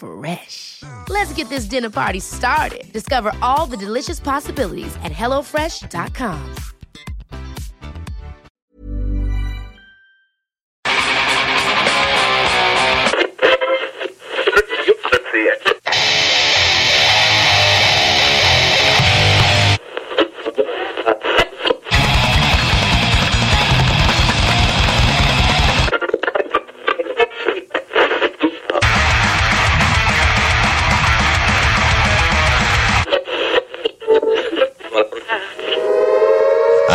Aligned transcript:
Fresh. 0.00 0.82
Let's 1.10 1.32
get 1.34 1.50
this 1.50 1.66
dinner 1.66 1.90
party 1.90 2.20
started. 2.20 2.90
Discover 2.92 3.32
all 3.42 3.66
the 3.66 3.76
delicious 3.76 4.18
possibilities 4.18 4.96
at 5.04 5.12
hellofresh.com. 5.12 6.54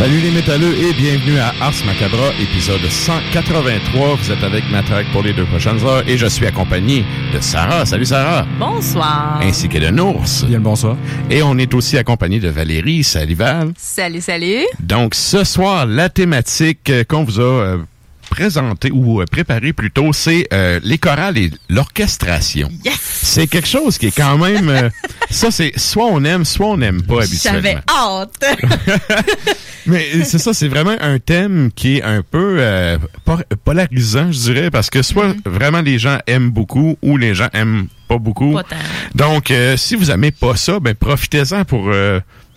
Salut 0.00 0.20
les 0.20 0.30
métalleux 0.30 0.72
et 0.78 0.94
bienvenue 0.94 1.38
à 1.38 1.52
Ars 1.60 1.74
Macabra, 1.84 2.30
épisode 2.40 2.80
183. 2.80 4.14
Vous 4.14 4.30
êtes 4.32 4.42
avec 4.42 4.64
Matraque 4.70 5.04
pour 5.12 5.22
les 5.22 5.34
deux 5.34 5.44
prochaines 5.44 5.84
heures 5.84 6.08
et 6.08 6.16
je 6.16 6.24
suis 6.24 6.46
accompagné 6.46 7.04
de 7.34 7.38
Sarah. 7.38 7.84
Salut 7.84 8.06
Sarah. 8.06 8.46
Bonsoir. 8.58 9.40
Ainsi 9.42 9.68
que 9.68 9.76
de 9.76 9.90
Nours. 9.90 10.24
Bien 10.46 10.56
le 10.56 10.64
bonsoir. 10.64 10.96
Et 11.28 11.42
on 11.42 11.58
est 11.58 11.74
aussi 11.74 11.98
accompagné 11.98 12.40
de 12.40 12.48
Valérie. 12.48 13.04
Salut 13.04 13.34
Val. 13.34 13.74
Salut, 13.76 14.22
salut. 14.22 14.64
Donc 14.80 15.14
ce 15.14 15.44
soir, 15.44 15.84
la 15.84 16.08
thématique 16.08 16.88
euh, 16.88 17.04
qu'on 17.06 17.24
vous 17.24 17.38
a 17.38 17.76
présentée 18.30 18.90
ou 18.90 19.20
euh, 19.20 19.26
préparée 19.26 19.72
plutôt, 19.74 20.12
c'est 20.14 20.46
euh, 20.54 20.80
les 20.82 20.96
chorales 20.96 21.36
et 21.36 21.50
l'orchestration. 21.68 22.70
Yes! 22.84 22.98
C'est 23.00 23.46
quelque 23.48 23.68
chose 23.68 23.98
qui 23.98 24.06
est 24.06 24.16
quand 24.16 24.38
même... 24.38 24.68
euh, 24.68 24.88
ça, 25.30 25.50
c'est 25.50 25.72
soit 25.78 26.06
on 26.06 26.24
aime, 26.24 26.44
soit 26.44 26.68
on 26.68 26.76
n'aime 26.78 27.02
pas 27.02 27.24
habituellement. 27.24 27.60
J'avais 27.62 27.78
hâte. 27.88 28.58
Mais 29.86 30.24
c'est 30.24 30.38
ça, 30.38 30.54
c'est 30.54 30.68
vraiment 30.68 30.96
un 31.00 31.18
thème 31.18 31.70
qui 31.74 31.98
est 31.98 32.02
un 32.02 32.22
peu 32.22 32.56
euh, 32.60 32.98
polarisant, 33.64 34.30
je 34.30 34.38
dirais, 34.38 34.70
parce 34.70 34.88
que 34.88 35.02
soit 35.02 35.34
vraiment 35.44 35.80
les 35.80 35.98
gens 35.98 36.18
aiment 36.26 36.50
beaucoup 36.50 36.96
ou 37.02 37.16
les 37.16 37.34
gens 37.34 37.48
aiment 37.52 37.88
pas 38.08 38.18
beaucoup. 38.18 38.54
Pas. 38.54 38.64
Donc, 39.14 39.52
si 39.76 39.96
vous 39.96 40.10
aimez 40.10 40.30
pas 40.30 40.54
ça, 40.56 40.78
ben 40.80 40.94
profitez-en 40.94 41.64
pour 41.64 41.90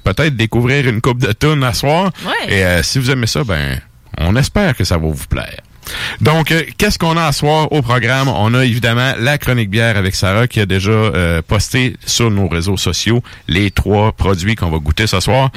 peut-être 0.04 0.36
découvrir 0.36 0.88
une 0.88 1.00
coupe 1.02 1.20
de 1.20 1.32
tunes 1.32 1.64
à 1.64 1.74
soir. 1.74 2.12
Ouais. 2.26 2.54
Et 2.54 2.84
si 2.84 3.00
vous 3.00 3.10
aimez 3.10 3.28
ça, 3.28 3.44
ben 3.44 3.80
on 4.18 4.36
espère 4.36 4.76
que 4.76 4.84
ça 4.84 4.98
va 4.98 5.08
vous 5.08 5.28
plaire. 5.28 5.62
Donc, 6.22 6.52
euh, 6.52 6.64
qu'est-ce 6.78 6.98
qu'on 6.98 7.18
a 7.18 7.26
à 7.26 7.32
soir 7.32 7.72
au 7.72 7.82
programme? 7.82 8.28
On 8.30 8.54
a 8.54 8.66
évidemment 8.66 9.14
la 9.20 9.38
chronique 9.38 9.70
bière 9.70 9.98
avec 9.98 10.16
Sarah 10.16 10.48
qui 10.48 10.60
a 10.60 10.66
déjà 10.66 10.92
euh, 10.92 11.42
posté 11.46 11.96
sur 12.06 12.32
nos 12.32 12.48
réseaux 12.48 12.78
sociaux 12.78 13.22
les 13.48 13.72
trois 13.72 14.12
produits 14.12 14.56
qu'on 14.56 14.70
va 14.70 14.78
goûter 14.78 15.08
ce 15.08 15.20
soir. 15.20 15.52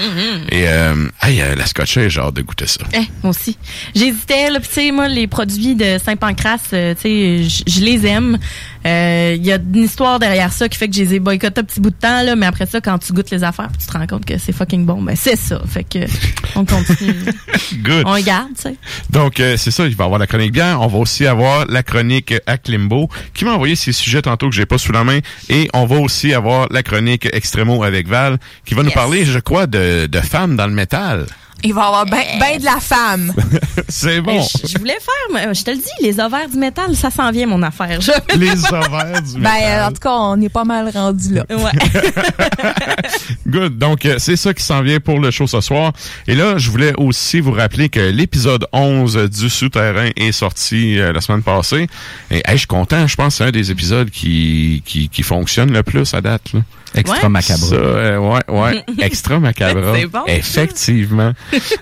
Et 0.51 0.69
euh, 0.69 1.07
hey, 1.23 1.41
euh, 1.41 1.55
la 1.55 1.67
scotch, 1.67 1.99
j'ai 2.09 2.21
hâte 2.21 2.35
de 2.35 2.43
goûter 2.43 2.67
ça. 2.67 2.85
Eh, 2.93 3.05
moi 3.23 3.31
aussi. 3.31 3.57
J'hésitais, 3.95 4.51
là, 4.51 4.61
tu 4.61 4.69
sais, 4.69 4.91
moi, 4.91 5.09
les 5.09 5.27
produits 5.27 5.75
de 5.75 5.99
Saint-Pancras, 6.05 6.59
tu 6.71 6.77
sais, 7.01 7.43
je 7.67 7.81
les 7.81 8.07
aime. 8.07 8.39
Euh, 8.87 9.35
Il 9.37 9.45
y 9.45 9.53
a 9.53 9.57
une 9.57 9.83
histoire 9.85 10.19
derrière 10.19 10.53
ça 10.53 10.69
qui 10.69 10.79
fait 10.79 10.89
que 10.89 10.95
je 10.95 11.03
les 11.03 11.15
ai 11.15 11.19
boycottés 11.19 11.61
un 11.61 11.65
petit 11.65 11.81
bout 11.81 11.91
de 11.91 11.97
temps, 11.97 12.23
là, 12.23 12.37
mais 12.37 12.47
après 12.47 12.67
ça, 12.67 12.81
quand 12.81 12.99
tu 12.99 13.13
goûtes 13.13 13.31
les 13.31 13.43
affaires, 13.45 13.69
tu 13.79 13.87
te 13.87 13.93
rends 13.93 14.07
compte 14.07 14.25
que 14.25 14.39
c'est 14.39 14.53
fucking 14.53 14.87
bon, 14.87 15.03
ben 15.03 15.17
c'est 15.17 15.37
ça. 15.37 15.61
Fait 15.67 15.85
que 15.85 16.07
on 16.55 16.65
continue. 16.65 17.15
Good. 17.83 18.05
on 18.07 18.13
regarde, 18.13 18.49
tu 18.55 18.63
sais. 18.63 18.77
Donc, 19.11 19.41
euh, 19.41 19.57
c'est 19.57 19.71
ça, 19.71 19.87
il 19.87 19.97
va 19.97 20.05
y 20.05 20.07
avoir 20.07 20.19
la 20.19 20.27
chronique 20.27 20.53
bière. 20.53 20.81
On 20.81 20.87
va 20.87 20.99
aussi 20.99 21.27
avoir 21.27 21.67
la 21.67 21.83
chronique 21.83 22.35
Aklimbo, 22.47 23.09
qui 23.35 23.45
m'a 23.45 23.53
envoyé 23.55 23.75
ses 23.77 23.93
sujets 23.93 24.23
tantôt 24.23 24.49
que 24.49 24.55
j'ai 24.55 24.67
pas 24.67 24.79
sous 24.79 24.93
la 24.93 25.05
main. 25.05 25.19
Et 25.49 25.69
on 25.75 25.87
va 25.87 25.97
aussi 25.97 26.33
avoir 26.33 26.69
la 26.71 26.83
chronique 26.83 27.29
Extremo 27.33 27.83
avec 27.83 28.09
Val, 28.09 28.39
qui 28.65 28.75
va 28.75 28.83
nous 28.83 28.91
parler, 28.93 29.25
je 29.25 29.39
crois, 29.39 29.67
de, 29.67 30.07
de 30.07 30.21
femmes 30.21 30.57
dans 30.57 30.67
le 30.67 30.73
métal. 30.75 31.27
Il 31.67 31.75
va 31.75 31.83
y 31.83 31.85
avoir 31.87 32.07
ben, 32.07 32.23
ben 32.41 32.59
de 32.59 32.65
la 32.65 32.79
femme. 32.81 33.33
c'est 33.89 34.21
bon. 34.21 34.41
Je 34.63 34.69
je 34.69 34.79
voulais 34.79 34.95
faire, 35.01 35.35
mais 35.35 35.55
je 35.55 35.63
te 35.65 35.71
le 35.71 35.77
dis, 35.79 35.83
les 36.01 36.21
ovaires 36.21 36.49
du 36.49 36.57
métal, 36.59 36.95
ça 36.95 37.11
s'en 37.11 37.31
vient, 37.33 37.47
mon 37.47 37.63
affaire. 37.63 38.01
Je- 38.01 38.13
Les 38.39 38.65
ovaires 38.67 39.21
du 39.23 39.33
Ben, 39.35 39.41
métal. 39.41 39.63
euh, 39.63 39.87
en 39.87 39.93
tout 39.93 40.01
cas, 40.01 40.13
on 40.13 40.41
est 40.41 40.49
pas 40.49 40.65
mal 40.65 40.89
rendu 40.95 41.35
là. 41.35 41.45
Ouais. 41.51 41.73
Good. 43.47 43.79
Donc, 43.79 44.05
euh, 44.05 44.17
c'est 44.19 44.37
ça 44.37 44.53
qui 44.55 44.63
s'en 44.63 44.83
vient 44.83 45.01
pour 45.01 45.19
le 45.21 45.31
show 45.31 45.47
ce 45.47 45.61
soir. 45.61 45.93
Et 46.27 46.35
là, 46.35 46.59
je 46.59 46.71
voulais 46.71 46.93
aussi 46.99 47.41
vous 47.41 47.53
rappeler 47.53 47.89
que 47.89 48.01
l'épisode 48.01 48.67
11 48.73 49.17
du 49.31 49.49
Souterrain 49.51 50.11
est 50.17 50.33
sorti 50.33 50.99
euh, 50.99 51.13
la 51.13 51.21
semaine 51.21 51.43
passée. 51.43 51.87
Et 52.31 52.37
hey, 52.39 52.53
je 52.53 52.59
suis 52.59 52.67
content. 52.67 53.07
Je 53.07 53.17
pense 53.17 53.35
que 53.35 53.39
c'est 53.39 53.45
un 53.45 53.51
des 53.53 53.71
épisodes 53.71 54.11
qui, 54.11 54.83
qui, 54.85 55.09
qui 55.09 55.23
fonctionne 55.23 55.73
le 55.73 55.83
plus 55.83 56.13
à 56.15 56.21
date. 56.21 56.53
Là. 56.53 56.61
Extra 56.97 57.23
Ouais. 57.25 57.29
macabre. 57.29 57.59
Ça, 57.65 57.75
euh, 57.77 58.19
ouais, 58.19 58.41
ouais. 58.49 58.85
Extra 59.01 59.39
macabre. 59.39 59.95
C'est 59.95 60.07
bon, 60.07 60.23
ça. 60.27 60.33
Effectivement. 60.35 61.33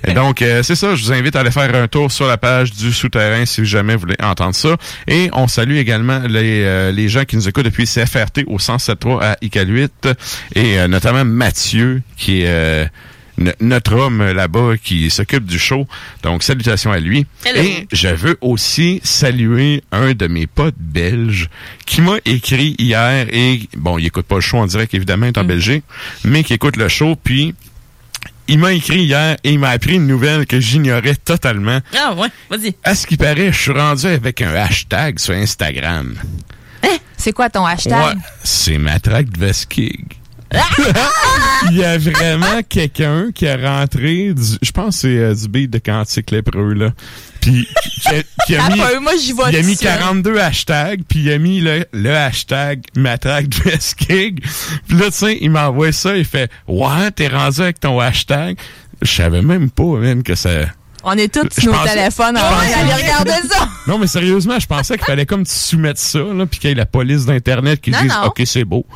Et 0.07 0.13
donc, 0.13 0.43
euh, 0.43 0.63
c'est 0.63 0.75
ça. 0.75 0.95
Je 0.95 1.05
vous 1.05 1.13
invite 1.13 1.37
à 1.37 1.41
aller 1.41 1.51
faire 1.51 1.75
un 1.75 1.89
tour 1.89 2.11
sur 2.13 2.27
la 2.27 2.37
page 2.37 2.73
du 2.73 2.93
Souterrain 2.93 3.45
si 3.47 3.65
jamais 3.65 3.95
vous 3.95 4.01
voulez 4.01 4.17
entendre 4.23 4.55
ça. 4.55 4.77
Et 5.09 5.31
on 5.33 5.49
salue 5.49 5.77
également 5.77 6.21
les, 6.29 6.63
euh, 6.65 6.93
les 6.93 7.09
gens 7.09 7.25
qui 7.25 7.37
nous 7.37 7.49
écoutent 7.49 7.65
depuis 7.65 7.85
CFRT 7.87 8.45
au 8.47 8.59
107.3 8.59 9.23
à 9.23 9.37
ICAL8 9.43 10.15
et 10.55 10.79
euh, 10.79 10.89
notamment 10.89 11.25
Mathieu 11.25 12.03
qui 12.17 12.43
est 12.43 12.47
euh, 12.49 12.85
notre 13.61 13.95
homme 13.95 14.23
là-bas 14.23 14.75
qui 14.83 15.11
s'occupe 15.11 15.45
du 15.45 15.59
show. 15.59 15.87
Donc, 16.23 16.43
salutations 16.43 16.93
à 16.93 17.01
lui. 17.01 17.27
Hello. 17.45 17.61
Et 17.61 17.89
je 17.93 18.09
veux 18.09 18.39
aussi 18.41 19.01
saluer 19.03 19.83
un 19.93 20.13
de 20.13 20.27
mes 20.27 20.47
potes 20.47 20.75
belges 20.79 21.49
qui 21.87 22.01
m'a 22.01 22.17
écrit 22.25 22.77
hier 22.79 23.27
et, 23.31 23.69
bon, 23.77 23.99
il 23.99 24.07
écoute 24.07 24.27
pas 24.27 24.37
le 24.37 24.41
show 24.41 24.59
en 24.59 24.67
direct, 24.67 24.95
évidemment, 24.95 25.27
il 25.27 25.31
est 25.31 25.39
en 25.39 25.45
Belgique, 25.45 25.85
mais 26.25 26.45
qui 26.45 26.55
écoute 26.55 26.77
le 26.77 26.89
show, 26.89 27.17
puis 27.17 27.55
il 28.47 28.59
m'a 28.59 28.73
écrit 28.73 29.05
hier 29.05 29.37
et 29.43 29.53
il 29.53 29.59
m'a 29.59 29.71
appris 29.71 29.95
une 29.95 30.07
nouvelle 30.07 30.47
que 30.47 30.61
j'ignorais 30.61 31.17
totalement. 31.17 31.81
Ah 31.99 32.15
ouais, 32.15 32.29
vas-y. 32.51 32.75
À 32.85 32.95
ce 32.95 33.07
qui 33.07 33.17
paraît, 33.17 33.53
je 33.53 33.59
suis 33.59 33.73
rendu 33.73 34.07
avec 34.07 34.43
un 34.43 34.55
hashtag 34.55 35.19
sur 35.19 35.35
Instagram. 35.35 36.15
C'est 37.17 37.33
quoi 37.33 37.49
ton 37.49 37.65
hashtag? 37.65 38.17
Ouais, 38.17 38.23
c'est 38.43 38.77
Matraque 38.77 39.31
de 39.31 39.47
Veskig. 39.47 40.05
Il 41.71 41.77
y 41.79 41.85
a 41.85 41.97
vraiment 41.99 42.61
quelqu'un 42.69 43.31
qui 43.35 43.47
a 43.49 43.57
rentré, 43.57 44.35
du- 44.35 44.59
je 44.63 44.71
pense 44.71 44.97
que 44.97 45.01
c'est 45.03 45.17
euh, 45.19 45.35
du 45.35 45.49
beat 45.49 45.71
de 45.71 45.79
Cantique 45.79 46.31
lépreux, 46.31 46.75
là. 46.75 46.91
Puis 47.41 47.67
qui 48.03 48.09
a, 48.09 48.23
qui 48.47 48.57
a 48.57 48.65
Ah, 48.67 48.71
mis, 48.71 49.01
moi, 49.03 49.13
j'y 49.21 49.33
vais 49.33 49.43
il 49.51 49.57
a 49.57 49.63
mis 49.63 49.77
seul. 49.77 49.89
42 49.99 50.39
hashtags, 50.39 51.03
puis 51.09 51.21
il 51.21 51.33
a 51.33 51.39
mis 51.39 51.61
le, 51.61 51.85
le 51.93 52.11
hashtag 52.15 52.83
matraque 52.97 53.49
dress 53.49 53.95
gig. 53.99 54.43
Puis 54.89 54.99
là, 54.99 55.07
tu 55.07 55.13
sais, 55.13 55.39
il 55.41 55.51
m'envoie 55.51 55.93
ça, 55.93 56.17
il 56.17 56.25
fait 56.25 56.51
«Ouais, 56.69 57.11
t'es 57.11 57.29
rendu 57.29 57.61
avec 57.61 57.81
ton 57.81 57.99
hashtag?» 58.01 58.57
Je 59.03 59.11
savais 59.11 59.43
même 59.43 59.71
pas, 59.71 59.99
même, 59.99 60.23
que 60.23 60.35
ça... 60.35 60.51
On 61.07 61.13
est 61.19 61.29
tous 61.33 61.47
sur 61.61 61.71
nos 61.71 61.79
pensais- 61.79 61.95
téléphones. 61.97 62.37
je 62.37 62.41
On 62.43 62.49
va 62.51 62.57
pensais- 62.63 62.75
aller 62.75 63.03
regarder 63.03 63.49
ça. 63.51 63.69
Non, 63.87 63.99
mais 63.99 64.07
sérieusement, 64.07 64.59
je 64.59 64.67
pensais 64.67 64.97
qu'il 64.97 65.05
fallait 65.05 65.27
comme 65.27 65.45
tu 65.45 65.53
soumettes 65.53 65.99
ça, 65.99 66.21
là, 66.21 66.47
puis 66.47 66.59
qu'il 66.59 66.71
y 66.71 66.73
ait 66.73 66.77
la 66.77 66.87
police 66.87 67.27
d'Internet 67.27 67.81
qui 67.83 67.91
Non, 67.91 68.01
dise 68.01 68.11
non. 68.13 68.27
OK, 68.29 68.43
c'est 68.47 68.65
beau. 68.65 68.87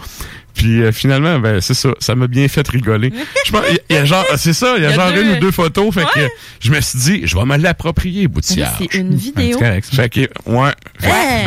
Puis 0.59 0.83
euh, 0.83 0.91
finalement, 0.93 1.39
ben 1.39 1.61
c'est 1.61 1.73
ça, 1.75 1.91
ça 2.01 2.15
m'a 2.17 2.27
bien 2.27 2.49
fait 2.49 2.67
rigoler. 2.69 3.13
Je 3.47 3.53
pense, 3.53 3.63
il 3.71 3.75
y 3.75 3.79
a- 3.79 3.81
il 3.91 3.95
y 3.95 3.99
a 3.99 4.05
genre, 4.05 4.25
c'est 4.37 4.53
ça, 4.53 4.75
il 4.77 4.83
y 4.83 4.87
a, 4.87 4.91
Il 4.91 4.97
y 4.97 4.99
a 4.99 5.05
genre 5.07 5.13
deux- 5.15 5.23
une 5.23 5.31
ou 5.37 5.41
deux 5.41 5.51
photos, 5.53 5.95
fait 5.95 6.05
que 6.13 6.29
je 6.61 6.71
me 6.73 6.81
suis 6.81 6.99
dit, 6.99 7.21
je 7.25 7.37
vais 7.39 7.45
me 7.45 7.57
l'approprier, 7.57 8.27
Boutillard. 8.29 8.75
C'est 8.79 8.95
une 8.99 9.15
vidéo. 9.15 9.59
Fait 9.61 10.09
que, 10.11 10.21
ouais, 10.47 10.73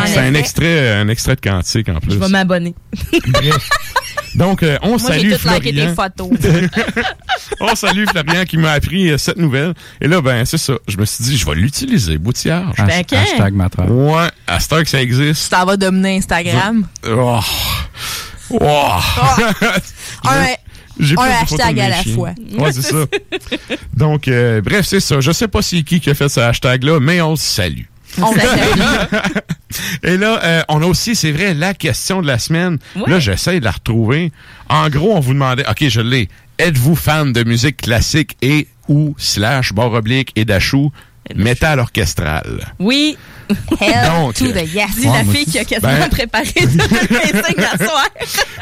c'est 0.08 0.18
un 0.20 0.34
extrait, 0.34 0.94
un 0.94 1.10
extrait 1.10 1.36
de 1.36 1.42
cantique 1.42 1.90
en 1.90 2.00
plus. 2.00 2.14
Je 2.14 2.20
vais 2.20 2.30
m'abonner. 2.30 2.74
Bref. 3.28 3.70
Donc, 4.36 4.64
euh, 4.64 4.78
on 4.82 4.92
Moi, 4.92 5.00
salue 5.00 5.34
Florian. 5.34 5.62
tes 5.62 5.94
photos. 5.94 6.30
On 7.60 7.76
salue 7.76 8.06
Florian 8.10 8.46
qui 8.46 8.58
m'a 8.58 8.72
appris 8.72 9.12
euh, 9.12 9.18
cette 9.18 9.38
nouvelle. 9.38 9.74
Et 10.00 10.08
là, 10.08 10.22
ben, 10.22 10.46
c'est 10.46 10.58
ça. 10.58 10.74
Je 10.88 10.98
me 10.98 11.04
suis 11.06 11.24
dit, 11.26 11.38
je 11.38 11.46
vais 11.46 11.56
l'utiliser, 11.56 12.18
Boutillard. 12.18 12.74
Ben, 12.78 12.88
Hash- 12.88 13.04
quand? 13.10 13.18
Hashtag 13.18 13.54
matraque. 13.54 13.90
Ouais, 13.90 14.30
que 14.84 14.90
ça 14.90 15.02
existe. 15.02 15.50
Ça 15.52 15.66
va 15.66 15.76
dominer 15.76 16.18
Instagram. 16.18 16.88
Oh. 17.08 17.40
Oh. 18.54 18.90
Un, 20.28 20.46
J'ai 21.00 21.16
hashtag 21.18 21.80
à 21.80 21.90
la 21.90 22.04
fois. 22.04 22.32
Ouais, 22.58 22.72
c'est 22.74 22.82
ça. 22.92 23.06
Donc, 23.96 24.28
euh, 24.28 24.62
bref, 24.62 24.86
c'est 24.86 25.00
ça. 25.00 25.20
Je 25.22 25.32
sais 25.32 25.48
pas 25.48 25.62
c'est 25.62 25.84
qui 25.84 26.00
qui 26.00 26.10
a 26.10 26.14
fait 26.14 26.30
ce 26.30 26.40
hashtag-là, 26.40 27.00
mais 27.00 27.22
on 27.22 27.32
le 27.32 27.36
salue. 27.38 27.84
On 28.22 28.34
Et 30.04 30.18
là, 30.18 30.40
euh, 30.44 30.62
on 30.68 30.82
a 30.82 30.86
aussi, 30.86 31.16
c'est 31.16 31.32
vrai, 31.32 31.54
la 31.54 31.74
question 31.74 32.22
de 32.22 32.28
la 32.28 32.40
semaine. 32.40 32.78
Ouais. 32.96 33.04
Là, 33.08 33.20
j'essaie 33.20 33.60
de 33.60 33.66
la 33.66 33.72
retrouver. 33.72 34.32
En 34.70 34.90
gros, 34.90 35.16
on 35.16 35.20
vous 35.20 35.34
demandait, 35.34 35.64
OK, 35.70 35.88
je 35.88 36.02
l'ai. 36.02 36.28
Êtes-vous 36.58 36.96
fan 36.96 37.32
de 37.32 37.44
musique 37.44 37.78
classique 37.78 38.38
et 38.42 38.68
ou 38.88 39.16
slash 39.18 39.74
barre 39.74 39.94
oblique 39.94 40.32
et 40.36 40.46
dachou 40.46 40.92
métal 41.36 41.80
orchestral? 41.80 42.74
Oui, 42.80 43.18
Hell 43.80 44.10
Donc, 44.10 44.34
to 44.36 44.48
the 44.48 44.66
yes. 44.74 44.96
dis 44.98 45.06
la 45.06 45.24
fille 45.24 45.46
qui 45.46 45.60
a 45.60 45.66
quasiment 45.66 45.92
Ben- 45.94 46.10
préparé 46.10 46.54
à 47.74 47.78
soir. 47.78 48.08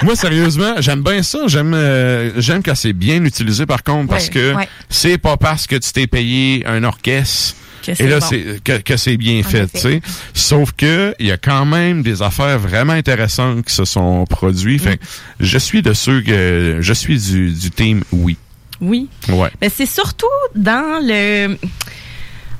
Moi, 0.03 0.15
sérieusement, 0.15 0.75
j'aime 0.79 1.01
bien 1.03 1.23
ça. 1.23 1.39
J'aime 1.47 1.73
euh, 1.73 2.31
j'aime 2.41 2.63
quand 2.63 2.75
c'est 2.75 2.93
bien 2.93 3.23
utilisé, 3.23 3.65
par 3.65 3.83
contre, 3.83 4.09
parce 4.09 4.25
Ouais, 4.27 4.31
que 4.31 4.53
ouais. 4.55 4.67
c'est 4.89 5.17
pas 5.17 5.37
parce 5.37 5.67
que 5.67 5.75
tu 5.75 5.91
t'es 5.91 6.07
payé 6.07 6.63
un 6.65 6.83
orchestre 6.83 7.55
Que 7.85 7.91
et 7.91 7.95
c'est 7.95 8.07
là 8.07 8.19
bon. 8.19 8.25
c'est 8.29 8.63
que, 8.63 8.77
que 8.81 8.97
c'est 8.97 9.17
bien 9.17 9.39
En 9.39 9.43
fait, 9.49 9.63
effet. 9.63 9.69
tu 9.73 9.79
sais. 9.79 10.01
Sauf 10.33 10.71
que 10.73 11.13
il 11.19 11.27
y 11.27 11.31
a 11.31 11.37
quand 11.37 11.65
même 11.65 12.01
des 12.03 12.21
affaires 12.21 12.59
vraiment 12.59 12.93
intéressantes 12.93 13.65
qui 13.65 13.73
se 13.73 13.85
sont 13.85 14.25
produites. 14.25 14.81
Fait 14.81 14.97
que 14.97 15.03
je 15.39 15.57
suis 15.57 15.81
de 15.81 15.93
ceux 15.93 16.21
que 16.21 16.77
je 16.81 16.93
suis 16.93 17.17
du, 17.19 17.51
du 17.51 17.71
team 17.71 18.03
oui. 18.11 18.37
Oui. 18.81 19.09
Ouais. 19.27 19.49
Mais 19.61 19.69
c'est 19.69 19.85
surtout 19.85 20.25
dans 20.55 20.99
le 21.05 21.57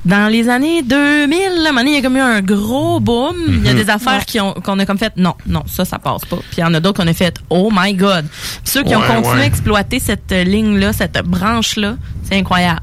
dans 0.05 0.31
les 0.31 0.47
années 0.49 0.81
2000, 0.81 1.63
là, 1.63 1.71
il 1.85 1.89
y 1.93 1.95
a 1.97 2.01
comme 2.01 2.17
eu 2.17 2.21
un 2.21 2.41
gros 2.41 2.99
boom. 2.99 3.35
Il 3.47 3.53
Mhm. 3.59 3.65
y 3.65 3.69
a 3.69 3.73
des 3.73 3.89
affaires 3.89 4.25
qui 4.25 4.39
ont 4.39 4.53
qu'on 4.53 4.79
a 4.79 4.85
comme 4.85 4.97
fait 4.97 5.13
non, 5.17 5.33
non, 5.45 5.63
ça 5.67 5.85
ça 5.85 5.99
passe 5.99 6.25
pas. 6.25 6.37
Puis 6.37 6.57
il 6.57 6.61
y 6.61 6.63
en 6.63 6.73
a 6.73 6.79
d'autres 6.79 7.01
qu'on 7.03 7.07
a 7.09 7.13
fait 7.13 7.37
oh 7.49 7.69
my 7.71 7.93
god. 7.93 8.25
Puis 8.29 8.39
ceux 8.63 8.83
qui 8.83 8.95
ont 8.95 8.99
Ouais, 9.01 9.07
continué 9.07 9.35
ouais. 9.37 9.43
à 9.43 9.45
exploiter 9.45 9.99
cette 9.99 10.31
ligne 10.31 10.77
là, 10.79 10.93
cette 10.93 11.19
branche 11.25 11.75
là, 11.75 11.95
c'est 12.23 12.37
incroyable. 12.37 12.81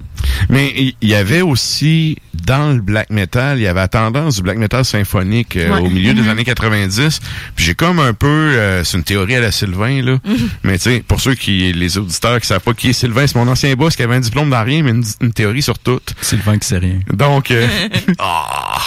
Mais 0.48 0.72
il 0.76 0.94
il 1.02 1.08
y 1.10 1.14
avait 1.14 1.42
aussi 1.42 2.16
dans 2.34 2.74
le 2.74 2.80
black 2.80 3.10
metal, 3.10 3.58
il 3.58 3.62
y 3.62 3.66
avait 3.66 3.80
la 3.80 3.88
tendance 3.88 4.36
du 4.36 4.42
black 4.42 4.58
metal 4.58 4.84
symphonique 4.84 5.56
euh, 5.56 5.70
Ouais. 5.70 5.80
au 5.80 5.90
milieu 5.90 6.14
des 6.14 6.28
années 6.28 6.44
90. 6.44 7.20
Puis 7.54 7.64
j'ai 7.64 7.74
comme 7.74 7.98
un 7.98 8.12
peu, 8.12 8.26
euh, 8.26 8.84
c'est 8.84 8.96
une 8.98 9.04
théorie 9.04 9.34
à 9.36 9.40
la 9.40 9.50
Sylvain 9.52 10.02
là. 10.02 10.18
Mais 10.62 10.78
tu 10.78 10.84
sais, 10.84 11.04
pour 11.06 11.20
ceux 11.20 11.34
qui, 11.34 11.72
les 11.72 11.98
auditeurs 11.98 12.40
qui 12.40 12.46
savent 12.46 12.60
pas 12.60 12.74
qui 12.74 12.90
est 12.90 12.92
Sylvain, 12.92 13.26
c'est 13.26 13.36
mon 13.36 13.48
ancien 13.48 13.74
boss 13.74 13.96
qui 13.96 14.02
avait 14.02 14.14
un 14.16 14.20
diplôme 14.20 14.50
dans 14.50 14.62
rien, 14.64 14.82
mais 14.82 14.90
une, 14.90 15.04
une 15.20 15.32
théorie 15.32 15.62
sur 15.62 15.78
tout. 15.78 16.00
Sylvain 16.20 16.58
qui 16.58 16.66
sait 16.68 16.78
rien. 16.78 16.98
Donc, 17.12 17.50
euh, 17.50 17.66
ah. 18.18 18.78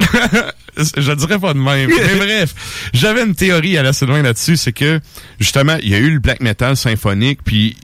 je 0.76 1.12
dirais 1.12 1.38
pas 1.38 1.54
de 1.54 1.58
même. 1.58 1.90
Mais 1.90 2.14
bref, 2.16 2.90
j'avais 2.92 3.22
une 3.22 3.34
théorie 3.34 3.76
à 3.78 3.82
la 3.82 3.92
Sylvain 3.92 4.22
là-dessus, 4.22 4.56
c'est 4.56 4.72
que 4.72 5.00
justement, 5.38 5.76
il 5.82 5.90
y 5.90 5.94
a 5.94 5.98
eu 5.98 6.10
le 6.10 6.18
black 6.18 6.40
metal 6.40 6.76
symphonique, 6.76 7.40
puis 7.44 7.76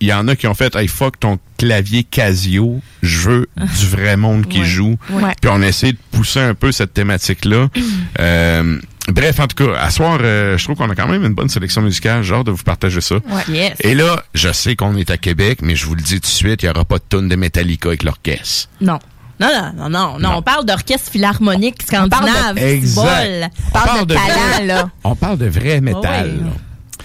il 0.00 0.08
y 0.08 0.12
en 0.12 0.28
a 0.28 0.36
qui 0.36 0.46
ont 0.46 0.54
fait, 0.54 0.74
hey 0.76 0.88
fuck 0.88 1.18
ton 1.20 1.38
clavier 1.56 2.04
Casio, 2.04 2.80
je 3.02 3.18
veux 3.28 3.46
du 3.56 3.86
vrai 3.86 4.16
monde 4.16 4.46
qui 4.46 4.60
Ouais. 4.60 4.64
joue. 4.64 4.96
Ouais. 5.10 5.34
Puis 5.40 5.50
on 5.52 5.60
essaie 5.62 5.92
de 5.92 5.98
pousser 6.12 6.40
un 6.40 6.54
peu 6.54 6.70
cette 6.72 6.94
thématique-là. 6.94 7.68
Euh, 8.20 8.78
bref, 9.08 9.38
en 9.40 9.46
tout 9.46 9.64
cas, 9.64 9.78
à 9.78 9.90
soir, 9.90 10.18
euh, 10.22 10.58
je 10.58 10.64
trouve 10.64 10.76
qu'on 10.76 10.90
a 10.90 10.94
quand 10.96 11.06
même 11.08 11.24
une 11.24 11.34
bonne 11.34 11.48
sélection 11.48 11.82
musicale. 11.82 12.24
Hâte 12.30 12.46
de 12.46 12.50
vous 12.50 12.62
partager 12.64 13.00
ça. 13.00 13.16
Yes. 13.48 13.74
Et 13.80 13.94
là, 13.94 14.22
je 14.34 14.50
sais 14.52 14.74
qu'on 14.76 14.96
est 14.96 15.10
à 15.10 15.16
Québec, 15.16 15.60
mais 15.62 15.76
je 15.76 15.86
vous 15.86 15.94
le 15.94 16.02
dis 16.02 16.14
tout 16.16 16.20
de 16.22 16.26
suite, 16.26 16.62
il 16.62 16.66
n'y 16.66 16.70
aura 16.70 16.84
pas 16.84 16.98
de 16.98 17.04
tonne 17.08 17.28
de 17.28 17.36
Metallica 17.36 17.88
avec 17.90 18.02
l'orchestre. 18.02 18.68
Non. 18.80 18.98
Non, 19.40 19.48
non, 19.76 19.88
non, 19.88 20.18
non, 20.18 20.30
on 20.38 20.42
parle 20.42 20.64
d'orchestre 20.66 21.12
philharmonique 21.12 21.76
parle 21.88 22.08
scandinave. 22.10 22.54
de- 22.56 22.60
c'est 22.60 22.70
Exact. 22.74 23.02
bol. 23.04 23.48
On 23.68 23.70
parle 23.86 24.06
de 24.06 24.14
vrai- 24.14 24.26
talent, 24.26 24.66
là. 24.66 24.90
On 25.04 25.14
parle 25.14 25.38
de 25.38 25.46
vrai 25.46 25.80
métal. 25.80 26.02
ouais. 26.26 26.44
là. 26.44 26.50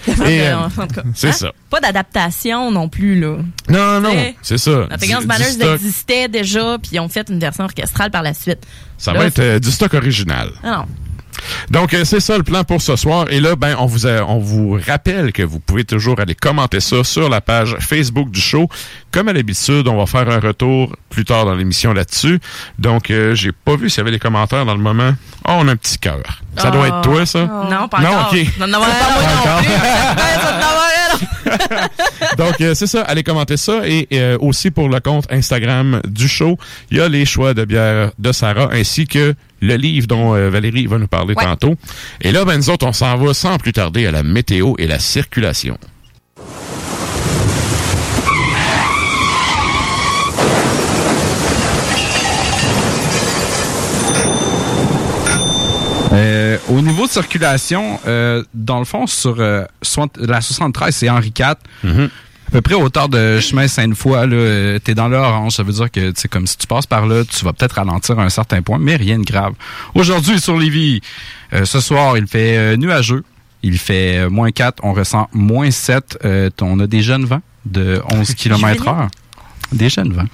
Euh, 0.08 0.68
c'est 1.14 1.28
hein? 1.28 1.32
ça. 1.32 1.52
Pas 1.70 1.80
d'adaptation 1.80 2.70
non 2.70 2.88
plus, 2.88 3.18
là. 3.18 3.38
Non, 3.68 4.00
non, 4.00 4.14
c'est 4.42 4.58
ça. 4.58 4.86
La 4.90 4.96
Banners 4.96 5.44
stock. 5.52 5.74
existait 5.74 6.28
déjà, 6.28 6.78
puis 6.78 6.92
ils 6.92 7.00
ont 7.00 7.08
fait 7.08 7.28
une 7.28 7.38
version 7.38 7.64
orchestrale 7.64 8.10
par 8.10 8.22
la 8.22 8.34
suite. 8.34 8.66
Ça 8.98 9.12
Là, 9.12 9.20
va 9.20 9.26
être 9.26 9.38
euh, 9.38 9.58
du 9.58 9.70
stock 9.70 9.94
original. 9.94 10.50
Ah 10.62 10.70
non. 10.78 10.86
Donc, 11.70 11.94
euh, 11.94 12.04
c'est 12.04 12.20
ça 12.20 12.36
le 12.36 12.42
plan 12.42 12.64
pour 12.64 12.80
ce 12.82 12.96
soir. 12.96 13.26
Et 13.30 13.40
là, 13.40 13.56
ben, 13.56 13.76
on 13.78 13.86
vous, 13.86 14.06
a- 14.06 14.22
on 14.26 14.38
vous 14.38 14.78
rappelle 14.86 15.32
que 15.32 15.42
vous 15.42 15.60
pouvez 15.60 15.84
toujours 15.84 16.20
aller 16.20 16.34
commenter 16.34 16.80
ça 16.80 17.04
sur 17.04 17.28
la 17.28 17.40
page 17.40 17.76
Facebook 17.80 18.30
du 18.30 18.40
show. 18.40 18.68
Comme 19.10 19.28
à 19.28 19.32
l'habitude, 19.32 19.86
on 19.88 19.96
va 19.96 20.06
faire 20.06 20.28
un 20.28 20.40
retour 20.40 20.94
plus 21.10 21.24
tard 21.24 21.44
dans 21.44 21.54
l'émission 21.54 21.92
là-dessus. 21.92 22.40
Donc, 22.78 23.10
euh, 23.10 23.34
j'ai 23.34 23.52
pas 23.52 23.76
vu 23.76 23.88
s'il 23.90 23.98
y 23.98 24.00
avait 24.02 24.10
des 24.10 24.18
commentaires 24.18 24.64
dans 24.66 24.74
le 24.74 24.80
moment. 24.82 25.12
Oh, 25.46 25.52
on 25.58 25.68
a 25.68 25.72
un 25.72 25.76
petit 25.76 25.98
cœur. 25.98 26.22
Ça 26.56 26.70
doit 26.70 26.86
être 26.88 27.00
toi, 27.02 27.26
ça? 27.26 27.40
Non, 27.70 27.88
pas 27.88 28.00
Non, 28.00 28.08
encore. 28.10 28.32
ok. 28.32 28.46
Non, 28.60 28.66
non, 28.66 28.78
pas 28.78 28.86
moi 28.86 29.22
non 29.56 29.62
plus. 29.62 29.68
Donc, 32.38 32.60
euh, 32.60 32.74
c'est 32.74 32.86
ça. 32.86 33.02
Allez 33.02 33.22
commenter 33.22 33.56
ça. 33.56 33.86
Et 33.86 34.08
euh, 34.12 34.36
aussi 34.40 34.70
pour 34.70 34.88
le 34.88 35.00
compte 35.00 35.26
Instagram 35.30 36.00
du 36.06 36.28
show, 36.28 36.58
il 36.90 36.98
y 36.98 37.00
a 37.00 37.08
les 37.08 37.24
choix 37.24 37.54
de 37.54 37.64
bière 37.64 38.10
de 38.18 38.32
Sarah 38.32 38.70
ainsi 38.72 39.06
que 39.06 39.34
le 39.60 39.76
livre 39.76 40.06
dont 40.06 40.34
euh, 40.34 40.50
Valérie 40.50 40.86
va 40.86 40.98
nous 40.98 41.06
parler 41.06 41.34
Ouais. 41.36 41.44
tantôt. 41.44 41.74
Et 42.20 42.32
là, 42.32 42.44
ben, 42.44 42.56
nous 42.56 42.70
autres, 42.70 42.86
on 42.86 42.92
s'en 42.92 43.16
va 43.16 43.32
sans 43.34 43.56
plus 43.58 43.72
tarder 43.72 44.06
à 44.06 44.10
la 44.10 44.22
météo 44.22 44.74
et 44.78 44.86
la 44.86 44.98
circulation. 44.98 45.78
Euh, 56.14 56.58
au 56.68 56.80
niveau 56.80 57.06
de 57.06 57.10
circulation, 57.10 57.98
euh, 58.06 58.42
dans 58.54 58.78
le 58.78 58.84
fond, 58.84 59.06
sur 59.06 59.36
euh, 59.40 59.64
soixante- 59.82 60.16
la 60.18 60.40
73, 60.40 60.94
c'est 60.94 61.10
Henri 61.10 61.32
IV. 61.38 61.54
Mhm. 61.82 62.10
À 62.48 62.50
peu 62.52 62.60
près 62.60 62.74
à 62.74 62.78
hauteur 62.78 63.08
de 63.08 63.40
chemin 63.40 63.66
Sainte-Foy, 63.66 64.28
là, 64.28 64.36
euh, 64.36 64.78
t'es 64.78 64.94
dans 64.94 65.08
l'orange. 65.08 65.52
Ça 65.54 65.62
veut 65.62 65.72
dire 65.72 65.90
que, 65.90 66.12
c'est 66.14 66.28
comme 66.28 66.46
si 66.46 66.56
tu 66.56 66.66
passes 66.66 66.86
par 66.86 67.06
là, 67.06 67.24
tu 67.24 67.44
vas 67.44 67.52
peut-être 67.52 67.72
ralentir 67.76 68.18
à 68.18 68.22
un 68.22 68.28
certain 68.28 68.62
point, 68.62 68.78
mais 68.78 68.94
rien 68.96 69.18
de 69.18 69.24
grave. 69.24 69.54
Aujourd'hui, 69.94 70.38
sur 70.40 70.56
Lévis, 70.56 71.00
euh, 71.52 71.64
ce 71.64 71.80
soir, 71.80 72.16
il 72.16 72.26
fait 72.26 72.56
euh, 72.56 72.76
nuageux. 72.76 73.24
Il 73.62 73.78
fait 73.78 74.28
moins 74.28 74.50
4, 74.50 74.80
on 74.84 74.92
ressent 74.92 75.28
moins 75.32 75.70
7. 75.70 76.18
Euh, 76.24 76.50
on 76.60 76.78
a 76.80 76.86
des 76.86 77.00
jeunes 77.02 77.24
vents 77.24 77.40
de 77.64 78.00
11 78.12 78.34
km 78.36 78.86
heure. 78.88 79.08
Des 79.72 79.88
jeunes 79.88 80.12
vents. 80.12 80.26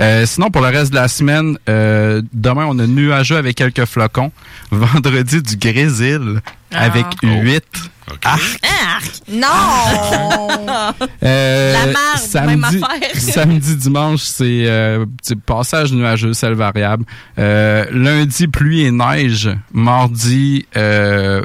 Euh, 0.00 0.26
sinon, 0.26 0.50
pour 0.50 0.62
le 0.62 0.68
reste 0.68 0.90
de 0.90 0.96
la 0.96 1.08
semaine, 1.08 1.56
euh, 1.68 2.20
demain, 2.32 2.66
on 2.68 2.78
a 2.78 2.86
nuageux 2.86 3.36
avec 3.36 3.56
quelques 3.56 3.84
flocons. 3.84 4.32
Vendredi, 4.70 5.42
du 5.42 5.56
grésil 5.56 6.40
avec 6.72 7.04
Ah. 7.22 7.26
8. 7.26 7.64
Non! 9.30 9.48
Euh, 11.24 11.72
La 11.72 11.92
marde, 11.92 12.46
même 12.48 12.64
affaire. 12.64 13.10
samedi, 13.14 13.76
dimanche, 13.76 14.20
c'est 14.22 14.64
euh, 14.66 15.04
passage 15.46 15.92
nuageux, 15.92 16.32
ciel 16.32 16.54
variable. 16.54 17.04
Euh, 17.38 17.84
lundi, 17.92 18.48
pluie 18.48 18.82
et 18.82 18.90
neige. 18.90 19.50
Mardi, 19.72 20.66
euh, 20.76 21.42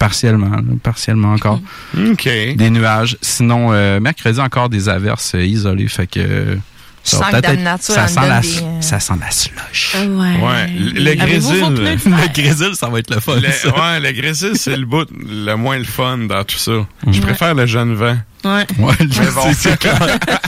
partiellement, 0.00 0.48
là, 0.56 0.62
partiellement 0.82 1.34
encore. 1.34 1.60
OK. 1.96 2.24
Des 2.56 2.70
nuages. 2.70 3.16
Sinon, 3.20 3.68
euh, 3.72 4.00
mercredi, 4.00 4.40
encore 4.40 4.68
des 4.70 4.88
averses 4.88 5.34
euh, 5.36 5.44
isolées. 5.44 5.86
Fait 5.88 6.06
que 6.08 6.56
Je 7.04 7.10
sens 7.10 7.20
va 7.20 7.26
que 7.26 7.30
peut-être 7.32 7.42
Dame 7.42 7.54
être- 7.58 7.62
Nature 7.64 7.94
ça 7.94 8.04
en 8.04 8.08
sent, 8.08 8.20
la, 8.28 8.40
des, 8.40 8.58
euh, 8.58 8.80
ça 8.80 8.98
sent 8.98 9.12
la 9.20 9.30
slush. 9.30 9.94
Ah 9.94 9.98
ouais. 10.00 10.08
Ouais, 10.08 10.66
le- 10.68 11.04
le 11.04 11.14
grésil. 11.14 11.64
Le 12.06 12.32
grésil, 12.42 12.70
ça 12.74 12.88
va 12.88 12.98
être 12.98 13.14
le 13.14 13.20
fun. 13.20 13.36
Le, 13.36 13.50
ça. 13.50 13.68
ouais, 13.68 14.00
le 14.00 14.12
grésil, 14.12 14.52
c'est 14.54 14.76
le 14.76 14.86
bout 14.86 15.06
le 15.12 15.54
moins 15.54 15.76
le 15.78 15.84
fun 15.84 16.18
dans 16.18 16.42
tout 16.44 16.56
ça. 16.58 16.72
Je 17.06 17.20
préfère 17.20 17.54
le 17.54 17.66
jeune 17.66 17.94
vent. 17.94 18.16
Ouais. 18.42 18.66
Ouais, 18.78 18.94
Mais 19.00 19.30
bon. 19.34 19.52
c'est 19.54 19.78
clair. 19.78 20.00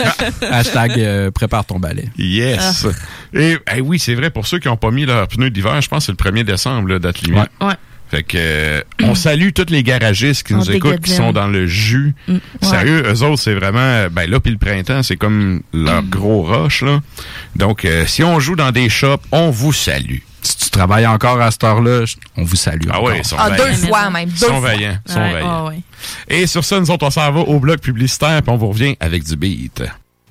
Hashtag 0.51 0.93
euh, 0.99 1.31
prépare 1.31 1.65
ton 1.67 1.79
balai. 1.79 2.09
Yes. 2.17 2.87
Et 3.35 3.59
eh 3.77 3.81
oui, 3.83 3.99
c'est 3.99 4.15
vrai, 4.15 4.31
pour 4.31 4.47
ceux 4.47 4.59
qui 4.59 4.69
n'ont 4.69 4.79
pas 4.79 4.91
mis 4.91 5.05
leurs 5.05 5.29
pneus 5.29 5.51
d'hiver, 5.51 5.79
je 5.83 5.89
pense 5.89 6.07
que 6.07 6.13
c'est 6.19 6.25
le 6.31 6.33
1er 6.41 6.45
décembre, 6.45 6.89
là, 6.89 6.99
date 6.99 7.21
limite. 7.21 7.51
Ouais. 7.61 7.75
Fait 8.13 8.23
que 8.23 8.37
euh, 8.37 8.83
on 9.03 9.15
salue 9.15 9.53
tous 9.55 9.71
les 9.71 9.83
garagistes 9.83 10.47
qui 10.47 10.53
On 10.53 10.59
nous 10.59 10.71
écoutent, 10.71 11.01
qui 11.01 11.13
sont 11.13 11.33
dans 11.33 11.47
le 11.47 11.67
jus. 11.67 12.15
Mm, 12.29 12.33
ouais. 12.35 12.41
Sérieux, 12.61 13.03
eux 13.11 13.23
autres, 13.23 13.41
c'est 13.41 13.55
vraiment 13.55 13.79
euh, 13.81 14.11
ben 14.11 14.29
là 14.31 14.39
puis 14.39 14.53
le 14.53 14.59
printemps, 14.59 15.03
c'est 15.03 15.17
comme 15.17 15.63
leur 15.73 16.03
gros 16.03 16.43
rush 16.43 16.83
là. 16.83 17.01
Donc 17.57 17.87
euh, 17.87 18.05
si 18.07 18.23
on 18.23 18.39
joue 18.39 18.55
dans 18.55 18.71
des 18.71 18.91
shops, 18.91 19.23
on 19.33 19.49
vous 19.49 19.73
salue. 19.73 20.19
Si 20.43 20.57
tu 20.59 20.69
travailles 20.71 21.07
encore 21.07 21.41
à 21.41 21.51
cette 21.51 21.65
heure-là, 21.65 22.05
on 22.37 22.45
vous 22.45 22.57
salue. 22.57 22.89
Ah 22.93 23.01
ouais, 23.03 23.21
ils 23.21 23.25
sont 23.25 23.37
Ah, 23.39 23.49
deux 23.53 23.63
vaillants. 23.65 23.87
fois 23.89 24.11
même. 24.11 24.29
Ils 24.29 24.37
sont 24.39 24.61
vaillants, 24.61 24.99
ils 25.09 25.13
sont 25.13 25.19
Ouais, 25.21 25.33
vaillants. 25.33 25.69
ouais. 25.69 25.81
Et 26.29 26.47
sur 26.47 26.65
ça, 26.65 26.79
nous 26.81 26.91
autres, 26.91 27.07
on 27.07 27.11
s'en 27.11 27.33
va 27.33 27.41
au 27.41 27.61
bloc 27.61 27.81
publicitaire, 27.81 28.43
puis 28.43 28.51
on 28.53 28.57
vous 28.59 28.69
revient 28.69 28.95
avec 29.01 29.25
du 29.25 29.37
beat. 29.37 29.83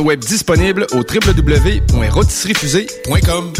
Web 0.00 0.20
disponible 0.20 0.86
au 0.92 0.98
www.rôtisseriefusée.com. 0.98 3.52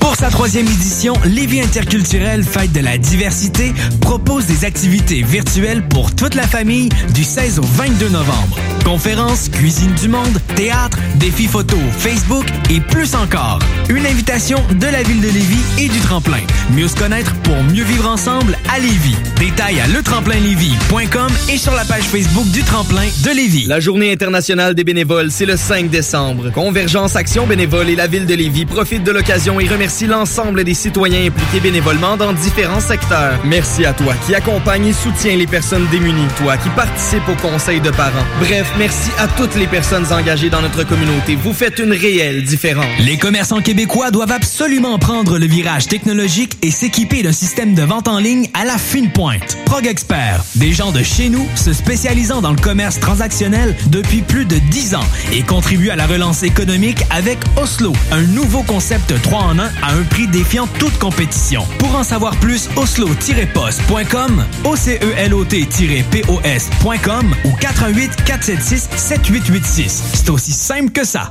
Pour 0.00 0.16
sa 0.16 0.28
troisième 0.30 0.66
édition, 0.66 1.12
Lévis 1.24 1.60
Interculturel 1.60 2.42
Fête 2.42 2.72
de 2.72 2.80
la 2.80 2.98
diversité 2.98 3.72
propose 4.00 4.46
des 4.46 4.64
activités 4.64 5.22
virtuelles 5.22 5.86
pour 5.86 6.14
toute 6.14 6.34
la 6.34 6.46
famille 6.46 6.88
du 7.14 7.22
16 7.22 7.58
au 7.58 7.62
22 7.62 8.08
novembre. 8.08 8.58
Conférences, 8.84 9.50
cuisine 9.50 9.92
du 9.94 10.08
monde, 10.08 10.40
théâtre, 10.56 10.98
défis 11.16 11.46
photo, 11.46 11.76
Facebook 11.98 12.46
et 12.70 12.80
plus 12.80 13.14
encore. 13.14 13.60
Une 13.88 14.06
invitation 14.06 14.58
de 14.80 14.86
la 14.86 15.02
ville 15.02 15.20
de 15.20 15.28
Lévis 15.28 15.62
et 15.78 15.88
du 15.88 15.98
tremplin. 16.00 16.40
Mieux 16.74 16.88
se 16.88 16.96
connaître 16.96 17.34
pour 17.42 17.62
mieux 17.62 17.84
vivre 17.84 18.08
ensemble 18.08 18.56
à 18.74 18.78
Lévis. 18.78 19.16
Détails 19.38 19.80
à 19.80 19.86
letremplinlévis.com 19.86 21.30
et 21.52 21.58
sur 21.58 21.74
la 21.74 21.84
page 21.84 22.04
Facebook 22.04 22.48
du 22.50 22.62
tremplin 22.62 23.06
de 23.24 23.30
Lévis. 23.30 23.66
La 23.66 23.80
Journée 23.80 24.12
internationale 24.12 24.74
des 24.74 24.84
bénévoles, 24.84 25.30
c'est 25.30 25.46
le 25.46 25.56
5 25.56 25.90
décembre. 25.90 26.50
Convergence 26.50 27.16
Action 27.16 27.46
Bénévole 27.46 27.90
et 27.90 27.96
la 27.96 28.06
Ville 28.06 28.26
de 28.26 28.34
Lévis 28.34 28.64
profitent 28.64 29.04
de 29.04 29.12
l'occasion 29.12 29.60
et 29.60 29.68
remercient 29.68 29.89
l'ensemble 30.06 30.64
des 30.64 30.74
citoyens 30.74 31.26
impliqués 31.26 31.60
bénévolement 31.60 32.16
dans 32.16 32.32
différents 32.32 32.80
secteurs. 32.80 33.38
Merci 33.44 33.84
à 33.84 33.92
toi 33.92 34.14
qui 34.26 34.34
accompagne 34.34 34.86
et 34.86 34.92
soutient 34.92 35.36
les 35.36 35.46
personnes 35.46 35.86
démunies, 35.90 36.28
toi 36.38 36.56
qui 36.56 36.68
participe 36.70 37.28
au 37.28 37.34
conseil 37.34 37.80
de 37.80 37.90
parents. 37.90 38.24
Bref, 38.40 38.72
merci 38.78 39.10
à 39.18 39.26
toutes 39.26 39.56
les 39.56 39.66
personnes 39.66 40.12
engagées 40.12 40.50
dans 40.50 40.62
notre 40.62 40.84
communauté. 40.84 41.36
Vous 41.36 41.52
faites 41.52 41.78
une 41.78 41.92
réelle 41.92 42.44
différence. 42.44 42.86
Les 43.00 43.18
commerçants 43.18 43.60
québécois 43.60 44.10
doivent 44.10 44.32
absolument 44.32 44.98
prendre 44.98 45.38
le 45.38 45.46
virage 45.46 45.86
technologique 45.86 46.56
et 46.62 46.70
s'équiper 46.70 47.22
d'un 47.22 47.32
système 47.32 47.74
de 47.74 47.82
vente 47.82 48.08
en 48.08 48.18
ligne 48.18 48.48
à 48.54 48.64
la 48.64 48.78
fine 48.78 49.10
pointe. 49.10 49.58
Prog 49.66 49.86
Expert, 49.86 50.44
des 50.56 50.72
gens 50.72 50.92
de 50.92 51.02
chez 51.02 51.28
nous 51.28 51.46
se 51.56 51.72
spécialisant 51.72 52.40
dans 52.40 52.52
le 52.52 52.60
commerce 52.60 53.00
transactionnel 53.00 53.76
depuis 53.86 54.22
plus 54.22 54.44
de 54.44 54.56
10 54.70 54.94
ans 54.94 55.06
et 55.32 55.42
contribuent 55.42 55.90
à 55.90 55.96
la 55.96 56.06
relance 56.06 56.42
économique 56.42 57.04
avec 57.10 57.38
Oslo, 57.56 57.92
un 58.12 58.22
nouveau 58.22 58.62
concept 58.62 59.14
3 59.22 59.38
en 59.38 59.58
1 59.58 59.70
à 59.82 59.94
un 59.94 60.02
prix 60.04 60.26
défiant 60.26 60.66
toute 60.78 60.98
compétition. 60.98 61.66
Pour 61.78 61.94
en 61.94 62.04
savoir 62.04 62.36
plus, 62.36 62.68
oslo-post.com, 62.76 64.44
OCELOT-POS.com 64.64 67.34
ou 67.44 67.52
418 67.52 68.24
476 68.24 68.88
7886. 68.96 70.02
C'est 70.14 70.30
aussi 70.30 70.52
simple 70.52 70.90
que 70.90 71.04
ça. 71.04 71.30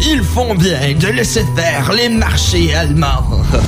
Ils 0.00 0.22
font 0.22 0.54
bien 0.54 0.94
de 0.94 1.08
laisser 1.08 1.44
faire 1.56 1.92
les 1.92 2.08
marchés 2.08 2.74
allemands. 2.74 3.42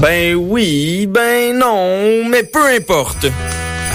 Ben 0.00 0.36
oui, 0.36 1.08
ben 1.08 1.58
non, 1.58 2.28
mais 2.28 2.44
peu 2.44 2.64
importe. 2.68 3.26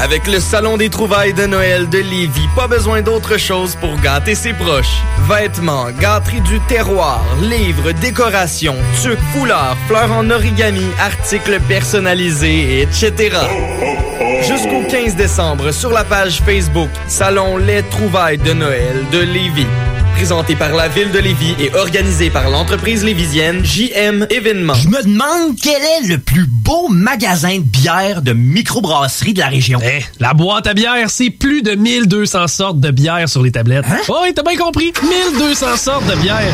Avec 0.02 0.28
le 0.28 0.42
Salon 0.42 0.76
des 0.76 0.90
trouvailles 0.90 1.34
de 1.34 1.46
Noël 1.46 1.88
de 1.88 2.00
Lévis, 2.00 2.50
pas 2.58 2.68
besoin 2.68 3.02
d'autre 3.02 3.38
chose 3.38 3.78
pour 3.80 3.96
gâter 4.02 4.36
ses 4.36 4.52
proches. 4.52 4.98
Vêtements, 5.30 5.86
gâteries 6.02 6.42
du 6.42 6.60
terroir, 6.68 7.24
livres, 7.42 7.94
décorations, 7.94 8.76
tucs, 9.02 9.18
foulards, 9.32 9.78
fleurs 9.88 10.12
en 10.12 10.30
origami, 10.30 10.88
articles 11.00 11.60
personnalisés, 11.70 12.82
etc. 12.82 13.38
Jusqu'au 14.42 14.84
15 14.90 15.16
décembre, 15.16 15.72
sur 15.72 15.92
la 15.92 16.04
page 16.04 16.42
Facebook 16.42 16.90
Salon 17.08 17.56
Les 17.56 17.84
trouvailles 17.84 18.40
de 18.40 18.52
Noël 18.52 19.06
de 19.12 19.20
Lévis. 19.20 19.68
Présenté 20.16 20.56
par 20.56 20.74
la 20.74 20.88
ville 20.88 21.12
de 21.12 21.20
Lévis 21.20 21.56
et 21.60 21.74
organisé 21.76 22.30
par 22.30 22.50
l'entreprise 22.50 23.04
lévisienne 23.04 23.64
JM 23.64 24.26
Événements. 24.30 24.74
Je 24.74 24.88
me 24.88 25.04
demande 25.04 25.58
quel 25.62 25.82
est 25.82 26.08
le 26.08 26.18
plus 26.18 26.46
beau 26.46 26.88
magasin 26.90 27.58
de 27.58 27.64
bière 27.64 28.22
de 28.22 28.32
microbrasserie 28.32 29.34
de 29.34 29.40
la 29.40 29.48
région. 29.48 29.80
Eh, 29.84 30.02
la 30.20 30.34
boîte 30.34 30.68
à 30.68 30.74
bière, 30.74 31.10
c'est 31.10 31.30
plus 31.30 31.62
de 31.62 31.76
1200 31.76 32.48
sortes 32.48 32.80
de 32.80 32.92
bière 32.92 33.28
sur 33.28 33.42
les 33.44 33.52
tablettes. 33.52 33.86
Hein? 33.90 33.98
Oh, 34.08 34.20
oui, 34.24 34.34
t'as 34.34 34.44
bien 34.44 34.58
compris. 34.58 34.94
1200 35.04 35.78
sortes 35.78 36.06
de 36.06 36.16
bière. 36.16 36.54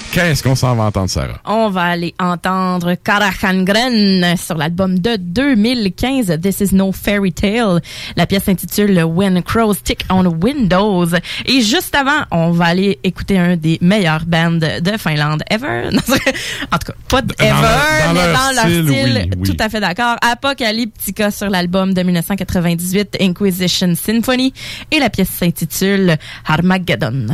Qu'est-ce 0.11 0.43
qu'on 0.43 0.55
s'en 0.55 0.75
va 0.75 0.83
entendre, 0.83 1.09
Sarah? 1.09 1.39
On 1.45 1.69
va 1.69 1.83
aller 1.83 2.13
entendre 2.19 2.95
Karachangren 2.95 4.35
sur 4.35 4.57
l'album 4.57 4.99
de 4.99 5.15
2015, 5.15 6.37
This 6.41 6.59
Is 6.59 6.75
No 6.75 6.91
Fairy 6.91 7.31
Tale. 7.31 7.79
La 8.17 8.27
pièce 8.27 8.43
s'intitule 8.43 9.01
When 9.05 9.41
Crows 9.41 9.75
Tick 9.75 10.03
on 10.09 10.25
Windows. 10.25 11.07
Et 11.45 11.61
juste 11.61 11.95
avant, 11.95 12.25
on 12.29 12.51
va 12.51 12.65
aller 12.65 12.99
écouter 13.05 13.39
un 13.39 13.55
des 13.55 13.77
meilleurs 13.79 14.25
bands 14.25 14.51
de 14.51 14.97
Finlande 14.97 15.43
ever. 15.49 15.87
en 16.71 16.77
tout 16.77 16.91
cas, 16.91 16.93
pas 17.07 17.21
de 17.21 17.33
ever, 17.39 17.53
dans 17.53 18.13
mais 18.13 18.25
leur 18.25 18.33
dans 18.33 18.51
leur 18.53 18.65
style, 18.65 18.87
style, 18.89 19.27
oui, 19.31 19.37
oui. 19.37 19.49
tout 19.49 19.63
à 19.63 19.69
fait 19.69 19.79
d'accord. 19.79 20.17
Apocalyptica 20.21 21.31
sur 21.31 21.49
l'album 21.49 21.93
de 21.93 22.03
1998, 22.03 23.15
Inquisition 23.21 23.95
Symphony. 23.95 24.53
Et 24.91 24.99
la 24.99 25.09
pièce 25.09 25.29
s'intitule 25.29 26.17
Armageddon. 26.45 27.27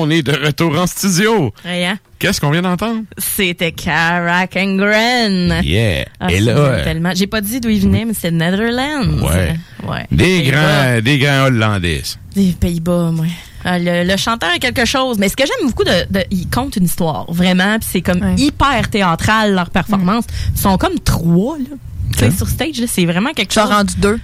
On 0.00 0.10
est 0.10 0.22
de 0.22 0.32
retour 0.32 0.78
en 0.78 0.86
studio. 0.86 1.52
Rien. 1.64 1.98
Qu'est-ce 2.18 2.40
qu'on 2.40 2.50
vient 2.50 2.62
d'entendre? 2.62 3.02
C'était 3.18 3.72
Karak 3.72 4.56
and 4.56 4.76
Gren. 4.76 5.60
Yeah. 5.64 6.04
Ah, 6.20 6.30
Et 6.30 6.40
là, 6.40 6.52
euh, 6.56 6.84
tellement. 6.84 7.12
J'ai 7.14 7.26
pas 7.26 7.40
dit 7.40 7.60
d'où 7.60 7.68
il 7.70 7.80
venait, 7.80 8.04
mais 8.04 8.12
c'est 8.18 8.30
Netherlands. 8.30 9.22
Ouais. 9.22 9.56
Ouais. 9.88 10.06
des 10.12 10.42
grands, 10.42 11.00
des 11.02 11.18
grands 11.18 11.44
Hollandais. 11.46 12.02
Des 12.34 12.52
Pays-Bas, 12.52 13.10
moi. 13.12 13.26
Ah, 13.64 13.78
le, 13.78 14.04
le 14.04 14.16
chanteur 14.16 14.50
est 14.54 14.58
quelque 14.58 14.84
chose. 14.84 15.18
Mais 15.18 15.28
ce 15.28 15.36
que 15.36 15.44
j'aime 15.46 15.66
beaucoup, 15.68 15.84
de, 15.84 16.06
de- 16.10 16.24
ils 16.30 16.48
comptent 16.48 16.76
une 16.76 16.84
histoire, 16.84 17.30
vraiment. 17.32 17.78
Puis 17.78 17.88
c'est 17.92 18.00
comme 18.02 18.34
hyper 18.36 18.88
théâtral, 18.90 19.54
leur 19.54 19.70
performance. 19.70 20.24
Ils 20.54 20.60
sont 20.60 20.76
comme 20.78 20.98
trois, 21.00 21.56
là. 21.58 21.64
Tu 22.12 22.18
sais, 22.18 22.30
sur 22.32 22.48
stage, 22.48 22.80
là, 22.80 22.86
c'est 22.88 23.04
vraiment 23.06 23.30
quelque 23.32 23.52
chose. 23.54 23.64
rendu 23.70 23.94
deux. 23.98 24.14
Deux. 24.14 24.20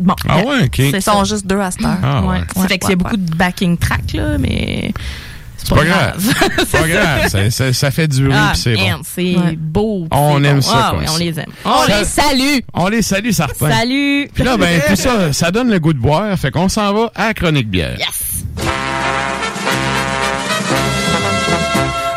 Bon. 0.00 0.14
Ah 0.28 0.38
ouais, 0.38 0.64
ok. 0.64 0.70
C'est 0.76 0.90
Ils 0.90 1.02
ça. 1.02 1.12
sont 1.12 1.24
juste 1.24 1.46
deux 1.46 1.60
à 1.60 1.70
cette 1.70 1.84
heure. 1.84 1.96
Ah 2.02 2.22
ouais. 2.22 2.40
Ça 2.56 2.66
fait 2.68 2.78
qu'il 2.78 2.90
y 2.90 2.92
a 2.94 2.96
beaucoup 2.96 3.16
de 3.16 3.34
backing 3.36 3.76
track, 3.78 4.12
là, 4.14 4.38
mais. 4.38 4.92
C'est 5.56 5.68
pas 5.74 5.84
grave. 5.84 6.34
C'est 6.58 6.70
pas 6.80 6.88
grave. 6.88 7.28
Ça, 7.28 7.50
ça- 7.50 7.72
ça 7.72 7.90
fait 7.90 8.06
du 8.08 8.22
bruit, 8.24 8.34
Ah, 8.36 8.50
puis 8.52 8.60
c'est 8.60 8.74
bon. 8.74 9.00
c'est 9.02 9.56
beau. 9.56 10.06
puis 10.10 10.18
On 10.20 10.38
c'est 10.40 10.48
aime 10.48 10.56
bon. 10.56 10.60
ça 10.62 10.90
Ah, 10.92 10.96
ouais, 10.96 11.06
ça. 11.06 11.12
on 11.14 11.16
les 11.18 11.38
aime. 11.40 11.46
Ça- 11.62 11.70
On 11.70 11.86
les 11.98 12.04
salue. 12.04 12.58
On 12.74 12.88
les 12.88 13.02
salue, 13.02 13.30
certains. 13.30 13.70
Salut. 13.70 14.28
Puis 14.34 14.44
là, 14.44 14.56
ben, 14.58 14.80
tout 14.88 14.96
ça, 14.96 15.32
ça 15.32 15.50
donne 15.50 15.70
le 15.70 15.78
goût 15.78 15.92
de 15.94 15.98
boire. 16.00 16.36
Fait 16.38 16.50
qu'on 16.50 16.68
s'en 16.68 16.92
va 16.92 17.10
à 17.14 17.32
Chronique 17.32 17.70
Bière. 17.70 17.96
Yes. 17.98 18.44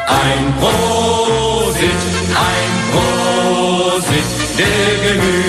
Ein 0.10 0.52
Prosit, 0.60 2.02
ein 2.36 2.72
Prosit 2.92 4.28
der 4.58 4.90
gemütlichen 5.04 5.47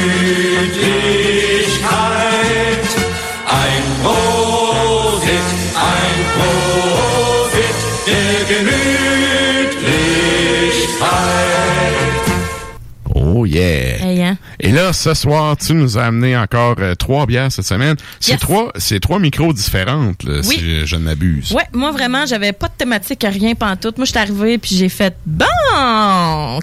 Et 14.60 14.72
là, 14.72 14.92
ce 14.92 15.14
soir, 15.14 15.56
tu 15.56 15.72
nous 15.74 15.98
as 15.98 16.04
amené 16.04 16.36
encore 16.36 16.74
euh, 16.80 16.94
trois 16.94 17.26
bières 17.26 17.50
cette 17.52 17.66
semaine. 17.66 17.96
C'est 18.20 18.32
Yes. 18.32 18.40
trois, 18.40 18.72
c'est 18.76 19.00
trois 19.00 19.18
micros 19.18 19.52
différentes, 19.52 20.22
là, 20.24 20.40
Oui. 20.44 20.56
si 20.56 20.60
je, 20.60 20.84
je 20.86 20.96
ne 20.96 21.02
m'abuse. 21.02 21.52
Ouais, 21.52 21.64
moi 21.72 21.92
vraiment, 21.92 22.26
j'avais 22.26 22.52
pas 22.52 22.66
de 22.68 22.72
thématique, 22.76 23.24
rien 23.28 23.54
pantoute. 23.54 23.96
Moi, 23.98 24.04
j'étais 24.04 24.18
arrivée 24.18 24.58
puis 24.58 24.74
j'ai 24.76 24.88
fait 24.88 25.16
bon, 25.26 25.46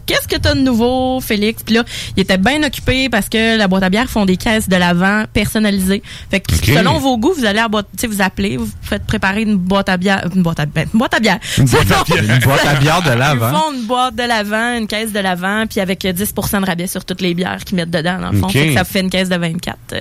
qu'est-ce 0.05 0.27
que 0.27 0.35
t'as 0.37 0.53
de 0.55 0.59
nouveau, 0.61 1.19
Félix? 1.21 1.63
Puis 1.63 1.75
là, 1.75 1.83
il 2.15 2.21
était 2.21 2.37
bien 2.37 2.61
occupé 2.63 3.09
parce 3.09 3.29
que 3.29 3.57
la 3.57 3.67
boîte 3.67 3.83
à 3.83 3.89
bière 3.89 4.09
font 4.09 4.25
des 4.25 4.37
caisses 4.37 4.67
de 4.69 4.75
l'avant 4.75 5.23
personnalisées. 5.31 6.03
Fait 6.29 6.39
que 6.39 6.53
selon 6.55 6.99
vos 6.99 7.17
goûts, 7.17 7.33
vous 7.37 7.45
allez 7.45 7.59
à 7.59 7.67
boîte, 7.67 7.87
tu 7.97 8.01
sais, 8.01 8.07
vous 8.07 8.21
appelez, 8.21 8.57
vous 8.57 8.69
faites 8.81 9.05
préparer 9.05 9.41
une 9.43 9.55
boîte 9.55 9.89
à 9.89 9.97
bière, 9.97 10.27
une 10.35 10.43
boîte 10.43 10.59
à 10.59 10.65
bière, 10.65 10.85
une 10.93 10.99
boîte 10.99 11.13
à 11.13 11.19
bière. 11.19 11.39
Une 11.57 11.65
boîte 11.65 11.91
à 11.91 12.03
bière. 12.03 12.23
Une 12.35 12.39
boîte 12.39 12.65
à 12.65 12.75
bière 12.75 13.01
de 13.01 13.11
Ils 13.15 13.17
l'avant. 13.17 13.51
font 13.57 13.73
une 13.73 13.85
boîte 13.85 14.15
de 14.15 14.23
l'avant, 14.23 14.77
une 14.77 14.87
caisse 14.87 15.11
de 15.11 15.19
l'avant, 15.19 15.65
puis 15.69 15.79
avec 15.79 16.03
euh, 16.05 16.11
10 16.11 16.33
de 16.33 16.65
rabais 16.65 16.87
sur 16.87 17.05
toutes 17.05 17.21
les 17.21 17.33
bières 17.33 17.63
qu'ils 17.63 17.75
mettent 17.77 17.84
dedans, 17.85 18.19
dans 18.19 18.31
le 18.31 18.37
fond. 18.39 18.49
Fait 18.49 18.67
que 18.67 18.73
ça 18.73 18.83
fait 18.83 19.01
une 19.01 19.09
caisse 19.09 19.29
de 19.29 19.35
24. 19.37 19.77
euh, 19.93 19.97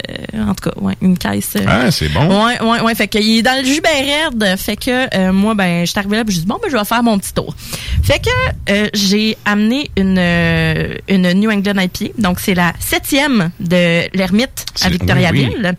en 0.48 0.54
tout 0.54 0.70
cas, 0.70 0.76
ouais, 0.80 0.94
une 1.02 1.16
caisse. 1.18 1.52
euh, 1.56 1.64
Ah, 1.66 1.90
c'est 1.90 2.08
bon. 2.08 2.26
Ouais, 2.46 2.60
ouais, 2.60 2.80
ouais. 2.80 2.94
Fait 2.94 3.08
que 3.08 3.18
il 3.18 3.38
est 3.38 3.42
dans 3.42 3.58
le 3.60 3.64
jus 3.66 3.80
raide. 3.84 4.56
Fait 4.58 4.76
que 4.76 5.14
euh, 5.16 5.32
moi, 5.32 5.54
ben, 5.54 5.84
je 5.84 5.90
suis 5.90 5.98
arrivée 5.98 6.16
là, 6.16 6.24
puis 6.24 6.34
je 6.34 6.40
dis 6.40 6.46
bon, 6.46 6.58
ben, 6.62 6.70
je 6.70 6.76
vais 6.76 6.84
faire 6.84 7.02
mon 7.02 7.18
petit 7.18 7.32
tour. 7.34 7.54
Fait 8.02 8.20
que 8.20 8.90
j'ai 8.94 9.36
amené 9.44 9.90
une 9.96 10.18
une 11.08 11.32
New 11.34 11.50
England 11.50 11.80
IPA. 11.80 12.12
Donc 12.18 12.40
c'est 12.40 12.54
la 12.54 12.72
septième 12.78 13.50
de 13.60 14.14
l'Ermite 14.16 14.66
à 14.82 14.88
Victoriaville. 14.88 15.74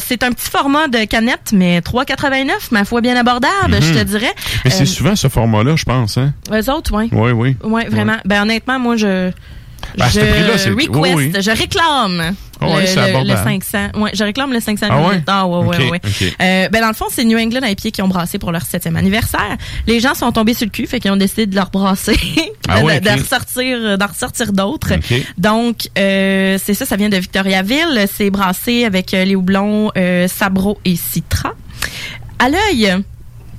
C'est 0.00 0.22
un 0.22 0.32
petit 0.32 0.50
format 0.50 0.88
de 0.88 1.04
canette, 1.04 1.52
mais 1.52 1.80
3,89, 1.80 2.68
ma 2.72 2.84
foi 2.84 3.00
bien 3.00 3.16
abordable, 3.16 3.74
Mhm. 3.76 3.82
je 3.82 3.92
te 3.94 4.04
dirais. 4.04 4.32
Mais 4.64 4.70
c'est 4.70 4.86
souvent 4.86 5.16
ce 5.16 5.28
format-là, 5.28 5.76
je 5.76 5.84
pense, 5.84 6.16
hein? 6.18 6.32
eux 6.52 6.70
autres, 6.70 6.92
ouais. 6.94 7.08
Oui, 7.12 7.30
oui. 7.32 7.56
Ouais, 7.62 7.86
vraiment. 7.88 8.16
Ben 8.24 8.42
honnêtement, 8.42 8.78
moi 8.78 8.96
je 8.96 9.30
Ben, 9.96 10.08
ce 10.10 10.20
je 10.20 10.24
request, 10.26 10.68
oui, 10.76 10.88
oui. 11.14 11.32
je 11.40 11.50
réclame 11.50 12.34
Ah 12.60 12.66
ouais, 12.68 12.80
le, 12.82 12.86
c'est 12.86 12.96
le- 12.96 13.00
le 13.02 13.08
abordable. 13.32 13.40
500. 13.62 13.78
Ouais, 14.00 14.10
je 14.14 14.22
réclame 14.24 14.52
le 14.52 14.60
500 14.60 14.86
Ah 14.90 14.96
ouais? 14.98 15.02
millilitres. 15.06 15.24
Ah 15.26 15.46
ouais, 15.46 15.64
ouais, 15.66 15.76
Ok, 15.76 15.90
ouais. 15.92 16.00
ok. 16.04 16.34
Euh, 16.40 16.68
ben 16.68 16.80
dans 16.82 16.88
le 16.88 16.94
fond, 16.94 17.06
c'est 17.10 17.24
New 17.24 17.38
England 17.38 17.60
IPA 17.66 17.90
qui 17.90 18.02
ont 18.02 18.08
brassé 18.08 18.38
pour 18.38 18.52
leur 18.52 18.62
septième 18.62 18.96
anniversaire. 18.96 19.56
Les 19.86 19.98
gens 20.00 20.14
sont 20.14 20.30
tombés 20.30 20.54
sur 20.54 20.66
le 20.66 20.70
cul, 20.70 20.86
fait 20.86 21.00
qu'ils 21.00 21.10
ont 21.10 21.16
décidé 21.16 21.46
de 21.46 21.54
leur 21.54 21.70
brasser, 21.70 22.16
Ah 22.68 22.80
de, 22.80 22.84
ouais, 22.86 23.00
ressortir, 23.14 23.96
d'en 23.98 24.06
ressortir 24.06 24.52
d'autres. 24.52 24.92
Donc 25.38 25.88
euh, 25.98 26.58
c'est 26.62 26.74
ça, 26.74 26.84
ça 26.84 26.96
vient 26.96 27.08
de 27.08 27.16
Victoriaville. 27.16 28.06
C'est 28.14 28.30
brassé 28.30 28.84
avec 28.84 29.14
euh, 29.14 29.24
les 29.24 29.34
houblons 29.36 29.90
euh, 29.96 30.28
Sabro 30.28 30.78
et 30.84 30.96
Citra. 30.96 31.54
À 32.38 32.48
l'œil. 32.50 32.94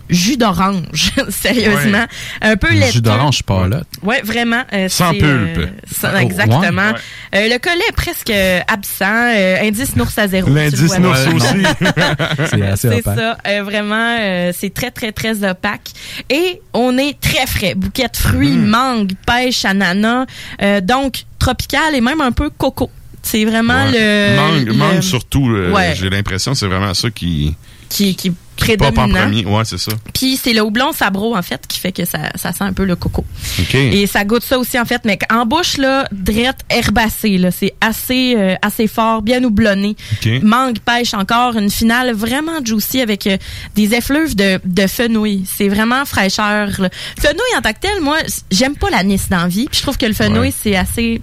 Jus 0.10 0.38
d'orange, 0.38 1.12
sérieusement. 1.30 2.06
Un 2.42 2.56
peu 2.58 2.72
laiteux. 2.74 2.92
Jus 2.94 3.02
d'orange, 3.02 3.44
pas 3.44 3.68
là. 3.68 3.82
Ouais, 4.02 4.22
vraiment. 4.24 4.64
euh, 4.74 4.90
Sans 4.90 5.12
pulpe. 5.12 5.24
euh, 5.24 5.66
sans- 5.92 6.10
Oh, 6.16 6.18
exactement. 6.18 6.92
ouais. 6.92 7.36
Euh, 7.36 7.48
le 7.54 7.58
collet 7.60 7.84
est 7.88 7.96
presque 7.96 8.32
absent. 8.68 9.06
euh, 9.36 9.58
indice 9.62 9.96
nours 9.96 10.10
à 10.18 10.28
zéro. 10.28 10.50
L'indice 10.50 10.98
là. 10.98 11.10
aussi. 11.36 11.64
C'est 12.50 12.62
assez 12.66 12.90
C'est 12.90 13.00
opaque. 13.00 13.18
ça, 13.18 13.38
euh, 13.48 13.64
vraiment, 13.64 14.18
euh, 14.20 14.52
c'est 14.56 14.74
très, 14.74 14.92
très, 14.92 15.12
très 15.12 15.44
opaque. 15.48 15.92
Et 16.30 16.62
on 16.74 16.98
est 16.98 17.20
très 17.20 17.46
frais. 17.46 17.76
Bouquet 17.76 18.08
de 18.12 18.18
fruits, 18.18 18.50
Mm-hmm. 18.58 18.66
mangue, 18.66 19.12
pêche, 19.26 19.66
ananas. 19.66 20.26
euh, 20.62 20.82
donc, 20.82 21.26
tropical 21.38 21.94
et 21.96 22.02
même 22.02 22.22
un 22.22 22.32
peu 22.32 22.50
coco. 22.50 22.90
C'est 23.22 23.46
vraiment 23.46 23.86
Ouais. 23.86 23.92
le... 23.94 24.36
Mangue, 24.38 24.66
le- 24.68 24.74
mangue 24.74 25.02
surtout, 25.02 25.50
Ouais. 25.72 25.94
j'ai 25.96 26.10
l'impression, 26.10 26.56
c'est 26.56 26.66
vraiment 26.68 26.94
ça 26.94 27.10
qui, 27.12 27.56
qui, 27.90 28.16
qui 28.16 28.32
qui 28.56 28.76
pop 28.76 28.88
en 28.90 28.92
prédominant. 28.92 29.22
premier. 29.22 29.46
Ouais, 29.46 29.64
c'est 29.64 29.78
ça. 29.78 29.94
Puis 30.14 30.36
c'est 30.36 30.52
le 30.52 30.62
houblon 30.62 30.92
sabro, 30.92 31.34
en 31.34 31.42
fait, 31.42 31.66
qui 31.66 31.80
fait 31.80 31.94
que 31.94 32.04
ça, 32.04 32.18
ça 32.36 32.52
sent 32.52 32.66
un 32.66 32.74
peu 32.74 32.84
le 32.84 32.98
coco. 32.98 33.24
OK. 33.58 33.74
Et 33.74 34.06
ça 34.06 34.26
goûte 34.26 34.44
ça 34.44 34.60
aussi, 34.60 34.78
en 34.78 34.84
fait. 34.84 35.02
Mais 35.06 35.18
en 35.32 35.46
bouche, 35.46 35.78
là, 35.78 36.06
drette 36.12 36.58
herbacée, 36.70 37.38
là. 37.38 37.52
C'est 37.52 37.74
assez, 37.80 38.34
euh, 38.36 38.56
assez 38.62 38.88
fort, 38.88 39.22
bien 39.22 39.42
houblonné. 39.46 39.96
OK. 40.22 40.30
Mangue, 40.44 40.80
pêche 40.80 41.14
encore. 41.14 41.56
Une 41.56 41.70
finale 41.70 42.12
vraiment 42.14 42.60
juicy 42.62 43.00
avec 43.00 43.28
euh, 43.28 43.38
des 43.76 43.94
effluves 43.96 44.36
de, 44.36 44.60
de 44.66 44.88
fenouil. 44.88 45.46
C'est 45.46 45.70
vraiment 45.70 46.04
fraîcheur. 46.04 46.82
là. 46.82 46.90
Fenouil 47.18 47.58
en 47.58 47.62
tant 47.62 47.72
que 47.72 47.80
tel, 47.80 48.02
moi, 48.02 48.18
j'aime 48.52 48.76
pas 48.76 48.90
l'anis 48.90 49.22
dans 49.30 49.38
la 49.44 49.48
vie. 49.48 49.68
Puis 49.72 49.78
je 49.78 49.84
trouve 49.84 49.98
que 49.98 50.06
le 50.06 50.14
fenouil, 50.14 50.40
Ouais. 50.50 50.54
c'est 50.64 50.76
assez 50.76 51.22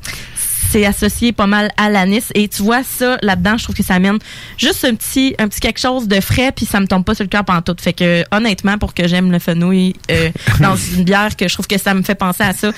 c'est 0.77 0.85
associé 0.85 1.33
pas 1.33 1.47
mal 1.47 1.73
à 1.79 1.89
l'anis 1.89 2.25
et 2.35 2.49
tu 2.49 2.63
vois 2.63 2.83
ça 2.83 3.17
là-dedans 3.23 3.57
je 3.57 3.65
trouve 3.65 3.75
que 3.75 3.83
ça 3.83 3.95
amène 3.95 4.19
juste 4.59 4.85
un 4.85 4.95
petit 4.95 5.35
un 5.39 5.49
petit 5.49 5.61
quelque 5.61 5.81
chose 5.81 6.07
de 6.07 6.21
frais 6.21 6.53
puis 6.55 6.67
ça 6.67 6.81
me 6.81 6.87
tombe 6.87 7.03
pas 7.03 7.15
sur 7.15 7.25
le 7.25 7.31
cœur 7.31 7.47
pantoute 7.47 7.81
fait 7.81 7.95
que 7.95 8.25
honnêtement 8.31 8.77
pour 8.77 8.93
que 8.93 9.09
j'aime 9.09 9.33
le 9.33 9.39
fenouil 9.39 9.95
euh, 10.11 10.31
dans 10.61 10.77
une 10.77 11.05
bière 11.05 11.35
que 11.35 11.49
je 11.49 11.55
trouve 11.55 11.67
que 11.67 11.79
ça 11.79 11.95
me 11.95 12.03
fait 12.03 12.15
penser 12.15 12.43
à 12.43 12.53
ça 12.53 12.73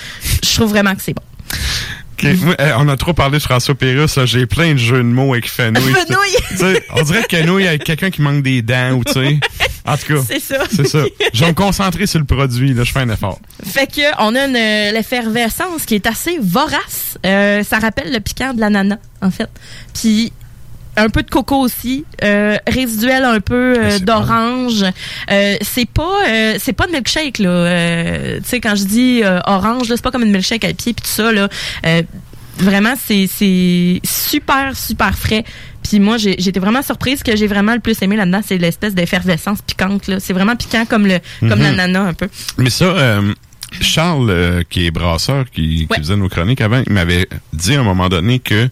je 0.44 0.54
trouve 0.54 0.70
vraiment 0.70 0.94
que 0.94 1.02
c'est 1.02 1.14
bon 1.14 1.22
euh, 2.24 2.72
on 2.78 2.88
a 2.88 2.96
trop 2.96 3.12
parlé 3.12 3.38
de 3.38 3.42
François 3.44 3.76
Pérusse, 3.76 4.16
là. 4.16 4.26
J'ai 4.26 4.44
plein 4.44 4.72
de 4.72 4.78
jeux 4.78 4.98
de 4.98 5.02
mots 5.02 5.34
avec 5.34 5.48
fenouil. 5.48 5.94
On 6.96 7.02
dirait 7.02 7.22
que 7.22 7.37
fenouil 7.37 7.68
avec 7.68 7.84
quelqu'un 7.84 8.11
qui 8.11 8.22
manque 8.22 8.42
des 8.42 8.61
dents 8.61 8.94
ou 8.94 9.04
tu 9.04 9.12
sais. 9.12 9.38
En 9.88 9.96
tout 9.96 10.14
cas. 10.14 10.22
C'est 10.27 10.40
ça. 10.40 10.59
C'est 10.70 10.87
ça. 10.87 11.05
Je 11.33 11.40
vais 11.40 11.51
me 11.51 11.55
concentrer 11.55 12.07
sur 12.07 12.18
le 12.18 12.24
produit, 12.24 12.74
là. 12.74 12.85
Je 12.85 12.92
fais 12.92 13.01
un 13.01 13.11
effort. 13.11 13.38
Fait 13.64 13.87
que 13.87 14.03
on 14.18 14.35
a 14.35 14.46
une 14.46 14.57
euh, 14.57 14.92
l'effervescence 14.92 15.85
qui 15.87 15.94
est 15.94 16.07
assez 16.07 16.38
vorace. 16.40 17.18
Euh, 17.24 17.62
ça 17.62 17.79
rappelle 17.79 18.12
le 18.12 18.20
piquant 18.20 18.55
de 18.55 18.61
l'ananas 18.61 18.98
en 19.20 19.31
fait. 19.31 19.48
Puis 19.94 20.33
un 20.98 21.09
peu 21.09 21.22
de 21.22 21.31
coco 21.31 21.57
aussi, 21.57 22.05
euh, 22.24 22.57
résiduel 22.66 23.24
un 23.24 23.40
peu 23.40 23.77
euh, 23.79 23.98
d'orange. 24.01 24.85
Euh, 25.31 25.57
c'est 25.61 25.88
pas 25.88 26.24
c'est 26.59 26.72
pas 26.72 26.87
de 26.87 26.92
milkshake 26.92 27.38
là. 27.38 28.38
Tu 28.38 28.48
sais 28.48 28.61
quand 28.61 28.74
je 28.74 28.85
dis 28.85 29.22
orange, 29.46 29.87
c'est 29.88 30.03
pas 30.03 30.11
comme 30.11 30.24
une 30.24 30.33
milkshake 30.33 30.64
à 30.64 30.72
pied 30.74 30.92
puis 30.92 31.05
tout 31.05 31.11
ça 31.11 31.33
là. 31.33 31.48
Vraiment 32.58 32.94
c'est 33.02 33.28
c'est 33.32 34.00
super 34.04 34.76
super 34.76 35.16
frais. 35.16 35.44
Puis 35.82 36.00
moi 36.00 36.16
j'ai 36.18 36.36
j'étais 36.38 36.60
vraiment 36.60 36.82
surprise 36.82 37.22
que 37.22 37.34
j'ai 37.36 37.46
vraiment 37.46 37.74
le 37.74 37.80
plus 37.80 38.00
aimé 38.02 38.16
là-dedans, 38.16 38.40
c'est 38.44 38.58
l'espèce 38.58 38.94
d'effervescence 38.94 39.62
piquante 39.62 40.06
là. 40.08 40.20
C'est 40.20 40.32
vraiment 40.32 40.56
piquant 40.56 40.84
comme 40.86 41.06
le 41.06 41.18
comme 41.40 41.50
Mhm. 41.58 41.62
l'ananas 41.76 42.08
un 42.08 42.14
peu. 42.14 42.28
Mais 42.58 42.70
ça, 42.70 42.84
euh, 42.86 43.32
Charles, 43.80 44.30
euh, 44.30 44.62
qui 44.68 44.86
est 44.86 44.90
brasseur, 44.90 45.44
qui, 45.50 45.86
qui 45.86 45.98
faisait 46.00 46.16
nos 46.16 46.28
chroniques 46.28 46.60
avant, 46.60 46.82
il 46.86 46.92
m'avait 46.92 47.28
dit 47.52 47.74
à 47.74 47.80
un 47.80 47.84
moment 47.84 48.08
donné 48.08 48.38
que 48.38 48.68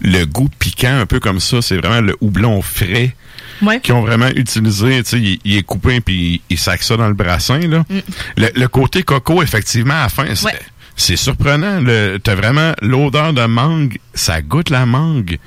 le 0.00 0.24
goût 0.24 0.48
piquant, 0.58 0.98
un 1.00 1.06
peu 1.06 1.20
comme 1.20 1.38
ça, 1.40 1.60
c'est 1.62 1.76
vraiment 1.76 2.00
le 2.00 2.16
houblon 2.20 2.60
frais 2.62 3.14
Ouais. 3.60 3.78
qui 3.80 3.92
ont 3.92 4.00
vraiment 4.00 4.26
utilisé, 4.34 5.00
tu 5.04 5.10
sais, 5.10 5.20
il, 5.20 5.38
il 5.44 5.56
est 5.58 5.62
coupé 5.62 6.00
puis 6.00 6.14
il, 6.34 6.40
il 6.50 6.58
sac 6.58 6.82
ça 6.82 6.96
dans 6.96 7.06
le 7.06 7.14
brassin, 7.14 7.60
là. 7.60 7.84
Le, 8.36 8.48
le 8.56 8.66
côté 8.66 9.04
coco, 9.04 9.40
effectivement, 9.40 9.94
à 9.94 10.02
la 10.04 10.08
fin, 10.08 10.24
Mm. 10.24 10.44
Ouais. 10.46 10.58
C'est 10.96 11.16
surprenant. 11.16 11.80
Le, 11.80 12.18
t'as 12.22 12.34
vraiment 12.34 12.72
l'odeur 12.82 13.32
de 13.32 13.44
mangue, 13.44 13.98
ça 14.14 14.42
goûte 14.42 14.70
la 14.70 14.86
mangue, 14.86 15.38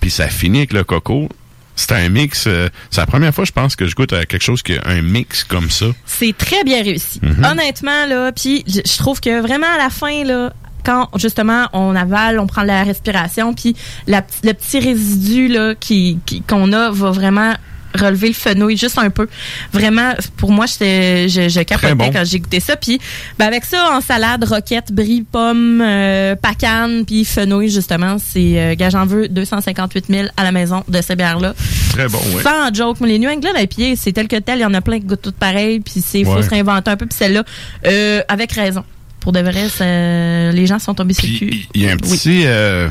puis 0.00 0.10
ça 0.10 0.28
finit 0.28 0.58
avec 0.58 0.72
le 0.72 0.84
coco. 0.84 1.28
C'est 1.74 1.92
un 1.92 2.08
mix. 2.10 2.44
euh, 2.46 2.68
c'est 2.90 3.00
la 3.00 3.06
première 3.06 3.34
fois, 3.34 3.44
je 3.44 3.52
pense, 3.52 3.76
que 3.76 3.86
je 3.86 3.94
goûte 3.94 4.12
à 4.12 4.26
quelque 4.26 4.42
chose 4.42 4.62
qui 4.62 4.74
a 4.74 4.82
un 4.84 5.00
mix 5.02 5.42
comme 5.42 5.70
ça. 5.70 5.86
C'est 6.04 6.36
très 6.36 6.64
bien 6.64 6.82
réussi. 6.82 7.18
Mhm. 7.22 7.44
Honnêtement, 7.44 8.06
là, 8.06 8.30
puis 8.32 8.62
je 8.66 8.96
trouve 8.98 9.20
que 9.20 9.40
vraiment 9.40 9.72
à 9.74 9.78
la 9.78 9.88
fin, 9.90 10.22
là, 10.24 10.52
quand 10.84 11.08
justement 11.16 11.68
on 11.72 11.94
avale, 11.96 12.38
on 12.40 12.46
prend 12.46 12.62
la 12.62 12.82
respiration, 12.84 13.54
puis 13.54 13.74
la 14.06 14.22
le 14.44 14.52
petit 14.52 14.80
résidu 14.80 15.48
là 15.48 15.74
qui 15.74 16.18
qui- 16.26 16.42
qu'on 16.42 16.72
a 16.72 16.90
va 16.90 17.10
vraiment 17.10 17.54
relever 17.94 18.28
le 18.28 18.34
fenouil 18.34 18.76
juste 18.76 18.98
un 18.98 19.10
peu. 19.10 19.28
Vraiment, 19.72 20.14
pour 20.36 20.52
moi, 20.52 20.66
je, 20.66 21.26
je 21.28 21.62
capotais 21.62 21.94
bon. 21.94 22.10
quand 22.12 22.24
j'ai 22.24 22.40
goûté 22.40 22.60
ça. 22.60 22.76
Puis 22.76 23.00
ben, 23.38 23.46
avec 23.46 23.64
ça, 23.64 23.90
en 23.92 24.00
salade, 24.00 24.44
roquette, 24.44 24.92
brie, 24.92 25.22
pomme, 25.22 25.80
euh, 25.80 26.34
pacane, 26.36 27.04
puis 27.04 27.24
fenouil, 27.24 27.70
justement, 27.70 28.16
c'est 28.18 28.58
euh, 28.58 28.74
gage 28.74 28.94
en 28.94 29.06
vœu 29.06 29.28
258 29.28 30.06
000 30.08 30.28
à 30.36 30.44
la 30.44 30.52
maison 30.52 30.84
de 30.88 31.00
ces 31.00 31.16
bières-là. 31.16 31.54
Très 31.90 32.08
bon, 32.08 32.20
oui. 32.34 32.42
Sans 32.42 32.72
joke, 32.74 32.98
mais 33.00 33.08
les 33.08 33.18
New 33.18 33.30
England 33.30 33.54
IPA, 33.56 33.96
c'est 33.96 34.12
tel 34.12 34.28
que 34.28 34.36
tel, 34.36 34.58
il 34.58 34.62
y 34.62 34.64
en 34.64 34.74
a 34.74 34.80
plein 34.80 34.98
qui 34.98 35.06
goûtent 35.06 35.22
toutes 35.22 35.36
pareil, 35.36 35.80
puis 35.80 36.02
c'est 36.04 36.24
faut 36.24 36.42
se 36.42 36.50
réinventer 36.50 36.90
un 36.90 36.96
peu, 36.96 37.06
puis 37.06 37.16
celle-là, 37.16 37.44
euh, 37.86 38.22
avec 38.28 38.52
raison. 38.52 38.84
Pour 39.22 39.32
de 39.32 39.40
vrai, 39.40 39.68
ça- 39.68 40.52
les 40.52 40.66
gens 40.66 40.78
sont 40.78 40.94
tombés 40.94 41.14
sur 41.14 41.26
le 41.28 41.38
cul. 41.38 41.66
Il 41.74 41.82
y 41.82 41.88
a 41.88 41.92
un 41.92 41.96
petit... 41.96 42.42
euh, 42.44 42.88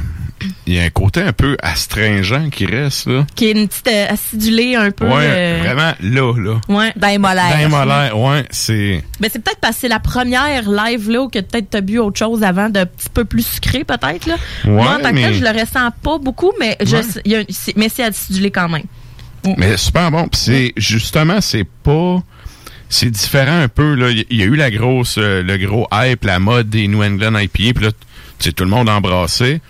il 0.66 0.74
y 0.74 0.80
a 0.80 0.84
un 0.84 0.90
côté 0.90 1.22
un 1.22 1.34
peu 1.34 1.56
astringent 1.62 2.50
qui 2.50 2.66
reste, 2.66 3.06
là. 3.08 3.28
Qui 3.36 3.46
est 3.48 3.52
une 3.52 3.68
petite 3.68 3.88
euh, 3.90 4.08
acidulée 4.10 4.76
un 4.76 4.90
peu. 4.90 5.06
Ouais, 5.06 5.14
euh, 5.24 5.58
vraiment, 5.64 5.92
là, 6.02 6.34
là. 6.40 6.62
Ouais. 6.68 6.92
Dans 6.96 7.08
les 7.10 7.18
molaires. 7.20 7.52
Dans 7.52 7.58
les 7.58 7.68
molaires, 7.68 8.18
ouais, 8.20 8.46
c'est... 8.50 9.04
Ben, 9.20 9.30
c'est 9.32 9.38
peut-être 9.44 9.60
parce 9.60 9.76
que 9.76 9.82
c'est 9.82 9.88
la 9.88 10.00
première 10.00 10.68
live 10.68 11.12
là 11.12 11.22
où 11.22 11.28
que 11.30 11.40
peut-être 11.40 11.70
t'as 11.70 11.82
bu 11.82 12.00
autre 12.00 12.18
chose 12.18 12.42
avant 12.44 12.70
de 12.70 12.84
petit 12.86 13.10
peu 13.14 13.24
plus 13.26 13.46
sucré 13.46 13.84
peut-être 13.84 14.26
là. 14.26 14.36
Ouais, 14.66 14.72
Moi 14.72 14.96
en 14.96 15.00
tant 15.00 15.10
que 15.10 15.14
mais- 15.16 15.22
tel, 15.24 15.34
je 15.36 15.44
le 15.44 15.50
ressens 15.60 15.90
pas 16.02 16.18
beaucoup 16.18 16.52
mais 16.60 16.76
je 16.84 16.96
Ouais. 16.96 17.04
il 17.26 17.32
y 17.34 17.36
a- 17.36 17.44
c'est- 17.50 17.76
mais 17.78 17.90
c'est 17.90 18.04
acidulé 18.04 18.50
quand 18.50 18.70
même. 18.70 18.84
Mais 19.58 19.76
super 19.78 20.10
bon. 20.12 20.28
Puis 20.28 20.40
c'est 20.44 20.74
justement, 20.78 21.40
c'est 21.42 21.68
pas. 21.84 22.22
C'est 22.94 23.10
différent 23.10 23.60
un 23.62 23.68
peu. 23.70 23.96
là. 23.96 24.10
Il 24.12 24.38
y 24.38 24.42
a 24.42 24.46
eu 24.46 24.56
la 24.56 24.70
grosse, 24.70 25.16
euh, 25.18 25.42
le 25.42 25.58
gros 25.58 25.88
hype, 25.94 26.26
la 26.26 26.40
mode 26.40 26.70
des 26.70 26.88
New 26.90 27.02
England 27.02 27.38
IPA. 27.40 27.74
Puis 27.74 27.86
là, 27.86 27.92
tu 27.92 27.98
sais, 28.40 28.52
tout 28.52 28.66
le 28.66 28.70
monde 28.70 28.90
embrassé. 28.90 29.62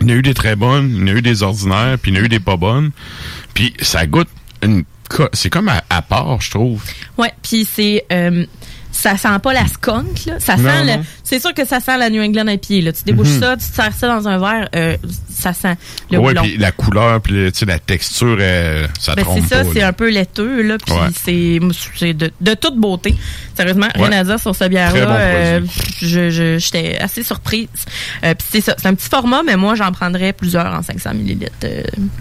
Il 0.00 0.08
y 0.08 0.12
en 0.12 0.14
a 0.14 0.18
eu 0.18 0.22
des 0.22 0.32
très 0.32 0.56
bonnes, 0.56 0.90
il 0.96 1.00
y 1.00 1.02
en 1.04 1.14
a 1.14 1.18
eu 1.18 1.22
des 1.22 1.42
ordinaires, 1.42 1.98
puis 2.00 2.10
il 2.10 2.16
y 2.16 2.18
en 2.18 2.22
a 2.22 2.24
eu 2.24 2.28
des 2.30 2.40
pas 2.40 2.56
bonnes. 2.56 2.90
Puis 3.52 3.74
ça 3.82 4.06
goûte 4.06 4.28
une... 4.62 4.84
C'est 5.34 5.50
comme 5.50 5.68
à, 5.68 5.82
à 5.90 6.00
part, 6.02 6.40
je 6.40 6.50
trouve. 6.50 6.82
Ouais, 7.18 7.32
puis 7.42 7.68
c'est 7.70 8.04
euh, 8.12 8.46
ça 8.92 9.16
sent 9.18 9.38
pas 9.42 9.52
la 9.52 9.66
skunk 9.66 10.24
là, 10.26 10.38
ça 10.40 10.56
Non, 10.56 10.70
sent 10.70 10.84
le- 10.84 10.96
non. 10.96 11.04
C'est 11.30 11.40
sûr 11.40 11.54
que 11.54 11.64
ça 11.66 11.80
sent 11.80 11.96
la 11.96 12.10
New 12.10 12.22
England 12.22 12.46
IPA 12.48 12.84
là. 12.84 12.92
Tu 12.92 13.04
débouches 13.04 13.28
Mhm. 13.28 13.40
ça, 13.40 13.56
tu 13.56 13.64
sers 13.64 13.92
ça 13.94 14.08
dans 14.08 14.28
un 14.28 14.38
verre, 14.38 14.68
euh, 14.76 14.96
ça 15.32 15.52
sent 15.54 15.76
le 16.10 16.18
ouais, 16.18 16.34
puis 16.34 16.56
la 16.58 16.72
couleur, 16.72 17.20
puis 17.22 17.50
la 17.66 17.78
texture, 17.78 18.36
euh, 18.40 18.86
ça 18.98 19.14
Ben, 19.14 19.22
trompe 19.24 19.42
c'est 19.48 19.54
ça, 19.54 19.62
c'est 19.72 19.82
un 19.82 19.92
peu 19.92 20.10
laiteux, 20.10 20.62
là, 20.62 20.76
puis 20.78 20.94
c'est 21.94 22.12
de, 22.14 22.30
de 22.40 22.54
toute 22.54 22.76
beauté. 22.76 23.14
Sérieusement, 23.56 23.88
rien 23.94 24.12
à 24.12 24.24
dire 24.24 24.38
sur 24.40 24.54
ce 24.54 24.64
bière-là. 24.64 25.06
bon 25.06 25.12
Euh, 25.16 25.60
je 26.02 26.30
je- 26.30 26.58
j'étais 26.58 26.98
assez 26.98 27.22
surprise. 27.22 27.68
Puis 28.22 28.34
c'est 28.50 28.60
ça, 28.60 28.74
c'est 28.78 28.88
un 28.88 28.94
petit 28.94 29.08
format, 29.08 29.42
mais 29.44 29.56
moi, 29.56 29.74
j'en 29.74 29.92
prendrais 29.92 30.32
plusieurs 30.32 30.66
en 30.66 30.82
500 30.82 31.14
millilitres. 31.14 31.52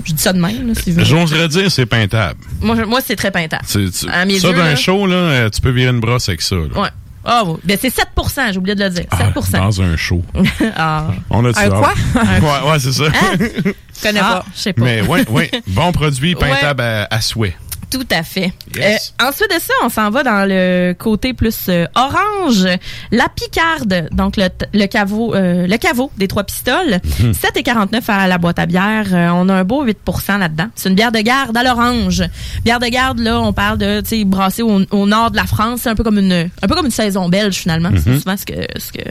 Je 0.06 0.14
dis 0.14 0.22
ça 0.22 0.32
de 0.34 0.40
même, 0.40 0.68
là, 0.68 0.74
si 0.76 0.92
vous. 0.92 1.04
J'oserais 1.04 1.48
dire 1.48 1.72
c'est 1.72 1.86
peintable. 1.86 2.40
Moi, 2.62 2.76
moi 2.86 3.00
c'est 3.06 3.16
très 3.16 3.32
peintable. 3.32 3.64
Tu- 3.70 3.90
À 4.10 4.26
ça, 4.40 4.54
d'un 4.54 4.76
show, 4.76 5.08
là, 5.08 5.50
tu 5.50 5.62
peux 5.62 5.72
virer 5.72 5.90
une 5.92 6.00
brosse 6.00 6.30
avec 6.30 6.42
ça. 6.42 6.56
là. 6.56 6.80
Ouais. 6.82 6.90
Ah, 7.32 7.44
oui. 7.46 7.58
Ben, 7.64 7.78
c'est 7.80 7.90
7% 7.90 8.52
j'ai 8.54 8.58
oublié 8.58 8.76
de 8.76 8.84
le 8.84 8.90
dire. 8.90 9.06
7 9.44 9.52
Dans 9.54 9.82
un 9.82 9.96
show. 9.96 10.24
ah. 10.76 11.08
On 11.30 11.46
a 11.46 11.50
Un 11.50 11.70
quoi? 11.70 11.94
ouais, 12.16 12.72
ouais, 12.72 12.80
c'est 12.80 12.92
ça. 12.92 13.04
Je 13.40 14.02
connais 14.02 14.20
Ah. 14.22 14.44
pas. 14.44 14.46
Je 14.56 14.60
sais 14.62 14.74
pas. 14.74 14.84
Mais 14.84 15.02
ouais, 15.02 15.30
ouais. 15.30 15.52
Bon 15.68 15.92
produit, 15.92 16.34
peintable 16.36 16.82
à, 16.82 17.08
à 17.12 17.22
souhait. 17.22 17.56
Tout 17.92 18.06
à 18.12 18.22
fait. 18.24 18.54
Yes. 18.76 19.14
Euh, 19.22 19.28
ensuite 19.28 19.50
de 19.50 19.60
ça, 19.60 19.74
on 19.84 19.90
s'en 19.90 20.10
va 20.12 20.22
dans 20.24 20.48
le 20.48 20.94
côté 20.98 21.34
plus 21.34 21.58
euh, 21.70 21.86
orange. 21.96 22.68
La 23.12 23.28
picarde, 23.30 24.08
donc 24.12 24.38
le, 24.38 24.48
le 24.74 24.86
caveau 24.86 25.34
euh, 25.34 25.66
le 25.66 25.78
caveau 25.78 26.12
des 26.18 26.28
trois 26.28 26.44
pistoles. 26.44 27.00
Mhm. 27.20 27.32
7,49 27.32 28.02
à 28.08 28.28
la 28.28 28.38
boîte 28.38 28.60
à 28.60 28.66
bière. 28.68 29.08
Euh, 29.12 29.30
on 29.34 29.50
a 29.50 29.56
un 29.56 29.64
beau 29.64 29.86
8% 29.86 30.38
là-dedans. 30.38 30.68
C'est 30.76 30.90
une 30.90 30.96
bière 30.96 31.12
de 31.12 31.20
garde 31.20 31.58
à 31.58 31.64
l'orange. 31.64 32.24
Bière 32.64 32.80
de 32.80 32.88
garde, 32.88 33.20
là, 33.20 33.40
on 33.40 33.54
parle 33.54 33.78
de 33.80 34.02
tu 34.02 34.20
sais, 34.20 34.24
brassée 34.26 34.62
au, 34.62 34.82
au 34.92 35.06
nord 35.08 35.32
de 35.32 35.36
la 35.38 35.46
France. 35.46 35.82
C'est 35.84 35.90
un 35.90 35.96
peu 35.96 36.04
comme 36.04 36.20
une 36.20 36.50
un 36.62 36.68
peu 36.68 36.76
comme 36.76 36.86
une 36.86 36.92
saison 36.92 37.28
belge, 37.28 37.56
finalement. 37.56 37.90
C'est 37.96 38.10
Mhm. 38.12 38.20
souvent 38.20 38.38
ce 38.38 38.46
que, 38.46 38.54
ce, 38.78 38.92
que, 38.92 39.02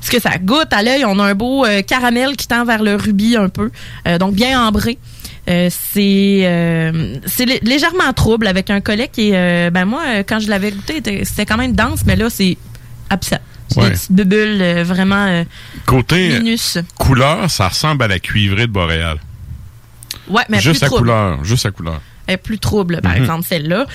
ce 0.00 0.10
que 0.10 0.20
ça 0.20 0.36
goûte 0.38 0.72
à 0.72 0.82
l'œil. 0.82 1.04
On 1.04 1.18
a 1.20 1.24
un 1.24 1.34
beau 1.34 1.64
euh, 1.64 1.82
caramel 1.82 2.36
qui 2.36 2.48
tend 2.48 2.64
vers 2.64 2.82
le 2.82 2.96
rubis 2.96 3.36
un 3.36 3.48
peu. 3.48 3.70
Euh, 4.08 4.18
donc 4.18 4.34
bien 4.34 4.60
ambré. 4.66 4.98
Euh, 5.48 5.68
c'est 5.70 6.40
euh, 6.44 7.14
c'est 7.26 7.44
légèrement 7.62 8.12
trouble 8.12 8.48
avec 8.48 8.68
un 8.68 8.80
collet 8.80 9.08
qui 9.12 9.30
est 9.30 9.36
euh, 9.36 9.70
ben 9.70 9.84
moi 9.84 10.02
quand 10.26 10.40
je 10.40 10.48
l'avais 10.48 10.72
goûté 10.72 10.96
était- 10.96 11.24
c'était 11.24 11.46
quand 11.46 11.56
même 11.56 11.72
dense 11.72 12.00
mais 12.04 12.16
là 12.16 12.28
c'est 12.30 12.56
absent 13.10 13.36
c'est 13.68 13.80
Ouais. 13.80 13.90
des 13.90 13.94
petites 13.94 14.12
vraiment 14.88 15.44
Côté 15.86 16.30
minus 16.40 16.78
couleur, 16.98 17.48
ça 17.50 17.68
ressemble 17.68 18.02
à 18.04 18.08
la 18.08 18.18
cuivrée 18.18 18.66
de 18.66 18.72
Boréal. 18.72 19.18
ouais 20.28 20.42
mais 20.48 20.58
juste 20.60 20.80
plus 20.80 20.84
à 20.84 20.88
trouble 20.88 21.02
couleur, 21.02 21.44
juste 21.44 21.66
à 21.66 21.70
couleur. 21.70 22.00
Elle 22.26 22.34
est 22.34 22.38
plus 22.38 22.58
trouble 22.58 23.00
par 23.00 23.12
Mhm. 23.12 23.22
exemple 23.22 23.46
celle-là 23.48 23.86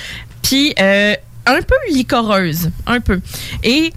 puis 0.42 0.74
euh, 0.80 1.14
un 1.46 1.62
peu 1.62 1.76
licoreuse 1.92 2.72
un 2.88 3.02
peu 3.02 3.20
et 3.64 3.92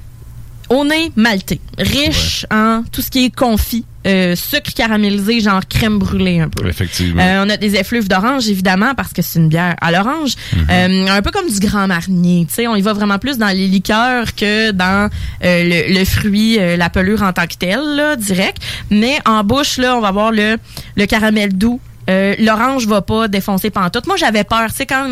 au 0.68 0.84
nez 0.84 1.12
maltais 1.16 1.60
riche 1.78 2.46
en 2.50 2.82
tout 2.92 3.02
ce 3.02 3.10
qui 3.10 3.26
est 3.26 3.34
confit 3.34 3.84
euh, 4.06 4.36
sucre 4.36 4.72
caramélisé 4.74 5.40
genre 5.40 5.66
crème 5.66 5.98
brûlée 5.98 6.38
un 6.40 6.48
peu 6.50 6.66
Effectivement. 6.68 7.22
Euh, 7.22 7.44
on 7.46 7.48
a 7.48 7.56
des 7.56 7.76
effluves 7.76 8.06
d'orange, 8.06 8.48
évidemment, 8.48 8.94
parce 8.94 9.14
que 9.14 9.22
c'est 9.22 9.38
une 9.38 9.48
bière 9.48 9.76
à 9.80 9.90
l'orange. 9.92 10.34
Euh, 10.70 11.06
un 11.08 11.22
peu 11.22 11.30
comme 11.30 11.50
du 11.50 11.58
Grand 11.58 11.86
Marnier. 11.86 12.44
Tu 12.46 12.54
sais, 12.54 12.66
on 12.66 12.76
y 12.76 12.82
va 12.82 12.92
vraiment 12.92 13.18
plus 13.18 13.38
dans 13.38 13.48
les 13.48 13.66
liqueurs 13.66 14.34
que 14.34 14.72
dans 14.72 15.08
euh, 15.42 15.64
le, 15.88 15.98
le 15.98 16.04
fruit, 16.04 16.58
euh, 16.58 16.76
la 16.76 16.90
pelure 16.90 17.22
en 17.22 17.32
tant 17.32 17.46
que 17.46 17.54
telle, 17.58 17.96
là, 17.96 18.16
direct. 18.16 18.58
Mais 18.90 19.16
en 19.24 19.42
bouche, 19.42 19.78
là, 19.78 19.96
on 19.96 20.00
va 20.02 20.08
avoir 20.08 20.32
le, 20.32 20.58
le 20.96 21.06
caramel 21.06 21.56
doux. 21.56 21.80
Euh, 22.10 22.34
l'orange 22.38 22.86
va 22.86 23.00
pas 23.02 23.28
défoncer 23.28 23.70
pantoute. 23.70 24.06
Moi, 24.06 24.16
j'avais 24.16 24.44
peur. 24.44 24.66
Tu 24.68 24.74
sais, 24.76 24.86
quand 24.86 25.08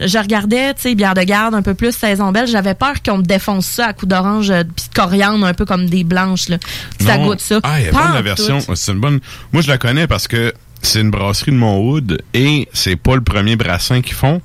je 0.00 0.18
regardais, 0.18 0.72
tu 0.74 0.80
sais, 0.82 0.94
bière 0.94 1.14
de 1.14 1.22
garde 1.22 1.54
un 1.54 1.62
peu 1.62 1.74
plus 1.74 1.92
saison 1.92 2.32
belge, 2.32 2.50
j'avais 2.50 2.74
peur 2.74 3.02
qu'on 3.04 3.18
me 3.18 3.22
défonce 3.22 3.66
ça 3.66 3.86
à 3.88 3.92
coups 3.92 4.08
d'orange 4.08 4.50
euh, 4.50 4.62
puis 4.64 4.86
de 4.88 4.94
coriandre, 4.94 5.44
un 5.46 5.54
peu 5.54 5.64
comme 5.66 5.86
des 5.86 6.04
blanches, 6.04 6.48
là. 6.48 6.56
Ça 7.00 7.18
goûte 7.18 7.40
ça. 7.40 7.60
Ah, 7.62 7.80
il 7.80 7.86
y 7.86 7.88
a 7.88 7.92
bonne 7.92 8.14
la 8.14 8.22
version. 8.22 8.58
C'est 8.74 8.92
une 8.92 9.00
bonne. 9.00 9.20
Moi, 9.52 9.62
je 9.62 9.68
la 9.68 9.78
connais 9.78 10.06
parce 10.06 10.28
que 10.28 10.54
c'est 10.82 11.00
une 11.02 11.10
brasserie 11.10 11.50
de 11.52 11.56
Montwood 11.56 12.22
et 12.32 12.68
c'est 12.72 12.96
pas 12.96 13.14
le 13.16 13.20
premier 13.22 13.56
brassin 13.56 14.00
qu'ils 14.00 14.14
font. 14.14 14.40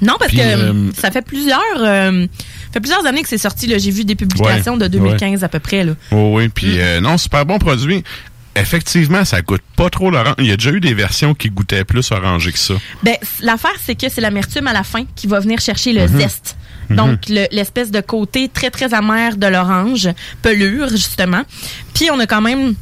Non, 0.00 0.14
parce 0.18 0.28
Puis, 0.30 0.38
que 0.38 0.42
euh, 0.44 0.92
ça 0.92 1.10
fait 1.10 1.22
plusieurs, 1.22 1.58
euh, 1.78 2.26
ça 2.66 2.72
fait 2.74 2.80
plusieurs 2.80 3.04
années 3.06 3.22
que 3.22 3.28
c'est 3.28 3.36
sorti. 3.38 3.72
J'ai 3.78 3.90
vu 3.90 4.04
des 4.04 4.14
publications 4.14 4.74
Ouais, 4.74 4.78
de 4.78 4.86
2015 4.88 5.42
à 5.42 5.48
peu 5.48 5.58
près. 5.58 5.82
Là. 5.84 5.94
Oh, 6.12 6.34
oui, 6.36 6.48
puis 6.50 6.76
Mm. 6.76 6.80
euh, 6.80 7.00
non, 7.00 7.18
super 7.18 7.44
bon 7.44 7.58
produit. 7.58 8.04
Effectivement, 8.60 9.24
ça 9.24 9.40
goûte 9.42 9.62
pas 9.76 9.88
trop 9.90 10.10
l'orange. 10.10 10.34
Il 10.38 10.46
y 10.46 10.52
a 10.52 10.56
déjà 10.56 10.70
eu 10.70 10.80
des 10.80 10.94
versions 10.94 11.34
qui 11.34 11.48
goûtaient 11.50 11.84
plus 11.84 12.10
orangé 12.12 12.52
que 12.52 12.58
ça. 12.58 12.74
Ben, 13.02 13.16
l'affaire, 13.40 13.72
c'est 13.84 13.94
que 13.94 14.08
c'est 14.08 14.20
l'amertume 14.20 14.66
à 14.66 14.72
la 14.72 14.82
fin 14.82 15.04
qui 15.16 15.26
va 15.26 15.40
venir 15.40 15.60
chercher 15.60 15.92
le 15.92 16.08
Mhm. 16.08 16.20
zeste. 16.20 16.56
Mhm. 16.90 16.96
Donc, 16.96 17.18
le- 17.28 17.46
l'espèce 17.52 17.90
de 17.90 18.00
côté 18.00 18.48
très, 18.48 18.70
très 18.70 18.94
amer 18.94 19.36
de 19.36 19.46
l'orange, 19.46 20.08
pelure, 20.42 20.88
justement. 20.88 21.42
Puis, 21.94 22.10
on 22.10 22.18
a 22.18 22.26
quand 22.26 22.40
même, 22.40 22.74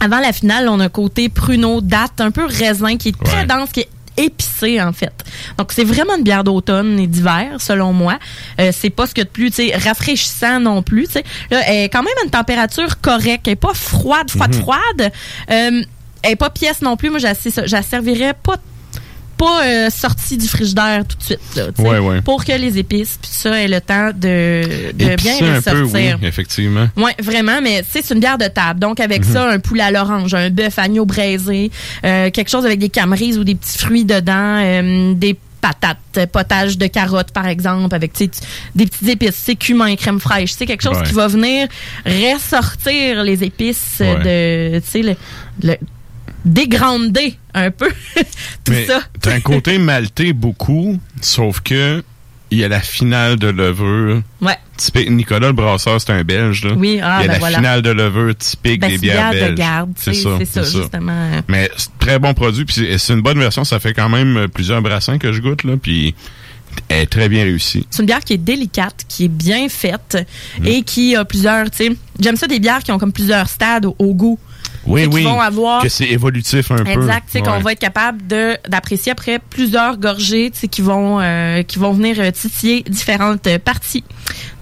avant 0.00 0.20
la 0.20 0.32
finale, 0.32 0.68
on 0.68 0.80
a 0.80 0.84
un 0.84 0.88
côté 0.88 1.28
pruneau, 1.28 1.80
date, 1.80 2.20
un 2.20 2.30
peu 2.30 2.46
raisin, 2.46 2.96
qui 2.96 3.08
est 3.10 3.22
très 3.24 3.44
dense, 3.46 3.70
qui 3.70 3.80
est 3.80 3.88
épicé, 4.16 4.80
en 4.80 4.92
fait. 4.92 5.12
Donc, 5.58 5.72
c'est 5.72 5.84
vraiment 5.84 6.16
une 6.16 6.24
bière 6.24 6.44
d'automne 6.44 6.98
et 6.98 7.06
d'hiver, 7.06 7.56
selon 7.60 7.92
moi. 7.92 8.18
Euh, 8.60 8.70
c'est 8.72 8.90
pas 8.90 9.06
ce 9.06 9.14
que 9.14 9.22
de 9.22 9.28
plus, 9.28 9.50
tu 9.50 9.68
sais, 9.68 9.76
rafraîchissant 9.76 10.60
non 10.60 10.82
plus, 10.82 11.06
tu 11.06 11.12
sais. 11.14 11.24
Là, 11.50 11.60
elle 11.66 11.84
est 11.84 11.88
quand 11.88 12.02
même 12.02 12.14
à 12.20 12.24
une 12.24 12.30
température 12.30 13.00
correcte. 13.00 13.46
Elle 13.46 13.52
est 13.54 13.56
pas 13.56 13.74
froide, 13.74 14.30
froide, 14.30 14.54
Mhm. 14.54 14.60
froide. 14.60 15.12
Euh, 15.50 15.82
elle 16.22 16.32
est 16.32 16.36
pas 16.36 16.50
pièce 16.50 16.80
non 16.82 16.96
plus. 16.96 17.10
Moi, 17.10 17.18
je 17.18 17.70
la 17.72 17.82
servirais 17.82 18.34
pas 18.34 18.56
pas 19.44 19.64
euh, 19.64 19.90
sortie 19.90 20.36
du 20.36 20.48
frigidaire 20.48 21.04
tout 21.06 21.16
de 21.18 21.22
suite 21.22 21.40
là, 21.56 21.64
Ouais, 21.78 21.98
ouais. 21.98 22.20
pour 22.22 22.44
que 22.44 22.52
les 22.52 22.78
épices 22.78 23.18
puis 23.20 23.30
ça 23.32 23.60
aient 23.62 23.68
le 23.68 23.80
temps 23.80 24.10
de, 24.14 24.92
de 24.92 25.16
bien 25.16 25.56
un 25.56 25.60
peu, 25.60 25.82
oui, 25.82 26.10
effectivement. 26.22 26.88
Oui, 26.96 27.10
vraiment, 27.20 27.60
mais 27.62 27.82
c'est 27.88 28.08
une 28.10 28.20
bière 28.20 28.38
de 28.38 28.46
table. 28.48 28.80
Donc, 28.80 29.00
avec 29.00 29.24
Mhm. 29.26 29.32
ça, 29.32 29.48
un 29.50 29.58
poulet 29.58 29.82
à 29.82 29.90
l'orange, 29.90 30.34
un 30.34 30.50
bœuf 30.50 30.78
agneau 30.78 31.04
braisé, 31.04 31.70
euh, 32.04 32.30
quelque 32.30 32.50
chose 32.50 32.64
avec 32.64 32.78
des 32.78 32.88
camerises 32.88 33.38
ou 33.38 33.44
des 33.44 33.54
petits 33.54 33.78
fruits 33.78 34.04
dedans, 34.04 34.58
euh, 34.62 35.14
des 35.14 35.36
patates, 35.60 36.26
potage 36.30 36.76
de 36.76 36.86
carottes, 36.88 37.30
par 37.32 37.46
exemple, 37.46 37.94
avec 37.94 38.12
des 38.18 38.28
petites 38.86 39.08
épices, 39.08 39.40
c'est 39.44 39.54
cumin, 39.56 39.96
crème 39.96 40.20
fraîche. 40.20 40.52
C'est 40.52 40.66
quelque 40.66 40.82
chose 40.82 40.98
Ouais. 40.98 41.04
qui 41.06 41.14
va 41.14 41.26
venir 41.26 41.68
ressortir 42.04 43.22
les 43.22 43.42
épices 43.44 43.98
euh, 44.00 44.74
de, 44.74 44.80
tu 44.80 44.90
sais, 44.90 45.02
le, 45.02 45.14
le 45.62 45.76
dégrander 46.44 47.36
un 47.54 47.70
peu 47.70 47.88
tout 48.64 48.72
Mais 48.72 48.86
ça. 48.86 49.00
t'as 49.20 49.34
un 49.34 49.40
côté 49.40 49.78
maltais 49.78 50.32
beaucoup, 50.32 50.98
sauf 51.20 51.60
que 51.60 52.02
il 52.50 52.58
y 52.58 52.64
a 52.64 52.68
la 52.68 52.80
finale 52.80 53.36
de 53.36 53.48
levure. 53.48 54.22
Ouais. 54.40 54.56
Typique, 54.76 55.10
Nicolas 55.10 55.48
le 55.48 55.52
brasseur, 55.54 56.00
c'est 56.00 56.10
un 56.12 56.22
Belge. 56.22 56.64
Là. 56.64 56.74
Oui, 56.76 57.00
ah, 57.02 57.20
il 57.20 57.22
y 57.22 57.24
a 57.24 57.26
ben 57.26 57.32
la 57.32 57.38
voilà. 57.40 57.56
finale 57.58 57.82
de 57.82 57.90
levure 57.90 58.36
typique 58.36 58.80
Ben, 58.80 58.88
des 58.90 58.94
c'est 58.96 59.00
bières 59.02 59.30
bière 59.30 59.42
de 59.42 59.46
belges. 59.46 59.58
garde, 59.58 59.90
tu 59.96 60.14
sais, 60.14 60.28
c'est 60.38 60.44
ça, 60.44 60.62
justement. 60.62 61.30
Mais 61.48 61.68
c'est 61.76 61.98
très 61.98 62.18
bon 62.20 62.32
produit, 62.34 62.64
puis 62.64 62.74
c'est- 62.74 62.98
c'est 62.98 63.12
une 63.14 63.22
bonne 63.22 63.38
version. 63.38 63.64
Ça 63.64 63.80
fait 63.80 63.92
quand 63.94 64.08
même 64.08 64.46
plusieurs 64.52 64.82
brassins 64.82 65.18
que 65.18 65.32
je 65.32 65.40
goûte, 65.40 65.64
là, 65.64 65.76
puis 65.80 66.14
elle 66.88 67.02
est 67.02 67.06
très 67.06 67.28
bien 67.28 67.42
réussie. 67.42 67.86
C'est 67.90 68.02
une 68.02 68.06
bière 68.06 68.20
qui 68.20 68.34
est 68.34 68.38
délicate, 68.38 69.04
qui 69.08 69.24
est 69.24 69.28
bien 69.28 69.68
faite 69.68 70.18
Mm. 70.60 70.66
et 70.66 70.82
qui 70.82 71.16
a 71.16 71.24
plusieurs, 71.24 71.68
tu 71.70 71.76
sais, 71.78 71.96
j'aime 72.20 72.36
ça 72.36 72.46
des 72.46 72.60
bières 72.60 72.84
qui 72.84 72.92
ont 72.92 72.98
comme 72.98 73.12
plusieurs 73.12 73.48
stades 73.48 73.86
au, 73.86 73.96
au 73.98 74.14
goût. 74.14 74.38
Oui, 74.86 75.06
oui. 75.10 75.22
vont 75.24 75.40
avoir- 75.40 75.82
Que 75.82 75.88
c'est 75.88 76.04
évolutif 76.04 76.70
un 76.70 76.76
peu. 76.76 76.90
Exact, 76.90 77.28
qu'on 77.42 77.60
va 77.60 77.72
être 77.72 77.78
capable 77.78 78.26
de 78.26 78.56
d'apprécier 78.68 79.12
après 79.12 79.38
plusieurs 79.38 79.96
gorgées, 79.98 80.50
qui 80.70 80.82
vont 80.82 81.20
euh, 81.20 81.62
qui 81.62 81.78
vont 81.78 81.92
venir 81.92 82.16
euh, 82.20 82.30
titiller 82.30 82.82
différentes 82.88 83.48
parties 83.58 84.04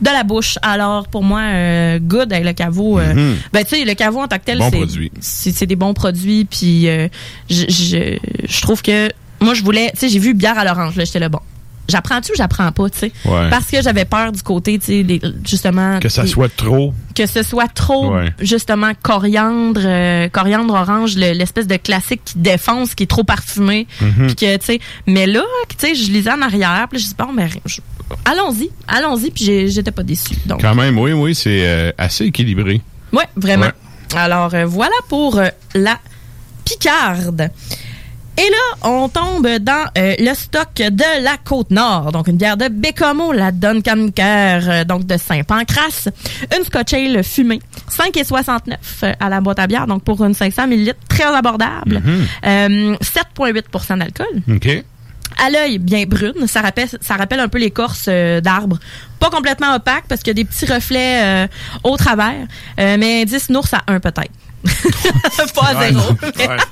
de 0.01 0.07
la 0.11 0.23
bouche. 0.23 0.59
Alors 0.63 1.09
pour 1.09 1.23
moi, 1.25 1.41
euh, 1.41 1.99
good 2.01 2.33
avec 2.33 2.45
le 2.45 2.53
caveau. 2.53 2.99
euh, 2.99 3.15
Mhm. 3.15 3.37
Ben 3.53 3.65
tu 3.65 3.77
sais, 3.77 3.85
le 3.85 3.95
caveau 3.95 4.21
en 4.21 4.29
tant 4.29 4.39
que 4.39 4.45
tel, 4.45 4.59
Bon 4.59 4.71
c'est 4.71 4.79
c'est 5.21 5.53
c'est 5.53 5.67
des 5.67 5.77
bons 5.77 5.95
produits. 5.95 6.45
Puis 6.45 6.87
je, 6.87 7.65
je 7.69 8.17
je 8.47 8.61
trouve 8.61 8.83
que 8.83 9.09
moi 9.41 9.55
je 9.55 9.63
voulais, 9.65 9.91
tu 9.93 10.01
sais, 10.01 10.09
j'ai 10.09 10.19
vu 10.21 10.35
bière 10.35 10.59
à 10.59 10.65
l'orange, 10.65 10.97
là, 10.97 11.05
j'étais 11.05 11.19
là 11.19 11.29
bon. 11.29 11.41
J'apprends-tu 11.89 12.33
ou 12.33 12.35
j'apprends 12.37 12.71
pas, 12.73 12.89
tu 12.91 12.99
sais? 12.99 13.13
Ouais. 13.25 13.51
Parce 13.51 13.67
que 13.67 13.83
j'avais 13.83 14.05
peur 14.05 14.31
du 14.33 14.43
côté, 14.43 14.79
tu 14.79 15.05
sais, 15.05 15.21
justement. 15.45 15.99
Que 15.99 16.09
ça 16.09 16.27
soit 16.27 16.55
trop. 16.55 16.95
que 17.15 17.27
ce 17.27 17.43
soit 17.43 17.69
trop 17.69 18.15
Ouais. 18.15 18.33
justement 18.41 18.93
coriandre 19.03 19.81
euh, 19.85 20.29
coriandre 20.29 20.73
orange 20.75 21.17
le- 21.17 21.33
l'espèce 21.33 21.67
de 21.67 21.77
classique 21.77 22.23
qui 22.25 22.39
défonce 22.39 22.95
qui 22.95 23.03
est 23.03 23.07
trop 23.07 23.25
parfumé 23.25 23.87
Mhm. 24.01 24.27
puis 24.29 24.35
que 24.37 24.57
tu 24.57 24.65
sais 24.67 24.81
mais 25.07 25.27
là 25.27 25.43
tu 25.69 25.77
sais 25.79 25.95
je 25.95 26.11
lisais 26.11 26.31
en 26.33 26.41
arrière 26.41 26.87
puis 26.91 26.99
je 27.01 27.09
dis 27.09 27.15
bon 27.19 27.35
ben 27.35 27.49
allons-y 28.25 28.71
allons-y 28.89 29.31
puis 29.31 29.69
j'étais 29.71 29.91
pas 29.91 30.03
déçue 30.03 30.37
donc 30.47 30.63
Quand 30.63 30.75
même, 30.75 30.99
oui, 30.99 31.13
oui, 31.13 31.35
c'est 31.35 31.67
euh, 31.67 31.93
assez 31.99 32.25
équilibré. 32.25 32.81
ouais 33.13 33.29
vraiment 33.37 33.67
Ouais. 33.67 34.19
alors 34.19 34.55
euh, 34.55 34.65
voilà 34.65 34.95
pour 35.11 35.39
la 35.75 35.99
picarde 36.65 37.51
Et 38.39 38.49
là, 38.51 38.89
on 38.89 39.09
tombe 39.09 39.47
dans 39.61 39.85
euh, 39.99 40.15
le 40.19 40.35
stock 40.35 40.75
de 40.77 41.23
la 41.23 41.37
Côte-Nord. 41.37 42.13
Donc, 42.13 42.29
une 42.29 42.37
bière 42.37 42.57
de 42.57 42.69
Bécomo, 42.69 43.33
la 43.33 43.53
Duncan 43.53 44.09
Care, 44.15 44.63
euh, 44.69 44.85
donc 44.85 45.07
de 45.07 45.19
Saint-Pancras. 45.19 46.09
Une 46.57 46.65
Scotch 46.65 46.95
Ale 46.95 47.23
fumée, 47.23 47.61
5,69 47.91 48.77
euh, 49.03 49.13
à 49.21 49.29
la 49.29 49.41
boîte 49.41 49.59
à 49.59 49.67
bière, 49.67 49.87
donc 49.87 50.03
pour 50.03 50.25
une 50.25 50.33
500 50.35 50.65
ml, 50.65 50.95
très 51.09 51.25
abordable. 51.25 52.01
Mhm. 52.03 52.27
Euh, 52.47 52.97
7,8% 53.03 53.99
d'alcool. 53.99 54.43
OK. 54.51 54.83
À 55.39 55.51
l'œil, 55.51 55.79
bien 55.79 56.05
brune. 56.05 56.47
Ça 56.47 56.61
rappelle, 56.61 56.89
ça 57.01 57.17
rappelle 57.17 57.41
un 57.41 57.49
peu 57.49 57.59
l'écorce 57.59 58.07
euh, 58.09 58.41
d'arbre. 58.41 58.79
Pas 59.19 59.31
complètement 59.31 59.75
opaque 59.75 60.05
parce 60.09 60.23
qu'il 60.23 60.31
y 60.31 60.41
a 60.41 60.43
des 60.43 60.45
petits 60.45 60.67
reflets 60.67 61.23
euh, 61.23 61.47
au 61.85 61.97
travers. 61.97 62.47
Euh, 62.79 62.97
mais 62.99 63.25
10 63.25 63.51
nours 63.51 63.67
à 63.73 63.83
1 63.93 64.01
peut-être. 64.01 64.31
pas 65.55 65.67
à 65.69 65.89
zéro. 65.89 66.11
Ouais. 66.13 66.57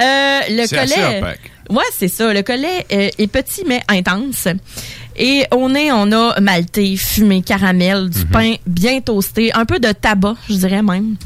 Euh, 0.00 0.40
le 0.50 0.68
collet. 0.68 1.22
Ouais, 1.70 1.82
c'est 1.92 2.08
ça. 2.08 2.32
Le 2.32 2.42
collet 2.42 2.86
euh, 2.92 3.08
est 3.18 3.26
petit 3.26 3.64
mais 3.66 3.80
intense. 3.88 4.46
Et 5.16 5.44
au 5.50 5.68
nez, 5.68 5.90
on 5.90 6.12
a 6.12 6.38
maltais, 6.40 6.94
fumé, 6.96 7.42
caramel, 7.42 8.04
Mhm. 8.04 8.08
du 8.10 8.26
pain 8.26 8.54
bien 8.66 9.00
toasté, 9.00 9.52
un 9.54 9.64
peu 9.64 9.80
de 9.80 9.90
tabac, 9.92 10.34
je 10.48 10.54
dirais 10.54 10.82
même. 10.82 11.16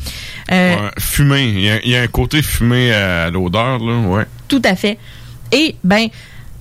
Euh, 0.53 0.77
Ouais, 0.77 0.91
fumé. 0.99 1.43
Il 1.49 1.61
y, 1.61 1.71
a, 1.71 1.81
il 1.85 1.91
y 1.91 1.97
a 1.97 2.03
un 2.03 2.07
côté 2.07 2.41
fumé 2.41 2.93
à 2.95 3.29
l'odeur, 3.31 3.79
là, 3.79 3.99
ouais. 4.09 4.25
Tout 4.49 4.63
à 4.65 4.75
fait. 4.77 4.97
Et, 5.53 5.75
ben, 5.85 6.07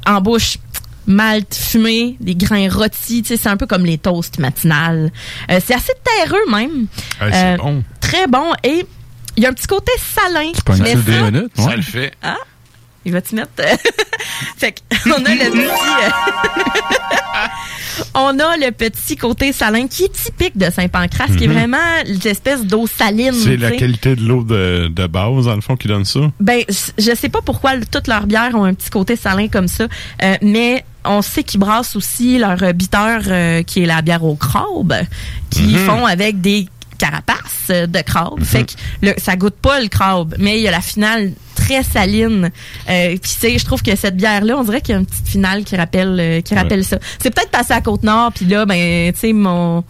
en 0.06 0.20
bouche, 0.20 0.58
malt 1.08 1.54
fumé, 1.56 2.18
des 2.20 2.36
grains 2.36 2.68
rôtis, 2.70 3.22
tu 3.22 3.30
sais, 3.30 3.38
c'est 3.38 3.50
un 3.50 3.58
peu 3.58 3.68
comme 3.68 3.86
les 3.86 4.00
toasts 4.00 4.40
matinales. 4.40 5.12
Euh, 5.50 5.60
c'est 5.66 5.76
assez 5.76 5.94
terreux 6.04 6.52
même. 6.52 6.88
Ouais, 7.22 7.30
c'est 7.32 7.54
Euh, 7.54 7.58
bon. 7.58 7.84
Très 8.02 8.28
bon. 8.28 8.52
Et 8.64 8.86
il 9.40 9.44
y 9.44 9.46
a 9.46 9.50
un 9.50 9.54
petit 9.54 9.68
côté 9.68 9.92
salin. 9.98 10.52
Mais 10.80 10.96
ça- 10.96 11.64
Ça 11.70 11.76
le 11.78 11.82
fait. 11.82 12.12
Ah, 12.22 12.36
il 13.06 13.14
va 13.14 13.22
t'y 13.22 13.36
mettre? 13.36 13.52
fait 14.58 14.76
qu'on 15.06 15.12
a 15.26 15.34
le 15.34 15.50
petit. 15.50 15.58
euh, 15.60 16.10
on 18.16 18.38
a 18.40 18.58
le 18.58 18.72
petit 18.72 19.16
côté 19.16 19.54
salin 19.54 19.88
qui 19.88 20.04
est 20.06 20.12
typique 20.14 20.58
de 20.58 20.70
Saint-Pancras, 20.70 21.28
qui 21.38 21.46
est 21.46 21.48
Mhm. 21.48 21.54
vraiment 21.54 21.78
l'espèce 22.24 22.66
d'eau 22.66 22.86
saline. 22.88 23.34
C'est 23.34 23.56
la 23.58 23.72
tu 23.72 23.78
qualité 23.78 24.16
de 24.16 24.22
l'eau 24.22 24.44
de, 24.44 24.88
de 24.90 25.08
base, 25.08 25.46
dans 25.46 25.56
le 25.56 25.62
fond, 25.62 25.76
qui 25.78 25.88
donne 25.88 26.06
ça? 26.06 26.20
Ben, 26.40 26.62
je 26.98 27.16
sais 27.16 27.30
pas 27.30 27.40
pourquoi 27.42 27.72
toutes 27.92 28.08
leurs 28.08 28.28
bières 28.28 28.56
ont 28.56 28.64
un 28.66 28.74
petit 28.74 28.90
côté 28.90 29.16
salin 29.16 29.48
comme 29.48 29.68
ça, 29.68 29.88
euh, 30.24 30.36
mais 30.42 30.84
on 31.06 31.22
sait 31.22 31.44
qu'ils 31.44 31.60
brassent 31.62 31.96
aussi 31.96 32.38
leur 32.38 32.58
bitter, 32.74 32.98
euh, 33.28 33.64
qui 33.64 33.84
est 33.84 33.86
la 33.86 34.02
bière 34.02 34.24
au 34.26 34.36
crabe, 34.36 34.94
qu'ils 35.50 35.78
Mhm. 35.78 35.86
font 35.86 36.06
avec 36.06 36.42
des 36.42 36.68
carapaces 37.00 37.70
euh, 37.72 37.88
de 37.88 38.00
crabe. 38.02 38.42
Fait 38.44 38.66
que 38.66 38.74
le, 39.02 39.14
ça 39.18 39.36
goûte 39.36 39.56
pas 39.56 39.80
le 39.82 39.88
crabe, 39.88 40.36
mais 40.38 40.58
il 40.60 40.62
y 40.62 40.68
a 40.68 40.72
la 40.72 40.82
finale 40.82 41.32
très 41.56 41.82
saline. 41.84 42.52
Euh, 42.90 43.10
Puis 43.10 43.20
tu 43.22 43.30
sais, 43.30 43.58
je 43.58 43.66
trouve 43.66 43.82
que 43.82 43.96
cette 43.96 44.16
bière-là, 44.18 44.56
on 44.58 44.64
dirait 44.64 44.82
qu'il 44.82 44.94
y 44.94 44.98
a 44.98 45.00
une 45.00 45.06
petite 45.08 45.28
finale 45.28 45.64
qui 45.64 45.76
rappelle, 45.76 46.18
euh, 46.20 46.42
qui 46.42 46.54
rappelle 46.56 46.84
ça. 46.86 47.00
C'est 47.22 47.34
peut-être 47.34 47.52
passé 47.52 47.74
à 47.74 47.82
Côte-Nord, 47.82 48.32
puis 48.34 48.46
là, 48.46 48.66
ben, 48.66 49.12
tu 49.14 49.20
sais, 49.20 49.34
mon... 49.34 49.84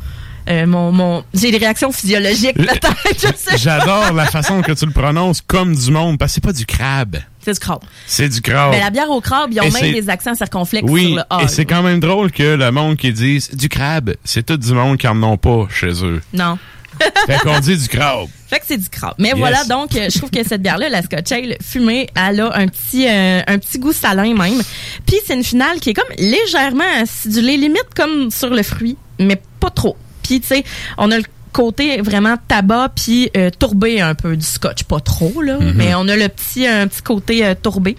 euh, 0.49 0.65
mon, 0.65 0.91
mon 0.91 1.23
j'ai 1.33 1.51
des 1.51 1.57
réactions 1.57 1.91
physiologiques 1.91 2.55
peut-être. 2.55 3.57
J'adore 3.57 4.13
la 4.13 4.25
façon 4.25 4.61
que 4.61 4.71
tu 4.71 4.85
le 4.85 4.91
prononces 4.91 5.41
comme 5.41 5.75
du 5.75 5.91
monde, 5.91 6.17
parce 6.17 6.31
que 6.31 6.35
c'est 6.35 6.43
pas 6.43 6.53
du 6.53 6.65
crabe. 6.65 7.17
c'est 7.41 7.53
du 7.53 7.59
crabe 7.59 7.81
C'est 8.07 8.29
du 8.29 8.41
crabe. 8.41 8.71
Mais 8.71 8.79
la 8.79 8.89
bière 8.89 9.09
au 9.11 9.21
crabe, 9.21 9.49
ils 9.51 9.59
ont 9.61 9.63
Et 9.63 9.71
même 9.71 9.93
des 9.93 10.09
accents 10.09 10.33
circonflexes 10.35 10.89
Oui, 10.89 11.07
sur 11.07 11.15
le 11.17 11.23
A. 11.29 11.43
et 11.43 11.47
c'est 11.47 11.65
quand 11.65 11.83
même 11.83 11.99
drôle 11.99 12.31
que 12.31 12.55
le 12.55 12.71
monde 12.71 12.97
qui 12.97 13.13
dise 13.13 13.51
du 13.55 13.69
crabe, 13.69 14.15
c'est 14.23 14.45
tout 14.45 14.57
du 14.57 14.73
monde 14.73 14.97
qui 14.97 15.07
en 15.07 15.21
ont 15.23 15.37
pas 15.37 15.67
chez 15.69 16.03
eux. 16.03 16.21
Non. 16.33 16.57
fait 17.25 17.37
qu'on 17.39 17.59
dit 17.59 17.77
du 17.77 17.87
crabe. 17.87 18.27
Fait 18.49 18.59
que 18.59 18.65
c'est 18.67 18.77
du 18.77 18.89
crabe. 18.89 19.13
Mais 19.17 19.29
Yes. 19.29 19.37
voilà, 19.37 19.63
donc, 19.65 19.95
euh, 19.95 20.07
je 20.11 20.17
trouve 20.17 20.31
que 20.31 20.43
cette 20.43 20.61
bière-là, 20.61 20.89
la 20.89 21.01
Scotch 21.01 21.31
Ale 21.31 21.57
fumée, 21.61 22.07
elle 22.15 22.39
a 22.41 22.55
un 22.57 22.67
petit, 22.67 23.07
euh, 23.07 23.41
un 23.45 23.57
petit 23.59 23.77
goût 23.79 23.93
salin 23.93 24.33
même. 24.33 24.61
Puis 25.05 25.17
c'est 25.25 25.35
une 25.35 25.43
finale 25.43 25.79
qui 25.79 25.91
est 25.91 25.93
comme 25.93 26.09
légèrement 26.17 26.83
acidulée, 27.01 27.57
limite 27.57 27.87
comme 27.95 28.31
sur 28.31 28.49
le 28.49 28.63
fruit, 28.63 28.97
mais 29.19 29.39
pas 29.59 29.69
trop. 29.69 29.95
Puis 30.23 30.41
tu 30.41 30.47
sais, 30.47 30.63
on 30.97 31.11
a 31.11 31.17
le 31.17 31.23
côté 31.51 32.01
vraiment 32.01 32.35
tabac 32.47 32.89
puis 32.95 33.29
euh, 33.35 33.49
tourbé 33.57 34.01
un 34.01 34.15
peu 34.15 34.35
du 34.37 34.45
scotch 34.45 34.83
pas 34.83 34.99
trop 34.99 35.41
là 35.41 35.57
Mhm. 35.59 35.73
mais 35.75 35.93
on 35.95 36.07
a 36.07 36.15
le 36.15 36.27
petit 36.29 36.65
un 36.67 36.87
petit 36.87 37.01
côté 37.01 37.45
euh, 37.45 37.53
tourbé 37.61 37.95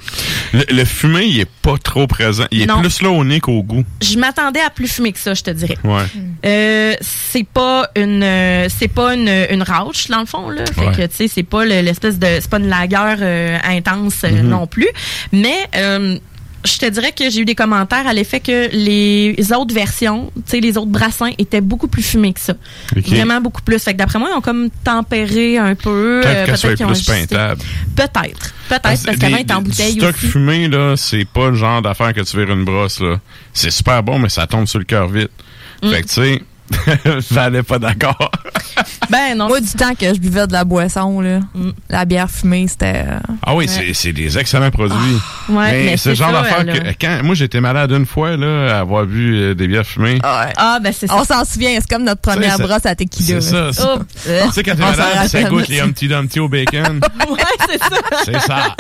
Le, 0.53 0.65
le 0.71 0.85
fumé, 0.85 1.25
il 1.27 1.41
est 1.41 1.49
pas 1.63 1.77
trop 1.83 2.07
présent. 2.07 2.45
Il 2.51 2.63
est 2.63 2.67
Non. 2.67 2.81
plus 2.81 3.03
là 3.03 3.11
au 3.11 3.23
nez 3.25 3.41
qu'au 3.41 3.63
goût. 3.63 3.85
je 4.03 4.19
m'attendais 4.19 4.61
à 4.61 4.71
plus 4.71 4.89
fumé 4.89 5.13
que 5.13 5.19
ça 5.19 5.35
je 5.35 5.43
te 5.43 5.51
dirais 5.51 5.77
Ouais. 5.85 6.03
Euh, 6.47 6.95
c'est 7.01 7.47
pas 7.47 7.89
une 7.97 8.25
c'est 8.69 8.89
pas 8.89 9.15
une, 9.15 9.29
une 9.51 9.63
rauche 9.63 10.09
dans 10.09 10.21
le 10.21 10.27
fond 10.27 10.49
là 10.51 10.65
fait 10.67 10.81
Ouais. 10.87 10.93
que 10.95 11.03
tu 11.07 11.17
sais 11.17 11.29
c'est 11.29 11.43
pas 11.43 11.65
le- 11.65 11.81
l'espèce 11.81 12.19
de 12.19 12.27
c'est 12.41 12.49
pas 12.51 12.59
une 12.59 12.69
lagueur 12.69 13.19
intense 13.65 14.23
Mhm. 14.23 14.49
non 14.49 14.67
plus 14.67 14.89
mais 15.33 15.57
euh, 15.77 16.17
je 16.65 16.79
te 16.79 16.87
dirais 16.87 17.13
que 17.13 17.31
j'ai 17.31 17.41
eu 17.41 17.45
des 17.45 17.55
commentaires 17.55 18.07
à 18.07 18.13
l'effet 18.13 18.41
que 18.41 18.69
les 18.73 19.53
autres 19.53 19.75
versions, 19.75 20.31
tu 20.37 20.43
sais, 20.47 20.61
les 20.61 20.77
autres 20.77 20.91
brassins 20.91 21.31
étaient 21.39 21.61
beaucoup 21.61 21.89
plus 21.89 22.03
fumés 22.03 22.33
que 22.33 22.41
ça. 22.41 22.55
Vraiment 22.95 23.41
beaucoup 23.41 23.63
plus. 23.63 23.79
Fait 23.79 23.93
que 23.93 23.99
d'après 23.99 24.19
moi, 24.19 24.29
ils 24.33 24.37
ont 24.37 24.41
comme 24.41 24.69
tempéré 24.85 25.59
un 25.59 25.75
peu. 25.75 26.21
Peut-être 26.23 26.37
euh, 26.37 26.47
qu'elle 26.47 26.59
soit 26.59 26.87
plus 26.87 27.05
peintable. 27.05 27.61
Peut-être. 27.97 28.55
Peut-être, 28.69 28.83
parce 28.83 29.03
Des- 29.03 29.17
qu'avant, 29.17 29.37
il 29.37 29.43
était 29.43 29.55
en 29.55 29.63
bouteille 29.63 29.93
stock 29.95 30.15
aussi. 30.15 30.27
fumé, 30.29 30.69
là, 30.69 30.95
c'est 30.97 31.25
pas 31.25 31.51
le 31.51 31.57
genre 31.57 31.83
d'affaire 31.83 32.13
que 32.13 32.21
tu 32.21 32.37
vires 32.37 32.51
une 32.51 32.65
brosse, 32.65 33.01
là. 33.01 33.17
C'est 33.53 33.71
super 33.71 34.03
bon, 34.03 34.19
mais 34.19 34.29
ça 34.29 34.47
tombe 34.47 34.67
sur 34.67 34.79
le 34.79 34.85
cœur 34.85 35.09
vite. 35.09 35.31
Mm. 35.83 35.91
Fait 35.91 36.03
que, 36.03 36.07
tu 36.09 36.15
sais, 36.15 36.43
Valais 37.31 37.63
pas 37.63 37.79
d'accord. 37.79 38.31
Ben 39.11 39.37
non. 39.37 39.49
Moi, 39.49 39.61
du 39.61 39.69
temps 39.71 39.95
que 39.95 40.07
je 40.15 40.21
buvais 40.21 40.47
de 40.47 40.53
la 40.53 40.65
boisson, 40.65 41.21
là, 41.21 41.41
Mm. 41.55 41.71
la 41.89 42.05
bière 42.05 42.31
fumée, 42.31 42.67
c'était. 42.69 43.05
euh, 43.07 43.19
Ah 43.45 43.55
oui, 43.57 43.67
c'est- 43.69 43.93
c'est 43.93 44.13
des 44.13 44.39
excellents 44.39 44.71
produits. 44.71 44.97
Ouais, 45.49 45.73
mais 45.73 45.97
c'est 45.97 46.11
le 46.11 46.15
c'est 46.15 46.15
genre 46.15 46.33
d'affaire 46.33 46.65
que 46.65 46.93
quand 47.01 47.21
moi 47.25 47.35
j'étais 47.35 47.61
malade 47.61 47.91
une 47.91 48.07
fois 48.07 48.37
là, 48.37 48.77
à 48.77 48.81
avoir 48.81 49.05
bu 49.07 49.35
euh, 49.35 49.55
des 49.55 49.67
bières 49.67 49.85
fumées. 49.87 50.19
Ah, 50.23 50.79
ben 50.81 50.93
c'est 50.97 51.09
ça. 51.09 51.17
On 51.17 51.25
s'en 51.25 51.45
souvient, 51.45 51.77
c'est 51.81 51.91
comme 51.91 52.05
notre 52.05 52.21
première 52.21 52.57
brosse 52.59 52.87
à 52.87 52.95
tequila. 52.95 53.41
C'est 53.41 53.51
ça. 53.51 53.73
c'est- 53.73 53.83
Oh. 53.85 53.99
Tu 54.47 54.53
sais 54.53 54.63
quand 54.63 54.77
t'es 54.77 54.83
malade, 54.83 55.29
ça 55.29 55.43
goûte 55.45 55.69
les 55.69 55.81
Humpty 55.81 56.07
Dumpty 56.09 56.39
au 56.41 56.49
bacon. 56.49 57.01
ouais, 57.31 57.39
c'est 57.69 57.79
ça. 57.79 57.89
c'est 58.25 58.41
ça. 58.41 58.77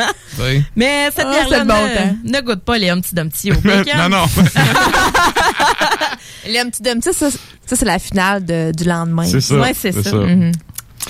Mais 0.76 1.08
cette 1.14 1.26
Ah, 1.26 1.30
bière-là 1.30 1.46
c'est 1.50 1.58
le 1.58 1.64
bon 1.64 1.74
ne, 1.86 1.94
temps. 1.96 2.16
ne 2.24 2.40
goûte 2.40 2.64
pas 2.64 2.78
les 2.78 2.88
Humpty 2.90 3.14
Dumpty 3.14 3.50
au 3.52 3.56
bacon. 3.60 3.98
non 3.98 4.08
non. 4.08 4.24
Les 6.48 6.64
petits 6.64 6.82
Dumpty, 6.82 7.10
ça 7.12 7.26
c'est 7.80 7.86
la 7.86 7.98
finale 7.98 8.44
de- 8.44 8.72
du 8.76 8.84
lendemain. 8.84 9.24
C'est 9.24 9.40
ça. 9.40 9.56
Ouais, 9.58 9.72
c'est 9.74 9.92
ça. 9.92 10.16
Mhm. 10.16 10.52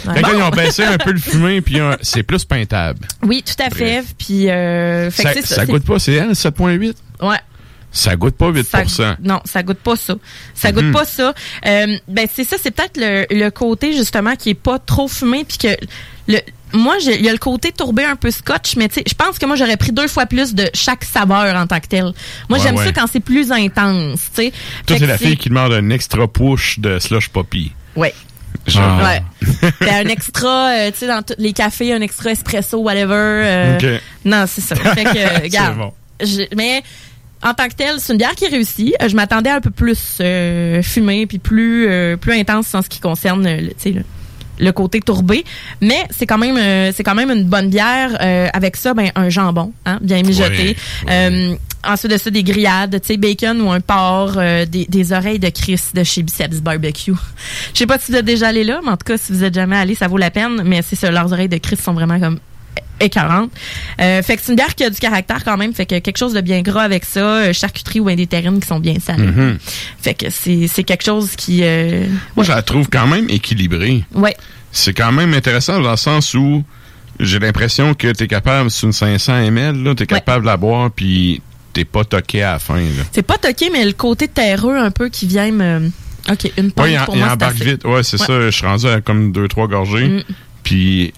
Ouais. 0.06 0.14
Fait 0.14 0.22
que 0.22 0.30
là, 0.30 0.34
ils 0.36 0.42
ont 0.42 0.50
baissé 0.50 0.84
un 0.84 0.96
peu 0.98 1.10
le 1.12 1.18
fumé 1.18 1.60
puis 1.60 1.78
c'est 2.02 2.22
plus 2.22 2.44
peintable. 2.44 3.06
Oui, 3.22 3.42
tout 3.44 3.60
à 3.62 3.70
fait. 3.70 4.02
Puis, 4.16 4.48
euh, 4.48 5.10
fait 5.10 5.22
Ça, 5.24 5.34
que 5.34 5.46
ça. 5.46 5.54
ça 5.56 5.66
goûte 5.66 5.84
pas, 5.84 5.98
c'est 5.98 6.14
elle 6.14 6.30
7.8. 6.34 6.94
Ouais. 7.20 7.36
Ça 7.92 8.14
goûte 8.14 8.36
pas 8.36 8.50
8 8.50 8.64
Ça- 8.88 9.16
non, 9.20 9.40
ça 9.44 9.64
goûte 9.64 9.80
pas 9.80 9.96
ça. 9.96 10.14
Ça 10.54 10.70
goûte 10.70 10.84
Mhm. 10.84 10.92
pas 10.92 11.04
ça. 11.04 11.34
Euh, 11.66 11.96
ben 12.06 12.28
c'est 12.32 12.44
ça, 12.44 12.56
c'est 12.62 12.70
peut-être 12.70 12.96
le, 12.96 13.26
le 13.30 13.50
côté 13.50 13.92
justement 13.92 14.36
qui 14.36 14.50
est 14.50 14.54
pas 14.54 14.78
trop 14.78 15.08
fumé 15.08 15.44
puis 15.44 15.58
que 15.58 15.76
le 16.28 16.38
moi 16.72 16.96
il 17.04 17.22
y 17.22 17.28
a 17.28 17.32
le 17.32 17.38
côté 17.38 17.72
tourbé 17.72 18.04
un 18.04 18.16
peu 18.16 18.30
scotch 18.30 18.76
mais 18.76 18.88
je 18.94 19.14
pense 19.14 19.38
que 19.38 19.46
moi 19.46 19.56
j'aurais 19.56 19.76
pris 19.76 19.92
deux 19.92 20.08
fois 20.08 20.26
plus 20.26 20.54
de 20.54 20.68
chaque 20.74 21.04
saveur 21.04 21.54
en 21.56 21.66
tant 21.66 21.80
que 21.80 21.86
tel. 21.86 22.04
Moi 22.48 22.58
Ouais, 22.58 22.64
j'aime 22.64 22.76
ouais. 22.76 22.86
ça 22.86 22.92
quand 22.92 23.06
c'est 23.10 23.20
plus 23.20 23.50
intense, 23.52 24.20
tu 24.34 24.42
sais. 24.44 24.52
Toi, 24.86 24.96
c'est 24.98 25.06
la 25.06 25.18
fille 25.18 25.36
qui 25.36 25.48
demande 25.48 25.72
un 25.72 25.90
extra 25.90 26.26
push 26.28 26.78
de 26.78 26.98
slush 26.98 27.28
poppy. 27.28 27.72
Ouais. 27.96 28.14
Genre. 28.66 29.00
Ouais. 29.02 29.22
Un 29.88 30.06
extra, 30.08 30.70
euh, 30.70 30.90
tu 30.90 30.98
sais, 30.98 31.06
dans 31.06 31.22
tous 31.22 31.34
les 31.38 31.52
cafés, 31.52 31.92
un 31.94 32.00
extra 32.00 32.30
espresso, 32.32 32.78
whatever. 32.78 33.14
euh, 33.14 33.76
Ok. 33.78 34.02
Non, 34.24 34.44
c'est 34.46 34.60
ça. 34.60 34.74
Fait 34.76 35.04
que, 35.04 35.08
euh, 35.16 35.38
regarde. 35.42 35.78
bon. 35.78 35.92
mais 36.56 36.82
en 37.42 37.54
tant 37.54 37.68
que 37.68 37.74
telle, 37.74 37.94
c'est 37.98 38.12
une 38.12 38.18
bière 38.18 38.34
qui 38.34 38.48
réussit. 38.48 38.94
Euh, 39.00 39.08
Je 39.08 39.14
m'attendais 39.16 39.50
à 39.50 39.56
un 39.56 39.60
peu 39.60 39.70
plus 39.70 40.18
euh, 40.20 40.82
fumée 40.82 41.26
puis 41.26 41.38
plus 41.38 41.88
plus 42.20 42.32
intense 42.34 42.74
en 42.74 42.82
ce 42.82 42.88
qui 42.88 43.00
concerne 43.00 43.44
le, 43.44 43.68
le, 43.68 44.02
le 44.60 44.72
côté 44.72 45.00
tourbé, 45.00 45.44
mais 45.80 46.06
c'est 46.10 46.26
quand 46.26 46.38
même 46.38 46.56
euh, 46.56 46.92
c'est 46.94 47.02
quand 47.02 47.14
même 47.14 47.30
une 47.30 47.44
bonne 47.44 47.68
bière 47.68 48.16
euh, 48.20 48.48
avec 48.52 48.76
ça 48.76 48.94
ben 48.94 49.10
un 49.14 49.28
jambon 49.28 49.72
hein, 49.86 49.98
bien 50.00 50.22
mijoté. 50.22 50.76
Euh, 51.08 51.54
ensuite 51.82 52.12
de 52.12 52.18
ça 52.18 52.30
des 52.30 52.42
grillades, 52.42 53.00
tu 53.00 53.06
sais 53.06 53.16
bacon 53.16 53.60
ou 53.62 53.70
un 53.70 53.80
porc, 53.80 54.36
des, 54.68 54.84
des 54.86 55.12
oreilles 55.12 55.38
de 55.38 55.48
Chris 55.48 55.80
de 55.94 56.04
chez 56.04 56.22
Biceps 56.22 56.60
Barbecue. 56.60 57.14
Je 57.72 57.78
sais 57.78 57.86
pas 57.86 57.98
si 57.98 58.12
vous 58.12 58.18
êtes 58.18 58.24
déjà 58.24 58.48
allé 58.48 58.64
là, 58.64 58.80
mais 58.84 58.90
en 58.90 58.96
tout 58.96 59.06
cas 59.06 59.16
si 59.16 59.32
vous 59.32 59.44
êtes 59.44 59.54
jamais 59.54 59.76
allé, 59.76 59.94
ça 59.94 60.06
vaut 60.06 60.18
la 60.18 60.30
peine, 60.30 60.62
mais 60.64 60.82
c'est 60.82 60.96
ça 60.96 61.10
leurs 61.10 61.32
oreilles 61.32 61.48
de 61.48 61.56
Chris 61.56 61.76
sont 61.76 61.94
vraiment 61.94 62.20
comme 62.20 62.38
écœurante. 63.00 63.50
Euh, 64.00 64.22
fait 64.22 64.36
que 64.36 64.42
c'est 64.44 64.52
une 64.52 64.56
bière 64.56 64.74
qui 64.74 64.84
a 64.84 64.90
du 64.90 64.98
caractère 64.98 65.42
quand 65.44 65.56
même, 65.56 65.72
fait 65.74 65.86
que 65.86 65.98
quelque 65.98 66.16
chose 66.18 66.32
de 66.34 66.40
bien 66.40 66.62
gras 66.62 66.82
avec 66.82 67.04
ça, 67.04 67.20
euh, 67.20 67.52
charcuterie 67.52 68.00
ou 68.00 68.10
des 68.14 68.26
terrines 68.26 68.60
qui 68.60 68.66
sont 68.68 68.80
bien 68.80 68.96
salées. 69.04 69.26
Mhm. 69.26 69.58
Fait 70.00 70.14
que 70.14 70.26
c'est 70.30 70.84
quelque 70.84 71.04
chose 71.04 71.30
qui 71.36 71.60
euh, 71.62 72.06
Moi, 72.36 72.44
je 72.44 72.50
la 72.52 72.62
trouve 72.62 72.88
quand 72.88 73.06
même 73.06 73.28
équilibrée. 73.28 74.04
ouais. 74.14 74.36
C'est 74.72 74.94
quand 74.94 75.10
même 75.10 75.34
intéressant 75.34 75.80
dans 75.80 75.90
le 75.90 75.96
sens 75.96 76.32
où 76.34 76.62
j'ai 77.18 77.40
l'impression 77.40 77.92
que 77.94 78.06
t'es 78.12 78.28
capable, 78.28 78.70
sur 78.70 78.86
une 78.86 78.92
500 78.92 79.36
ml, 79.50 79.82
là, 79.82 79.94
t'es 79.96 80.06
capable 80.06 80.42
de 80.42 80.46
la 80.46 80.56
boire 80.56 80.90
puis 80.92 81.42
t'es 81.72 81.84
pas 81.84 82.04
toqué 82.04 82.42
à 82.44 82.52
la 82.52 82.58
fin. 82.60 82.80
C'est 83.10 83.22
pas 83.24 83.36
toqué 83.36 83.68
mais 83.72 83.84
le 83.84 83.92
côté 83.92 84.28
terreux 84.28 84.76
un 84.76 84.90
peu 84.92 85.08
qui 85.08 85.26
vient 85.26 85.50
me 85.50 85.90
OK, 86.30 86.52
une 86.56 86.70
pinte 86.70 86.86
Ouais, 86.86 86.96
pour 87.04 87.16
il 87.16 87.20
moi 87.20 87.32
embarque 87.32 87.56
vite. 87.56 87.84
Ouais, 87.84 88.02
c'est 88.02 88.20
Ouais. 88.20 88.26
ça. 88.26 88.40
Je 88.42 88.50
suis 88.50 88.66
rendu 88.66 88.86
à 88.86 89.00
comme 89.00 89.32
deux, 89.32 89.48
trois 89.48 89.66
gorgées. 89.66 90.06
Mm. 90.08 90.22
Puis 90.62 91.12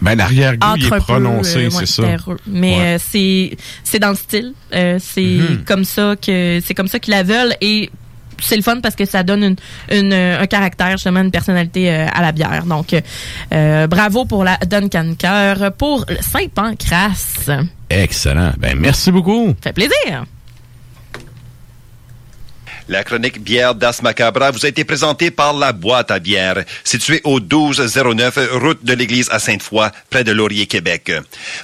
Ben, 0.00 0.16
l'arrière-goût, 0.16 0.76
est 0.76 0.98
prononcé, 0.98 1.66
euh, 1.66 1.70
c'est 1.70 1.86
ça. 1.86 2.02
Mais 2.46 2.78
euh, 2.80 2.98
c'est 2.98 3.56
c'est 3.84 3.98
dans 3.98 4.10
le 4.10 4.16
style. 4.16 4.52
Euh, 4.74 4.98
c'est 5.00 5.22
Mhm. 5.22 5.64
comme 5.64 5.84
ça 5.84 6.14
que 6.16 6.60
c'est 6.64 6.74
comme 6.74 6.88
ça 6.88 6.98
qu'ils 6.98 7.12
la 7.14 7.22
veulent 7.22 7.54
et 7.60 7.90
c'est 8.40 8.56
le 8.56 8.62
fun 8.62 8.80
parce 8.80 8.96
que 8.96 9.04
ça 9.04 9.22
donne 9.22 9.44
une, 9.44 9.56
une, 9.96 10.12
un 10.12 10.46
caractère, 10.48 10.90
justement, 10.92 11.20
une 11.20 11.30
personnalité 11.30 11.90
euh, 11.92 12.06
à 12.12 12.22
la 12.22 12.32
bière. 12.32 12.64
Donc, 12.66 12.88
euh, 13.52 13.86
bravo 13.86 14.24
pour 14.24 14.42
la 14.42 14.56
Duncan 14.66 15.14
Cœur, 15.16 15.72
pour 15.74 16.04
Saint-Pancras. 16.20 17.48
Excellent. 17.88 18.52
Ben, 18.58 18.76
merci 18.78 19.12
beaucoup. 19.12 19.54
fait 19.62 19.72
plaisir. 19.72 20.24
La 22.92 23.04
chronique 23.04 23.42
bière 23.42 23.74
d'As 23.74 24.02
Macabra 24.02 24.50
vous 24.50 24.66
a 24.66 24.68
été 24.68 24.84
présentée 24.84 25.30
par 25.30 25.54
La 25.54 25.72
Boîte 25.72 26.10
à 26.10 26.18
bière, 26.18 26.62
située 26.84 27.22
au 27.24 27.40
1209 27.40 28.50
route 28.60 28.84
de 28.84 28.92
l'église 28.92 29.30
à 29.30 29.38
Sainte-Foy, 29.38 29.90
près 30.10 30.24
de 30.24 30.30
Laurier, 30.30 30.66
Québec. 30.66 31.10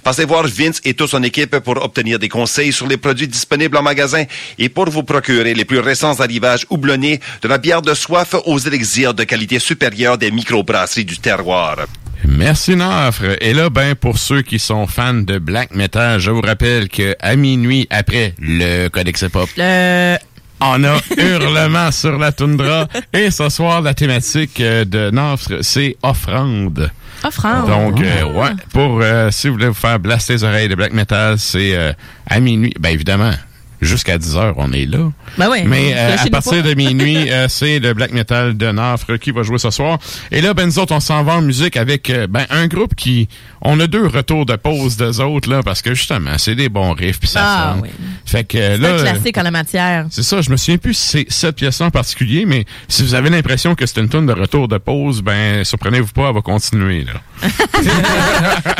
Passez 0.02 0.24
voir 0.24 0.46
Vince 0.46 0.80
et 0.86 0.94
toute 0.94 1.10
son 1.10 1.22
équipe 1.22 1.58
pour 1.58 1.84
obtenir 1.84 2.18
des 2.18 2.30
conseils 2.30 2.72
sur 2.72 2.86
les 2.86 2.96
produits 2.96 3.28
disponibles 3.28 3.76
en 3.76 3.82
magasin 3.82 4.24
et 4.58 4.70
pour 4.70 4.88
vous 4.88 5.02
procurer 5.02 5.52
les 5.52 5.66
plus 5.66 5.80
récents 5.80 6.18
arrivages 6.18 6.64
houblonnés 6.70 7.20
de 7.42 7.48
la 7.48 7.58
bière 7.58 7.82
de 7.82 7.92
soif 7.92 8.34
aux 8.46 8.58
élixirs 8.58 9.12
de 9.12 9.24
qualité 9.24 9.58
supérieure 9.58 10.16
des 10.16 10.30
microbrasseries 10.30 11.04
du 11.04 11.18
terroir. 11.18 11.76
Merci 12.24 12.74
Nafre. 12.74 13.36
Et 13.40 13.54
là, 13.54 13.70
ben, 13.70 13.94
pour 13.94 14.18
ceux 14.18 14.42
qui 14.42 14.58
sont 14.58 14.86
fans 14.86 15.14
de 15.14 15.38
black 15.38 15.74
metal, 15.74 16.18
je 16.20 16.30
vous 16.30 16.40
rappelle 16.40 16.88
que 16.88 17.14
à 17.20 17.36
minuit 17.36 17.86
après 17.90 18.34
le 18.40 18.88
Codex 18.88 19.24
Le 19.56 20.16
on 20.60 20.84
a 20.84 20.98
Hurlement 21.18 21.90
sur 21.90 22.18
la 22.18 22.32
toundra. 22.32 22.86
Et 23.12 23.30
ce 23.30 23.48
soir, 23.48 23.82
la 23.82 23.94
thématique 23.94 24.60
euh, 24.60 24.84
de 24.84 25.10
Nafre, 25.10 25.62
c'est 25.62 25.96
offrande. 26.02 26.90
offrande. 27.24 27.68
Donc, 27.68 28.00
euh, 28.00 28.24
ouais, 28.32 28.50
pour 28.72 29.00
euh, 29.02 29.30
si 29.30 29.48
vous 29.48 29.54
voulez 29.54 29.68
vous 29.68 29.74
faire 29.74 29.98
blaster 29.98 30.34
les 30.34 30.44
oreilles 30.44 30.68
de 30.68 30.74
black 30.74 30.92
metal, 30.92 31.38
c'est 31.38 31.74
euh, 31.76 31.92
à 32.26 32.40
minuit. 32.40 32.74
Ben 32.78 32.90
évidemment, 32.90 33.32
jusqu'à 33.80 34.18
10 34.18 34.36
heures, 34.36 34.54
on 34.56 34.72
est 34.72 34.86
là. 34.86 35.10
Ben 35.36 35.48
ouais, 35.48 35.64
Mais 35.64 35.92
euh, 35.96 36.16
à 36.18 36.26
partir 36.30 36.62
de 36.62 36.74
minuit, 36.78 37.30
euh, 37.30 37.46
c'est 37.48 37.78
le 37.78 37.94
black 37.94 38.12
metal 38.12 38.56
de 38.56 38.70
Nafre 38.72 39.18
qui 39.18 39.30
va 39.30 39.42
jouer 39.42 39.58
ce 39.58 39.70
soir. 39.70 39.98
Et 40.30 40.40
là, 40.40 40.54
ben 40.54 40.66
nous 40.66 40.78
autres, 40.78 40.94
on 40.94 41.00
s'en 41.00 41.22
va 41.22 41.34
en 41.34 41.42
musique 41.42 41.76
avec 41.76 42.10
euh, 42.10 42.26
ben 42.26 42.46
un 42.50 42.66
groupe 42.66 42.94
qui, 42.94 43.28
on 43.62 43.78
a 43.80 43.86
deux 43.86 44.06
retours 44.06 44.46
de 44.46 44.56
pause 44.56 44.96
d'eux 44.96 45.20
autres 45.20 45.48
là, 45.50 45.62
parce 45.62 45.82
que 45.82 45.94
justement, 45.94 46.38
c'est 46.38 46.54
des 46.54 46.68
bons 46.68 46.92
riffs 46.92 47.20
puis 47.20 47.28
ça 47.28 47.40
Ah, 47.44 47.72
sonne. 47.74 47.82
oui. 47.82 47.90
Fait 48.26 48.44
que 48.44 48.58
C'est 48.58 48.78
là. 48.78 48.94
un 48.94 48.98
classique 49.02 49.38
en 49.38 49.42
la 49.42 49.50
matière. 49.50 50.06
c'est 50.10 50.22
ça, 50.22 50.40
je 50.40 50.50
me 50.50 50.56
souviens 50.56 50.78
plus 50.78 50.94
si 50.94 51.08
c'est 51.08 51.26
cette 51.28 51.56
pièce-là 51.56 51.86
en 51.86 51.90
particulier, 51.90 52.44
mais 52.46 52.64
si 52.88 53.02
vous 53.02 53.14
avez 53.14 53.30
l'impression 53.30 53.74
que 53.74 53.86
c'est 53.86 54.00
une 54.00 54.08
tonne 54.08 54.26
de 54.26 54.32
retour 54.32 54.68
de 54.68 54.78
pause, 54.78 55.22
ben 55.22 55.64
surprenez-vous 55.64 56.12
pas, 56.12 56.28
elle 56.28 56.34
va 56.34 56.40
continuer 56.42 57.04
là. 57.04 57.12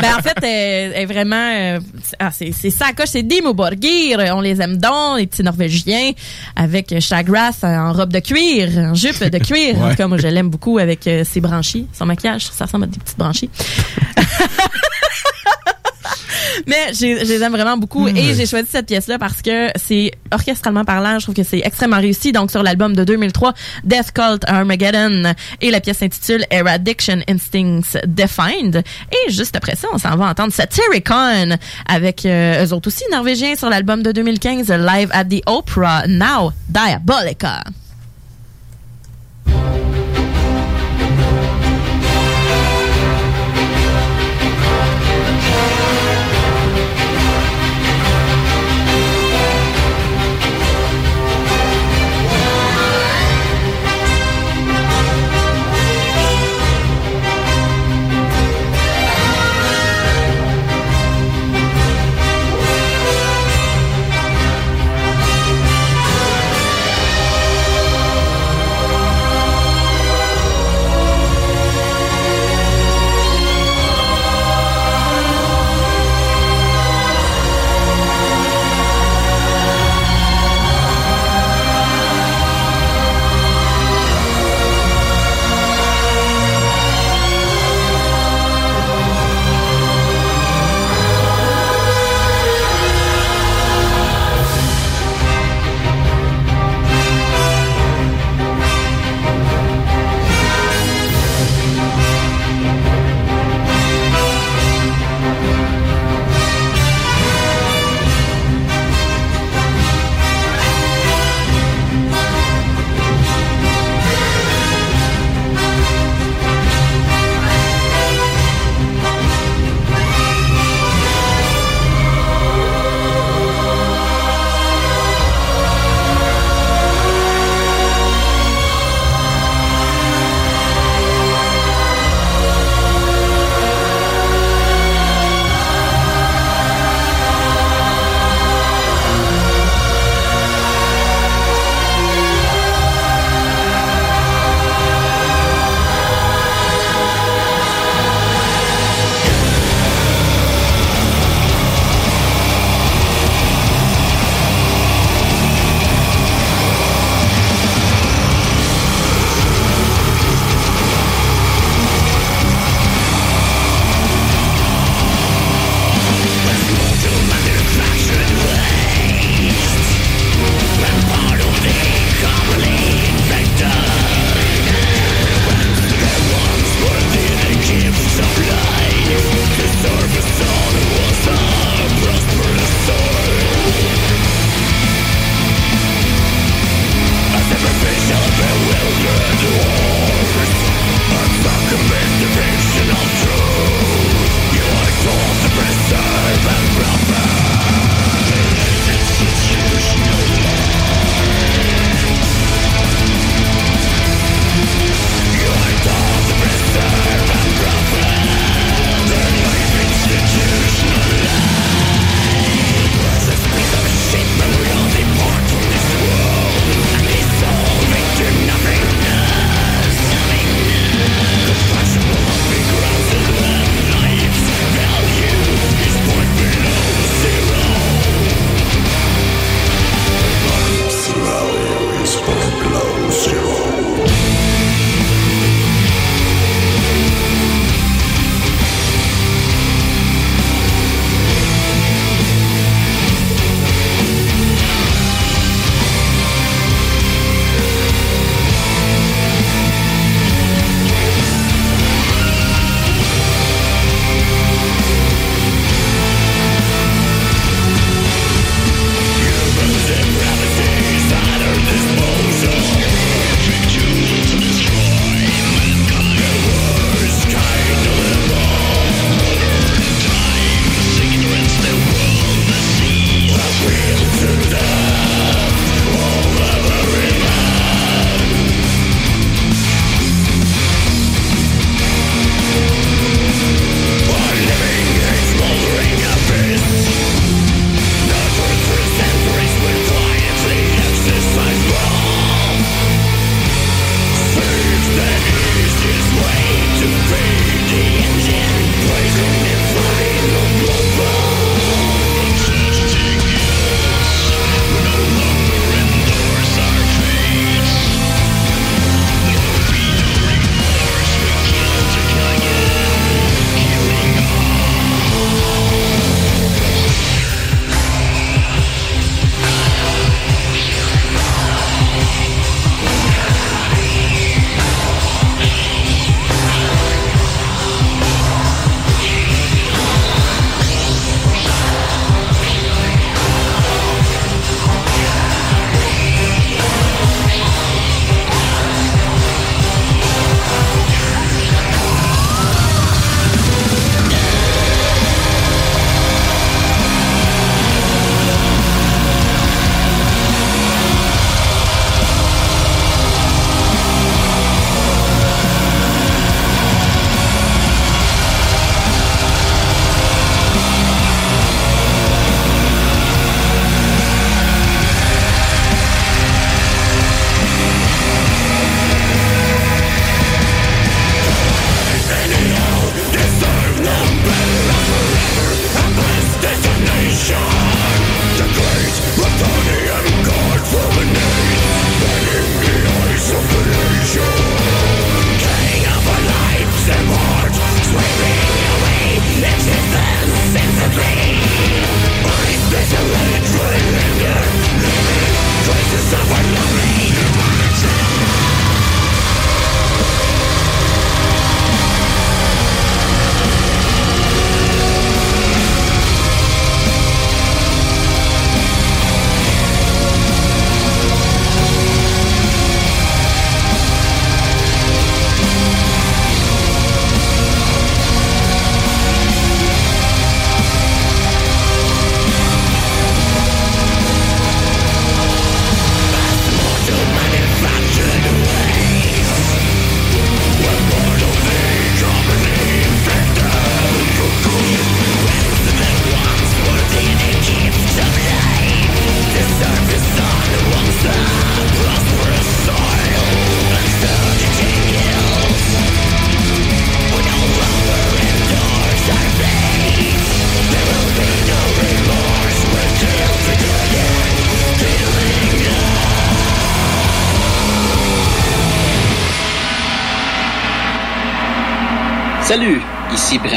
ben 0.01 0.15
en 0.17 0.21
fait, 0.21 0.35
elle 0.43 0.91
elle 0.95 1.01
est 1.03 1.05
vraiment, 1.05 1.35
euh, 1.53 1.79
ah, 2.19 2.29
c'est 2.31 2.51
c'est 2.51 2.69
ça, 2.69 2.87
coche, 2.95 3.09
c'est 3.11 3.23
Dimo 3.23 3.53
Borgir, 3.53 4.19
on 4.35 4.41
les 4.41 4.61
aime 4.61 4.77
donc, 4.77 4.88
les 5.17 5.27
petits 5.27 5.43
Norvégiens, 5.43 6.11
avec 6.55 6.99
Chagras 6.99 7.59
en 7.63 7.93
robe 7.93 8.11
de 8.11 8.19
cuir, 8.19 8.69
en 8.77 8.93
jupe 8.93 9.23
de 9.23 9.37
cuir. 9.39 9.77
Ouais. 9.77 9.83
En 9.83 9.89
tout 9.91 9.95
cas, 9.95 10.07
moi, 10.07 10.17
je 10.17 10.27
l'aime 10.27 10.49
beaucoup 10.49 10.77
avec 10.77 11.07
euh, 11.07 11.23
ses 11.23 11.41
branchies, 11.41 11.87
son 11.93 12.05
maquillage, 12.05 12.47
ça 12.47 12.65
ressemble 12.65 12.85
à 12.85 12.87
des 12.87 12.99
petites 12.99 13.17
branchies. 13.17 13.49
Mais 16.67 16.93
je 16.93 17.25
les 17.25 17.43
aime 17.43 17.51
vraiment 17.51 17.77
beaucoup 17.77 18.07
et 18.07 18.33
j'ai 18.33 18.45
choisi 18.45 18.67
cette 18.69 18.87
pièce-là 18.87 19.17
parce 19.17 19.41
que 19.41 19.67
c'est 19.75 20.11
orchestralement 20.31 20.85
parlant, 20.85 21.19
je 21.19 21.25
trouve 21.25 21.35
que 21.35 21.43
c'est 21.43 21.61
extrêmement 21.63 21.97
réussi. 21.99 22.31
Donc 22.31 22.51
sur 22.51 22.63
l'album 22.63 22.95
de 22.95 23.03
2003, 23.03 23.53
Death 23.83 24.11
Cult 24.13 24.43
Armageddon 24.47 25.33
et 25.61 25.71
la 25.71 25.79
pièce 25.79 25.97
s'intitule 25.99 26.45
Eradiction 26.51 27.19
Instincts 27.27 27.97
Defined. 28.05 28.83
Et 29.11 29.31
juste 29.31 29.55
après 29.55 29.75
ça, 29.75 29.87
on 29.93 29.97
s'en 29.97 30.15
va 30.15 30.27
entendre 30.29 30.53
Satyricon 30.53 31.57
avec 31.87 32.25
euh, 32.25 32.65
eux 32.65 32.73
autres 32.73 32.87
aussi 32.87 33.03
norvégiens 33.11 33.55
sur 33.55 33.69
l'album 33.69 34.03
de 34.03 34.11
2015 34.11 34.69
Live 34.71 35.09
at 35.11 35.25
the 35.25 35.41
Opera 35.47 36.07
Now 36.07 36.51
Diabolica. 36.69 37.63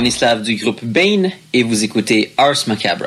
Ici 0.07 0.19
Branislav 0.19 0.43
du 0.43 0.57
groupe 0.57 0.81
Bane 0.83 1.31
et 1.53 1.63
vous 1.63 1.85
écoutez 1.85 2.33
Ars 2.37 2.65
Macabre. 2.67 3.07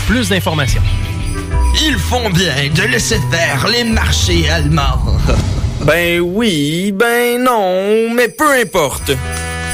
plus 0.07 0.29
d'informations. 0.29 0.81
Ils 1.81 1.97
font 1.97 2.29
bien 2.29 2.69
de 2.73 2.83
laisser 2.83 3.19
faire 3.31 3.67
les 3.67 3.83
marchés 3.83 4.49
allemands. 4.49 5.17
Ben 5.81 6.19
oui, 6.19 6.91
ben 6.91 7.43
non, 7.43 8.13
mais 8.13 8.27
peu 8.27 8.51
importe. 8.61 9.11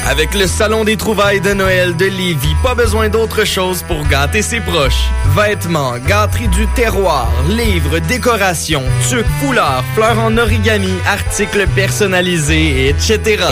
Avec 0.06 0.34
le 0.34 0.46
Salon 0.46 0.84
des 0.84 0.96
trouvailles 0.96 1.40
de 1.42 1.52
Noël 1.52 1.94
de 1.94 2.06
Lévis, 2.06 2.56
pas 2.62 2.74
besoin 2.74 3.10
d'autre 3.10 3.44
chose 3.44 3.82
pour 3.82 4.06
gâter 4.06 4.40
ses 4.40 4.60
proches. 4.60 5.04
Vêtements, 5.36 5.98
gâteries 6.06 6.48
du 6.48 6.66
terroir, 6.68 7.30
livres, 7.50 7.98
décorations, 7.98 8.84
tuques, 9.06 9.26
foulards, 9.40 9.84
fleurs 9.94 10.18
en 10.18 10.38
origami, 10.38 10.94
articles 11.06 11.66
personnalisés, 11.74 12.88
etc. 12.88 13.44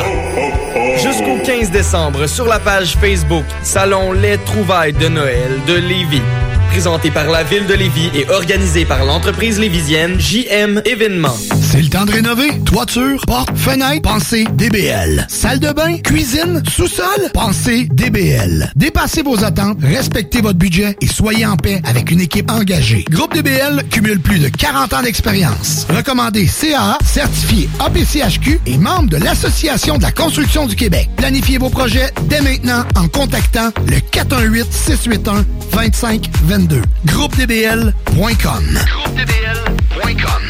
Jusqu'au 0.96 1.38
15 1.44 1.70
décembre, 1.70 2.26
sur 2.26 2.46
la 2.46 2.58
page 2.58 2.96
Facebook 2.98 3.44
Salon 3.62 4.12
Les 4.12 4.38
Trouvailles 4.38 4.94
de 4.94 5.08
Noël 5.08 5.60
de 5.66 5.74
Lévis. 5.74 6.22
Présenté 6.70 7.10
par 7.10 7.30
la 7.30 7.42
ville 7.42 7.66
de 7.66 7.74
Lévis 7.74 8.10
et 8.14 8.28
organisé 8.28 8.84
par 8.84 9.04
l'entreprise 9.04 9.58
lévisienne 9.58 10.20
JM 10.20 10.82
Événements. 10.84 11.36
C'est 11.62 11.80
le 11.80 11.88
temps 11.88 12.04
de 12.04 12.12
rénover. 12.12 12.50
Toiture, 12.64 13.22
porte, 13.26 13.56
fenêtre, 13.56 14.02
pensez 14.02 14.44
DBL. 14.54 15.26
Salle 15.28 15.58
de 15.58 15.72
bain, 15.72 15.96
cuisine, 15.98 16.62
sous-sol, 16.68 17.30
pensez 17.32 17.88
DBL. 17.92 18.72
Dépassez 18.76 19.22
vos 19.22 19.42
attentes, 19.42 19.78
respectez 19.82 20.40
votre 20.42 20.58
budget 20.58 20.96
et 21.00 21.06
soyez 21.06 21.46
en 21.46 21.56
paix 21.56 21.80
avec 21.84 22.10
une 22.10 22.20
équipe 22.20 22.50
engagée. 22.50 23.04
Groupe 23.10 23.34
DBL 23.34 23.84
cumule 23.90 24.20
plus 24.20 24.38
de 24.38 24.48
40 24.48 24.92
ans 24.92 25.02
d'expérience. 25.02 25.86
Recommandé 25.88 26.46
CAA, 26.46 26.98
certifié 27.04 27.68
APCHQ 27.80 28.60
et 28.66 28.76
membre 28.76 29.08
de 29.10 29.16
l'Association 29.16 29.96
de 29.96 30.02
la 30.02 30.12
construction 30.12 30.66
du 30.66 30.76
Québec. 30.76 31.08
Planifiez 31.16 31.58
vos 31.58 31.70
projets 31.70 32.10
dès 32.24 32.42
maintenant 32.42 32.84
en 32.96 33.08
contactant 33.08 33.70
le 33.86 33.98
418 34.00 34.66
681 34.70 36.55
2522. 36.56 36.82
GroupeDBL.com. 37.04 38.78
GroupeDBL.com. 38.86 40.42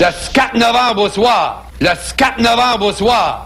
Le 0.00 0.32
4 0.32 0.56
novembre 0.56 1.02
au 1.02 1.08
soir. 1.10 1.66
Le 1.80 1.90
4 2.16 2.40
novembre 2.40 2.86
au 2.86 2.92
soir. 2.92 3.45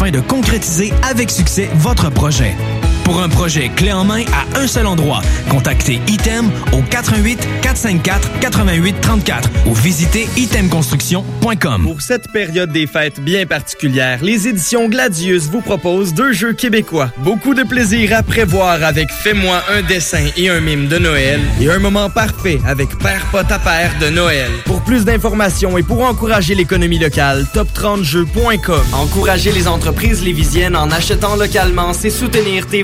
de 0.09 0.19
concrétiser 0.21 0.91
avec 1.03 1.29
succès 1.29 1.69
votre 1.75 2.09
projet. 2.09 2.55
Pour 3.03 3.21
un 3.21 3.29
projet 3.29 3.69
clé 3.69 3.91
en 3.91 4.03
main 4.05 4.23
à 4.33 4.59
un 4.59 4.67
seul 4.67 4.85
endroit, 4.85 5.21
contactez 5.49 5.99
Item 6.07 6.49
au 6.71 6.81
88 6.81 7.39
454 7.61 8.39
88 8.39 8.95
34 9.01 9.49
ou 9.65 9.73
visitez 9.73 10.27
itemconstruction.com. 10.37 11.83
Pour 11.83 12.01
cette 12.01 12.31
période 12.31 12.71
des 12.71 12.87
fêtes 12.87 13.19
bien 13.19 13.45
particulière, 13.45 14.19
les 14.21 14.47
éditions 14.47 14.87
Gladius 14.87 15.49
vous 15.49 15.61
proposent 15.61 16.13
deux 16.13 16.31
jeux 16.31 16.53
québécois. 16.53 17.11
Beaucoup 17.17 17.53
de 17.53 17.63
plaisir 17.63 18.15
à 18.15 18.23
prévoir 18.23 18.83
avec 18.83 19.11
Fais-moi 19.11 19.61
un 19.71 19.81
dessin 19.81 20.27
et 20.37 20.49
un 20.49 20.61
mime 20.61 20.87
de 20.87 20.97
Noël 20.97 21.41
et 21.59 21.69
un 21.69 21.79
moment 21.79 22.09
parfait 22.09 22.59
avec 22.65 22.97
Père 22.99 23.25
Pot 23.31 23.51
à 23.51 23.59
Père 23.59 23.91
de 23.99 24.09
Noël. 24.09 24.49
Pour 24.65 24.83
plus 24.83 25.05
d'informations 25.05 25.77
et 25.77 25.83
pour 25.83 26.03
encourager 26.03 26.55
l'économie 26.55 26.99
locale, 26.99 27.45
top30jeux.com. 27.53 28.81
Encourager 28.93 29.51
les 29.51 29.67
entreprises 29.67 30.23
lévisiennes 30.23 30.75
en 30.75 30.91
achetant 30.91 31.35
localement, 31.35 31.93
c'est 31.93 32.09
soutenir 32.09 32.67
tes 32.67 32.83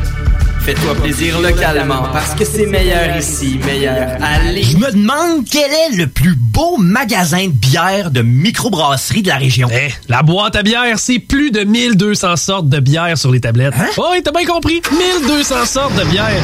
Fais-toi 0.63 0.93
plaisir 0.93 1.41
localement 1.41 2.03
parce 2.13 2.35
que 2.35 2.45
c'est 2.45 2.67
meilleur 2.67 3.17
ici, 3.17 3.59
meilleur 3.65 4.17
Lévis. 4.53 4.71
Je 4.71 4.77
me 4.77 4.91
demande 4.91 5.43
quel 5.49 5.71
est 5.71 5.97
le 5.97 6.05
plus 6.05 6.35
beau 6.35 6.77
magasin 6.77 7.47
de 7.47 7.51
bière 7.51 8.11
de 8.11 8.21
microbrasserie 8.21 9.23
de 9.23 9.29
la 9.29 9.37
région. 9.37 9.67
Eh, 9.71 9.89
la 10.07 10.21
boîte 10.21 10.55
à 10.55 10.61
bière, 10.61 10.99
c'est 10.99 11.17
plus 11.17 11.49
de 11.49 11.63
1200 11.63 12.35
sortes 12.35 12.69
de 12.69 12.79
bière 12.79 13.17
sur 13.17 13.31
les 13.31 13.41
tablettes. 13.41 13.73
Hein? 13.75 13.87
Oui, 13.97 14.21
t'as 14.23 14.31
bien 14.31 14.45
compris. 14.45 14.83
1200 14.91 15.65
sortes 15.65 15.95
de 15.95 16.03
bière. 16.05 16.43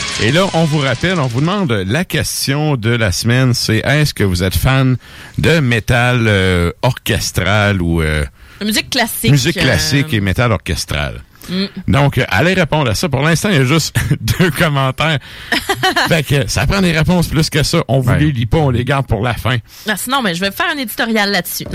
Et 0.19 0.31
là, 0.31 0.45
on 0.53 0.65
vous 0.65 0.79
rappelle, 0.79 1.19
on 1.19 1.25
vous 1.25 1.41
demande 1.41 1.71
la 1.71 2.05
question 2.05 2.75
de 2.75 2.91
la 2.91 3.11
semaine, 3.11 3.53
c'est 3.55 3.77
est-ce 3.77 4.13
que 4.13 4.23
vous 4.23 4.43
êtes 4.43 4.55
fan 4.55 4.97
de 5.39 5.59
métal 5.59 6.25
euh, 6.27 6.71
orchestral 6.83 7.81
ou 7.81 8.01
euh, 8.01 8.23
musique 8.63 8.91
classique. 8.91 9.31
musique 9.31 9.57
euh, 9.57 9.61
classique 9.61 10.13
et 10.13 10.21
métal 10.21 10.51
orchestral? 10.51 11.23
Mm. 11.49 11.65
Donc, 11.87 12.17
euh, 12.17 12.25
allez 12.29 12.53
répondre 12.53 12.89
à 12.89 12.95
ça. 12.95 13.09
Pour 13.09 13.21
l'instant, 13.21 13.49
il 13.49 13.55
y 13.55 13.59
a 13.59 13.63
juste 13.65 13.95
deux 14.39 14.51
commentaires. 14.51 15.19
fait 16.07 16.23
que 16.23 16.47
ça 16.47 16.65
prend 16.67 16.81
des 16.81 16.91
réponses 16.91 17.27
plus 17.27 17.49
que 17.49 17.63
ça. 17.63 17.83
On 17.87 17.99
vous 17.99 18.13
les 18.13 18.31
lit 18.31 18.45
pas, 18.45 18.57
on 18.57 18.69
les 18.69 18.85
garde 18.85 19.07
pour 19.07 19.21
la 19.21 19.33
fin. 19.33 19.57
Ah, 19.87 19.95
sinon, 19.97 20.21
mais 20.21 20.35
je 20.35 20.41
vais 20.41 20.51
faire 20.51 20.67
un 20.73 20.77
éditorial 20.77 21.31
là-dessus. 21.31 21.65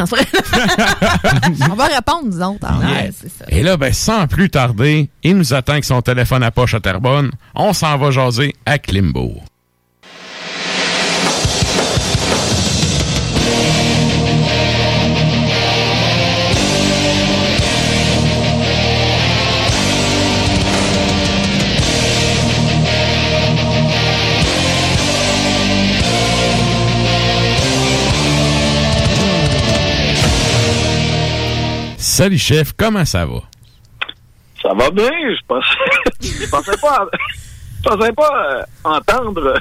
On 1.70 1.74
va 1.74 1.86
répondre, 1.86 2.24
nous 2.24 2.40
autres. 2.42 2.66
hein. 2.66 2.80
Ouais, 2.80 3.10
c'est 3.18 3.28
ça. 3.28 3.44
Et 3.48 3.62
là, 3.62 3.76
ben, 3.76 3.92
sans 3.92 4.26
plus 4.26 4.50
tarder, 4.50 5.08
il 5.22 5.36
nous 5.36 5.54
attend 5.54 5.72
avec 5.72 5.84
son 5.84 6.00
téléphone 6.02 6.42
à 6.42 6.50
poche 6.50 6.74
à 6.74 6.80
Terrebonne. 6.80 7.30
On 7.54 7.72
s'en 7.72 7.96
va 7.98 8.10
jaser 8.10 8.54
à 8.64 8.78
Klimbo. 8.78 9.40
Salut 32.16 32.38
chef, 32.38 32.72
comment 32.74 33.04
ça 33.04 33.26
va? 33.26 33.42
Ça 34.62 34.72
va 34.72 34.90
bien, 34.90 35.10
je 35.10 35.36
pensais, 35.46 35.66
je 36.44 36.48
pensais 36.48 36.76
pas, 36.80 37.06
je 37.76 37.82
pensais 37.90 38.12
pas 38.14 38.32
euh, 38.54 38.62
entendre 38.84 39.52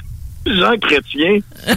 Jean 0.46 0.74
Chrétien. 0.80 1.40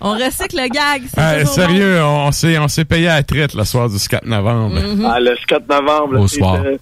On 0.00 0.12
recycle 0.12 0.56
le 0.56 0.68
gag. 0.68 1.02
c'est 1.12 1.20
Ah, 1.20 1.44
sérieux, 1.44 2.02
on, 2.02 2.28
on 2.28 2.32
s'est 2.32 2.58
on 2.58 2.68
s'est 2.68 2.86
payé 2.86 3.08
à 3.08 3.16
la 3.16 3.22
traite 3.22 3.52
le 3.54 3.64
soir 3.64 3.90
du 3.90 3.98
4 3.98 4.24
novembre. 4.24 4.80
Mhm. 4.80 5.04
Ah, 5.04 5.20
le 5.20 5.36
4 5.46 5.68
novembre. 5.68 6.20
Au 6.20 6.26
soir. 6.28 6.54
euh, 6.64 6.78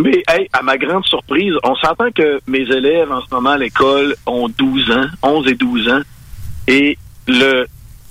mais 0.00 0.24
hey, 0.28 0.48
à 0.52 0.62
ma 0.62 0.76
grande 0.76 1.04
surprise, 1.04 1.52
on 1.62 1.76
s'entend 1.76 2.10
que 2.10 2.40
mes 2.48 2.62
élèves 2.62 3.12
en 3.12 3.20
ce 3.20 3.26
moment 3.32 3.50
à 3.50 3.58
l'école 3.58 4.16
ont 4.26 4.48
12 4.48 4.90
ans, 4.90 5.06
11 5.22 5.46
et 5.48 5.54
12 5.54 5.88
ans. 5.88 6.00
Et 6.66 6.98
le 7.28 7.66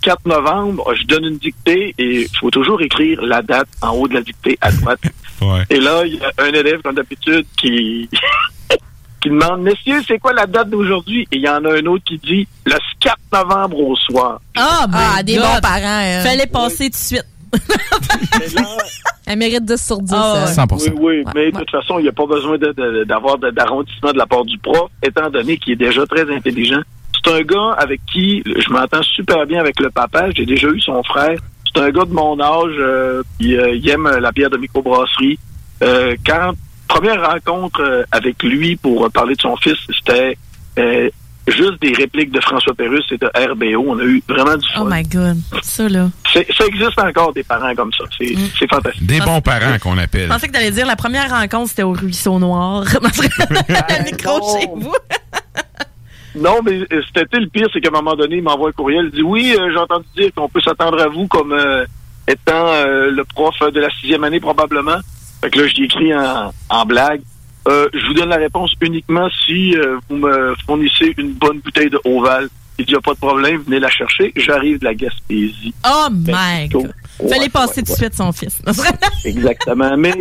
4 0.05 0.25
novembre, 0.27 0.93
je 0.95 1.03
donne 1.07 1.25
une 1.25 1.37
dictée 1.37 1.93
et 1.97 2.21
il 2.21 2.37
faut 2.39 2.51
toujours 2.51 2.79
écrire 2.81 3.21
la 3.23 3.41
date 3.41 3.67
en 3.81 3.89
haut 3.91 4.07
de 4.07 4.13
la 4.13 4.21
dictée 4.21 4.55
à 4.61 4.71
droite. 4.71 4.99
Et 5.69 5.79
là, 5.79 6.03
il 6.05 6.15
y 6.15 6.19
a 6.23 6.31
un 6.37 6.53
élève, 6.53 6.81
comme 6.81 6.95
d'habitude, 6.95 7.45
qui, 7.57 8.07
qui 9.21 9.29
demande, 9.29 9.61
Messieurs, 9.63 10.01
c'est 10.07 10.17
quoi 10.19 10.31
la 10.33 10.45
date 10.45 10.69
d'aujourd'hui? 10.69 11.23
Et 11.31 11.37
il 11.37 11.41
y 11.41 11.49
en 11.49 11.65
a 11.65 11.73
un 11.79 11.85
autre 11.87 12.03
qui 12.05 12.17
dit, 12.19 12.47
le 12.65 12.75
4 13.01 13.17
novembre 13.33 13.77
au 13.79 13.95
soir. 13.95 14.39
Ah, 14.55 14.85
my 14.87 14.95
Ah, 15.17 15.23
des 15.23 15.35
God. 15.35 15.43
bons 15.43 15.59
parents. 15.61 16.03
euh. 16.03 16.21
Fallait 16.21 16.47
passer 16.47 16.85
tout 16.85 16.91
de 16.91 16.95
suite. 16.95 17.25
Elle 19.27 19.39
mérite 19.39 19.65
10 19.65 19.83
sur 19.85 19.99
10. 19.99 20.13
Ah, 20.15 20.45
euh. 20.47 20.65
Oui, 20.71 20.91
oui, 20.99 21.23
mais 21.33 21.51
de 21.51 21.57
toute 21.57 21.71
façon, 21.71 21.99
il 21.99 22.03
n'y 22.03 22.09
a 22.09 22.13
pas 22.13 22.25
besoin 22.27 22.57
de- 22.57 23.03
d'avoir 23.05 23.37
de- 23.37 23.49
d'arrondissement 23.51 24.11
de 24.11 24.17
la 24.17 24.25
part 24.25 24.45
du 24.45 24.57
prof, 24.59 24.89
étant 25.03 25.29
donné 25.29 25.57
qu'il 25.57 25.73
est 25.73 25.77
déjà 25.87 26.05
très 26.05 26.29
intelligent. 26.33 26.81
C'est 27.25 27.33
un 27.33 27.41
gars 27.41 27.75
avec 27.77 28.01
qui 28.11 28.43
je 28.45 28.69
m'entends 28.69 29.01
super 29.03 29.45
bien 29.47 29.59
avec 29.59 29.79
le 29.79 29.89
papa. 29.89 30.29
J'ai 30.35 30.45
déjà 30.45 30.67
eu 30.67 30.79
son 30.79 31.01
frère. 31.03 31.37
C'est 31.73 31.81
un 31.81 31.89
gars 31.89 32.05
de 32.05 32.13
mon 32.13 32.39
âge, 32.39 32.75
euh, 32.77 33.23
puis 33.39 33.57
euh, 33.57 33.75
il 33.75 33.89
aime 33.89 34.07
la 34.07 34.31
bière 34.31 34.49
de 34.49 34.57
microbrasserie. 34.57 35.37
Euh, 35.83 36.15
quand 36.25 36.51
première 36.87 37.29
rencontre 37.29 37.81
euh, 37.81 38.03
avec 38.11 38.41
lui 38.43 38.75
pour 38.77 39.09
parler 39.11 39.35
de 39.35 39.41
son 39.41 39.57
fils, 39.57 39.75
c'était 39.97 40.37
euh, 40.77 41.09
juste 41.47 41.81
des 41.81 41.91
répliques 41.93 42.31
de 42.31 42.39
François 42.39 42.73
Pérusse 42.73 43.05
et 43.11 43.17
de 43.17 43.27
RBO. 43.27 43.83
On 43.87 43.99
a 43.99 44.03
eu 44.03 44.23
vraiment 44.27 44.55
du 44.55 44.67
fun. 44.71 44.83
Oh 44.83 44.87
my 44.89 45.03
God. 45.03 45.37
Ça, 45.63 45.89
là. 45.89 46.09
Ça 46.33 46.65
existe 46.65 46.99
encore 46.99 47.33
des 47.33 47.43
parents 47.43 47.73
comme 47.75 47.91
ça. 47.91 48.05
C'est 48.17 48.35
c'est 48.57 48.69
fantastique. 48.69 49.05
Des 49.05 49.19
bons 49.19 49.41
parents 49.41 49.77
qu'on 49.81 49.95
Je 49.95 50.01
appelle. 50.01 50.27
pensais 50.29 50.47
que 50.47 50.53
t'allais 50.53 50.71
dire 50.71 50.85
la 50.85 50.95
première 50.95 51.29
rencontre, 51.29 51.69
c'était 51.69 51.83
au 51.83 51.91
Ruisseau 51.91 52.39
Noir. 52.39 52.83
le 52.93 54.03
micro 54.05 54.59
chez 54.59 54.67
vous. 54.73 54.93
Non, 56.35 56.59
mais 56.63 56.81
euh, 56.91 57.01
c'était 57.13 57.39
le 57.39 57.47
pire, 57.47 57.67
c'est 57.71 57.79
qu'à 57.81 57.89
un 57.89 57.91
moment 58.01 58.15
donné, 58.15 58.37
il 58.37 58.43
m'envoie 58.43 58.69
un 58.69 58.73
courriel, 58.73 59.05
il 59.05 59.17
dit 59.17 59.21
oui, 59.21 59.55
euh, 59.59 59.69
j'ai 59.71 59.77
entendu 59.79 60.05
dire 60.15 60.29
qu'on 60.35 60.49
peut 60.49 60.61
s'attendre 60.61 61.01
à 61.01 61.07
vous 61.07 61.27
comme 61.27 61.53
euh, 61.53 61.85
étant 62.27 62.67
euh, 62.67 63.09
le 63.11 63.23
prof 63.23 63.55
de 63.71 63.79
la 63.79 63.89
sixième 64.01 64.23
année 64.23 64.39
probablement. 64.39 64.97
Fait 65.41 65.49
que 65.49 65.59
là, 65.61 65.67
je 65.67 65.75
lui 65.75 65.85
écris 65.85 66.13
en, 66.15 66.51
en 66.69 66.85
blague. 66.85 67.21
Je 67.67 68.07
vous 68.07 68.13
donne 68.13 68.29
la 68.29 68.35
réponse 68.37 68.73
uniquement 68.81 69.27
si 69.45 69.75
vous 70.07 70.17
me 70.17 70.53
fournissez 70.65 71.13
une 71.17 71.33
bonne 71.33 71.59
bouteille 71.59 71.89
de 71.89 71.99
Oval. 72.05 72.47
Il 72.77 72.85
dit, 72.85 72.91
y 72.91 72.95
a 72.95 73.01
pas 73.01 73.13
de 73.13 73.19
problème, 73.19 73.63
venez 73.65 73.79
la 73.79 73.89
chercher. 73.89 74.31
J'arrive 74.35 74.79
de 74.79 74.85
la 74.85 74.93
Gaspésie. 74.93 75.73
Oh 75.87 76.07
my 76.11 76.67
God. 76.69 76.93
Fallait 77.17 77.39
Ouais, 77.39 77.49
passer 77.49 77.81
tout 77.81 77.93
de 77.93 77.97
suite 77.97 78.13
son 78.13 78.31
fils. 78.33 78.61
Exactement. 79.25 79.95
Mais 79.97 80.13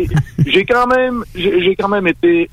j'ai 0.45 0.65
quand 0.65 0.87
même, 0.87 1.23
j'ai 1.35 1.61
j'ai 1.63 1.75
quand 1.75 1.89
même 1.89 2.07
été 2.07 2.49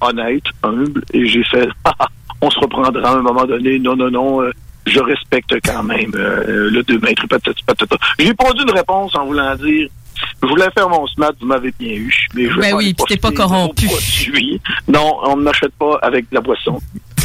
honnête, 0.00 0.42
humble, 0.62 1.02
et 1.12 1.26
j'ai 1.26 1.44
fait, 1.44 1.68
Ah, 1.84 2.08
on 2.44 2.50
se 2.50 2.58
reprendra 2.60 3.10
à 3.10 3.14
un 3.14 3.22
moment 3.22 3.44
donné. 3.44 3.78
Non, 3.78 3.96
non, 3.96 4.10
non, 4.10 4.42
euh, 4.42 4.50
je 4.86 5.00
respecte 5.00 5.54
quand 5.64 5.82
même 5.82 6.12
euh, 6.14 6.70
le 6.70 6.82
2 6.82 6.98
mètres. 6.98 7.26
patati 7.26 7.62
patata. 7.64 7.96
J'ai 8.18 8.34
pondu 8.34 8.62
une 8.62 8.70
réponse 8.70 9.14
en 9.14 9.26
voulant 9.26 9.54
dire, 9.56 9.88
je 10.42 10.48
voulais 10.48 10.68
faire 10.76 10.88
mon 10.88 11.06
SMAT, 11.06 11.32
vous 11.40 11.46
m'avez 11.46 11.72
bien 11.78 11.94
eu, 11.94 12.28
mais 12.34 12.48
je 12.48 12.60
Ben 12.60 12.70
pas 12.70 12.76
oui, 12.76 12.94
puis 12.94 13.04
t'es 13.08 13.16
pas 13.16 13.32
corrompu. 13.32 13.88
Non, 14.88 15.18
on 15.24 15.36
ne 15.36 15.42
m'achète 15.42 15.72
pas 15.78 15.98
avec 16.02 16.28
de 16.30 16.34
la 16.34 16.40
boisson. 16.40 16.78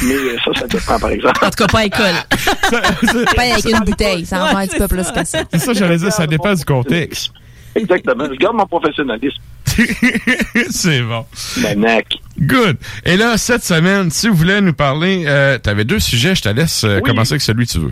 Mais 0.04 0.14
euh, 0.14 0.38
ça, 0.46 0.52
ça 0.58 0.68
dépend, 0.68 0.98
par 0.98 1.10
exemple. 1.10 1.44
En 1.44 1.50
tout 1.50 1.58
cas, 1.58 1.68
pas 1.68 1.80
à 1.80 1.84
l'école. 1.84 2.16
Pas 3.36 3.42
avec 3.42 3.66
une 3.66 3.80
bouteille, 3.80 4.26
ça 4.26 4.46
en 4.46 4.54
va 4.54 4.60
un 4.60 4.68
petit 4.68 4.78
peu 4.78 4.88
plus 4.88 5.12
que 5.12 5.26
ça. 5.26 5.40
C'est 5.52 5.60
ça, 5.60 5.74
j'allais 5.74 5.98
dire, 5.98 6.12
ça 6.14 6.26
dépend 6.26 6.54
du 6.54 6.64
contexte. 6.64 7.34
Exactement. 7.76 8.26
Je 8.32 8.36
garde 8.38 8.56
mon 8.56 8.66
professionnalisme. 8.66 9.38
C'est 10.70 11.02
bon. 11.02 11.26
Manac. 11.62 12.06
Good. 12.40 12.78
Et 13.06 13.18
là, 13.18 13.38
cette 13.38 13.64
semaine, 13.64 14.10
si 14.10 14.28
vous 14.28 14.36
voulez 14.36 14.60
nous 14.62 14.74
parler, 14.74 15.24
euh, 15.28 15.58
t'avais 15.58 15.86
deux 15.86 16.00
sujets, 16.00 16.36
je 16.36 16.42
te 16.42 16.50
laisse 16.50 16.84
euh, 16.84 16.98
Oui. 16.98 17.04
commencer 17.04 17.34
avec 17.34 17.42
celui 17.42 17.66
que 17.66 17.72
tu 17.72 17.80
veux. 17.80 17.92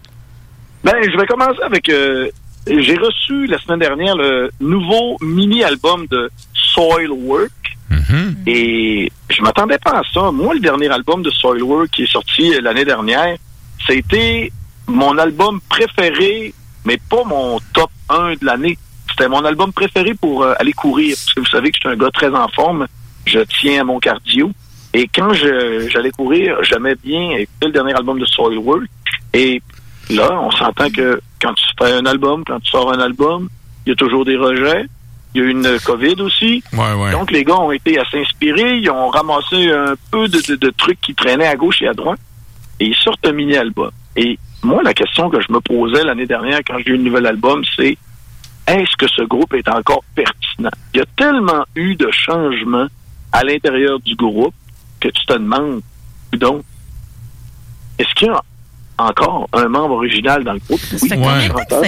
Ben, 0.83 0.93
je 1.03 1.17
vais 1.17 1.25
commencer 1.25 1.61
avec. 1.63 1.89
euh, 1.89 2.29
J'ai 2.67 2.97
reçu 2.97 3.45
la 3.47 3.57
semaine 3.59 3.79
dernière 3.79 4.15
le 4.15 4.49
nouveau 4.59 5.17
mini-album 5.21 6.07
de 6.07 6.29
Soilwork. 6.53 7.51
Et 8.45 9.11
je 9.29 9.41
m'attendais 9.41 9.77
pas 9.79 9.99
à 9.99 10.01
ça. 10.13 10.31
Moi, 10.31 10.53
le 10.53 10.59
dernier 10.59 10.89
album 10.89 11.21
de 11.21 11.29
Soilwork 11.29 11.89
qui 11.91 12.03
est 12.03 12.11
sorti 12.11 12.53
l'année 12.61 12.85
dernière, 12.85 13.35
c'était 13.85 14.51
mon 14.87 15.17
album 15.17 15.59
préféré, 15.69 16.53
mais 16.85 16.97
pas 17.09 17.23
mon 17.25 17.59
top 17.73 17.89
1 18.09 18.33
de 18.35 18.45
l'année. 18.45 18.77
C'était 19.17 19.29
mon 19.29 19.43
album 19.45 19.73
préféré 19.73 20.13
pour 20.13 20.43
euh, 20.43 20.53
aller 20.59 20.73
courir. 20.73 21.15
Parce 21.15 21.33
que 21.33 21.39
vous 21.39 21.45
savez 21.47 21.71
que 21.71 21.77
je 21.77 21.89
suis 21.89 21.89
un 21.89 21.97
gars 21.97 22.11
très 22.11 22.29
en 22.29 22.47
forme. 22.49 22.87
Je 23.25 23.39
tiens 23.39 23.81
à 23.81 23.83
mon 23.83 23.99
cardio. 23.99 24.51
Et 24.93 25.07
quand 25.13 25.33
j'allais 25.33 26.11
courir, 26.11 26.57
j'aimais 26.63 26.95
bien 27.03 27.31
écouter 27.31 27.65
le 27.67 27.71
dernier 27.71 27.93
album 27.93 28.19
de 28.19 28.25
Soilwork. 28.25 28.83
Et 29.33 29.61
là, 30.09 30.39
on 30.41 30.51
s'entend 30.51 30.89
que 30.89 31.19
quand 31.41 31.53
tu 31.53 31.65
fais 31.77 31.91
un 31.93 32.05
album, 32.05 32.43
quand 32.45 32.59
tu 32.59 32.69
sors 32.71 32.91
un 32.93 32.99
album, 32.99 33.49
il 33.85 33.89
y 33.89 33.93
a 33.93 33.95
toujours 33.95 34.23
des 34.25 34.37
rejets. 34.37 34.85
Il 35.35 35.41
y 35.41 35.43
a 35.43 35.47
eu 35.47 35.51
une 35.51 35.79
COVID 35.85 36.21
aussi. 36.21 36.63
Ouais, 36.73 36.93
ouais. 36.93 37.11
Donc, 37.11 37.31
les 37.31 37.43
gars 37.43 37.57
ont 37.57 37.71
été 37.71 37.99
à 37.99 38.05
s'inspirer. 38.09 38.77
Ils 38.77 38.89
ont 38.89 39.09
ramassé 39.09 39.69
un 39.71 39.95
peu 40.11 40.27
de, 40.27 40.39
de- 40.47 40.55
de 40.55 40.69
trucs 40.77 41.01
qui 41.01 41.13
traînaient 41.13 41.47
à 41.47 41.55
gauche 41.55 41.81
et 41.81 41.87
à 41.87 41.93
droite. 41.93 42.19
Et 42.79 42.85
ils 42.85 42.95
sortent 42.95 43.25
un 43.27 43.33
mini-album. 43.33 43.91
Et 44.15 44.39
moi, 44.63 44.81
la 44.83 44.93
question 44.93 45.29
que 45.29 45.41
je 45.41 45.51
me 45.51 45.59
posais 45.59 46.03
l'année 46.03 46.25
dernière 46.25 46.59
quand 46.65 46.77
j'ai 46.79 46.91
eu 46.91 46.97
le 46.97 47.03
nouvel 47.03 47.25
album, 47.27 47.63
c'est 47.75 47.97
est-ce 48.67 48.95
que 48.97 49.07
ce 49.07 49.23
groupe 49.23 49.53
est 49.53 49.67
encore 49.69 50.03
pertinent? 50.15 50.69
Il 50.93 50.97
y 50.97 51.01
a 51.01 51.05
tellement 51.15 51.63
eu 51.75 51.95
de 51.95 52.09
changements 52.11 52.87
à 53.31 53.43
l'intérieur 53.43 53.99
du 53.99 54.15
groupe 54.15 54.53
que 54.99 55.07
tu 55.09 55.25
te 55.25 55.33
demandes, 55.33 55.81
donc, 56.33 56.63
est-ce 57.99 58.13
qu'il 58.15 58.27
y 58.27 58.31
a 58.31 58.41
encore 58.97 59.47
un 59.53 59.67
membre 59.67 59.95
original 59.95 60.43
dans 60.43 60.53
le 60.53 60.59
groupe? 60.59 60.79
Oui, 60.93 61.09
Ouais. 61.11 61.47
chanteur. 61.47 61.81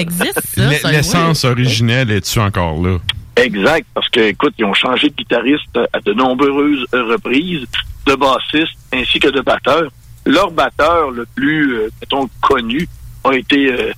L'e- 0.57 0.91
L'essence 0.91 1.43
originelle 1.45 2.11
est-tu 2.11 2.39
encore 2.39 2.81
là? 2.81 2.97
Exact, 3.35 3.87
parce 3.93 4.09
que, 4.09 4.19
écoute, 4.21 4.53
ils 4.57 4.65
ont 4.65 4.73
changé 4.73 5.09
de 5.09 5.15
guitariste 5.15 5.77
à 5.93 5.99
de 6.01 6.13
nombreuses 6.13 6.85
reprises, 6.91 7.65
de 8.05 8.15
bassiste 8.15 8.77
ainsi 8.93 9.19
que 9.19 9.29
de 9.29 9.41
batteur. 9.41 9.89
leur 10.25 10.51
batteur 10.51 11.09
le 11.11 11.25
plus, 11.35 11.73
euh, 11.75 11.89
mettons, 12.01 12.29
connu 12.41 12.87
a 13.23 13.33
été 13.33 13.71
euh, 13.71 13.91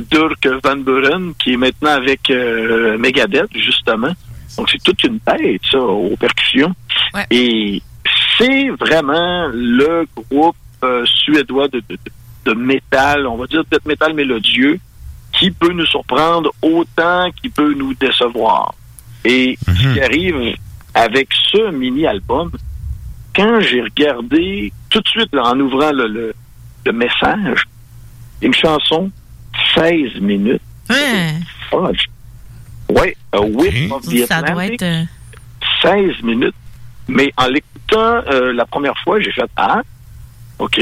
Dirk 0.00 0.46
Van 0.62 0.76
Buren, 0.76 1.32
qui 1.38 1.54
est 1.54 1.56
maintenant 1.56 1.90
avec 1.90 2.30
euh, 2.30 2.98
Megadeth, 2.98 3.56
justement. 3.56 4.12
Donc, 4.56 4.70
c'est 4.70 4.82
toute 4.82 5.02
une 5.04 5.20
tête, 5.20 5.60
ça, 5.70 5.80
aux 5.80 6.16
percussions. 6.16 6.74
Et 7.30 7.82
c'est 8.38 8.68
vraiment 8.70 9.48
le 9.52 10.06
groupe 10.16 10.56
euh, 10.82 11.04
suédois 11.06 11.68
de, 11.68 11.82
de, 11.88 11.96
de 12.44 12.52
métal, 12.54 13.26
on 13.26 13.36
va 13.36 13.46
dire 13.46 13.64
peut-être 13.64 13.86
métal 13.86 14.14
mélodieux, 14.14 14.78
qui 15.32 15.50
peut 15.50 15.72
nous 15.72 15.86
surprendre 15.86 16.52
autant 16.62 17.30
qu'il 17.32 17.50
peut 17.50 17.74
nous 17.74 17.94
décevoir. 17.94 18.74
Et 19.24 19.58
ce 19.66 19.92
qui 19.94 20.00
arrive 20.00 20.54
avec 20.94 21.28
ce 21.50 21.70
mini-album, 21.70 22.50
quand 23.34 23.60
j'ai 23.60 23.82
regardé 23.82 24.72
tout 24.90 25.00
de 25.00 25.08
suite 25.08 25.34
là, 25.34 25.46
en 25.46 25.58
ouvrant 25.58 25.90
le, 25.90 26.06
le, 26.06 26.34
le 26.84 26.92
message, 26.92 27.64
une 28.42 28.54
chanson 28.54 29.10
16 29.74 30.20
minutes. 30.20 30.62
Fudge. 31.70 32.04
Ouais, 32.88 33.16
A 33.32 33.40
Whip 33.40 33.90
of 33.92 34.02
the 34.06 34.26
Ça 34.26 34.42
doit 34.42 34.66
être. 34.66 34.82
euh, 34.82 35.02
16 35.82 36.22
minutes. 36.22 36.54
Mais 37.08 37.32
en 37.36 37.46
l'écoutant 37.48 38.22
euh, 38.30 38.52
la 38.52 38.64
première 38.66 38.96
fois, 39.02 39.20
j'ai 39.20 39.32
fait 39.32 39.48
Ah, 39.56 39.82
OK, 40.58 40.80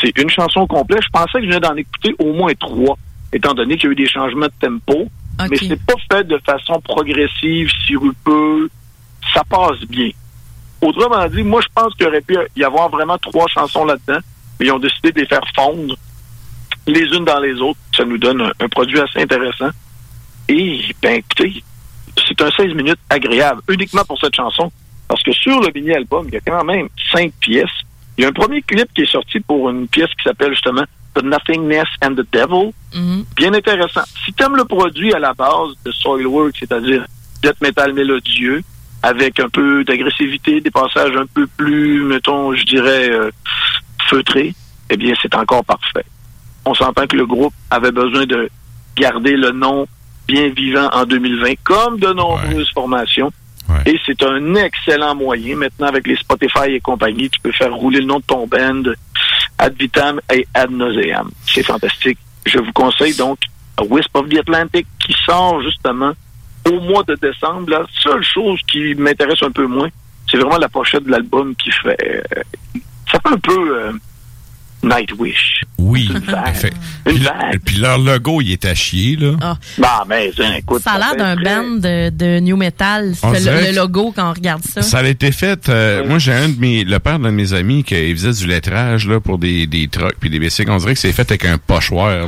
c'est 0.00 0.18
une 0.18 0.30
chanson 0.30 0.66
complète. 0.66 1.02
Je 1.04 1.08
pensais 1.12 1.38
que 1.38 1.42
je 1.42 1.46
venais 1.46 1.60
d'en 1.60 1.76
écouter 1.76 2.14
au 2.18 2.32
moins 2.32 2.52
trois, 2.58 2.98
étant 3.32 3.54
donné 3.54 3.76
qu'il 3.76 3.84
y 3.84 3.88
a 3.88 3.92
eu 3.92 3.94
des 3.96 4.08
changements 4.08 4.46
de 4.46 4.52
tempo. 4.60 5.08
Mais 5.50 5.56
c'est 5.68 5.84
pas 5.84 5.94
fait 6.10 6.24
de 6.24 6.38
façon 6.44 6.80
progressive, 6.80 7.68
sirupeux. 7.86 8.70
Ça 9.32 9.42
passe 9.48 9.80
bien. 9.88 10.10
Autrement 10.80 11.26
dit, 11.28 11.42
moi, 11.42 11.60
je 11.62 11.68
pense 11.74 11.94
qu'il 11.94 12.06
aurait 12.06 12.20
pu 12.20 12.36
y 12.56 12.62
avoir 12.64 12.88
vraiment 12.90 13.16
trois 13.18 13.46
chansons 13.48 13.84
là-dedans, 13.84 14.20
mais 14.60 14.66
ils 14.66 14.72
ont 14.72 14.78
décidé 14.78 15.12
de 15.12 15.20
les 15.20 15.26
faire 15.26 15.40
fondre 15.54 15.96
les 16.86 17.02
unes 17.02 17.24
dans 17.24 17.40
les 17.40 17.60
autres. 17.60 17.78
Ça 17.96 18.04
nous 18.04 18.18
donne 18.18 18.40
un, 18.40 18.52
un 18.60 18.68
produit 18.68 19.00
assez 19.00 19.20
intéressant. 19.20 19.70
Et, 20.48 20.80
ben, 21.02 21.14
écoutez, 21.14 21.62
c'est 22.26 22.40
un 22.42 22.50
16 22.50 22.74
minutes 22.74 22.98
agréable, 23.08 23.62
uniquement 23.68 24.04
pour 24.04 24.18
cette 24.18 24.34
chanson. 24.34 24.70
Parce 25.08 25.22
que 25.22 25.32
sur 25.32 25.60
le 25.60 25.70
mini-album, 25.74 26.26
il 26.28 26.34
y 26.34 26.36
a 26.36 26.40
quand 26.40 26.64
même 26.64 26.88
cinq 27.12 27.32
pièces. 27.40 27.70
Il 28.16 28.22
y 28.22 28.24
a 28.24 28.28
un 28.28 28.32
premier 28.32 28.62
clip 28.62 28.88
qui 28.94 29.02
est 29.02 29.10
sorti 29.10 29.40
pour 29.40 29.68
une 29.70 29.88
pièce 29.88 30.10
qui 30.16 30.24
s'appelle 30.24 30.52
justement 30.52 30.84
The 31.14 31.22
Nothingness 31.22 31.88
and 32.02 32.14
the 32.14 32.26
Devil. 32.32 32.72
Bien 33.36 33.52
intéressant. 33.54 34.02
Si 34.24 34.32
tu 34.32 34.44
aimes 34.44 34.56
le 34.56 34.64
produit 34.64 35.12
à 35.12 35.18
la 35.18 35.34
base 35.34 35.74
de 35.84 35.90
Soilwork, 35.92 36.54
c'est-à-dire 36.58 37.04
death 37.42 37.60
metal 37.60 37.92
mélodieux, 37.92 38.62
avec 39.02 39.38
un 39.38 39.48
peu 39.48 39.84
d'agressivité, 39.84 40.60
des 40.60 40.70
passages 40.70 41.14
un 41.16 41.26
peu 41.26 41.46
plus, 41.46 42.02
mettons, 42.04 42.54
je 42.54 42.64
dirais, 42.64 43.10
euh, 43.10 43.30
feutrés, 44.08 44.54
eh 44.90 44.96
bien, 44.96 45.14
c'est 45.20 45.34
encore 45.34 45.64
parfait. 45.64 46.06
On 46.64 46.74
s'entend 46.74 47.06
que 47.06 47.16
le 47.16 47.26
groupe 47.26 47.52
avait 47.70 47.92
besoin 47.92 48.26
de 48.26 48.48
garder 48.96 49.36
le 49.36 49.50
nom 49.50 49.86
bien 50.26 50.48
vivant 50.48 50.88
en 50.92 51.04
2020, 51.04 51.54
comme 51.62 51.98
de 51.98 52.12
nombreuses 52.12 52.70
formations. 52.72 53.30
Et 53.86 53.98
c'est 54.06 54.22
un 54.22 54.54
excellent 54.54 55.14
moyen. 55.14 55.56
Maintenant, 55.56 55.86
avec 55.88 56.06
les 56.06 56.16
Spotify 56.16 56.70
et 56.70 56.80
compagnie, 56.80 57.30
tu 57.30 57.40
peux 57.40 57.52
faire 57.52 57.72
rouler 57.74 58.00
le 58.00 58.06
nom 58.06 58.18
de 58.18 58.24
ton 58.24 58.46
band 58.46 58.82
ad 59.58 59.74
vitam 59.78 60.20
et 60.32 60.46
ad 60.54 60.70
nauseam. 60.70 61.30
C'est 61.46 61.62
fantastique. 61.62 62.18
Je 62.46 62.58
vous 62.58 62.72
conseille 62.72 63.14
donc 63.16 63.38
A 63.78 63.82
Wisp 63.88 64.14
of 64.14 64.28
the 64.28 64.38
Atlantic 64.38 64.86
qui 64.98 65.14
sort 65.24 65.62
justement 65.62 66.12
au 66.70 66.80
mois 66.80 67.02
de 67.04 67.14
décembre. 67.14 67.70
La 67.70 67.84
seule 68.02 68.22
chose 68.22 68.60
qui 68.70 68.94
m'intéresse 68.94 69.42
un 69.42 69.50
peu 69.50 69.66
moins, 69.66 69.88
c'est 70.30 70.36
vraiment 70.38 70.58
la 70.58 70.68
pochette 70.68 71.04
de 71.04 71.10
l'album 71.10 71.54
qui 71.56 71.70
fait... 71.70 71.96
euh, 72.36 72.42
ça 73.10 73.18
fait 73.20 73.34
un 73.34 73.38
peu 73.38 73.78
euh, 73.78 73.92
Nightwish. 74.84 75.62
Oui. 75.78 76.10
vague. 76.26 76.54
Fait- 76.54 76.72
Puis, 77.04 77.18
le- 77.18 77.58
puis 77.58 77.76
leur 77.78 77.98
logo, 77.98 78.40
il 78.40 78.52
est 78.52 78.64
à 78.64 78.74
chier, 78.74 79.16
là. 79.16 79.32
Ah. 79.40 79.56
Bah, 79.78 80.04
mais 80.08 80.30
hein, 80.40 80.54
écoute... 80.58 80.82
Ça 80.82 80.92
a 80.92 80.98
l'air 80.98 81.16
d'un 81.16 81.36
band 81.36 81.76
de, 81.80 82.10
de 82.10 82.40
new 82.40 82.56
metal. 82.56 83.12
Le, 83.22 83.70
le 83.70 83.76
logo 83.76 84.12
quand 84.14 84.30
on 84.30 84.32
regarde 84.32 84.62
ça. 84.62 84.82
Ça 84.82 84.98
a 84.98 85.04
été 85.04 85.32
fait. 85.32 85.68
euh, 85.68 86.06
moi, 86.06 86.18
j'ai 86.18 86.32
un 86.32 86.48
de 86.48 86.58
mes, 86.60 86.84
le 86.84 86.98
père 86.98 87.18
d'un 87.18 87.30
de 87.30 87.34
mes 87.36 87.52
amis 87.52 87.82
qui 87.84 87.94
il 87.94 88.16
faisait 88.16 88.32
du 88.32 88.46
lettrage 88.46 89.08
là 89.08 89.20
pour 89.20 89.38
des 89.38 89.66
des 89.66 89.88
trucks 89.88 90.16
puis 90.20 90.30
des 90.30 90.38
bicycles. 90.38 90.70
On 90.70 90.76
dirait 90.76 90.94
que 90.94 91.00
c'est 91.00 91.12
fait 91.12 91.30
avec 91.30 91.44
un 91.44 91.58
pochoir 91.58 92.08
là. 92.10 92.26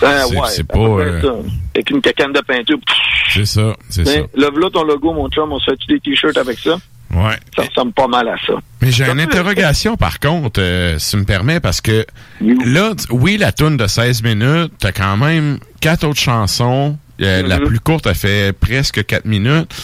Ben, 0.00 0.22
C'est- 0.28 0.36
ouais, 0.36 0.48
c'est 0.48 0.60
à 0.62 0.64
pas, 0.74 0.78
euh, 0.78 1.22
ça. 1.22 1.28
Avec 1.74 1.90
une 1.90 2.00
cacane 2.00 2.32
de 2.32 2.40
peinture. 2.40 2.78
C'est 3.32 3.46
ça, 3.46 3.74
c'est 3.88 4.04
ça. 4.06 4.20
Lève 4.34 4.58
là 4.58 4.68
ton 4.72 4.84
logo, 4.84 5.12
mon 5.12 5.28
chum, 5.30 5.50
on 5.52 5.58
se 5.58 5.70
fait 5.70 5.78
des 5.88 6.00
t-shirts 6.00 6.36
avec 6.38 6.58
ça? 6.58 6.78
Ouais. 7.16 7.36
Ça 7.56 7.62
ressemble 7.62 7.92
pas 7.92 8.06
mal 8.08 8.28
à 8.28 8.36
ça. 8.46 8.52
Mais 8.82 8.90
j'ai 8.92 9.04
une 9.08 9.20
interrogation 9.20 9.96
par 9.96 10.20
contre, 10.20 10.60
euh, 10.60 10.98
si 10.98 11.12
tu 11.12 11.16
me 11.16 11.24
permets, 11.24 11.60
parce 11.60 11.80
que 11.80 12.04
là, 12.40 12.92
oui, 13.10 13.38
la 13.38 13.52
tune 13.52 13.76
de 13.76 13.86
16 13.86 14.22
minutes, 14.22 14.72
t'as 14.78 14.92
quand 14.92 15.16
même 15.16 15.58
quatre 15.80 16.04
autres 16.06 16.20
chansons. 16.20 16.98
Euh, 17.22 17.42
La 17.46 17.58
Mhm. 17.58 17.66
plus 17.66 17.80
courte, 17.80 18.06
elle 18.06 18.14
fait 18.14 18.52
presque 18.52 19.04
4 19.06 19.24
minutes. 19.24 19.74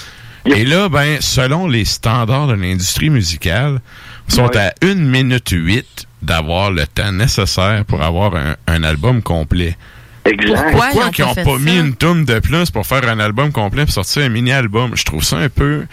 Et 0.45 0.65
là, 0.67 0.89
ben, 0.89 1.19
selon 1.21 1.69
les 1.69 1.85
standards 1.87 2.49
de 2.49 2.55
l'industrie 2.55 3.09
musicale, 3.11 3.81
sont 4.29 4.47
Ouais. 4.49 4.57
à 4.59 4.75
1 4.83 4.97
minute 5.09 5.49
8 5.51 6.07
d'avoir 6.21 6.71
le 6.71 6.87
temps 6.87 7.13
nécessaire 7.13 7.85
pour 7.87 8.03
avoir 8.03 8.37
un, 8.37 8.57
un 8.67 8.83
album 8.85 9.23
complet. 9.23 9.77
Exact. 10.25 10.55
Pourquoi, 10.71 10.87
Pourquoi 10.91 11.11
qu'ils 11.11 11.25
ils 11.25 11.29
ont 11.29 11.29
n'ont 11.29 11.35
pas 11.35 11.59
ça? 11.59 11.65
mis 11.65 11.79
une 11.79 11.97
tune 11.97 12.25
de 12.25 12.39
plus 12.39 12.71
pour 12.71 12.87
faire 12.87 13.09
un 13.09 13.19
album 13.19 13.51
complet 13.51 13.85
pour 13.85 13.93
sortir 13.95 14.23
un 14.23 14.29
mini-album? 14.29 14.93
Je 14.95 15.05
trouve 15.05 15.25
ça 15.25 15.37
un 15.39 15.49
peu... 15.49 15.85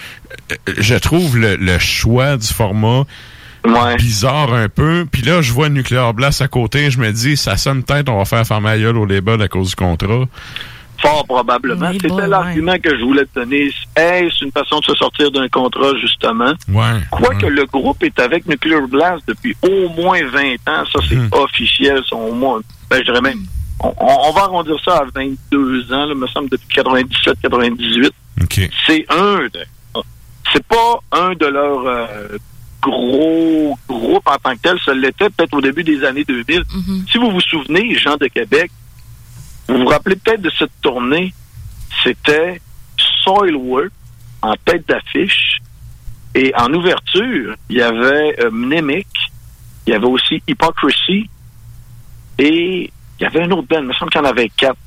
euh, 0.51 0.55
Je 0.77 0.95
trouve 0.95 1.37
le, 1.37 1.55
le 1.55 1.79
choix 1.79 2.37
du 2.37 2.47
format 2.47 3.03
bizarre 3.97 4.53
un 4.53 4.69
peu. 4.69 5.05
Puis 5.11 5.21
là, 5.23 5.41
je 5.41 5.51
vois 5.51 5.69
Nuclear 5.69 6.13
Blast 6.13 6.41
à 6.41 6.47
côté. 6.47 6.89
Je 6.91 6.99
me 6.99 7.11
dis, 7.11 7.35
ça 7.37 7.57
sonne 7.57 7.83
peut-être, 7.83 8.09
on 8.09 8.17
va 8.17 8.25
faire 8.25 8.45
faire 8.45 8.61
ma 8.61 8.77
gueule 8.77 8.97
au 8.97 9.05
label 9.05 9.41
à 9.41 9.47
cause 9.47 9.69
du 9.69 9.75
contrat. 9.75 10.25
Fort 11.01 11.25
probablement. 11.25 11.87
Oui, 11.89 11.93
C'était 11.93 12.09
bon, 12.09 12.17
l'argument 12.19 12.75
que 12.77 12.97
je 12.97 13.03
voulais 13.03 13.23
te 13.25 13.39
donner. 13.39 13.71
Hey, 13.95 14.29
c'est 14.37 14.45
une 14.45 14.51
façon 14.51 14.79
de 14.79 14.85
se 14.85 14.95
sortir 14.95 15.31
d'un 15.31 15.47
contrat, 15.47 15.91
justement. 16.01 16.53
Ouais. 16.67 16.99
Quoique 17.09 17.45
le 17.45 17.65
groupe 17.65 18.03
est 18.03 18.19
avec 18.19 18.45
Nuclear 18.47 18.85
Blast 18.87 19.23
depuis 19.27 19.55
au 19.61 19.89
moins 19.89 20.19
20 20.25 20.53
ans, 20.67 20.83
ça 20.91 20.99
c'est 21.07 21.15
Mhm. 21.15 21.29
officiel, 21.31 22.01
c'est 22.07 22.15
au 22.15 22.33
moins, 22.33 22.59
ben, 22.89 22.97
je 22.99 23.03
dirais 23.03 23.21
même, 23.21 23.39
on, 23.81 23.93
on 23.97 24.31
va 24.31 24.41
arrondir 24.41 24.75
ça 24.83 24.97
à 24.97 25.05
22 25.13 25.93
ans, 25.93 26.05
là, 26.05 26.15
me 26.15 26.27
semble, 26.27 26.49
depuis 26.49 26.67
97-98. 26.67 28.11
C'est 28.85 29.05
un 29.09 29.47
de, 29.53 29.65
c'est 30.51 30.65
pas 30.65 30.99
un 31.11 31.33
de 31.33 31.45
leurs 31.45 31.85
euh, 31.85 32.37
gros 32.81 33.77
groupes 33.87 34.27
en 34.27 34.37
tant 34.37 34.55
que 34.55 34.61
tel, 34.61 34.79
ça 34.83 34.93
l'était 34.93 35.29
peut-être 35.29 35.53
au 35.53 35.61
début 35.61 35.83
des 35.83 36.03
années 36.03 36.23
2000. 36.23 36.63
Si 37.11 37.17
vous 37.17 37.31
vous 37.31 37.41
souvenez, 37.41 37.95
Jean 37.95 38.15
de 38.17 38.27
Québec, 38.27 38.71
vous 39.67 39.79
vous 39.79 39.85
rappelez 39.85 40.15
peut-être 40.15 40.41
de 40.41 40.49
cette 40.49 40.71
tournée, 40.81 41.33
c'était 42.03 42.61
Soilwork 43.23 43.91
en 44.41 44.55
tête 44.65 44.87
d'affiche. 44.87 45.59
Et 46.35 46.53
en 46.55 46.71
ouverture, 46.73 47.55
il 47.69 47.77
y 47.77 47.81
avait 47.81 48.39
euh, 48.39 48.51
Mnemic, 48.51 49.07
il 49.85 49.93
y 49.93 49.95
avait 49.95 50.05
aussi 50.05 50.41
Hypocrisy, 50.47 51.29
et 52.37 52.91
il 53.19 53.23
y 53.23 53.25
avait 53.25 53.43
un 53.43 53.51
autre 53.51 53.67
band, 53.67 53.79
il 53.79 53.87
me 53.87 53.93
semble 53.93 54.11
qu'il 54.11 54.21
y 54.21 54.23
en 54.23 54.29
avait 54.29 54.49
quatre. 54.49 54.77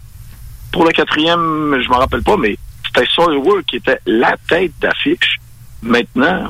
Pour 0.73 0.85
le 0.85 0.91
quatrième, 0.91 1.79
je 1.81 1.89
m'en 1.89 1.99
rappelle 1.99 2.23
pas, 2.23 2.37
mais 2.37 2.57
c'était 2.87 3.07
Soilwork 3.07 3.65
qui 3.67 3.77
était 3.77 3.99
la 4.07 4.35
tête 4.49 4.73
d'affiche. 4.81 5.39
Maintenant, 5.83 6.49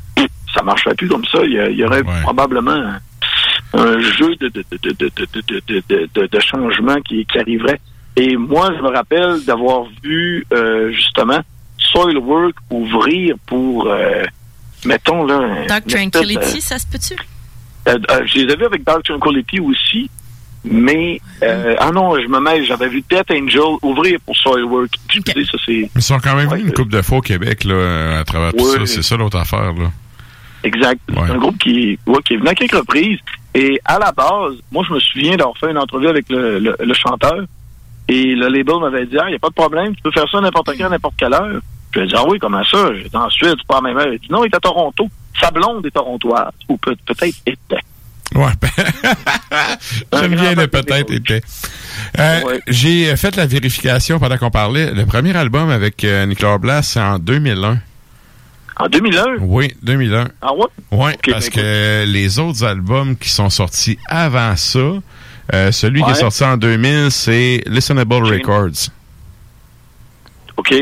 ça 0.55 0.61
ne 0.61 0.67
marcherait 0.67 0.95
plus 0.95 1.09
comme 1.09 1.25
ça. 1.25 1.39
Il 1.45 1.53
y, 1.53 1.85
aurait 1.85 2.05
probablement 2.23 2.95
un 3.75 4.01
jeu 4.01 4.37
de, 4.37 6.41
changement 6.41 7.01
qui, 7.01 7.27
arriverait. 7.35 7.81
Et 8.17 8.37
moi, 8.37 8.71
je 8.77 8.83
me 8.83 8.95
rappelle 8.95 9.43
d'avoir 9.45 9.85
vu 10.03 10.47
euh, 10.53 10.93
justement 10.93 11.41
Soilwork 11.79 12.55
ouvrir 12.71 13.37
pour, 13.47 13.87
euh, 13.87 14.25
mettons 14.85 15.25
là... 15.25 15.67
Dark 15.67 15.87
Tranquility, 15.87 16.61
ça 16.61 16.79
se 16.79 16.87
peut-tu? 16.87 17.15
Euh, 17.89 17.99
euh, 18.11 18.21
je 18.27 18.39
les 18.39 18.53
ai 18.53 18.57
vus 18.57 18.67
avec 18.67 18.85
Dark 18.85 19.03
Tranquility 19.05 19.61
aussi, 19.61 20.11
mais 20.65 21.21
euh, 21.43 21.75
ah 21.79 21.91
non, 21.93 22.15
je 22.21 22.29
me 22.29 22.39
mêle, 22.41 22.65
j'avais 22.65 22.89
vu 22.89 23.03
Death 23.11 23.31
Angel 23.31 23.61
ouvrir 23.83 24.19
pour 24.25 24.37
Soilwork. 24.37 24.91
Me 25.15 25.21
dis, 25.35 25.47
ça 25.47 25.59
c'est 25.67 25.91
Ils 25.95 26.03
sont 26.03 26.19
quand 26.21 26.37
même 26.37 26.49
venus 26.49 26.67
une 26.67 26.73
couple 26.73 26.93
de 26.93 27.03
fois 27.03 27.19
au 27.19 27.23
Québec 27.23 27.65
là, 27.65 28.21
à 28.21 28.25
travers 28.25 28.53
tout 28.53 28.65
ça. 28.67 28.87
C'est 28.87 29.03
ça 29.03 29.17
l'autre 29.17 29.39
affaire. 29.39 29.73
Là. 29.73 29.91
exact. 30.63 31.01
C'est 31.09 31.33
un 31.33 31.39
groupe 31.39 31.59
qui, 31.59 31.99
ouais, 32.07 32.19
qui 32.25 32.35
est 32.35 32.37
venu 32.37 32.49
à 32.49 32.55
quelques 32.55 32.75
reprises. 32.77 33.19
Et 33.55 33.81
à 33.85 33.99
la 33.99 34.13
base, 34.13 34.55
moi 34.71 34.85
je 34.89 34.95
me 34.95 35.01
souviens 35.01 35.37
d'avoir 35.37 35.57
fait 35.59 35.71
une 35.71 35.79
entrevue 35.79 36.09
avec 36.09 36.29
le, 36.31 36.59
le- 36.59 36.77
le 36.79 36.95
chanteur. 36.95 37.41
Et 38.09 38.35
le 38.35 38.49
label 38.49 38.77
m'avait 38.81 39.07
dit 39.07 39.17
Ah, 39.19 39.25
il 39.27 39.31
n'y 39.31 39.37
a 39.37 39.39
pas 39.39 39.49
de 39.49 39.55
problème, 39.55 39.95
tu 39.95 40.03
peux 40.03 40.11
faire 40.11 40.29
ça 40.31 40.41
n'importe 40.41 40.71
quand, 40.79 40.89
n'importe 40.89 41.15
quelle 41.19 41.35
heure. 41.35 41.61
Je 41.95 41.99
lui 42.01 42.07
ai 42.07 42.09
dit 42.09 42.15
Ah 42.17 42.25
oui, 42.29 42.39
comment 42.39 42.63
ça? 42.65 42.95
J'ai 42.95 43.09
dit 43.09 43.17
ensuite, 43.17 43.57
pas 43.69 43.79
à 43.79 43.81
la 43.83 43.89
même 43.89 43.99
heure. 43.99 44.13
Il 44.13 44.19
dit 44.19 44.29
Non, 44.31 44.45
il 44.45 44.49
est 44.49 44.57
à 44.57 44.61
Toronto. 44.61 45.09
Sa 45.41 45.51
blonde 45.51 45.85
est 45.87 45.91
torontoise. 45.91 46.53
Ou 46.69 46.77
peut- 46.79 46.97
peut-être 47.07 47.37
était. 47.47 47.81
Ouais. 48.35 48.53
J'aime 50.13 50.35
bien 50.35 50.55
le 50.55 50.67
peut-être 50.67 51.13
était. 51.13 51.43
Euh, 52.19 52.59
J'ai 52.67 53.15
fait 53.17 53.37
la 53.37 53.47
vérification 53.47 54.19
pendant 54.19 54.39
qu'on 54.39 54.51
parlait. 54.51 54.93
Le 54.93 55.05
premier 55.07 55.37
album 55.37 55.71
avec 55.71 56.03
euh, 56.05 56.25
Nicolas 56.27 56.59
Blast, 56.59 56.93
c'est 56.93 57.01
en 57.01 57.19
2001. 57.19 57.79
En 58.79 58.89
2001? 58.89 59.25
Oui, 59.41 59.75
2001. 59.83 60.29
Ah 60.41 60.55
ouais? 60.55 60.67
Oui, 60.91 61.13
parce 61.31 61.51
ben, 61.51 61.53
que 61.63 62.05
les 62.07 62.39
autres 62.39 62.65
albums 62.65 63.17
qui 63.17 63.29
sont 63.29 63.51
sortis 63.51 63.99
avant 64.07 64.57
ça, 64.57 64.79
euh, 65.53 65.71
celui 65.73 66.01
qui 66.01 66.07
Ouais. 66.07 66.13
est 66.13 66.21
sorti 66.21 66.45
en 66.45 66.57
2000, 66.57 67.11
c'est 67.11 67.63
Listenable 67.67 68.15
Records. 68.15 68.89
OK. 70.57 70.75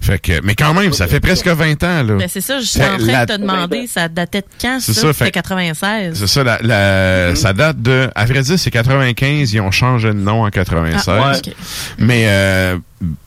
Fait 0.00 0.18
que, 0.18 0.40
mais 0.44 0.54
quand 0.54 0.72
même, 0.74 0.92
ça 0.92 1.06
fait 1.08 1.20
presque 1.20 1.48
20 1.48 1.82
ans, 1.82 2.02
là. 2.04 2.14
Ben, 2.16 2.28
c'est 2.28 2.40
ça, 2.40 2.60
je 2.60 2.64
suis 2.66 2.80
en 2.80 2.96
train 2.98 3.06
la- 3.06 3.26
de 3.26 3.34
te 3.34 3.38
demander, 3.40 3.86
ça 3.86 4.08
datait 4.08 4.40
de 4.42 4.46
quand, 4.60 4.78
C'est 4.80 4.94
ça? 4.94 5.00
ça, 5.02 5.12
C'était 5.12 5.24
fait- 5.26 5.30
96. 5.32 6.14
C'est 6.18 6.26
ça, 6.28 6.44
la, 6.44 6.58
la- 6.62 7.34
ça 7.34 7.52
date 7.52 7.82
de, 7.82 8.08
à 8.14 8.24
vrai 8.24 8.40
dire, 8.42 8.58
c'est 8.58 8.70
95, 8.70 9.52
ils 9.52 9.60
ont 9.60 9.70
changé 9.72 10.08
de 10.08 10.12
nom 10.14 10.44
en 10.46 10.50
96. 10.50 11.02
Ah, 11.08 11.30
ouais, 11.32 11.36
ok. 11.36 11.52
Mais 11.98 12.24
euh, 12.28 12.78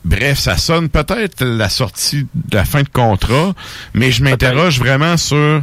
bref, 0.04 0.38
ça 0.38 0.56
sonne 0.56 0.88
peut-être 0.88 1.44
la 1.44 1.68
sortie 1.68 2.26
de 2.34 2.56
la 2.56 2.64
fin 2.64 2.82
de 2.82 2.88
contrat, 2.88 3.52
mais 3.94 4.10
je 4.10 4.24
m'interroge 4.24 4.78
vraiment 4.78 5.16
sur 5.16 5.62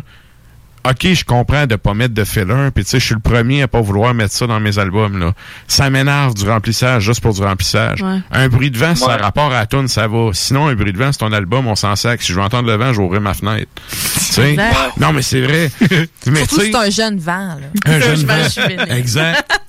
OK, 0.87 1.07
je 1.13 1.25
comprends 1.25 1.65
de 1.65 1.75
pas 1.75 1.93
mettre 1.93 2.13
de 2.13 2.23
filler, 2.23 2.69
puis 2.73 2.83
tu 2.85 2.91
sais, 2.91 2.99
je 2.99 3.05
suis 3.05 3.13
le 3.15 3.19
premier 3.21 3.63
à 3.63 3.67
pas 3.67 3.81
vouloir 3.81 4.13
mettre 4.13 4.33
ça 4.33 4.47
dans 4.47 4.59
mes 4.59 4.79
albums 4.79 5.19
là. 5.19 5.33
Ça 5.67 5.89
m'énerve 5.89 6.33
du 6.33 6.47
remplissage 6.49 7.03
juste 7.03 7.21
pour 7.21 7.33
du 7.33 7.41
remplissage. 7.41 8.01
Ouais. 8.01 8.19
Un 8.31 8.47
bruit 8.47 8.71
de 8.71 8.77
vent, 8.77 8.95
ça 8.95 9.07
Ouais. 9.07 9.15
rapport 9.17 9.51
à 9.51 9.59
la 9.59 9.65
tune, 9.65 9.87
ça 9.87 10.07
va. 10.07 10.29
Sinon, 10.33 10.67
un 10.67 10.75
bruit 10.75 10.93
de 10.93 10.97
vent, 10.97 11.11
c'est 11.11 11.19
ton 11.19 11.33
album, 11.33 11.67
on 11.67 11.75
s'en 11.75 11.95
sac. 11.95 12.21
Si 12.21 12.29
je 12.31 12.37
veux 12.37 12.41
entendre 12.41 12.67
le 12.69 12.75
vent, 12.75 12.93
j'ouvrirai 12.93 13.19
ma 13.19 13.33
fenêtre. 13.33 13.69
Tu 13.91 13.97
sais? 14.19 14.51
Exact. 14.51 14.75
Non, 14.99 15.11
mais 15.13 15.21
c'est 15.21 15.41
vrai. 15.41 15.69
mais 16.27 16.45
Surtout 16.45 16.61
c'est 16.61 16.75
un 16.75 16.89
jeune 16.89 17.19
vent, 17.19 17.55
là. 17.55 17.67
un 17.85 17.99
jeune 17.99 18.25
vent. 18.25 18.95
Exact. 18.95 19.59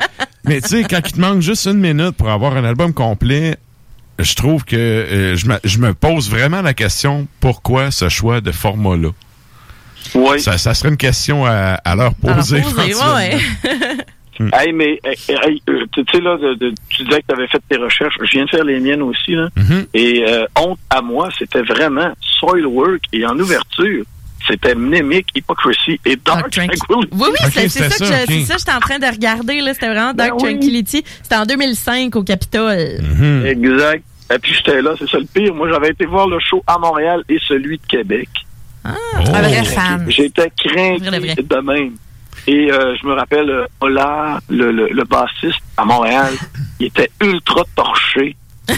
Mais 0.45 0.61
tu 0.61 0.69
sais, 0.69 0.85
quand 0.85 1.01
il 1.05 1.13
te 1.13 1.21
manque 1.21 1.41
juste 1.43 1.67
une 1.67 1.79
minute 1.81 2.13
pour 2.13 2.31
avoir 2.31 2.57
un 2.57 2.65
album 2.65 2.93
complet, 2.95 3.57
je 4.19 4.35
trouve 4.35 4.65
que 4.65 4.77
euh, 4.77 5.37
je, 5.37 5.47
me, 5.47 5.59
je 5.65 5.79
me 5.79 5.93
pose 5.95 6.31
vraiment 6.31 6.63
la 6.63 6.75
question 6.75 7.27
pourquoi 7.41 7.91
ce 7.91 8.09
choix 8.09 8.41
de 8.41 8.53
format-là? 8.53 9.09
Oui. 10.15 10.41
Ça, 10.41 10.59
ça 10.59 10.75
serait 10.75 10.89
une 10.91 10.97
question 10.97 11.45
à, 11.47 11.75
à 11.85 11.95
leur 11.97 12.15
poser. 12.15 12.59
éventuellement. 12.59 13.19
Hmm. 14.39 14.49
Hey, 14.55 14.73
mais 14.73 14.99
hey, 15.05 15.61
euh, 15.69 15.85
tu 15.93 16.03
sais, 16.11 16.19
là, 16.19 16.39
de- 16.39 16.55
de- 16.55 16.73
tu 16.89 17.05
disais 17.05 17.21
que 17.21 17.27
tu 17.29 17.35
avais 17.35 17.47
fait 17.49 17.61
tes 17.69 17.77
recherches. 17.77 18.15
Je 18.23 18.31
viens 18.31 18.47
de 18.47 18.49
faire 18.49 18.65
les 18.65 18.81
miennes 18.81 19.03
aussi. 19.03 19.33
Là. 19.33 19.49
Mhm. 19.55 19.85
Et 19.93 20.25
euh, 20.27 20.47
honte 20.59 20.79
à 20.89 21.03
moi, 21.03 21.29
c'était 21.39 21.61
vraiment 21.61 22.11
Soilwork. 22.39 23.03
Et 23.13 23.27
en 23.27 23.39
ouverture, 23.39 24.03
c'était 24.49 24.75
Mnemic, 24.75 25.27
Hypocrisy 25.35 26.01
et 26.07 26.17
Dark 26.17 26.51
Tranquility. 26.51 26.81
Oui, 26.89 27.05
oui, 27.13 27.29
c'est 27.53 27.69
ça, 27.69 27.89
que 27.89 27.93
ça, 28.07 28.25
que 28.25 28.33
j'étais 28.33 28.73
en 28.73 28.81
train 28.81 28.99
de 28.99 29.05
regarder. 29.13 29.61
là. 29.61 29.75
C'était 29.75 29.89
vraiment 29.89 30.15
Ben 30.15 30.29
Dark 30.29 30.41
oui. 30.41 30.53
Tranquility. 30.55 31.05
C'était 31.23 31.37
en 31.37 31.45
2005 31.45 32.17
au 32.17 32.23
Capitole. 32.23 32.79
Mhm. 33.03 33.45
Exact. 33.45 34.03
Et 34.35 34.39
puis 34.39 34.55
j'étais 34.55 34.81
là, 34.81 34.95
c'est 34.99 35.11
ça 35.11 35.19
le 35.19 35.27
pire. 35.27 35.55
Moi, 35.55 35.69
j'avais 35.71 35.91
été 35.91 36.07
voir 36.07 36.27
le 36.29 36.39
show 36.41 36.63
à 36.67 36.79
Montréal 36.79 37.23
et 37.29 37.37
celui 37.47 37.77
de 37.77 37.83
Québec. 37.87 38.29
Ah, 38.85 38.95
Un 39.19 39.43
vrai 39.43 39.65
fan. 39.65 40.07
J'étais 40.11 40.51
craint 40.57 40.97
de 40.99 41.61
même. 41.61 41.93
Et 42.47 42.73
euh, 42.73 42.97
je 43.01 43.07
me 43.07 43.13
rappelle, 43.13 43.51
euh, 43.51 43.67
Ola, 43.81 44.41
le, 44.49 44.73
le, 44.73 44.89
le 44.89 45.05
bassiste 45.05 45.61
à 45.77 45.85
Montréal, 45.85 46.33
il 46.81 46.87
était 46.87 47.11
ultra 47.23 47.63
torché. 47.77 48.35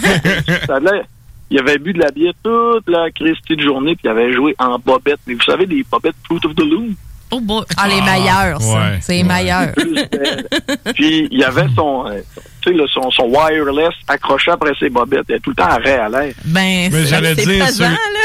Ça 0.67 0.75
allait- 0.75 1.03
il 1.49 1.59
avait 1.59 1.77
bu 1.77 1.93
de 1.93 1.99
la 1.99 2.09
bière 2.11 2.33
toute 2.43 2.89
la 2.89 3.11
Christie 3.11 3.55
de 3.55 3.61
journée, 3.61 3.95
puis 3.95 4.05
il 4.05 4.09
avait 4.09 4.33
joué 4.33 4.55
en 4.57 4.79
bobette. 4.79 5.19
Mais 5.27 5.35
vous 5.35 5.43
savez, 5.43 5.65
les 5.67 5.83
bobettes 5.89 6.15
Fruit 6.25 6.39
of 6.45 6.55
the 6.55 6.61
Loom? 6.61 6.95
Oh 7.33 7.39
boy. 7.41 7.63
Ah, 7.77 7.87
les 7.87 8.01
meilleurs, 8.01 8.61
ça. 8.61 8.73
ouais, 8.73 8.99
c'est 9.01 9.13
les 9.13 9.23
ouais. 9.23 9.27
meilleurs. 9.27 9.71
Puis 10.93 11.27
il 11.31 11.39
y 11.39 11.43
avait 11.43 11.65
son, 11.75 12.05
euh, 12.07 12.19
tu 12.61 12.69
sais, 12.71 12.75
là, 12.77 12.83
son, 12.93 13.09
son 13.11 13.23
wireless 13.23 13.93
accroché 14.07 14.51
après 14.51 14.71
ses 14.79 14.89
bobettes. 14.89 15.25
Il 15.29 15.33
était 15.33 15.39
tout 15.39 15.49
le 15.49 15.55
temps 15.55 15.65
arrêt 15.69 15.97
à 15.97 16.09
l'air. 16.09 16.33
Ben, 16.45 16.53
Mais 16.53 16.89
c'est 16.91 17.07
j'allais 17.07 17.35
c'est 17.35 17.45
dire, 17.45 17.65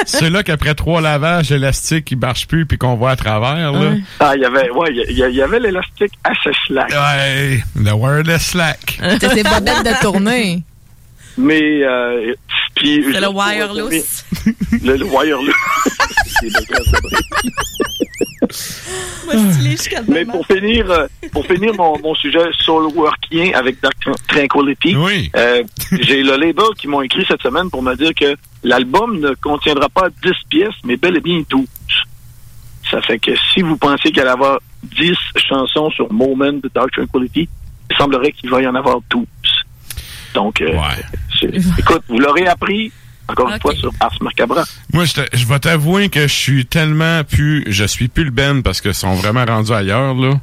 ceux- 0.06 0.28
là. 0.30 0.42
qu'après 0.42 0.74
trois 0.74 1.00
lavages 1.00 1.50
élastiques, 1.50 2.04
qui 2.04 2.16
marchent 2.16 2.46
plus 2.46 2.66
puis 2.66 2.76
qu'on 2.78 2.96
voit 2.96 3.12
à 3.12 3.16
travers, 3.16 3.72
là. 3.72 3.78
Ouais. 3.90 4.00
Ah, 4.20 4.32
il 4.36 4.42
y 4.42 4.44
avait, 4.44 4.70
ouais, 4.70 4.88
il 4.92 5.16
y, 5.16 5.22
il 5.22 5.34
y 5.34 5.42
avait 5.42 5.58
l'élastique 5.60 6.12
assez 6.24 6.50
slack. 6.66 6.90
Ouais, 6.90 7.60
le 7.76 7.92
wireless 7.92 8.42
slack. 8.48 8.98
C'était 9.10 9.30
ses 9.30 9.42
bobettes 9.42 9.84
de 9.84 10.00
tournée. 10.02 10.62
Mais, 11.40 11.82
euh, 11.84 12.34
puis. 12.74 13.04
C'est 13.12 13.20
le 13.20 13.28
wireless. 13.28 14.24
Le, 14.82 14.96
le 14.96 15.04
wireless. 15.04 15.54
Mais 20.08 20.24
pour 20.24 20.46
finir, 20.46 20.90
euh, 20.90 21.06
pour 21.32 21.44
finir 21.46 21.74
mon, 21.74 21.98
mon 21.98 22.14
sujet 22.14 22.40
soulworkien 22.60 23.52
avec 23.54 23.80
Dark 23.80 23.94
Tran- 24.00 24.14
Tranquility, 24.26 24.96
Oui. 24.96 25.30
euh, 25.36 25.62
j'ai 26.00 26.22
le 26.22 26.36
label 26.36 26.64
qui 26.78 26.88
m'ont 26.88 27.02
écrit 27.02 27.24
cette 27.28 27.42
semaine 27.42 27.70
pour 27.70 27.82
me 27.82 27.94
dire 27.94 28.12
que 28.14 28.36
l'album 28.64 29.20
ne 29.20 29.34
contiendra 29.34 29.88
pas 29.88 30.08
10 30.22 30.30
pièces, 30.48 30.74
mais 30.84 30.96
bel 30.96 31.16
et 31.16 31.20
bien 31.20 31.42
12. 31.48 31.66
Ça 32.90 33.02
fait 33.02 33.18
que 33.18 33.32
si 33.52 33.60
vous 33.62 33.76
pensez 33.76 34.10
qu'il 34.10 34.20
allait 34.20 34.30
y 34.30 34.32
avoir 34.32 34.60
10 34.82 35.14
chansons 35.48 35.90
sur 35.90 36.10
Moment 36.12 36.52
de 36.52 36.70
Dark 36.74 36.90
Tranquility, 36.92 37.48
il 37.90 37.96
semblerait 37.96 38.32
qu'il 38.32 38.48
va 38.50 38.62
y 38.62 38.66
en 38.66 38.74
avoir 38.74 38.98
12. 39.10 39.26
Donc, 40.34 40.60
euh, 40.60 40.72
écoute, 41.78 42.02
vous 42.08 42.18
l'aurez 42.18 42.46
appris, 42.46 42.92
encore 43.28 43.48
une 43.50 43.60
fois, 43.60 43.74
sur 43.74 43.90
Ars 44.00 44.16
Macabra. 44.20 44.64
Moi, 44.92 45.04
je, 45.04 45.14
te- 45.14 45.36
je 45.36 45.46
vais 45.46 45.58
t'avouer 45.58 46.08
que 46.08 46.22
je 46.22 46.34
suis 46.34 46.66
tellement 46.66 47.22
plus... 47.24 47.64
Je 47.68 47.84
suis 47.84 48.08
plus 48.08 48.24
le 48.24 48.30
Ben 48.30 48.62
parce 48.62 48.80
qu'ils 48.80 48.94
sont 48.94 49.14
vraiment 49.14 49.44
rendus 49.44 49.72
ailleurs, 49.72 50.14
là. 50.14 50.34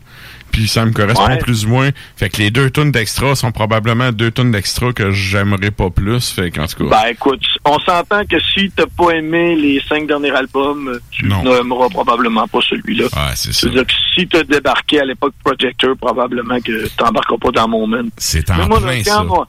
Puis 0.51 0.69
ça 0.69 0.85
me 0.85 0.91
correspond 0.93 1.25
Ouais. 1.27 1.37
plus 1.39 1.65
ou 1.65 1.69
moins. 1.69 1.89
Fait 2.15 2.29
que 2.29 2.37
les 2.37 2.49
deux 2.49 2.69
tonnes 2.69 2.91
d'extra 2.91 3.35
sont 3.35 3.51
probablement 3.51 4.13
deux 4.13 4.31
tonnes 4.31 4.51
d'extra 4.51 4.93
que 4.93 5.11
j'aimerais 5.11 5.71
pas 5.71 5.89
plus. 5.89 6.29
Fait 6.29 6.49
qu'en 6.49 6.65
tout 6.65 6.87
cas... 6.87 6.89
Ben 7.03 7.11
écoute, 7.11 7.41
on 7.65 7.77
s'entend 7.79 8.23
que 8.25 8.37
si 8.39 8.71
t'as 8.73 8.85
pas 8.97 9.11
aimé 9.15 9.57
les 9.57 9.81
cinq 9.89 10.07
derniers 10.07 10.31
albums, 10.31 10.97
tu 11.11 11.25
n'aimeras 11.27 11.89
probablement 11.89 12.47
pas 12.47 12.59
celui-là. 12.69 13.05
Ouais, 13.05 13.33
c'est 13.35 13.51
ça. 13.51 13.61
C'est-à-dire 13.61 13.85
que 13.85 13.93
si 14.13 14.27
t'as 14.29 14.43
débarqué 14.43 15.01
à 15.01 15.05
l'époque 15.05 15.33
Projector, 15.43 15.97
probablement 15.99 16.61
que 16.61 16.87
t'embarqueras 16.95 17.37
pas 17.41 17.51
dans 17.51 17.67
mon 17.67 17.85
moment. 17.87 18.07
C'est 18.17 18.47
Mais 18.47 18.63
en 18.63 18.67
moi, 18.69 18.79
là, 18.79 18.87
plein, 18.93 19.03
ça. 19.03 19.23
moi- 19.23 19.47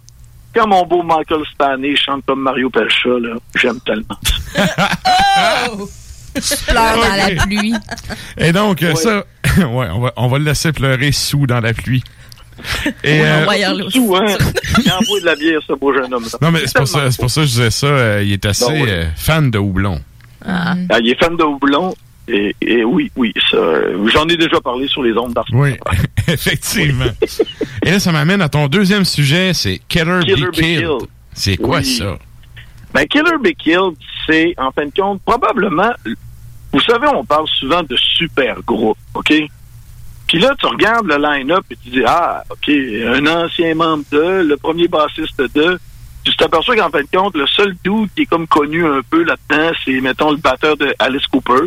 quand 0.57 0.67
mon 0.67 0.87
beau 0.87 1.03
Michael 1.03 1.43
Stanley 1.53 1.95
chante 1.97 2.25
comme 2.27 2.41
Mario 2.43 2.71
Pelcha, 2.71 3.11
là, 3.21 3.37
j'aime 3.55 3.79
tellement. 3.81 4.19
Pleure 6.67 6.97
dans 6.97 7.17
la 7.17 7.31
pluie. 7.45 7.75
Et 8.37 8.53
donc, 8.53 8.85
ça... 8.97 9.25
ouais, 9.59 9.89
on 9.93 10.01
va, 10.01 10.13
on 10.17 10.29
va 10.29 10.39
le 10.39 10.45
laisser 10.45 10.73
pleurer 10.73 11.13
sous 11.13 11.47
dans 11.47 11.61
la 11.61 11.73
pluie. 11.73 12.03
Et, 13.05 13.21
euh. 13.23 13.45
Tout, 13.93 14.17
hein? 14.17 14.25
Il 14.85 14.93
envoie 14.93 15.21
de 15.21 15.27
la 15.27 15.37
bière, 15.37 15.61
ce 15.67 15.75
beau 15.75 15.93
jeune 15.93 16.13
homme-là. 16.13 16.39
non, 16.41 16.51
mais 16.51 16.61
c'est 16.67 16.77
pour, 16.77 16.89
ça, 16.89 17.11
c'est 17.11 17.21
pour 17.21 17.31
ça 17.31 17.43
que 17.43 17.47
je 17.47 17.53
disais 17.53 17.71
ça. 17.71 17.87
euh, 17.87 18.23
il 18.25 18.33
est 18.33 18.47
assez 18.47 18.67
Ben 18.67 18.89
euh, 18.89 19.05
fan 19.17 19.51
de 19.51 19.59
houblon. 19.59 20.01
Ah. 20.45 20.75
Ah, 20.91 20.99
il 21.01 21.11
est 21.11 21.23
fan 21.23 21.37
de 21.37 21.43
houblon. 21.43 21.95
Et, 22.29 22.57
et 22.61 22.85
oui, 22.85 23.11
oui, 23.15 23.33
j'en 23.53 24.27
ai 24.29 24.37
déjà 24.37 24.61
parlé 24.61 24.89
sur 24.89 25.03
les 25.03 25.17
ondes 25.17 25.33
d'Ars 25.33 25.47
Oui, 25.53 25.77
effectivement. 26.29 27.05
Et 27.85 27.91
là, 27.93 28.01
ça 28.01 28.11
m'amène 28.13 28.43
à 28.43 28.49
ton 28.49 28.67
deuxième 28.67 29.05
sujet, 29.05 29.55
c'est 29.55 29.81
Killer, 29.89 30.21
Killer 30.25 30.47
Be 30.47 30.49
Be 30.49 30.53
Killed. 30.53 30.79
Killed. 30.81 31.09
C'est 31.35 31.57
quoi 31.57 31.79
Oui. 31.79 31.85
ça? 31.85 32.19
Ben, 32.93 33.07
Killer 33.07 33.39
Be 33.41 33.53
Killed, 33.57 33.95
c'est, 34.27 34.55
en 34.59 34.71
fin 34.73 34.87
de 34.87 34.93
compte, 34.97 35.21
probablement, 35.23 35.93
vous 36.73 36.81
savez, 36.81 37.07
on 37.15 37.25
parle 37.25 37.47
souvent 37.49 37.83
de 37.83 37.97
super 37.97 38.61
groupes, 38.63 38.99
OK? 39.15 39.33
Puis 40.27 40.41
là, 40.41 40.55
tu 40.59 40.67
regardes 40.67 41.07
le 41.07 41.17
line-up 41.19 41.65
et 41.71 41.77
tu 41.77 41.91
dis, 41.91 42.03
ah, 42.05 42.43
OK, 42.51 42.69
un 42.69 43.27
ancien 43.27 43.75
membre 43.77 44.03
de, 44.11 44.43
le 44.49 44.57
premier 44.57 44.89
bassiste 44.89 45.41
de, 45.55 45.79
tu 46.25 46.35
t'aperçois 46.37 46.75
qu'en 46.75 46.91
fin 46.91 47.03
de 47.03 47.09
compte, 47.17 47.37
le 47.37 47.47
seul 47.47 47.77
dude 47.85 48.09
qui 48.17 48.23
est 48.23 48.27
comme 48.27 48.49
connu 48.49 48.85
un 48.85 49.01
peu 49.09 49.23
là-dedans, 49.23 49.71
c'est, 49.85 50.01
mettons, 50.01 50.33
le 50.33 50.39
batteur 50.39 50.77
de 50.77 50.93
Alice 50.99 51.27
Cooper. 51.29 51.67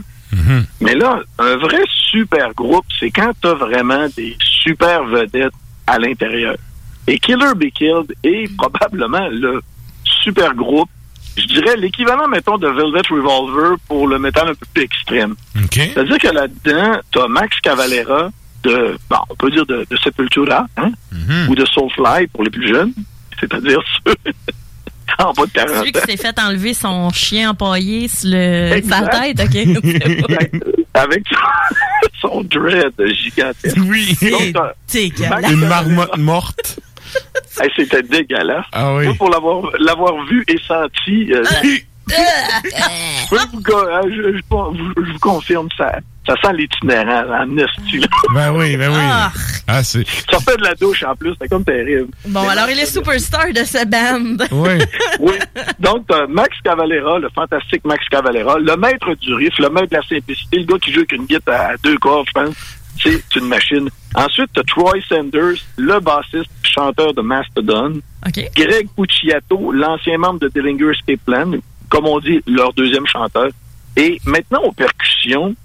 Mais 0.80 0.96
là, 0.96 1.22
un 1.38 1.56
vrai 1.58 1.82
super 2.12 2.54
groupe, 2.54 2.86
c'est 3.00 3.12
quand 3.12 3.32
t'as 3.42 3.54
vraiment 3.54 4.08
des 4.16 4.38
super 4.42 5.04
vedettes 5.06 5.54
à 5.88 5.98
l'intérieur. 5.98 6.56
Et 7.08 7.18
Killer 7.20 7.54
Be 7.56 7.72
Killed 7.74 8.14
est 8.24 8.56
probablement 8.56 9.28
le 9.30 9.62
super 10.04 10.54
groupe, 10.54 10.90
je 11.38 11.46
dirais 11.46 11.76
l'équivalent, 11.78 12.28
mettons, 12.28 12.58
de 12.58 12.68
Velvet 12.68 13.02
Revolver 13.10 13.78
pour 13.88 14.08
le 14.08 14.20
métal 14.20 14.50
un 14.50 14.54
peu 14.54 14.66
plus 14.74 14.84
extrême. 14.84 15.36
C'est-à-dire 15.94 16.18
que 16.18 16.28
là-dedans, 16.28 17.00
t'as 17.12 17.28
Max 17.28 17.60
Cavalera 17.62 18.30
de, 18.64 18.98
bon, 19.10 19.18
on 19.30 19.36
peut 19.36 19.50
dire 19.50 19.66
de, 19.66 19.88
de 19.90 19.98
Sepultura, 19.98 20.68
hein, 20.78 20.92
ou 21.50 21.56
de 21.56 21.66
Soulfly 21.66 22.28
pour 22.28 22.44
les 22.44 22.50
plus 22.50 22.68
jeunes, 22.68 22.94
c'est-à-dire 23.40 23.80
ceux 24.06 24.16
en 25.20 25.34
bas 25.34 25.46
de 25.46 25.52
40 25.52 25.76
Celui 25.78 25.92
qui 25.92 26.00
s'est 26.02 26.18
fait 26.18 26.40
enlever 26.40 26.74
son 26.74 27.10
chien 27.12 27.52
empaillé 27.52 28.08
sur 28.08 28.30
le, 28.32 28.82
sa 28.88 29.08
tête, 29.08 29.40
OK? 29.40 29.84
Avec 30.94 31.24
son 32.22 32.44
dread 32.44 32.94
gigantesque. 33.14 33.78
Oui. 33.86 34.16
Dégueulasse. 34.22 35.52
Une 35.52 35.68
marmotte 35.68 36.18
morte. 36.18 36.80
Hey, 37.60 37.70
C'était 37.76 38.04
dégueulasse. 38.04 38.66
Ah 38.72 38.94
oui. 38.96 39.06
Moi, 39.08 39.16
pour 39.16 39.30
l'avoir 39.32 39.64
l'avoir 39.80 40.14
vu 40.28 40.46
et 40.48 40.58
senti, 40.66 41.34
euh, 41.34 41.44
Je, 42.08 43.30
peux 43.30 43.38
vous 43.52 43.62
co- 43.64 43.78
euh, 43.88 44.02
je- 44.06 44.32
je- 44.34 44.38
je- 44.38 45.06
je 45.06 45.12
vous 45.14 45.20
confirme, 45.20 45.68
ça, 45.78 46.00
ça 46.30 46.36
sent 46.44 46.54
l'itinérant 46.58 47.24
en 47.42 47.58
esti, 47.58 47.98
là. 47.98 48.08
Ben 48.36 48.52
oui, 48.52 48.78
ben 48.78 48.90
oui. 48.92 49.00
Ah. 49.02 49.32
Ah, 49.68 49.84
c'est. 49.84 50.06
Sortait 50.30 50.58
de 50.58 50.64
la 50.64 50.76
douche 50.76 51.04
en 51.04 51.16
plus, 51.16 51.32
c'était 51.34 51.48
comme 51.48 51.64
terrible. 51.64 52.10
Bon, 52.28 52.48
alors 52.48 52.70
il 52.70 52.80
est 52.80 52.86
superstar 52.86 53.48
de 53.52 53.64
ce 53.64 53.86
band. 53.86 54.46
Oui. 54.52 54.78
Oui. 55.20 55.34
Donc, 55.80 56.06
t'as 56.08 56.28
Max 56.28 56.56
Cavalera, 56.64 57.20
le 57.20 57.30
fantastique 57.30 57.86
Max 57.86 58.04
Cavalera, 58.10 58.58
le 58.60 58.76
maître 58.76 59.14
du 59.16 59.34
riff, 59.34 59.58
le 59.58 59.70
maître 59.70 59.90
de 59.90 59.96
la 59.96 60.02
simplicité, 60.02 60.58
le 60.60 60.66
gars 60.66 60.78
qui 60.80 60.92
joue 60.92 61.00
avec 61.00 61.12
une 61.14 61.26
guitare 61.26 61.72
à 61.72 61.78
deux 61.84 61.98
cordes, 61.98 62.28
je 62.28 62.42
pense. 62.42 62.56
C'est 63.02 63.36
une 63.38 63.48
machine. 63.48 63.90
Ensuite, 64.16 64.50
t'as 64.54 64.64
Troy 64.64 65.00
Sanders, 65.08 65.56
le 65.78 66.00
bassiste, 66.00 66.52
chanteur 66.64 67.14
de 67.14 67.22
Mastodon. 67.22 68.02
OK. 68.28 68.52
Greg 68.56 68.90
Pucciato, 68.96 69.72
l'ancien 69.72 70.18
membre 70.18 70.40
de 70.40 70.50
Dillinger 70.50 70.92
Escape 70.92 71.24
Plan, 71.26 71.52
comme 71.90 72.06
on 72.08 72.20
dit, 72.20 72.42
leur 72.46 72.74
deuxième 72.74 73.08
chanteur. 73.08 73.50
Et 73.96 74.20
maintenant, 74.26 74.62
aux 74.64 74.72
percussions, 74.74 75.56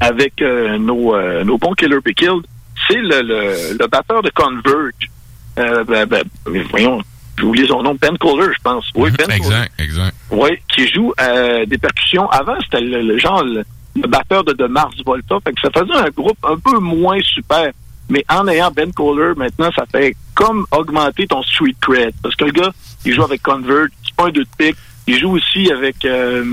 avec 0.00 0.40
euh, 0.42 0.78
nos, 0.78 1.14
euh, 1.14 1.44
nos 1.44 1.58
bons 1.58 1.72
Killer 1.72 1.98
Be 2.04 2.12
Killed, 2.12 2.44
c'est 2.86 2.96
le, 2.96 3.22
le, 3.22 3.78
le 3.78 3.86
batteur 3.86 4.22
de 4.22 4.30
Converge. 4.30 5.10
Euh, 5.58 5.82
ben, 5.84 6.06
ben, 6.06 6.22
voyons, 6.70 7.02
j'ai 7.36 7.44
oublié 7.44 7.66
son 7.66 7.82
nom, 7.82 7.96
Ben 8.00 8.16
Kohler, 8.18 8.52
je 8.56 8.62
pense. 8.62 8.90
Oui, 8.94 9.10
Ben 9.10 9.26
Kohler. 9.26 9.36
Exact, 9.36 9.72
exact. 9.78 10.16
Oui, 10.30 10.50
qui 10.68 10.88
joue 10.88 11.12
euh, 11.20 11.66
des 11.66 11.78
percussions. 11.78 12.28
Avant, 12.30 12.56
c'était 12.62 12.80
le, 12.80 13.02
le 13.02 13.18
genre 13.18 13.42
le, 13.42 13.64
batteur 14.06 14.44
de, 14.44 14.52
de 14.52 14.66
Mars 14.66 14.94
Volta. 15.04 15.36
Fait 15.44 15.52
que 15.52 15.60
ça 15.60 15.70
faisait 15.70 15.98
un 15.98 16.10
groupe 16.10 16.38
un 16.44 16.56
peu 16.58 16.78
moins 16.78 17.20
super. 17.22 17.72
Mais 18.08 18.24
en 18.28 18.46
ayant 18.48 18.70
Ben 18.70 18.92
Kohler, 18.92 19.32
maintenant, 19.36 19.70
ça 19.74 19.84
fait 19.90 20.16
comme 20.34 20.64
augmenter 20.70 21.26
ton 21.26 21.42
street 21.42 21.74
cred. 21.80 22.14
Parce 22.22 22.34
que 22.36 22.44
le 22.44 22.52
gars, 22.52 22.70
il 23.04 23.12
joue 23.14 23.22
avec 23.22 23.42
Convert, 23.42 23.86
c'est 24.04 24.14
pas 24.14 24.26
un 24.26 24.30
deux 24.30 24.44
de 24.44 24.48
pique. 24.56 24.76
Il 25.06 25.18
joue 25.18 25.36
aussi 25.36 25.70
avec 25.72 26.04
euh, 26.04 26.44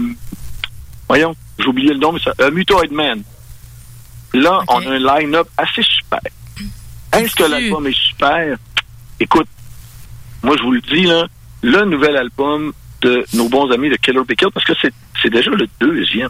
voyons, 1.07 1.36
j'ai 1.60 1.68
oublié 1.68 1.94
le 1.94 1.99
nom, 1.99 2.11
mais 2.11 2.19
ça. 2.19 2.34
euh, 2.41 2.52
Mutoid 2.52 2.91
Man. 2.91 3.22
Là, 4.34 4.61
on 4.68 4.82
a 4.86 4.91
un 4.91 4.99
line-up 4.99 5.48
assez 5.57 5.82
super. 5.84 6.19
Est-ce 7.14 7.36
que 7.36 7.44
l'album 7.44 7.88
est 7.88 7.95
super? 7.98 8.57
Écoute, 9.19 9.48
moi 10.44 10.56
je 10.57 10.64
vous 10.64 10.72
le 10.72 10.82
dis, 10.82 11.03
là, 11.03 11.27
le 11.61 11.86
nouvel 11.86 12.18
album 12.18 12.73
de 13.02 13.23
nos 13.34 13.48
bons 13.48 13.69
amis 13.72 13.90
de 13.90 13.95
Killer 13.95 14.22
Be 14.27 14.34
Killed, 14.36 14.52
parce 14.53 14.65
que 14.65 14.73
c'est 14.82 14.94
c'est 15.22 15.30
déjà 15.30 15.52
le 15.52 15.68
deuxième. 15.80 16.30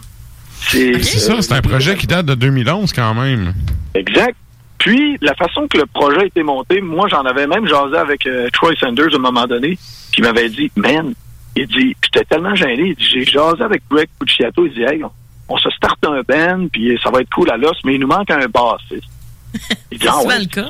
C'est 0.60 1.02
C'est 1.02 1.18
ça, 1.18 1.42
c'est 1.42 1.52
un 1.54 1.60
projet 1.62 1.96
qui 1.96 2.06
date 2.06 2.26
de 2.26 2.34
2011 2.34 2.92
quand 2.92 3.14
même. 3.14 3.52
Exact. 3.94 4.36
Puis, 4.78 5.16
la 5.20 5.34
façon 5.34 5.66
que 5.68 5.78
le 5.78 5.86
projet 5.86 6.20
a 6.20 6.24
été 6.26 6.42
monté, 6.42 6.80
moi, 6.80 7.08
j'en 7.10 7.22
avais 7.24 7.46
même 7.46 7.66
jasé 7.66 7.96
avec 7.96 8.26
euh, 8.26 8.48
Troy 8.52 8.72
Sanders 8.78 9.12
à 9.12 9.16
un 9.16 9.18
moment 9.18 9.46
donné, 9.46 9.76
qui 10.12 10.20
m'avait 10.22 10.48
dit, 10.48 10.70
man, 10.76 11.12
il 11.56 11.66
dit, 11.66 11.96
j'étais 12.02 12.24
tellement 12.24 12.54
gêné, 12.54 12.88
il 12.88 12.94
dit, 12.94 13.04
j'ai 13.04 13.24
jasé 13.24 13.62
avec 13.62 13.82
Greg 13.90 14.08
Pucciato, 14.18 14.66
il 14.66 14.72
dit, 14.72 14.82
hey, 14.82 15.02
on, 15.02 15.10
on 15.48 15.56
se 15.56 15.70
starte 15.70 16.04
un 16.06 16.22
band, 16.22 16.68
puis 16.68 16.98
ça 17.02 17.10
va 17.10 17.20
être 17.20 17.30
cool 17.30 17.50
à 17.50 17.56
l'os, 17.56 17.76
mais 17.84 17.94
il 17.94 18.00
nous 18.00 18.06
manque 18.06 18.30
un 18.30 18.46
bassiste. 18.46 19.08
Il 19.90 19.98
dit, 19.98 20.06
ah 20.06 20.22
ouais, 20.22 20.38
le 20.40 20.46
cas. 20.46 20.68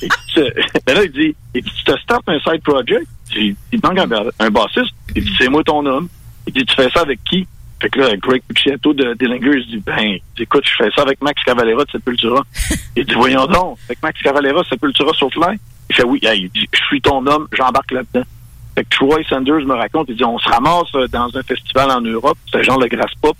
il 0.00 0.08
dit, 0.08 0.50
ben 0.86 0.94
là, 0.94 1.04
il 1.04 1.12
dit, 1.12 1.36
il 1.54 1.62
dit, 1.62 1.70
tu 1.70 1.84
te 1.84 1.98
startes 1.98 2.26
un 2.26 2.38
side 2.40 2.62
project, 2.62 3.06
il 3.30 3.34
dit, 3.34 3.56
il 3.70 3.80
te 3.80 3.86
manque 3.86 3.98
un, 3.98 4.46
un 4.46 4.50
bassiste, 4.50 4.94
il 5.14 5.24
dit, 5.24 5.32
c'est 5.36 5.48
moi 5.48 5.62
ton 5.62 5.84
homme. 5.84 6.08
Il 6.46 6.54
dit, 6.54 6.64
tu 6.64 6.74
fais 6.74 6.88
ça 6.88 7.00
avec 7.00 7.22
qui? 7.24 7.46
Fait 7.82 7.90
que 7.90 8.00
là, 8.00 8.16
Greg 8.16 8.42
Pucciato 8.48 8.94
de 8.94 9.14
Dillinger, 9.14 9.58
il 9.58 9.66
dit, 9.66 9.82
ben, 9.84 10.16
écoute, 10.38 10.64
je 10.64 10.82
fais 10.82 10.90
ça 10.96 11.02
avec 11.02 11.20
Max 11.20 11.42
Cavalera 11.44 11.84
de 11.84 11.90
Sepultura. 11.90 12.42
il 12.96 13.04
dit, 13.04 13.14
voyons 13.14 13.46
donc, 13.46 13.78
avec 13.88 14.02
Max 14.02 14.22
Cavalera, 14.22 14.64
Sepultura 14.64 15.12
sur 15.12 15.30
Fly. 15.30 15.58
Il 15.90 15.94
fait, 15.94 16.04
oui, 16.04 16.18
il 16.22 16.48
dit, 16.48 16.66
je 16.72 16.80
suis 16.84 17.00
ton 17.02 17.26
homme, 17.26 17.46
j'embarque 17.52 17.90
là-dedans. 17.92 18.24
Fait 18.78 18.84
que 18.84 18.90
Troy 18.90 19.24
Sanders 19.28 19.66
me 19.66 19.74
raconte, 19.74 20.06
il 20.08 20.14
dit, 20.14 20.24
on 20.24 20.38
se 20.38 20.48
ramasse 20.48 20.94
euh, 20.94 21.08
dans 21.08 21.36
un 21.36 21.42
festival 21.42 21.90
en 21.90 22.00
Europe, 22.00 22.38
c'est 22.52 22.62
genre 22.62 22.78
le 22.78 22.86
Grass 22.86 23.10
Pop. 23.20 23.36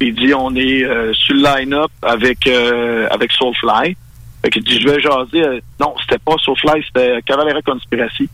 Il 0.00 0.14
dit, 0.14 0.32
on 0.32 0.54
est 0.54 0.84
euh, 0.84 1.12
sur 1.14 1.34
le 1.34 1.42
line-up 1.42 1.90
avec, 2.00 2.46
euh, 2.46 3.08
avec 3.10 3.32
Soulfly. 3.32 3.96
Fait 4.40 4.50
qu'il 4.50 4.62
dit, 4.62 4.80
je 4.80 4.88
vais 4.88 5.00
jaser. 5.00 5.44
euh, 5.44 5.60
non, 5.80 5.96
c'était 6.00 6.20
pas 6.20 6.36
Soulfly, 6.38 6.84
c'était 6.86 7.20
Cavalera 7.22 7.60
Conspiracy. 7.60 8.28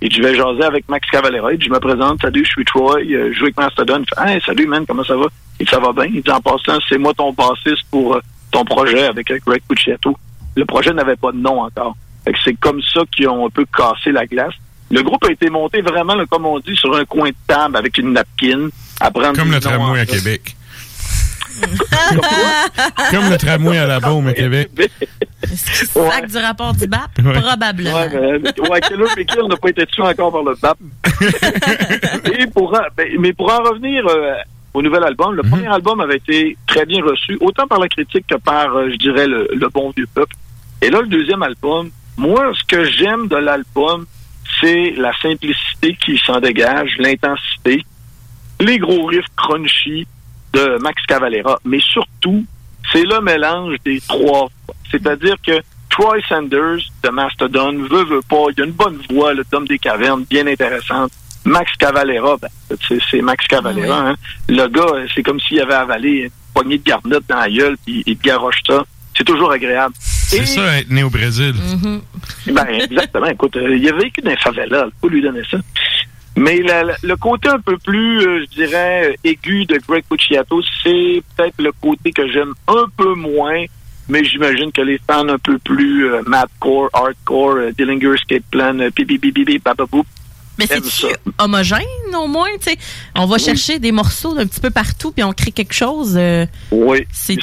Et 0.00 0.08
je 0.08 0.22
vais 0.22 0.36
jaser 0.36 0.62
avec 0.62 0.88
Max 0.88 1.10
Cavalera. 1.10 1.52
Il 1.52 1.58
dit, 1.58 1.66
je 1.66 1.72
me 1.72 1.80
présente, 1.80 2.22
salut, 2.22 2.44
je 2.44 2.50
suis 2.50 2.64
Troy, 2.64 3.00
je 3.02 3.32
joue 3.32 3.46
avec 3.46 3.56
Mastodon. 3.56 4.00
Il 4.00 4.06
fait, 4.06 4.34
hey, 4.34 4.40
salut, 4.46 4.68
man, 4.68 4.84
comment 4.86 5.02
ça 5.02 5.16
va? 5.16 5.26
Il 5.58 5.66
dit, 5.66 5.70
ça 5.72 5.80
va 5.80 5.92
bien. 5.92 6.04
Il 6.04 6.22
dit, 6.22 6.30
en 6.30 6.40
passant, 6.40 6.78
c'est 6.88 6.98
moi 6.98 7.12
ton 7.12 7.32
bassiste 7.32 7.82
pour 7.90 8.20
ton 8.52 8.64
projet 8.64 9.02
avec 9.02 9.26
Greg 9.44 9.62
Pucciato. 9.68 10.16
Le 10.54 10.64
projet 10.64 10.92
n'avait 10.92 11.16
pas 11.16 11.32
de 11.32 11.38
nom 11.38 11.62
encore. 11.62 11.96
Fait 12.24 12.34
que 12.34 12.38
c'est 12.44 12.54
comme 12.54 12.80
ça 12.82 13.00
qu'ils 13.10 13.28
ont 13.28 13.46
un 13.46 13.50
peu 13.50 13.66
cassé 13.76 14.12
la 14.12 14.26
glace. 14.26 14.54
Le 14.90 15.02
groupe 15.02 15.24
a 15.26 15.30
été 15.32 15.50
monté 15.50 15.82
vraiment, 15.82 16.14
là, 16.14 16.24
comme 16.30 16.46
on 16.46 16.58
dit, 16.60 16.74
sur 16.76 16.94
un 16.96 17.04
coin 17.04 17.28
de 17.28 17.34
table 17.46 17.76
avec 17.76 17.98
une 17.98 18.12
napkin. 18.12 18.68
À 19.00 19.10
prendre 19.10 19.36
Comme 19.36 19.52
le 19.52 19.60
tramway 19.60 20.00
à 20.00 20.06
Québec. 20.06 20.54
Comme 23.10 23.30
le 23.30 23.36
tramway 23.36 23.78
à 23.78 23.86
la 23.86 24.00
Baume 24.00 24.28
à 24.28 24.32
Québec. 24.32 24.70
Sac 25.92 26.26
du 26.26 26.36
rapport 26.38 26.72
du 26.74 26.86
BAP? 26.86 27.10
Ouais. 27.18 27.32
Probablement. 27.40 27.94
Ouais, 27.96 28.38
mais, 28.38 28.68
ouais, 28.68 28.80
Killer 28.80 29.04
Be 29.16 29.24
Killed 29.26 29.48
n'a 29.48 29.56
pas 29.56 29.68
été 29.70 29.86
tué 29.86 30.02
encore 30.02 30.32
par 30.32 30.42
le 30.42 30.54
BAP. 30.60 30.78
Et 32.38 32.46
pour 32.46 32.72
en- 32.74 32.82
ben, 32.96 33.08
mais 33.18 33.32
pour 33.32 33.52
en 33.52 33.58
revenir 33.62 34.04
euh, 34.08 34.34
au 34.74 34.82
nouvel 34.82 35.02
album, 35.04 35.34
le 35.34 35.42
premier 35.42 35.66
album 35.68 36.00
avait 36.00 36.16
été 36.16 36.56
très 36.66 36.86
bien 36.86 37.02
reçu, 37.02 37.36
autant 37.40 37.66
par 37.66 37.80
la 37.80 37.88
critique 37.88 38.26
que 38.28 38.36
par, 38.36 38.76
euh, 38.76 38.88
je 38.92 38.96
dirais, 38.96 39.26
le, 39.26 39.48
le 39.52 39.68
bon 39.68 39.92
vieux 39.96 40.06
peuple. 40.14 40.34
Et 40.82 40.90
là, 40.90 41.00
le 41.00 41.08
deuxième 41.08 41.42
album, 41.42 41.90
moi, 42.16 42.52
ce 42.54 42.64
que 42.64 42.84
j'aime 42.84 43.26
de 43.28 43.36
l'album, 43.36 44.06
c'est 44.60 44.90
la 44.96 45.12
simplicité 45.20 45.96
qui 46.04 46.18
s'en 46.18 46.40
dégage, 46.40 46.96
l'intensité, 46.98 47.84
les 48.60 48.78
gros 48.78 49.06
riffs 49.06 49.26
crunchy 49.36 50.06
de 50.52 50.78
Max 50.80 51.00
Cavalera, 51.06 51.58
mais 51.64 51.80
surtout, 51.80 52.44
c'est 52.92 53.04
le 53.04 53.20
mélange 53.20 53.76
des 53.84 54.00
trois. 54.00 54.48
C'est-à-dire 54.90 55.36
que 55.44 55.60
Troy 55.90 56.18
Sanders 56.28 56.80
de 57.02 57.08
Mastodon 57.10 57.72
veut, 57.72 58.04
veut 58.04 58.22
pas, 58.28 58.46
il 58.56 58.62
a 58.62 58.66
une 58.66 58.72
bonne 58.72 59.00
voix, 59.10 59.34
le 59.34 59.44
Tom 59.44 59.66
des 59.66 59.78
cavernes, 59.78 60.24
bien 60.28 60.46
intéressante. 60.46 61.12
Max 61.44 61.70
Cavalera, 61.78 62.36
ben, 62.40 62.48
c'est 63.10 63.22
Max 63.22 63.46
Cavalera. 63.46 64.10
Hein. 64.10 64.16
Le 64.48 64.66
gars, 64.68 65.06
c'est 65.14 65.22
comme 65.22 65.40
s'il 65.40 65.60
avait 65.60 65.74
avalé 65.74 66.10
une 66.10 66.30
poignée 66.52 66.78
de 66.78 66.84
garnottes 66.84 67.24
dans 67.28 67.38
la 67.38 67.50
gueule, 67.50 67.76
puis 67.84 68.02
il 68.06 68.16
te 68.16 68.22
garoche 68.22 68.60
ça. 68.66 68.84
C'est 69.16 69.24
toujours 69.24 69.50
agréable. 69.50 69.94
C'est 70.28 70.46
ça, 70.46 70.78
être 70.78 70.90
né 70.90 71.02
au 71.02 71.10
Brésil. 71.10 71.54
Ben, 72.46 72.66
exactement. 72.68 73.26
Écoute, 73.26 73.56
euh, 73.56 73.76
il 73.76 73.88
a 73.88 73.92
vécu 73.96 74.20
dans 74.20 74.30
les 74.30 74.36
favelas. 74.36 74.86
Faut 75.00 75.08
lui 75.08 75.22
donner 75.22 75.42
ça. 75.50 75.58
Mais 76.36 76.58
la- 76.62 76.84
la- 76.84 76.96
le 77.02 77.16
côté 77.16 77.48
un 77.48 77.58
peu 77.58 77.76
plus, 77.78 78.20
euh, 78.20 78.44
je 78.44 78.54
dirais, 78.62 79.10
euh, 79.10 79.14
aigu 79.28 79.64
de 79.66 79.78
Greg 79.88 80.04
Pucciato, 80.08 80.62
c'est 80.84 81.22
peut-être 81.36 81.60
le 81.60 81.72
côté 81.80 82.12
que 82.12 82.28
j'aime 82.30 82.52
un 82.68 82.84
peu 82.96 83.14
moins, 83.14 83.64
mais 84.08 84.22
j'imagine 84.22 84.70
que 84.70 84.82
les 84.82 85.00
fans 85.04 85.28
un 85.28 85.38
peu 85.38 85.58
plus 85.58 86.06
euh, 86.12 86.22
madcore, 86.26 86.90
hardcore, 86.92 87.72
Dillinger 87.76 88.14
Escape 88.14 88.44
Plan, 88.52 88.76
pipi 88.94 89.18
pipi 89.18 89.32
pipi 89.32 89.58
papaboop, 89.58 90.06
Mais 90.58 90.66
c'est 90.66 90.76
aiment 90.78 90.84
ça. 90.84 91.08
homogène 91.38 91.84
au 92.20 92.26
moins, 92.26 92.48
tu 92.60 92.70
sais? 92.70 92.76
On 93.16 93.26
va 93.26 93.38
chercher 93.38 93.78
des 93.78 93.92
morceaux 93.92 94.34
d'un 94.34 94.46
petit 94.46 94.60
peu 94.60 94.70
partout 94.70 95.12
puis 95.12 95.22
on 95.24 95.32
crée 95.32 95.52
quelque 95.52 95.74
chose. 95.74 96.14
euh, 96.16 96.46
Oui, 96.70 97.06
c'est 97.12 97.36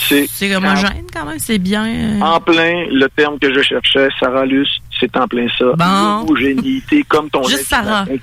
homogène 0.56 1.06
quand 1.14 1.26
même, 1.26 1.40
c'est 1.40 1.58
bien. 1.58 1.86
euh. 1.88 2.20
En 2.22 2.40
plein, 2.42 2.86
le 2.92 3.08
terme 3.16 3.40
que 3.40 3.54
je 3.54 3.62
cherchais, 3.62 4.10
Sarah 4.20 4.46
Luce, 4.46 4.70
c'est 5.00 5.16
en 5.18 5.28
plein 5.28 5.48
ça. 5.58 5.66
Bon. 5.78 6.22
L'homogénéité, 6.26 7.04
comme 7.08 7.30
ton 7.30 7.44
Juste 7.44 7.68
Sarah. 7.68 8.06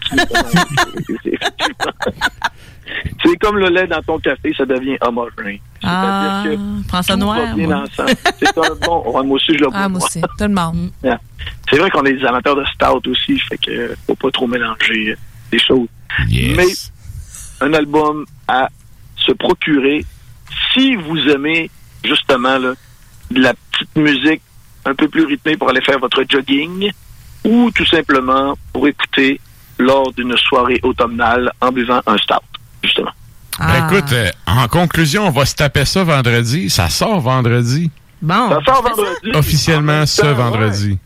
C'est 3.25 3.37
comme 3.39 3.59
le 3.59 3.69
lait 3.69 3.87
dans 3.87 4.03
ton 4.03 4.19
café, 4.19 4.53
ça 4.57 4.65
devient 4.65 4.97
homogène. 5.01 5.59
Ah, 5.83 6.43
C'est-à-dire 6.45 6.59
que 6.61 6.89
prends 6.89 7.03
ça 7.03 7.17
noir. 7.17 7.37
va 7.39 7.55
bien 7.55 7.67
moi. 7.67 7.77
ensemble. 7.83 8.11
C'est 8.39 8.59
un 8.59 8.75
bon. 8.87 9.03
ouais, 9.13 9.25
moi 9.25 9.37
aussi, 9.37 9.55
je 9.55 9.59
le 9.65 9.69
bois. 9.69 9.79
Ah, 9.83 9.89
moi 9.89 10.01
aussi. 10.05 10.21
Tout 10.21 10.29
le 10.41 10.49
monde. 10.49 10.91
Yeah. 11.03 11.19
C'est 11.69 11.79
vrai 11.79 11.91
qu'on 11.91 12.05
est 12.05 12.13
des 12.13 12.25
amateurs 12.25 12.55
de 12.57 12.65
stout 12.67 13.09
aussi, 13.09 13.39
fait 13.41 13.59
que 13.59 13.95
faut 14.07 14.15
pas 14.15 14.31
trop 14.31 14.47
mélanger 14.47 15.11
euh, 15.13 15.17
les 15.53 15.59
choses. 15.59 15.89
Mais 16.31 16.67
un 17.61 17.73
album 17.75 18.25
à 18.47 18.69
se 19.17 19.33
procurer 19.33 20.05
si 20.73 20.95
vous 20.97 21.19
aimez 21.29 21.71
justement 22.05 22.59
là, 22.59 22.75
de 23.31 23.41
la 23.41 23.55
petite 23.55 23.97
musique 23.97 24.43
un 24.85 24.95
peu 24.95 25.09
plus 25.09 25.25
rythmée 25.25 25.57
pour 25.57 25.71
aller 25.71 25.81
faire 25.81 25.99
votre 25.99 26.23
jogging 26.29 26.91
ou 27.45 27.71
tout 27.73 27.87
simplement 27.87 28.55
pour 28.73 28.87
écouter 28.87 29.41
lors 29.79 30.13
d'une 30.13 30.37
soirée 30.37 30.79
automnale 30.83 31.51
en 31.61 31.73
buvant 31.73 32.01
un 32.07 32.19
stout, 32.19 32.35
justement. 32.83 33.11
Ben, 33.59 33.87
écoute, 33.87 34.13
euh, 34.13 34.31
en 34.47 34.67
conclusion, 34.69 35.27
on 35.27 35.31
va 35.31 35.45
se 35.45 35.55
taper 35.55 35.85
ça 35.85 36.03
vendredi. 36.05 36.71
Ça 36.71 36.89
sort 36.89 37.21
vendredi. 37.21 37.91
Bon. 38.21 38.49
Ça 38.51 38.61
sort 38.65 38.83
vendredi. 38.83 39.31
Officiellement 39.35 39.93
En 39.93 39.97
même 39.99 40.07
ce 40.07 40.23
temps, 40.23 40.33
vendredi. 40.35 40.99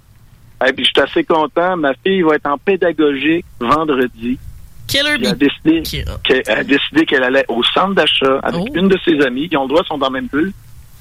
Et 0.67 0.73
puis, 0.73 0.85
je 0.85 0.91
suis 0.91 1.01
assez 1.11 1.25
content. 1.25 1.77
Ma 1.77 1.93
fille 2.05 2.23
va 2.23 2.37
être 2.37 2.47
en 2.47 2.57
pédagogique 2.57 3.45
vendredi. 3.61 4.39
Killer 4.87 5.17
Elle 5.19 5.27
a 5.27 5.33
décidé 5.35 5.83
qu'elle 6.23 6.43
elle 6.47 6.59
a 6.59 6.65
décidé 6.65 7.05
qu'elle 7.05 7.25
allait 7.25 7.45
au 7.49 7.63
centre 7.65 7.95
d'achat 7.95 8.39
avec 8.43 8.61
Oh. 8.63 8.69
une 8.75 8.89
de 8.89 8.97
ses 9.05 9.21
amies. 9.27 9.49
Ils 9.51 9.57
ont 9.59 9.63
le 9.65 9.69
droit, 9.69 9.83
sont 9.85 9.99
dans 9.99 10.07
la 10.07 10.13
même 10.13 10.29
bulle. 10.33 10.53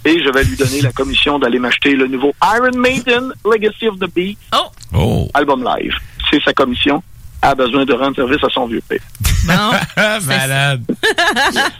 Et 0.03 0.19
je 0.23 0.29
vais 0.31 0.43
lui 0.43 0.55
donner 0.57 0.81
la 0.81 0.91
commission 0.91 1.37
d'aller 1.39 1.59
m'acheter 1.59 1.93
le 1.95 2.07
nouveau 2.07 2.33
Iron 2.55 2.77
Maiden 2.77 3.31
Legacy 3.45 3.87
of 3.87 3.99
the 3.99 4.11
Beast 4.13 4.39
Oh. 4.93 5.29
album 5.35 5.63
live. 5.63 5.93
C'est 6.31 6.41
sa 6.43 6.53
commission. 6.53 7.03
A 7.49 7.55
besoin 7.55 7.85
de 7.85 7.93
rendre 7.93 8.15
service 8.15 8.43
à 8.43 8.49
son 8.49 8.65
vieux 8.65 8.81
père. 8.87 8.99
Malade. 10.27 10.83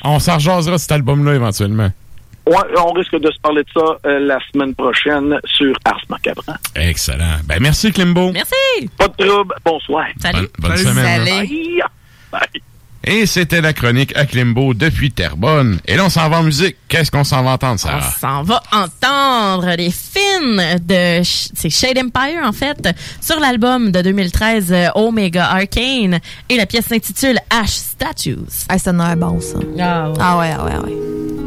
on 0.04 0.20
s'en 0.20 0.36
rejasera 0.36 0.78
cet 0.78 0.92
album-là 0.92 1.36
éventuellement. 1.36 1.92
Ouais, 2.46 2.58
on 2.78 2.92
risque 2.92 3.16
de 3.16 3.32
se 3.32 3.40
parler 3.40 3.64
de 3.64 3.70
ça 3.74 3.98
euh, 4.06 4.20
la 4.20 4.38
semaine 4.52 4.76
prochaine 4.76 5.40
sur 5.46 5.76
Ars 5.84 6.04
Macabre. 6.10 6.44
Excellent. 6.76 7.40
Ben, 7.46 7.58
merci, 7.60 7.92
Klimbo. 7.92 8.32
Merci. 8.32 8.88
Pas 8.98 9.08
de 9.08 9.26
trouble. 9.26 9.56
Bonsoir. 9.66 10.06
Bonne, 10.22 10.48
bonne 10.60 10.78
semaine. 10.78 11.26
Bye. 11.26 11.82
Bye. 12.32 12.62
Et 13.08 13.26
c'était 13.28 13.62
la 13.62 13.72
chronique 13.74 14.16
à 14.18 14.26
Klimbo 14.26 14.74
depuis 14.74 15.12
Terrebonne. 15.12 15.80
Et 15.86 15.96
là, 15.96 16.06
on 16.06 16.10
s'en 16.10 16.28
va 16.28 16.40
en 16.40 16.44
musique. 16.44 16.76
Qu'est-ce 16.88 17.12
qu'on 17.12 17.24
s'en 17.24 17.44
va 17.44 17.52
entendre, 17.52 17.74
On 17.76 17.78
Sarah? 17.78 18.12
s'en 18.20 18.44
va 18.44 18.62
entendre 18.72 19.76
les 19.78 19.92
fins 19.92 20.78
de 20.80 21.22
Sh- 21.24 21.50
c'est 21.54 21.70
Shade 21.70 21.98
Empire 22.00 22.42
en 22.44 22.52
fait 22.52 22.90
sur 23.22 23.40
l'album 23.40 23.92
de 23.92 24.02
2013 24.02 24.72
euh, 24.72 24.88
Omega 24.96 25.46
Arcane 25.46 26.20
et 26.50 26.58
la 26.58 26.66
pièce 26.66 26.86
s'intitule 26.88 27.38
Ash 27.50 27.70
Statues. 27.70 28.38
Ah, 28.70 28.78
ça 28.80 28.92
en 28.92 29.00
a 29.00 29.04
un 29.06 29.16
bon, 29.16 29.40
ça. 29.40 29.58
Ah 29.80 30.10
ouais. 30.10 30.16
Ah 30.20 30.38
ouais, 30.40 30.52
ah 30.58 30.66
ouais, 30.66 31.45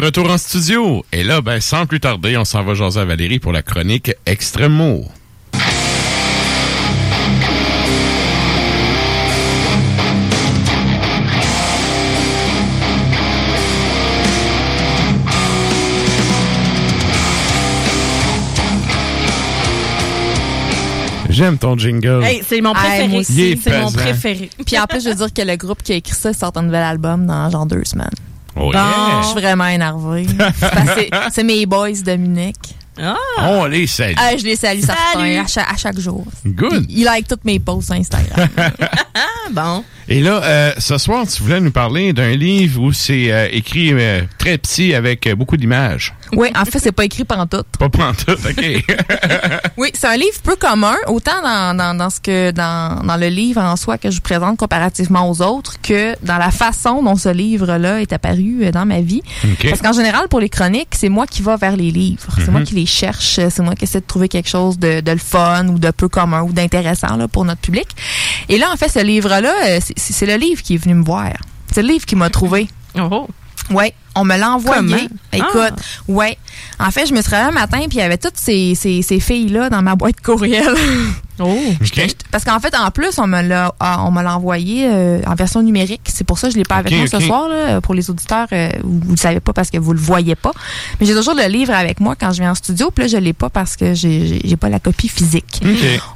retour 0.00 0.30
en 0.30 0.38
studio. 0.38 1.04
Et 1.12 1.22
là, 1.22 1.40
ben, 1.40 1.60
sans 1.60 1.86
plus 1.86 2.00
tarder, 2.00 2.36
on 2.36 2.44
s'en 2.44 2.62
va 2.64 2.74
jaser 2.74 3.00
à 3.00 3.04
Valérie 3.04 3.38
pour 3.38 3.52
la 3.52 3.62
chronique 3.62 4.12
Extremo. 4.26 5.04
J'aime 21.28 21.58
ton 21.58 21.78
jingle. 21.78 22.24
Hey, 22.24 22.42
c'est 22.46 22.60
mon 22.60 22.72
Ah, 22.74 22.80
préféré. 22.84 23.18
est 23.52 23.56
c'est 23.62 23.80
mon 23.80 23.92
préféré. 23.92 24.50
Puis 24.66 24.78
en 24.78 24.86
plus, 24.86 25.02
je 25.04 25.10
veux 25.10 25.14
dire 25.14 25.32
que 25.32 25.42
le 25.42 25.56
groupe 25.56 25.82
qui 25.82 25.92
a 25.92 25.96
écrit 25.96 26.14
ça 26.14 26.32
sort 26.32 26.52
un 26.56 26.62
nouvel 26.62 26.82
album 26.82 27.24
dans 27.26 27.48
genre 27.50 27.66
deux 27.66 27.84
semaines. 27.84 28.08
Oh, 28.56 28.70
Je 28.72 29.26
suis 29.26 29.40
vraiment 29.40 29.66
énervée. 29.66 30.26
C'est 31.30 31.42
mes 31.44 31.66
boys 31.66 32.02
Munich. 32.16 32.56
Ah. 33.00 33.16
On 33.42 33.64
les 33.66 33.86
salue. 33.86 34.14
Ah, 34.16 34.36
je 34.36 34.44
les 34.44 34.56
salue, 34.56 34.80
certains, 34.80 35.42
à 35.42 35.46
chaque, 35.46 35.72
à 35.72 35.76
chaque 35.76 35.98
jour. 35.98 36.26
Good. 36.46 36.86
Ils 36.90 37.04
like 37.04 37.26
toutes 37.28 37.44
mes 37.44 37.58
posts 37.58 37.86
sur 37.88 37.94
Instagram. 37.96 38.48
Ah, 38.56 38.70
bon. 39.50 39.84
Et 40.08 40.20
là, 40.20 40.42
euh, 40.42 40.72
ce 40.78 40.98
soir, 40.98 41.24
tu 41.24 41.40
voulais 41.40 41.60
nous 41.60 41.70
parler 41.70 42.12
d'un 42.12 42.32
livre 42.32 42.82
où 42.82 42.92
c'est 42.92 43.30
euh, 43.30 43.46
écrit 43.52 43.92
euh, 43.92 44.22
très 44.38 44.58
petit 44.58 44.92
avec 44.92 45.24
euh, 45.28 45.36
beaucoup 45.36 45.56
d'images. 45.56 46.14
oui, 46.32 46.48
en 46.56 46.64
fait, 46.64 46.80
c'est 46.80 46.90
pas 46.90 47.04
écrit 47.04 47.24
pantoute. 47.24 47.66
Pas 47.78 47.88
pantoute, 47.88 48.40
OK. 48.44 48.84
Oui, 49.76 49.90
c'est 49.94 50.08
un 50.08 50.16
livre 50.16 50.38
peu 50.42 50.56
commun, 50.56 50.96
autant 51.06 51.40
dans, 51.42 51.76
dans, 51.76 51.96
dans 51.96 52.10
ce 52.10 52.20
que 52.20 52.50
dans, 52.50 53.02
dans 53.04 53.16
le 53.16 53.28
livre 53.28 53.62
en 53.62 53.76
soi 53.76 53.98
que 53.98 54.10
je 54.10 54.16
vous 54.16 54.22
présente 54.22 54.58
comparativement 54.58 55.30
aux 55.30 55.40
autres, 55.42 55.80
que 55.80 56.16
dans 56.24 56.38
la 56.38 56.50
façon 56.50 57.02
dont 57.02 57.16
ce 57.16 57.28
livre-là 57.28 58.00
est 58.00 58.12
apparu 58.12 58.70
dans 58.72 58.84
ma 58.84 59.00
vie. 59.00 59.22
OK. 59.44 59.68
Parce 59.68 59.80
qu'en 59.80 59.92
général, 59.92 60.28
pour 60.28 60.40
les 60.40 60.48
chroniques, 60.48 60.94
c'est 60.96 61.08
moi 61.08 61.26
qui 61.26 61.40
va 61.40 61.56
vers 61.56 61.76
les 61.76 61.90
livres. 61.92 62.26
C'est 62.36 62.50
moi 62.50 62.62
qui 62.62 62.74
les 62.74 62.84
cherche. 62.90 63.40
C'est 63.48 63.60
moi 63.60 63.74
qui 63.74 63.84
essaie 63.84 64.00
de 64.00 64.06
trouver 64.06 64.28
quelque 64.28 64.48
chose 64.48 64.78
de, 64.78 65.00
de 65.00 65.12
le 65.12 65.18
fun 65.18 65.68
ou 65.68 65.78
de 65.78 65.90
peu 65.90 66.08
commun 66.08 66.42
ou 66.42 66.52
d'intéressant 66.52 67.16
là, 67.16 67.28
pour 67.28 67.44
notre 67.44 67.60
public. 67.60 67.86
Et 68.48 68.58
là, 68.58 68.66
en 68.72 68.76
fait, 68.76 68.88
ce 68.88 68.98
livre-là, 69.02 69.52
euh, 69.68 69.80
c'est- 69.96 70.26
le 70.26 70.36
livre 70.36 70.62
qui 70.62 70.74
est 70.74 70.78
venu 70.78 70.94
me 70.94 71.04
voir. 71.04 71.32
C'est 71.72 71.82
le 71.82 71.88
livre 71.88 72.04
qui 72.06 72.16
m'a 72.16 72.30
trouvé. 72.30 72.68
Oh. 72.98 73.26
Ouais, 73.70 73.94
on 74.16 74.24
me 74.24 74.36
l'a 74.36 74.50
envoyé. 74.50 75.08
Écoute, 75.32 75.74
ouais. 76.08 76.36
En 76.80 76.90
fait, 76.90 77.06
je 77.06 77.14
me 77.14 77.22
suis 77.22 77.30
réveillée 77.30 77.48
un 77.50 77.52
matin 77.52 77.78
puis 77.88 77.98
il 77.98 78.00
y 78.00 78.02
avait 78.02 78.18
toutes 78.18 78.36
ces, 78.36 78.74
ces, 78.74 79.02
ces 79.02 79.20
filles-là 79.20 79.70
dans 79.70 79.80
ma 79.82 79.94
boîte 79.94 80.20
courriel. 80.20 80.74
Oh. 81.40 81.58
Parce 82.30 82.44
qu'en 82.44 82.60
fait, 82.60 82.74
en 82.76 82.90
plus, 82.90 83.18
on 83.18 83.26
me 83.26 83.42
l'a 83.42 83.74
ah, 83.80 84.04
on 84.06 84.10
me 84.10 84.22
l'a 84.22 84.36
envoyé 84.36 84.86
euh, 84.88 85.20
en 85.26 85.34
version 85.34 85.62
numérique. 85.62 86.02
C'est 86.12 86.24
pour 86.24 86.38
ça 86.38 86.48
que 86.48 86.52
je 86.54 86.58
l'ai 86.58 86.64
pas 86.64 86.76
avec 86.76 86.92
moi 86.98 87.06
ce 87.06 87.18
soir. 87.26 87.48
Là, 87.48 87.80
pour 87.80 87.94
les 87.94 88.10
auditeurs, 88.10 88.46
euh, 88.52 88.68
vous 88.84 89.06
ne 89.06 89.10
le 89.12 89.16
savez 89.16 89.40
pas 89.40 89.52
parce 89.52 89.70
que 89.70 89.78
vous 89.78 89.92
le 89.92 89.98
voyez 89.98 90.34
pas. 90.34 90.52
Mais 91.00 91.06
j'ai 91.06 91.14
toujours 91.14 91.34
le 91.34 91.46
livre 91.48 91.72
avec 91.72 92.00
moi 92.00 92.14
quand 92.18 92.32
je 92.32 92.40
viens 92.40 92.50
en 92.52 92.54
studio. 92.54 92.90
Puis 92.90 93.04
là, 93.04 93.08
je 93.08 93.16
l'ai 93.16 93.32
pas 93.32 93.48
parce 93.50 93.76
que 93.76 93.94
j'ai 93.94 94.40
j'ai- 94.44 94.56
pas 94.56 94.68
la 94.68 94.78
copie 94.80 95.08
physique. 95.08 95.60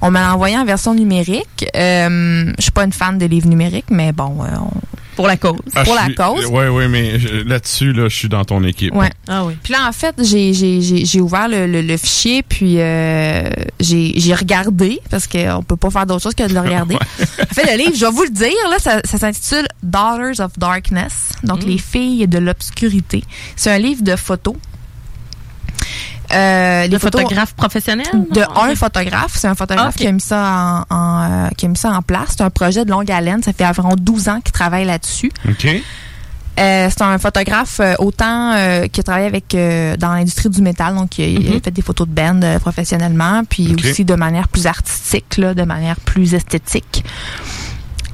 On 0.03 0.11
me 0.11 0.19
l'a 0.19 0.35
envoyé 0.35 0.57
en 0.59 0.65
version 0.65 0.95
numérique. 0.95 1.65
Euh, 1.77 2.53
je 2.59 2.63
suis 2.63 2.71
pas 2.71 2.85
une 2.85 2.93
fan 2.93 3.17
des 3.19 3.29
livres 3.29 3.49
numériques, 3.49 3.87
mais 3.91 4.13
bon, 4.13 4.37
on- 4.41 4.71
Pour 5.17 5.27
la 5.27 5.37
cause. 5.37 5.61
Ah, 5.75 5.85
pour 5.85 5.95
la 5.95 6.05
suis- 6.07 6.15
cause. 6.15 6.47
Ouais, 6.47 6.69
ouais, 6.69 6.89
mais 6.89 7.19
là-dessus, 7.45 7.93
là, 7.93 8.09
je 8.09 8.17
suis 8.17 8.29
dans 8.29 8.45
ton 8.45 8.63
équipe. 8.65 8.95
Ouais. 8.95 9.11
Ah 9.29 9.45
oui. 9.45 9.55
Puis 9.63 9.73
là, 9.73 9.87
en 9.89 9.93
fait, 9.93 10.15
j'ai 10.19 10.53
j'ai- 10.53 10.81
j'ai- 10.83 11.05
j'ai 11.05 11.21
ouvert 11.21 11.49
le, 11.49 11.67
le- 11.67 11.83
le 11.83 11.97
fichier, 11.97 12.43
puis 12.43 12.77
euh, 12.81 13.49
j'ai 13.81 14.13
j'ai 14.17 14.35
regardé, 14.35 15.01
parce 15.11 15.27
qu'on 15.27 15.63
peut 15.63 15.77
pas 15.77 15.91
faire 15.91 16.07
d'autre 16.07 16.23
chose 16.23 16.35
que 16.35 16.47
de 16.47 16.53
le 16.55 16.61
regarder. 16.61 16.97
En 17.51 17.55
fait, 17.55 17.71
le 17.73 17.79
livre, 17.79 17.95
je 17.97 18.05
vais 18.05 18.11
vous 18.11 18.25
le 18.25 18.31
dire, 18.31 18.51
là, 18.71 18.79
ça, 18.81 19.01
ça 19.05 19.19
s'intitule 19.19 19.67
Daughters 19.83 20.41
of 20.45 20.59
Darkness, 20.59 21.31
donc 21.45 21.63
les 21.65 21.79
filles 21.79 22.27
de 22.27 22.39
l'obscurité. 22.39 23.23
C'est 23.55 23.71
un 23.71 23.79
livre 23.79 24.03
de 24.03 24.17
photos. 24.17 24.55
Euh, 26.35 26.83
les 26.83 26.89
Le 26.89 26.99
photos 26.99 27.23
photographe 27.23 27.55
professionnel? 27.55 28.07
de 28.31 28.43
un 28.57 28.75
photographe. 28.75 29.33
C'est 29.37 29.47
un 29.49 29.55
photographe 29.55 29.95
qui 29.97 30.07
a 30.07 30.13
mis 30.13 30.21
ça 30.21 30.85
en, 30.91 30.95
en, 30.97 31.23
euh, 31.23 31.49
qui 31.57 31.67
a 31.67 31.69
mis 31.69 31.77
ça 31.77 31.91
en 31.93 32.03
place. 32.03 32.31
C'est 32.37 32.43
un 32.43 32.51
projet 32.51 32.85
de 32.85 32.91
longue 32.91 33.11
haleine. 33.11 33.43
Ça 33.43 33.53
fait 33.53 33.65
environ 33.67 33.95
12 33.97 34.29
ans 34.29 34.41
qu'il 34.41 34.53
travaille 34.53 34.85
là-dessus. 34.85 35.31
OK. 35.49 35.67
Euh, 36.61 36.89
c'est 36.89 37.03
un 37.03 37.19
photographe 37.19 37.81
euh, 37.81 37.95
autant 37.99 38.53
euh, 38.53 38.87
qui 38.87 39.01
a 39.01 39.03
travaillé 39.03 39.27
avec 39.27 39.55
euh, 39.57 39.97
dans 39.97 40.13
l'industrie 40.15 40.49
du 40.49 40.63
métal, 40.63 40.95
donc 40.95 41.19
il 41.19 41.25
a, 41.25 41.27
il 41.27 41.49
a 41.49 41.55
Mhm. 41.55 41.61
fait 41.63 41.71
des 41.73 41.83
photos 41.83 42.07
de 42.07 42.13
band 42.13 42.41
euh, 42.45 42.61
professionnellement, 42.61 43.43
puis 43.49 43.75
aussi 43.75 44.05
de 44.05 44.15
manière 44.15 44.47
plus 44.47 44.69
artistique, 44.69 45.37
là, 45.37 45.53
de 45.55 45.63
manière 45.65 45.99
plus 45.99 46.33
esthétique. 46.35 47.05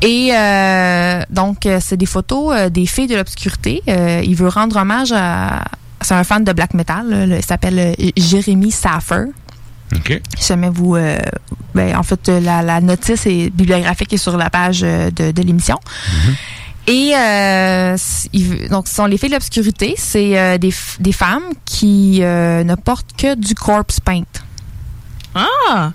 Et 0.00 0.30
euh, 0.34 1.20
donc 1.28 1.68
c'est 1.80 1.98
des 1.98 2.06
photos 2.06 2.54
euh, 2.56 2.70
des 2.70 2.86
filles 2.86 3.08
de 3.08 3.16
l'obscurité. 3.16 3.82
Euh, 3.88 4.22
il 4.24 4.34
veut 4.34 4.48
rendre 4.48 4.76
hommage 4.76 5.12
à 5.14 5.64
c'est 6.02 6.14
un 6.14 6.24
fan 6.24 6.44
de 6.44 6.52
black 6.52 6.74
metal. 6.74 7.08
là, 7.28 7.36
il 7.36 7.44
s'appelle 7.44 7.78
euh, 7.78 8.10
Jérémy 8.16 8.70
Saffer. 8.70 9.24
OK. 9.94 10.20
Si 10.38 10.46
jamais 10.48 10.70
vous, 10.70 10.94
euh, 10.96 11.18
ben, 11.74 11.96
en 11.96 12.02
fait, 12.02 12.28
la, 12.28 12.62
la 12.62 12.80
notice 12.80 13.26
est 13.26 13.50
bibliographique 13.50 14.12
est 14.12 14.18
sur 14.18 14.36
la 14.36 14.48
page 14.50 14.80
euh, 14.84 15.10
de, 15.10 15.32
de 15.32 15.42
l'émission. 15.42 15.78
Et 16.86 17.12
euh, 17.16 17.96
il 18.32 18.68
donc, 18.68 18.88
ce 18.88 18.94
sont 18.94 19.06
les 19.06 19.18
filles 19.18 19.28
de 19.28 19.34
l'obscurité. 19.34 19.94
C'est 19.96 20.38
euh, 20.38 20.58
des, 20.58 20.72
des 20.98 21.12
femmes 21.12 21.42
qui 21.64 22.20
euh, 22.22 22.64
ne 22.64 22.74
portent 22.74 23.12
que 23.16 23.34
du 23.34 23.54
corpse 23.54 24.00
paint. 24.00 24.22
Ah! 25.34 25.92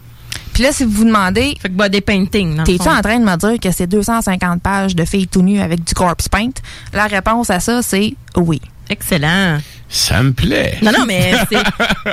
Puis 0.54 0.64
là, 0.64 0.72
si 0.72 0.86
vous 0.86 0.92
vous 0.92 1.04
demandez, 1.06 1.58
Fait 1.62 1.68
que 1.68 1.74
body 1.74 2.00
painting, 2.00 2.64
t'es-tu 2.64 2.88
en 2.88 3.02
train 3.02 3.20
de 3.20 3.26
me 3.26 3.36
dire 3.36 3.60
que 3.60 3.72
c'est 3.72 3.88
250 3.88 4.62
pages 4.62 4.96
de 4.96 5.04
filles 5.04 5.28
tout 5.28 5.42
nues 5.42 5.60
avec 5.60 5.84
du 5.84 5.94
corpse 5.94 6.30
paint? 6.30 6.52
La 6.94 7.08
réponse 7.08 7.50
à 7.50 7.60
ça, 7.60 7.82
c'est 7.82 8.16
oui. 8.38 8.62
Excellent. 8.90 9.60
Ça 9.88 10.22
me 10.24 10.34
plaît. 10.34 10.78
Non, 10.82 10.92
non, 10.92 11.06
mais 11.06 11.34
c'est. 11.52 11.56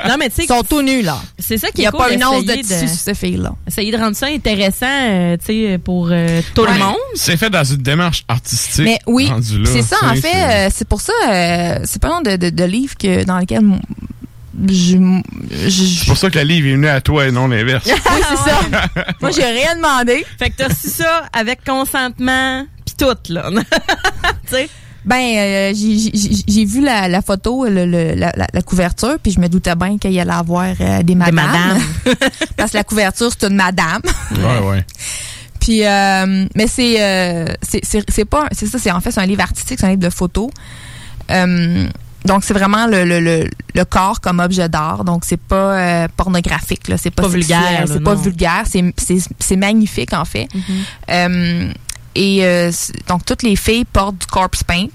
Non, 0.07 0.15
mais 0.19 0.29
tu 0.29 0.35
sais. 0.35 0.43
Ils 0.43 0.47
sont 0.47 0.63
tout 0.63 0.81
nus, 0.81 1.01
là. 1.01 1.17
C'est 1.39 1.57
ça 1.57 1.67
Il 1.69 1.73
qui 1.73 1.81
n'y 1.81 1.85
est 1.85 1.87
a 1.87 1.91
cool 1.91 1.99
pas 1.99 2.11
une 2.13 2.23
once 2.23 2.45
de 2.45 2.53
tissu 2.53 2.87
sur 2.87 2.97
ces 2.97 3.15
filles-là. 3.15 3.53
Essayer 3.67 3.91
de 3.91 3.97
rendre 3.97 4.15
ça 4.15 4.27
intéressant, 4.27 4.85
euh, 4.89 5.37
tu 5.37 5.45
sais, 5.45 5.77
pour 5.83 6.09
euh, 6.11 6.41
tout 6.55 6.61
Ouais. 6.61 6.73
le 6.73 6.79
monde. 6.79 6.95
C'est 7.15 7.35
fait 7.37 7.49
dans 7.49 7.63
une 7.63 7.77
démarche 7.81 8.23
artistique. 8.27 8.85
Mais 8.85 8.99
oui, 9.07 9.29
c'est 9.65 9.81
ça 9.81 9.97
en 10.03 10.13
fait. 10.15 10.21
c'est- 10.21 10.35
euh, 10.35 10.69
c'est 10.73 10.87
pour 10.87 11.01
ça, 11.01 11.13
euh, 11.29 11.79
c'est 11.83 12.01
pas 12.01 12.09
nom 12.09 12.21
de, 12.21 12.35
de, 12.37 12.49
de 12.51 12.63
livre 12.63 12.95
que, 12.97 13.23
dans 13.23 13.39
lequel 13.39 13.57
m- 13.59 13.79
je, 14.69 14.97
je- 15.67 15.83
C'est 15.99 16.05
pour 16.05 16.17
ça 16.17 16.29
que 16.29 16.35
la 16.37 16.43
livre 16.43 16.67
est 16.67 16.71
venue 16.73 16.87
à 16.87 17.01
toi 17.01 17.25
et 17.27 17.31
non 17.31 17.47
l'inverse. 17.47 17.85
Oui, 17.87 18.21
c'est 18.29 18.49
ça. 18.49 18.59
Moi, 19.21 19.31
j'ai 19.31 19.43
rien 19.45 19.75
demandé. 19.75 20.23
Fait 20.37 20.51
que 20.51 20.57
t'as 20.57 20.67
reçu 20.67 20.89
ça 20.89 21.23
avec 21.33 21.63
consentement, 21.65 22.65
pis 22.85 22.93
tout, 22.95 23.33
là. 23.33 23.49
tu 23.51 23.61
sais? 24.51 24.69
Ben, 25.05 25.15
euh, 25.37 25.73
j'ai- 25.75 26.65
vu 26.65 26.81
la, 26.81 27.07
la 27.09 27.21
photo, 27.21 27.65
le, 27.65 27.85
le- 27.85 28.15
la, 28.15 28.61
couverture, 28.61 29.17
puis 29.21 29.31
je 29.33 29.39
me 29.39 29.49
doutais 29.49 29.75
bien 29.75 29.97
qu'il 29.97 30.11
y 30.13 30.19
allait 30.19 30.31
avoir 30.31 30.73
euh, 30.79 31.03
des 31.03 31.15
madames. 31.15 31.35
madames. 31.35 31.81
Parce 32.57 32.71
que 32.71 32.77
la 32.77 32.83
couverture, 32.83 33.29
c'est 33.37 33.47
une 33.47 33.55
madame. 33.55 34.01
ouais, 34.31 34.67
ouais. 34.69 34.85
Puis, 35.59 35.85
euh, 35.85 36.45
mais 36.55 36.67
c'est, 36.67 37.01
euh, 37.01 37.45
c'est, 37.61 37.81
c'est, 38.09 38.25
pas, 38.25 38.47
c'est 38.51 38.65
ça, 38.65 38.77
c'est 38.79 38.91
en 38.91 38.99
fait, 38.99 39.11
c'est 39.11 39.21
un 39.21 39.25
livre 39.25 39.43
artistique, 39.43 39.77
c'est 39.79 39.85
un 39.85 39.91
livre 39.91 40.01
de 40.01 40.09
photos. 40.09 40.49
Euh, 41.31 41.87
donc, 42.25 42.43
c'est 42.43 42.53
vraiment 42.53 42.85
le, 42.87 43.05
le, 43.05 43.19
le, 43.21 43.49
le 43.73 43.85
corps 43.85 44.19
comme 44.19 44.39
objet 44.39 44.67
d'art. 44.67 45.05
Donc, 45.05 45.23
c'est 45.25 45.39
pas 45.39 45.55
euh, 45.77 46.07
pornographique, 46.17 46.89
là. 46.89 46.97
C'est 46.97 47.11
pas, 47.11 47.23
Pas 47.23 47.27
vulgaire, 47.29 47.85
C'est 47.87 48.03
pas 48.03 48.15
vulgaire. 48.15 48.63
C'est, 48.65 49.55
magnifique, 49.55 50.11
en 50.13 50.25
fait. 50.25 50.47
Euh, 51.09 51.71
et 52.15 52.45
euh, 52.45 52.71
donc, 53.07 53.25
toutes 53.25 53.43
les 53.43 53.55
filles 53.55 53.85
portent 53.85 54.17
du 54.17 54.27
corpse 54.27 54.63
paint. 54.63 54.87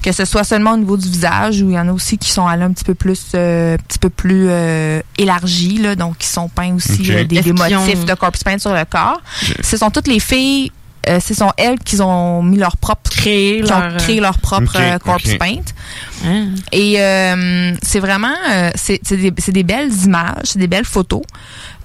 Que 0.00 0.12
ce 0.12 0.24
soit 0.24 0.44
seulement 0.44 0.74
au 0.74 0.76
niveau 0.76 0.96
du 0.96 1.08
visage 1.08 1.60
ou 1.60 1.70
il 1.70 1.74
y 1.74 1.78
en 1.78 1.88
a 1.88 1.92
aussi 1.92 2.18
qui 2.18 2.30
sont 2.30 2.46
allés 2.46 2.62
un 2.62 2.70
petit 2.72 2.84
peu 2.84 2.94
plus, 2.94 3.20
euh, 3.34 3.74
un 3.74 3.78
petit 3.78 3.98
peu 3.98 4.10
plus 4.10 4.46
euh, 4.48 5.00
élargis, 5.18 5.78
là, 5.78 5.96
donc 5.96 6.18
qui 6.18 6.28
sont 6.28 6.48
peints 6.48 6.72
aussi 6.76 7.02
euh, 7.10 7.24
des, 7.24 7.38
ont- 7.50 7.54
motifs 7.80 8.04
de 8.04 8.14
corpse 8.14 8.44
paint 8.44 8.58
sur 8.58 8.72
le 8.72 8.84
corps. 8.84 9.20
Je- 9.42 9.54
Ce 9.60 9.76
sont 9.76 9.90
toutes 9.90 10.06
les 10.06 10.20
filles, 10.20 10.70
euh, 11.08 11.20
ce 11.20 11.34
sont 11.34 11.50
elles 11.56 11.78
qui 11.78 12.00
ont 12.00 12.42
mis 12.42 12.56
leur 12.58 12.76
propre, 12.76 13.10
Créer 13.10 13.62
qui 13.62 13.68
leur. 13.68 13.78
ont 13.94 13.96
créé 13.96 14.20
leur 14.20 14.38
propre 14.38 14.74
Ok, 14.76 14.80
euh, 14.80 14.98
corpse 14.98 15.32
ok. 15.32 15.38
paint. 15.38 15.62
Hein? 16.26 16.48
Et 16.72 17.00
euh, 17.00 17.72
c'est 17.82 18.00
vraiment, 18.00 18.34
euh, 18.50 18.70
c'est 18.74 19.00
c'est 19.02 19.16
des, 19.16 19.32
c'est 19.38 19.52
des 19.52 19.62
belles 19.62 19.92
images, 20.04 20.34
c'est 20.44 20.58
des 20.58 20.66
belles 20.68 20.84
photos. 20.84 21.22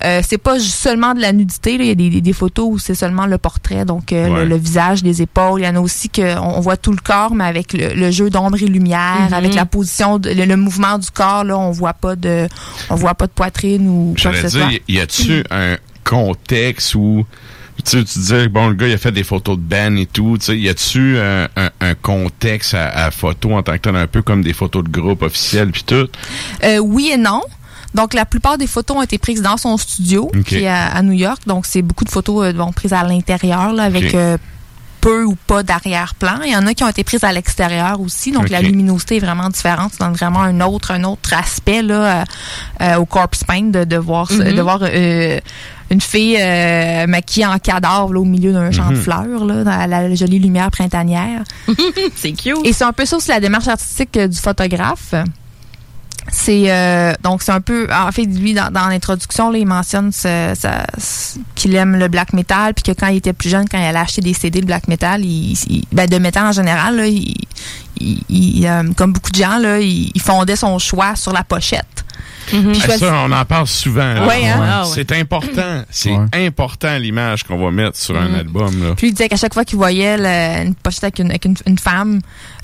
Euh, 0.04 0.22
c'est 0.28 0.38
pas 0.38 0.60
seulement 0.60 1.14
de 1.14 1.22
la 1.22 1.32
nudité, 1.32 1.76
il 1.76 1.86
y 1.86 1.90
a 1.92 1.96
des, 1.96 2.10
des, 2.10 2.20
des 2.20 2.34
photos 2.34 2.68
où 2.70 2.78
c'est 2.78 2.96
seulement 2.96 3.26
le 3.26 3.38
portrait, 3.38 3.86
donc 3.86 4.12
euh, 4.12 4.28
Ouais. 4.28 4.40
le, 4.42 4.46
le 4.50 4.58
visage, 4.58 5.02
les 5.04 5.22
épaules. 5.22 5.62
Il 5.62 5.66
y 5.66 5.68
en 5.68 5.76
a 5.76 5.80
aussi 5.80 6.10
que 6.10 6.38
on, 6.40 6.58
on 6.58 6.60
voit 6.60 6.76
tout 6.78 6.92
le 6.92 6.98
corps, 6.98 7.34
mais 7.36 7.46
avec 7.46 7.72
le, 7.74 7.94
le 7.94 8.12
jeu 8.12 8.30
d'ombre 8.30 8.58
et 8.62 8.66
lumière, 8.68 9.28
Mhm. 9.30 9.34
avec 9.34 9.54
la 9.56 9.66
position, 9.66 10.20
de- 10.20 10.30
le, 10.32 10.44
le 10.46 10.58
mouvement 10.58 10.98
du 10.98 11.10
corps. 11.10 11.44
Là, 11.46 11.58
on 11.58 11.72
voit 11.72 11.94
pas 11.94 12.16
de, 12.18 12.48
on 12.90 12.96
voit 12.96 13.14
pas 13.16 13.28
de 13.28 13.32
poitrine 13.32 13.88
ou 13.88 14.16
quoi 14.22 14.32
que 14.32 14.38
J'allais 14.38 14.50
ce 14.50 14.58
dire, 14.58 14.66
soit. 14.68 14.74
y- 14.90 14.94
y 14.96 15.00
a-tu 15.00 15.44
un 15.52 15.78
contexte 16.04 16.96
où 16.96 17.26
tu 17.84 18.00
sais, 18.00 18.04
tu 18.04 18.20
disais 18.20 18.48
bon 18.48 18.70
le 18.70 18.76
gars 18.76 18.88
il 18.88 18.94
a 18.94 18.98
fait 18.98 19.12
des 19.12 19.24
photos 19.24 19.58
de 19.58 19.62
band 19.64 19.96
et 19.96 20.06
tout, 20.06 20.38
tu 20.40 20.46
sais, 20.46 20.58
y 20.58 20.70
a-tu 20.70 21.18
un, 21.20 21.48
un, 21.56 21.70
un 21.80 21.96
contexte 21.96 22.74
à, 22.74 22.90
à 22.90 23.12
photo 23.12 23.54
en 23.54 23.64
tant 23.64 23.74
que 23.74 23.78
tel 23.78 23.96
un 23.96 24.08
peu 24.08 24.22
comme 24.22 24.42
des 24.42 24.54
photos 24.54 24.84
de 24.84 24.90
groupe 24.90 25.22
officielles 25.22 25.72
puis 25.72 25.84
tout? 25.84 26.08
Euh, 26.64 26.78
oui 26.78 27.12
et 27.14 27.18
non. 27.18 27.42
Donc, 27.94 28.16
la 28.16 28.26
plupart 28.26 28.58
des 28.58 28.66
photos 28.66 28.98
ont 28.98 29.02
été 29.04 29.20
prises 29.20 29.44
dans 29.44 29.56
son 29.56 29.78
studio, 29.78 30.32
qui 30.48 30.64
est 30.64 30.68
à, 30.68 30.88
à 30.88 31.04
New 31.04 31.14
York. 31.14 31.44
Donc, 31.46 31.68
c'est 31.68 31.84
beaucoup 31.84 32.06
de 32.06 32.10
photos 32.10 32.48
euh, 32.48 32.52
bon, 32.52 32.72
prises 32.72 32.92
à 32.92 33.04
l'intérieur, 33.04 33.72
là, 33.72 33.84
avec 33.84 34.16
euh, 34.16 34.36
peu 35.04 35.24
ou 35.26 35.36
pas 35.36 35.64
d'arrière-plan. 35.64 36.40
Il 36.46 36.52
y 36.54 36.56
en 36.56 36.66
a 36.66 36.74
qui 36.74 36.84
ont 36.84 36.88
été 36.88 37.04
prises 37.04 37.24
à 37.26 37.32
l'extérieur 37.34 38.00
aussi, 38.00 38.32
donc 38.32 38.50
la 38.50 38.62
luminosité 38.62 39.18
est 39.18 39.20
vraiment 39.20 39.50
différente. 39.50 39.92
Ça 39.94 40.06
donne 40.06 40.14
vraiment 40.16 40.42
un 40.42 40.62
autre, 40.62 40.92
un 40.92 41.04
autre 41.04 41.34
aspect 41.34 41.82
là, 41.82 42.22
euh, 42.22 42.24
euh, 42.82 42.96
au 42.98 43.06
corpse 43.06 43.44
paint 43.44 43.64
de, 43.70 43.84
de 43.84 43.98
voir, 43.98 44.32
Mhm. 44.32 44.54
de 44.54 44.62
voir 44.62 44.80
euh, 44.84 45.40
une 45.92 46.00
fille 46.02 46.38
euh, 46.40 47.06
maquillée 47.08 47.46
en 47.46 47.60
cadavre 47.60 48.14
là, 48.14 48.20
au 48.22 48.26
milieu 48.26 48.54
d'un 48.54 48.72
champ 48.72 48.90
de 48.90 48.96
Mhm. 48.96 49.02
fleurs, 49.02 49.46
là, 49.46 49.64
dans 49.66 49.90
la 49.90 50.16
jolie 50.16 50.40
lumière 50.40 50.72
printanière. 50.72 51.44
c'est 52.16 52.32
cute. 52.32 52.58
Et 52.64 52.72
c'est 52.74 52.86
un 52.86 52.94
peu 52.94 53.06
ça 53.06 53.18
aussi 53.18 53.30
la 53.30 53.40
démarche 53.42 53.68
artistique 53.68 54.18
du 54.18 54.38
photographe. 54.38 55.14
C'est 56.32 56.72
euh, 56.72 57.14
donc 57.22 57.44
c'est 57.44 57.52
un 57.52 57.62
peu 57.62 57.88
en 57.94 58.12
fait 58.12 58.26
lui 58.26 58.54
dans, 58.54 58.72
dans 58.72 58.88
l'introduction 58.88 59.50
là, 59.52 59.58
il 59.58 59.68
mentionne 59.68 60.12
ce- 60.12 60.54
ce- 60.98 61.38
qu'il 61.56 61.76
aime 61.76 61.96
le 61.98 62.08
black 62.08 62.34
metal 62.34 62.74
puis 62.74 62.84
que 62.84 62.92
quand 63.00 63.08
il 63.08 63.18
était 63.18 63.34
plus 63.34 63.50
jeune 63.50 63.68
quand 63.70 63.78
il 63.78 63.84
allait 63.86 64.00
acheter 64.00 64.22
des 64.22 64.34
CD 64.34 64.62
de 64.62 64.66
black 64.66 64.88
metal 64.88 65.24
il, 65.24 65.54
il- 65.68 65.86
ben, 65.92 66.08
de 66.08 66.18
métal 66.18 66.46
en 66.48 66.52
général 66.52 66.96
là, 66.98 67.08
il, 67.08 67.36
il- 68.00 68.66
euh, 68.68 68.84
comme 68.96 69.14
beaucoup 69.14 69.32
de 69.32 69.38
gens 69.38 69.58
là 69.60 69.80
il 69.80 70.12
fondait 70.22 70.56
son 70.56 70.80
choix 70.80 71.16
sur 71.16 71.34
la 71.34 71.44
pochette 71.44 72.06
Il 72.52 72.78
Ah, 72.88 72.98
ça, 72.98 73.14
on 73.26 73.32
en 73.32 73.46
parle 73.46 73.68
souvent. 73.68 74.28
Ouais, 74.28 74.46
hein? 74.48 74.60
Ah, 74.62 74.84
ouais. 74.84 74.92
C'est 74.94 75.12
important. 75.14 75.84
C'est 75.90 76.16
important 76.34 76.98
l'image 76.98 77.44
qu'on 77.44 77.58
va 77.58 77.72
mettre 77.72 77.98
sur 77.98 78.18
un 78.18 78.30
Mhm. 78.30 78.36
album. 78.36 78.84
Là. 78.84 78.94
Puis 78.96 79.08
il 79.08 79.12
disait 79.14 79.30
qu'à 79.30 79.38
chaque 79.38 79.54
fois 79.54 79.64
qu'il 79.66 79.78
voyait 79.78 80.18
le- 80.18 80.68
une 80.68 80.76
pochette 80.76 81.04
avec 81.06 81.20
une, 81.20 81.30
avec 81.30 81.46
une, 81.46 81.56
une 81.66 81.78
femme, 81.80 82.20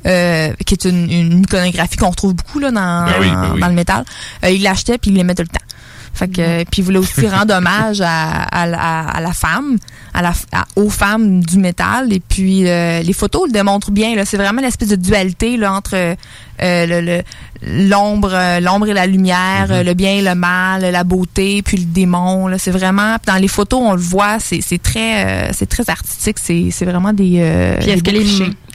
euh, 0.05 0.51
qui 0.65 0.73
est 0.73 0.85
une, 0.85 1.09
une 1.11 1.39
iconographie 1.43 1.97
qu'on 1.97 2.09
retrouve 2.09 2.33
beaucoup 2.35 2.59
là, 2.59 2.71
dans, 2.71 3.05
Ben 3.05 3.13
oui, 3.21 3.29
ben 3.29 3.51
oui. 3.53 3.59
dans 3.61 3.67
le 3.67 3.73
métal, 3.73 4.05
euh, 4.43 4.49
il 4.49 4.61
l'achetait 4.63 4.97
puis 4.97 5.11
il 5.11 5.17
l'aimait 5.17 5.35
tout 5.35 5.43
le 5.43 5.47
temps. 5.47 5.65
Fait 6.13 6.27
que, 6.27 6.41
euh, 6.41 6.63
puis 6.69 6.81
il 6.81 6.85
voulait 6.85 6.97
aussi 6.99 7.27
rendre 7.27 7.53
hommage 7.55 8.01
à, 8.01 8.41
à, 8.43 8.65
la- 8.65 9.07
à 9.07 9.21
la 9.21 9.31
femme, 9.31 9.77
à 10.13 10.21
la, 10.21 10.33
aux 10.75 10.89
femmes 10.89 11.43
du 11.43 11.57
métal. 11.57 12.11
Et 12.11 12.19
puis 12.19 12.67
euh, 12.67 13.01
les 13.01 13.13
photos 13.13 13.47
le 13.47 13.53
démontrent 13.53 13.91
bien. 13.91 14.15
Là, 14.15 14.25
c'est 14.25 14.37
vraiment 14.37 14.61
l'espèce 14.61 14.89
de 14.89 14.95
dualité 14.95 15.55
là, 15.57 15.73
entre 15.73 15.95
euh, 15.95 16.15
le- 16.61 17.21
l'ombre, 17.61 18.31
euh, 18.33 18.59
l'ombre 18.59 18.87
et 18.89 18.93
la 18.93 19.05
lumière, 19.05 19.67
Mhm. 19.69 19.71
euh, 19.75 19.83
le 19.83 19.93
bien 19.93 20.11
et 20.13 20.21
le 20.21 20.35
mal, 20.35 20.81
la 20.81 21.03
beauté, 21.03 21.61
puis 21.61 21.77
le 21.77 21.85
démon. 21.85 22.47
Là, 22.47 22.57
c'est 22.57 22.71
vraiment 22.71 23.15
dans 23.25 23.35
les 23.35 23.47
photos 23.47 23.79
on 23.81 23.93
le 23.93 24.01
voit, 24.01 24.39
c'est, 24.39 24.61
c'est 24.61 24.81
très, 24.81 25.51
c'est 25.53 25.67
très 25.69 25.89
artistique. 25.89 26.37
C'est, 26.39 26.69
c'est 26.71 26.85
vraiment 26.85 27.13
des. 27.13 27.75
Puis 27.79 27.89
est-ce 27.91 28.03
que, 28.03 28.11
les, 28.11 28.25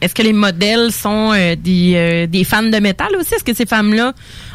est-ce 0.01 0.15
que 0.15 0.23
les 0.23 0.33
modèles 0.33 0.93
sont 0.93 1.33
des, 1.33 2.27
des 2.31 2.45
fans 2.45 2.63
de 2.63 2.79
métal 2.79 3.09
aussi? 3.19 3.35
Est-ce 3.35 3.45
que 3.45 3.55
ces 3.55 3.67
femmes-là 3.67 4.13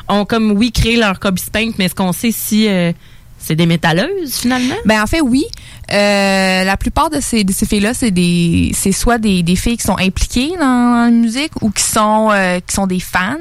ont 0.09 0.25
comme, 0.25 0.51
oui, 0.51 0.71
créé 0.71 0.95
leur 0.97 1.19
copy 1.19 1.43
paint, 1.51 1.71
mais 1.77 1.85
est-ce 1.85 1.95
qu'on 1.95 2.11
sait 2.13 2.31
si 2.31 2.67
euh, 2.67 2.91
c'est 3.37 3.55
des 3.55 3.65
métalleuses 3.65 4.35
finalement? 4.41 4.75
Ben 4.85 5.01
en 5.01 5.07
fait 5.07 5.21
oui. 5.21 5.45
Euh, 5.91 6.63
la 6.63 6.77
plupart 6.77 7.09
de 7.09 7.19
ces, 7.19 7.43
de 7.43 7.51
ces 7.51 7.65
filles-là, 7.65 7.93
c'est 7.93 8.11
des, 8.11 8.71
c'est 8.75 8.91
soit 8.91 9.17
des, 9.17 9.41
des 9.43 9.55
filles 9.55 9.77
qui 9.77 9.83
sont 9.85 9.97
impliquées 9.97 10.51
dans 10.59 11.05
la 11.05 11.09
musique 11.09 11.51
ou 11.61 11.71
qui 11.71 11.83
sont, 11.83 12.29
euh, 12.31 12.59
qui 12.59 12.75
sont 12.75 12.85
des 12.85 12.99
fans. 12.99 13.37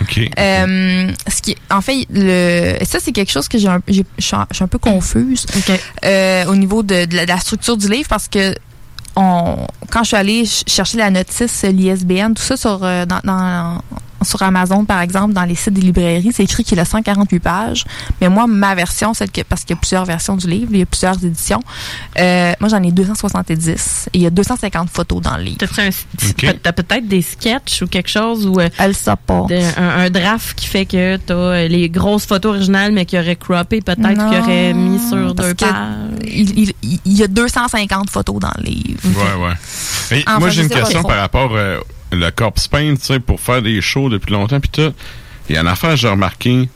OK. 0.00 0.20
Euh, 0.38 1.10
ce 1.28 1.42
qui, 1.42 1.56
en 1.70 1.80
fait, 1.80 2.06
le, 2.10 2.76
ça 2.84 2.98
c'est 3.00 3.12
quelque 3.12 3.30
chose 3.32 3.48
que 3.48 3.58
j'ai, 3.58 3.68
je 3.88 4.02
suis 4.20 4.36
un, 4.36 4.66
peu 4.68 4.78
confuse 4.78 5.46
euh, 6.04 6.44
au 6.46 6.56
niveau 6.56 6.82
de, 6.82 7.04
de 7.04 7.16
la, 7.16 7.24
de 7.24 7.28
la 7.30 7.38
structure 7.40 7.76
du 7.76 7.88
livre 7.88 8.08
parce 8.08 8.28
que 8.28 8.54
on, 9.16 9.56
quand 9.90 10.02
je 10.02 10.08
suis 10.08 10.16
allée 10.16 10.46
ch- 10.46 10.64
chercher 10.66 10.98
la 10.98 11.10
notice, 11.10 11.64
l'ISBN, 11.64 12.34
tout 12.34 12.42
ça 12.42 12.56
sur 12.56 12.80
euh, 12.84 13.04
dans, 13.06 13.20
dans- 13.24 13.82
sur 14.22 14.42
Amazon 14.42 14.84
par 14.84 15.00
exemple, 15.00 15.32
dans 15.34 15.44
les 15.44 15.54
sites 15.54 15.74
des 15.74 15.80
librairies, 15.80 16.30
c'est 16.34 16.44
écrit 16.44 16.64
qu'il 16.64 16.78
a 16.80 16.84
148 16.84 17.38
pages. 17.40 17.84
Mais 18.20 18.28
moi, 18.28 18.46
ma 18.46 18.74
version, 18.74 19.14
celle 19.14 19.30
que 19.30 19.42
parce 19.42 19.62
qu'il 19.62 19.70
y 19.74 19.78
a 19.78 19.80
plusieurs 19.80 20.04
versions 20.04 20.36
du 20.36 20.48
livre, 20.48 20.68
il 20.72 20.78
y 20.78 20.82
a 20.82 20.86
plusieurs 20.86 21.22
éditions. 21.24 21.60
euh, 22.18 22.52
moi, 22.60 22.68
j'en 22.68 22.82
ai 22.82 22.90
270 22.92 24.08
et 24.12 24.18
il 24.18 24.22
y 24.22 24.26
a 24.26 24.30
250 24.30 24.90
photos 24.90 25.20
dans 25.22 25.36
le 25.36 25.42
livre. 25.44 25.58
T'as 26.62 26.72
peut-être 26.72 27.06
des 27.08 27.22
sketchs 27.22 27.82
ou 27.82 27.86
quelque 27.86 28.08
chose 28.10 28.46
ou 28.46 28.60
euh, 28.60 28.68
Elle 28.78 28.94
sait 28.94 29.12
pas. 29.26 29.46
un, 29.76 29.88
un 30.06 30.10
draft 30.10 30.58
qui 30.58 30.66
fait 30.66 30.86
que 30.86 31.16
t'as 31.16 31.34
euh, 31.34 31.68
les 31.68 31.88
grosses 31.88 32.26
photos 32.26 32.56
originales 32.56 32.92
mais 32.92 33.04
qui 33.04 33.18
aurait 33.18 33.36
croppé 33.36 33.80
peut-être 33.80 34.00
qui 34.30 34.36
aurait 34.38 34.72
mis 34.74 34.98
sur 34.98 35.34
parce 35.34 35.48
deux 35.48 35.54
pages. 35.54 35.72
Il, 36.24 36.58
il- 36.58 36.72
il- 36.82 37.00
il 37.04 37.12
y 37.16 37.22
a 37.22 37.28
250 37.28 38.10
photos 38.10 38.38
dans 38.40 38.52
le 38.58 38.64
livre. 38.64 39.00
Ouais, 39.04 39.46
ouais. 39.46 40.18
Et 40.18 40.24
Enfin, 40.26 40.38
moi, 40.38 40.48
j'ai 40.50 40.62
une 40.62 40.68
question 40.68 41.02
par 41.02 41.18
rapport 41.18 41.50
euh, 41.54 41.78
le 42.12 42.30
corpse 42.30 42.68
paint, 42.68 42.94
tu 42.94 43.04
sais, 43.04 43.20
pour 43.20 43.40
faire 43.40 43.62
des 43.62 43.80
shows 43.80 44.08
depuis 44.08 44.32
longtemps, 44.32 44.60
puis 44.60 44.70
tout. 44.70 44.92
Il 45.48 45.54
y 45.54 45.58
a 45.58 45.62
une 45.62 45.68
affaire 45.68 45.90
que 45.90 45.96
j'ai 45.96 46.08
remarqué, 46.08 46.68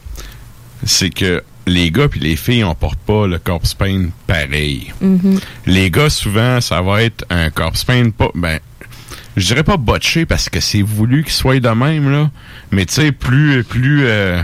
c'est 0.85 1.11
que 1.11 1.43
les 1.67 1.91
gars 1.91 2.09
puis 2.09 2.21
les 2.21 2.37
filles, 2.37 2.65
on 2.65 2.75
porte 2.75 2.99
pas 2.99 3.27
le 3.27 3.39
corpse 3.39 3.75
paint 3.75 4.09
pareil. 4.27 4.93
Mhm. 5.01 5.39
Les 5.67 5.91
gars, 5.91 6.11
souvent, 6.11 6.61
ça 6.61 6.81
va 6.83 7.03
être 7.03 7.25
un 7.31 7.51
corpse 7.51 7.85
paint 7.85 8.11
pas, 8.11 8.31
ben, 8.35 8.59
je 9.37 9.47
dirais 9.47 9.65
pas 9.65 9.77
botché 9.77 10.27
parce 10.27 10.49
que 10.49 10.61
c'est 10.61 10.83
voulu 10.83 11.23
qu'il 11.23 11.33
soit 11.33 11.61
de 11.61 11.69
même, 11.69 12.11
là, 12.11 12.31
mais 12.71 12.87
tu 12.87 12.95
sais, 12.95 13.13
plus, 13.13 13.65
plus, 13.65 14.05
euh. 14.05 14.43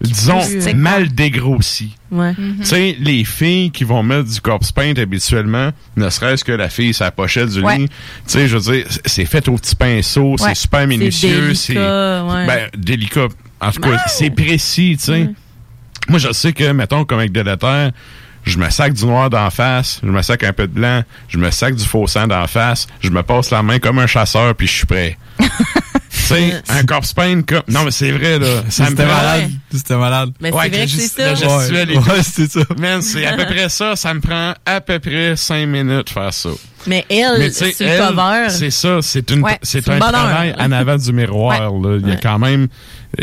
Disons, 0.00 0.40
Rustique. 0.40 0.76
mal 0.76 1.08
dégrossi. 1.08 1.96
Ouais. 2.10 2.34
Tu 2.34 2.64
sais, 2.64 2.96
les 3.00 3.24
filles 3.24 3.70
qui 3.70 3.84
vont 3.84 4.02
mettre 4.02 4.28
du 4.28 4.40
corpse 4.40 4.72
paint 4.72 4.94
habituellement, 4.96 5.70
ne 5.96 6.10
serait-ce 6.10 6.44
que 6.44 6.52
la 6.52 6.68
fille, 6.68 6.92
sa 6.94 7.10
pochette 7.10 7.48
du 7.50 7.60
Ouais. 7.60 7.78
lit, 7.78 7.88
tu 7.88 7.94
sais, 8.26 8.48
je 8.48 8.56
veux 8.58 8.72
dire, 8.72 8.86
c'est 9.06 9.24
fait 9.24 9.48
au 9.48 9.54
petit 9.56 9.76
pinceau, 9.76 10.32
Ouais. 10.32 10.36
c'est 10.38 10.54
super 10.54 10.86
minutieux, 10.86 11.54
c'est 11.54 11.74
délicat, 11.74 12.24
ouais. 12.24 12.46
ben, 12.46 12.68
délicat. 12.76 13.28
En 13.60 13.70
tout 13.72 13.80
cas, 13.80 14.02
c'est 14.06 14.30
précis, 14.30 14.96
tu 14.98 15.04
sais. 15.04 15.28
Moi, 16.08 16.18
je 16.18 16.32
sais 16.32 16.52
que, 16.52 16.72
mettons, 16.72 17.04
comme 17.04 17.18
avec 17.18 17.32
de 17.32 17.40
la 17.42 17.56
terre, 17.56 17.92
je 18.42 18.56
me 18.58 18.68
sac 18.70 18.94
du 18.94 19.04
noir 19.04 19.28
d'en 19.30 19.50
face, 19.50 20.00
je 20.02 20.08
me 20.08 20.22
sac 20.22 20.42
un 20.44 20.52
peu 20.54 20.66
de 20.66 20.72
blanc, 20.72 21.02
je 21.28 21.36
me 21.36 21.50
sac 21.50 21.74
du 21.74 21.84
faux 21.84 22.06
sang 22.06 22.26
d'en 22.26 22.46
face, 22.46 22.86
je 23.00 23.10
me 23.10 23.22
passe 23.22 23.50
la 23.50 23.62
main 23.62 23.78
comme 23.78 23.98
un 23.98 24.06
chasseur, 24.06 24.54
puis 24.54 24.66
je 24.66 24.72
suis 24.72 24.86
prêt. 24.86 25.18
un 26.68 26.82
corpse 26.84 27.12
paint 27.12 27.42
comme... 27.42 27.62
Non, 27.68 27.84
mais 27.84 27.90
c'est 27.90 28.10
vrai, 28.10 28.38
là. 28.38 28.62
Ça 28.68 28.84
me 28.84 28.88
C'était 28.90 29.06
malade. 29.06 29.50
C'était 29.72 29.96
malade. 29.96 30.30
Mais 30.40 30.50
c'est 30.50 30.56
Ouais, 30.56 30.68
vrai 30.68 30.78
le 30.80 30.84
que 30.86 30.90
c'est 30.90 31.08
ça. 31.08 31.32
Ouais, 31.32 31.96
ouais, 31.96 32.22
c'est 32.22 32.50
ça. 32.50 32.60
Man, 32.78 33.02
c'est 33.02 33.26
à 33.26 33.36
peu 33.36 33.44
près 33.46 33.68
ça. 33.68 33.96
Ça 33.96 34.14
me 34.14 34.20
prend 34.20 34.54
à 34.66 34.80
peu 34.80 34.98
près 34.98 35.36
cinq 35.36 35.66
minutes 35.66 36.06
de 36.06 36.10
faire 36.12 36.32
ça. 36.32 36.50
Mais 36.86 37.04
elle, 37.10 37.42
elle, 37.42 37.52
cover. 37.98 38.48
c'est 38.48 38.70
ça. 38.70 38.98
C'est 39.02 39.30
une, 39.30 39.42
Ouais, 39.42 39.58
c'est 39.62 39.84
c'est 39.84 39.92
un 39.92 39.98
travail 39.98 40.54
en 40.58 40.72
avant 40.72 40.96
du 40.96 41.12
miroir. 41.12 41.70
là. 41.72 41.98
Il 42.02 42.08
y 42.08 42.12
a 42.12 42.16
quand 42.16 42.38
même. 42.38 42.68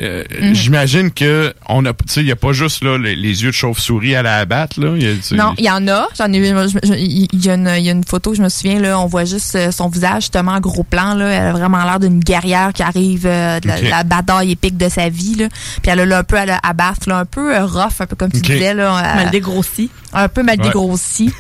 Euh, 0.02 0.24
Mm. 0.42 0.54
J'imagine 0.54 1.12
que 1.12 1.54
on 1.70 1.86
a, 1.86 1.94
tu 1.94 1.98
sais, 2.08 2.20
il 2.22 2.28
y 2.28 2.32
a 2.32 2.36
pas 2.36 2.52
juste 2.52 2.84
là 2.84 2.98
les, 2.98 3.16
les 3.16 3.44
yeux 3.44 3.50
de 3.50 3.56
chauve-souris 3.56 4.16
à 4.16 4.22
la 4.22 4.38
abatte 4.40 4.78
là. 4.78 4.96
Y 4.98 5.08
a, 5.08 5.36
Non, 5.36 5.54
il 5.58 5.64
y 5.66 5.70
en 5.70 5.88
a. 5.88 6.08
J'en 6.18 6.32
ai 6.34 6.38
Il 6.38 7.28
y, 7.46 7.50
a 7.50 7.54
une- 7.56 7.74
il 7.78 7.84
y 7.86 7.90
a 7.90 7.94
une 7.94 8.04
photo, 8.04 8.34
je 8.34 8.42
me 8.42 8.50
souviens, 8.50 8.80
là, 8.80 9.00
on 9.00 9.06
voit 9.06 9.24
juste 9.26 9.56
euh, 9.56 9.72
son 9.72 9.88
visage, 9.88 10.24
justement, 10.24 10.52
en 10.54 10.60
gros 10.60 10.84
plan. 10.84 11.14
Là. 11.14 11.30
Elle 11.30 11.48
a 11.48 11.52
vraiment 11.54 11.84
l'air 11.86 12.00
d'une 12.00 12.20
guerrière 12.20 12.74
qui 12.74 12.84
arrive 12.84 13.26
euh, 13.26 13.60
de 13.62 13.68
la, 13.90 14.04
bataille 14.04 14.52
épique 14.52 14.78
de 14.78 14.90
sa 14.90 15.10
vie. 15.10 15.36
Là. 15.36 15.48
Puis 15.82 15.92
elle 15.92 16.02
a 16.02 16.06
là, 16.06 16.20
un 16.20 16.24
peu 16.24 16.38
à 16.38 16.46
la 16.46 16.60
abattre, 16.62 17.08
là, 17.08 17.20
un 17.20 17.26
peu 17.26 17.56
euh, 17.56 17.66
rough, 17.66 18.02
un 18.02 18.06
peu 18.06 18.16
comme 18.16 18.32
tu 18.32 18.42
disais. 18.42 18.74
Là, 18.74 18.98
euh, 18.98 19.16
Mal 19.16 19.32
dégrossi. 19.32 19.90
Un 20.14 20.28
peu 20.28 20.44
mal 20.44 20.58
Ouais. 20.60 20.66
dégrossi. 20.66 21.32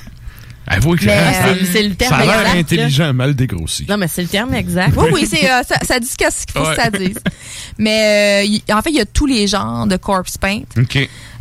Avoue 0.69 0.95
que 0.95 1.05
Mais, 1.05 1.13
euh, 1.13 1.55
c'est 1.71 1.83
le 1.83 1.95
terme 1.95 2.15
Ça 2.15 2.21
a 2.21 2.25
l'air 2.25 2.43
là. 2.43 2.51
intelligent, 2.59 3.13
mal 3.13 3.33
dégrossi. 3.35 3.85
Non, 3.87 3.95
mais 3.97 4.07
c'est 4.09 4.21
le 4.21 4.27
terme 4.27 4.53
exact. 4.53 4.93
Oui, 4.97 5.07
oui, 5.13 5.25
c'est, 5.29 5.49
euh, 5.49 5.61
ça, 5.67 5.75
ça 5.81 5.99
dit 5.99 6.07
ce 6.07 6.15
qu'il 6.17 6.27
faut 6.53 6.59
Ouais. 6.67 6.75
que 6.75 6.81
ça 6.81 6.89
dise. 6.89 7.17
Mais 7.77 8.43
euh, 8.69 8.73
en 8.75 8.81
fait, 8.81 8.89
il 8.89 8.97
y 8.97 8.99
a 9.01 9.05
tous 9.05 9.25
les 9.25 9.47
genres 9.47 9.87
de 9.87 9.95
corpse 9.95 10.37
paint. 10.37 10.61
Ok. 10.77 10.97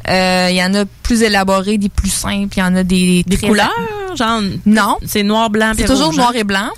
Euh, 0.09 0.49
Il 0.51 0.57
y 0.57 0.63
en 0.63 0.73
a 0.75 0.85
plus 1.03 1.23
élaborés, 1.23 1.77
des 1.79 1.89
plus 1.89 2.11
simples, 2.11 2.57
il 2.57 2.61
y 2.61 2.63
en 2.63 2.77
a 2.77 2.85
des... 2.85 3.25
Des 3.25 3.37
très- 3.37 3.49
couleurs, 3.49 3.73
genre. 4.17 4.41
Non. 4.65 4.99
C'est 5.05 5.25
noir, 5.25 5.51
blanc, 5.51 5.73
C'est 5.77 5.87
toujours 5.87 6.07
rouge, 6.07 6.17
noir 6.17 6.31
hein? 6.33 6.39
et 6.39 6.45
blanc. 6.45 6.69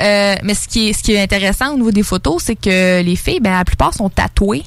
Euh, 0.00 0.34
mais 0.42 0.54
ce 0.54 0.68
qui, 0.68 0.88
est, 0.90 0.92
ce 0.92 1.02
qui 1.02 1.12
est 1.12 1.22
intéressant 1.22 1.72
au 1.74 1.76
niveau 1.78 1.90
des 1.90 2.02
photos, 2.02 2.42
c'est 2.44 2.56
que 2.56 3.00
les 3.02 3.16
filles, 3.16 3.40
ben, 3.40 3.52
la 3.56 3.64
plupart 3.64 3.94
sont 3.94 4.10
tatouées. 4.10 4.64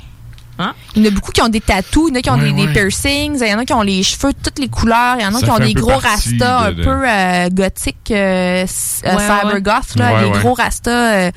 Hein? 0.58 0.74
Il 0.96 1.04
y 1.04 1.06
en 1.06 1.12
a 1.12 1.14
beaucoup 1.14 1.32
qui 1.34 1.42
ont 1.42 1.50
des 1.50 1.60
tatous, 1.60 2.10
il 2.10 2.14
y 2.14 2.16
en 2.16 2.20
a 2.20 2.22
qui 2.22 2.30
ont 2.30 2.38
des, 2.38 2.54
des 2.54 2.72
piercings, 2.72 3.38
il 3.42 3.48
y 3.50 3.54
en 3.54 3.60
a 3.60 3.66
qui 3.66 3.74
ont 3.74 3.82
les 3.82 4.04
cheveux 4.04 4.32
de 4.32 4.38
toutes 4.42 4.58
les 4.60 4.70
couleurs, 4.70 5.18
il 5.20 5.24
y 5.24 5.26
en 5.26 5.36
a 5.36 5.40
Ça 5.40 5.46
qui 5.48 5.52
ont 5.52 5.60
des 5.60 5.74
gros 5.74 5.98
rastas 5.98 6.60
un 6.68 6.72
de- 6.72 6.82
peu 6.84 7.04
euh, 7.06 7.50
gothiques, 7.50 8.12
euh, 8.12 8.64
s- 8.64 9.02
euh, 9.06 9.16
Ouais, 9.16 9.22
cyber 9.22 9.54
ouais. 9.56 9.62
goth, 9.62 9.96
là, 9.98 10.14
Ouais, 10.14 10.22
les 10.22 10.30
ouais. 10.30 10.40
gros 10.40 10.54
rastas 10.54 10.92
euh, 10.92 11.32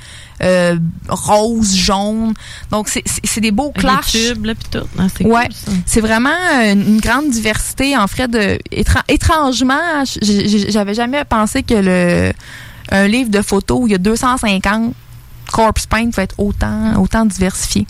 euh, 0.45 0.77
roses, 1.09 1.74
jaunes. 1.74 2.32
Donc, 2.70 2.89
c'est- 2.89 3.03
des 3.40 3.51
beaux 3.51 3.73
clashs. 3.73 4.12
Tubes, 4.12 4.45
là, 4.47 4.55
puis 4.55 4.69
tout. 4.70 4.86
Ah, 4.99 5.07
c'est 5.16 5.24
Ouais, 5.27 5.49
cool, 5.65 6.01
vraiment 6.03 6.31
euh, 6.55 6.73
une 6.74 7.01
grande 7.01 7.28
diversité 7.31 7.97
en 7.97 8.07
fait 8.07 8.28
de 8.28 8.59
étran- 8.70 9.03
étrangement, 9.09 10.05
j'avais 10.23 10.95
jamais 10.95 11.24
pensé 11.24 11.62
que 11.65 11.74
le 11.74 12.32
un 12.90 13.07
livre 13.09 13.31
de 13.31 13.43
photos 13.43 13.81
où 13.82 13.86
il 13.89 13.90
y 13.93 13.95
a 13.97 13.99
250 13.99 14.93
corpse 15.53 15.86
paint 15.86 16.09
va 16.15 16.23
être 16.23 16.35
autant 16.39 16.95
autant 17.01 17.24
diversifié. 17.27 17.86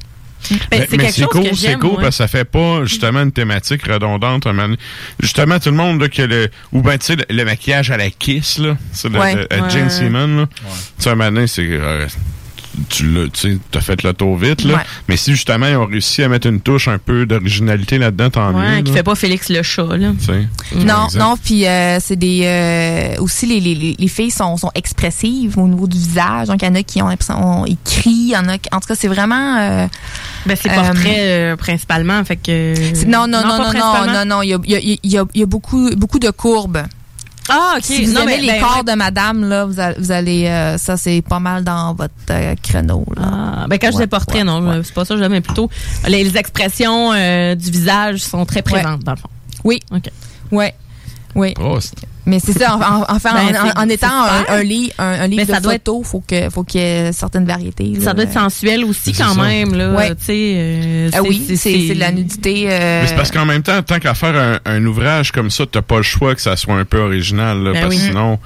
Ben, 0.50 0.58
Mais, 0.70 0.86
c'est 0.88 0.96
mais 0.96 1.10
c'est 1.12 1.24
cool, 1.26 1.50
que 1.50 1.56
c'est 1.56 1.74
cool 1.78 1.96
parce 1.96 2.08
que 2.08 2.14
ça 2.14 2.28
fait 2.28 2.44
pas 2.44 2.84
justement 2.84 3.22
une 3.22 3.32
thématique 3.32 3.86
redondante. 3.86 4.46
un 4.46 4.52
moment 4.52 4.68
donné. 4.68 4.78
Justement, 5.20 5.58
tout 5.58 5.70
le 5.70 5.76
monde 5.76 6.00
là, 6.00 6.08
que 6.08 6.22
le 6.22 6.48
ou 6.72 6.80
ben 6.80 6.96
tu 6.98 7.06
sais 7.06 7.16
le, 7.16 7.24
le 7.28 7.44
maquillage 7.44 7.90
à 7.90 7.96
la 7.96 8.10
kiss 8.10 8.58
là, 8.58 8.76
c'est 8.92 9.08
Ouais. 9.08 9.34
le- 9.34 9.46
le 9.50 9.62
Ouais. 9.62 9.70
Jane 9.70 9.90
Simon 9.90 10.26
là. 10.40 10.46
Tu 10.98 11.02
sais, 11.10 11.46
c'est 11.46 11.62
euh, 11.68 12.06
tu 12.88 13.06
l'as, 13.12 13.28
tu 13.28 13.58
as 13.74 13.80
fait 13.80 14.02
le 14.02 14.12
tour 14.12 14.36
vite, 14.36 14.64
là. 14.64 14.74
Ouais. 14.74 14.80
Mais 15.08 15.16
si 15.16 15.32
justement 15.32 15.66
ils 15.66 15.76
ont 15.76 15.86
réussi 15.86 16.22
à 16.22 16.28
mettre 16.28 16.46
une 16.46 16.60
touche 16.60 16.88
un 16.88 16.98
peu 16.98 17.26
d'originalité 17.26 17.98
là-dedans, 17.98 18.30
tant 18.30 18.52
Ouais, 18.54 18.76
mieux. 18.76 18.82
qui 18.82 18.90
là. 18.90 18.96
fait 18.98 19.02
pas 19.02 19.14
Félix 19.14 19.48
le 19.48 19.62
chat, 19.62 19.82
là. 19.84 19.96
Non, 20.08 20.14
Exact. 21.06 21.14
non, 21.18 21.34
puis 21.42 21.66
euh, 21.66 21.98
c'est 22.00 22.16
des 22.16 22.42
euh, 22.44 23.20
aussi 23.22 23.46
les, 23.46 23.60
les, 23.60 23.74
les- 23.74 23.96
les 23.98 24.08
filles 24.08 24.30
sont, 24.30 24.56
sont 24.56 24.70
expressives 24.74 25.58
au 25.58 25.66
niveau 25.68 25.86
du 25.86 25.98
visage. 25.98 26.48
Donc 26.48 26.62
il 26.62 26.66
y 26.66 26.68
en 26.68 26.74
a 26.74 26.82
qui 26.82 27.02
ont 27.02 27.08
l'impression 27.08 27.64
ils 27.66 27.76
crient, 27.84 28.10
il 28.10 28.32
y 28.32 28.36
en 28.36 28.48
a 28.48 28.58
qui, 28.58 28.68
en 28.72 28.80
tout 28.80 28.88
cas 28.88 28.94
c'est 28.94 29.08
vraiment 29.08 29.56
euh, 29.58 29.86
Ben, 30.46 30.56
c'est 30.60 30.70
euh, 30.70 30.74
portrait 30.74 31.16
euh, 31.18 31.56
principalement, 31.56 32.24
fait 32.24 32.36
que. 32.36 33.04
non 33.06 33.26
non 33.26 33.42
non 33.42 33.58
non 33.58 33.72
non 33.72 34.12
non 34.12 34.24
non, 34.26 34.42
il 34.42 34.48
y 34.50 34.54
a, 34.54 34.58
il 34.64 34.70
y 34.70 34.76
a, 34.76 34.78
il 34.80 35.10
y 35.12 35.18
a, 35.18 35.24
il 35.34 35.40
y 35.40 35.42
a 35.42 35.46
beaucoup 35.46 35.90
beaucoup 35.96 36.18
de 36.18 36.30
courbes. 36.30 36.82
Ah, 37.48 37.74
ok. 37.76 37.84
Si 37.84 38.04
vous 38.04 38.12
Non, 38.12 38.22
aimez 38.22 38.36
mais, 38.36 38.42
les 38.42 38.46
ben, 38.48 38.60
corps 38.60 38.84
de 38.84 38.92
madame 38.92 39.48
là, 39.48 39.64
vous 39.64 39.80
allez, 39.80 39.94
vous 39.98 40.10
allez 40.12 40.46
euh, 40.46 40.78
ça 40.78 40.96
c'est 40.96 41.22
pas 41.22 41.40
mal 41.40 41.64
dans 41.64 41.94
votre 41.94 42.12
euh, 42.30 42.54
créneau 42.62 43.04
là. 43.16 43.22
Ah, 43.24 43.66
ben 43.68 43.78
quand 43.78 43.90
je 43.92 43.98
dis 43.98 44.06
portrait, 44.06 44.44
non, 44.44 44.82
c'est 44.82 44.94
pas 44.94 45.04
ça, 45.04 45.16
je 45.16 45.24
mais 45.24 45.40
plutôt 45.40 45.70
les, 46.06 46.24
les 46.24 46.36
expressions 46.36 47.12
euh, 47.12 47.54
du 47.54 47.70
visage 47.70 48.20
sont 48.20 48.44
très 48.44 48.62
présentes 48.62 49.02
dans 49.02 49.12
le 49.12 49.18
fond. 49.18 49.28
Oui. 49.64 49.80
OK. 49.92 50.10
Ouais. 50.52 50.74
Oui. 51.34 51.54
Oh, 51.60 51.78
Mais 52.28 52.38
c'est 52.40 52.52
ça, 52.58 52.76
en, 52.76 52.80
en- 52.80 53.04
enfin, 53.08 53.30
Ben, 53.34 53.56
en, 53.76 53.82
en 53.82 53.88
étant 53.88 54.06
un, 54.08 54.44
un 54.54 54.62
livre, 54.62 54.92
un, 54.98 55.04
un 55.22 55.26
livre 55.26 55.42
Mais 55.46 55.52
ça 55.52 55.58
de 55.58 55.64
doit 55.64 55.74
être- 55.74 55.84
photos, 55.86 56.06
faut 56.06 56.22
que, 56.26 56.50
faut 56.50 56.62
qu'il 56.62 56.80
y 56.80 56.84
ait 56.84 57.10
certaines 57.12 57.46
variétés. 57.46 57.92
Ça 58.00 58.12
doit 58.12 58.24
être 58.24 58.32
sensuel 58.34 58.84
aussi 58.84 59.12
quand 59.12 59.34
ça. 59.34 59.42
même 59.42 59.74
là, 59.74 59.92
Ouais. 59.94 60.10
tu 60.10 60.24
sais. 60.26 60.52
euh, 60.56 61.10
Ah 61.14 61.22
oui, 61.22 61.42
c'est 61.48 61.56
c'est 61.56 61.94
de 61.94 61.98
la 61.98 62.12
nudité. 62.12 62.66
euh, 62.70 63.00
Mais 63.02 63.08
c'est 63.08 63.16
parce 63.16 63.30
qu'en 63.30 63.46
même 63.46 63.62
temps, 63.62 63.82
tant 63.82 63.98
qu'à 63.98 64.12
faire 64.14 64.36
un, 64.36 64.58
un 64.70 64.84
ouvrage 64.86 65.32
comme 65.32 65.50
ça, 65.50 65.64
t'as 65.70 65.82
pas 65.82 65.96
le 65.96 66.02
choix 66.02 66.34
que 66.34 66.40
ça 66.42 66.54
soit 66.56 66.74
un 66.74 66.84
peu 66.84 66.98
original, 66.98 67.62
là, 67.62 67.72
Ben 67.72 67.80
parce 67.82 67.94
que 67.94 68.00
oui. 68.00 68.06
sinon, 68.06 68.38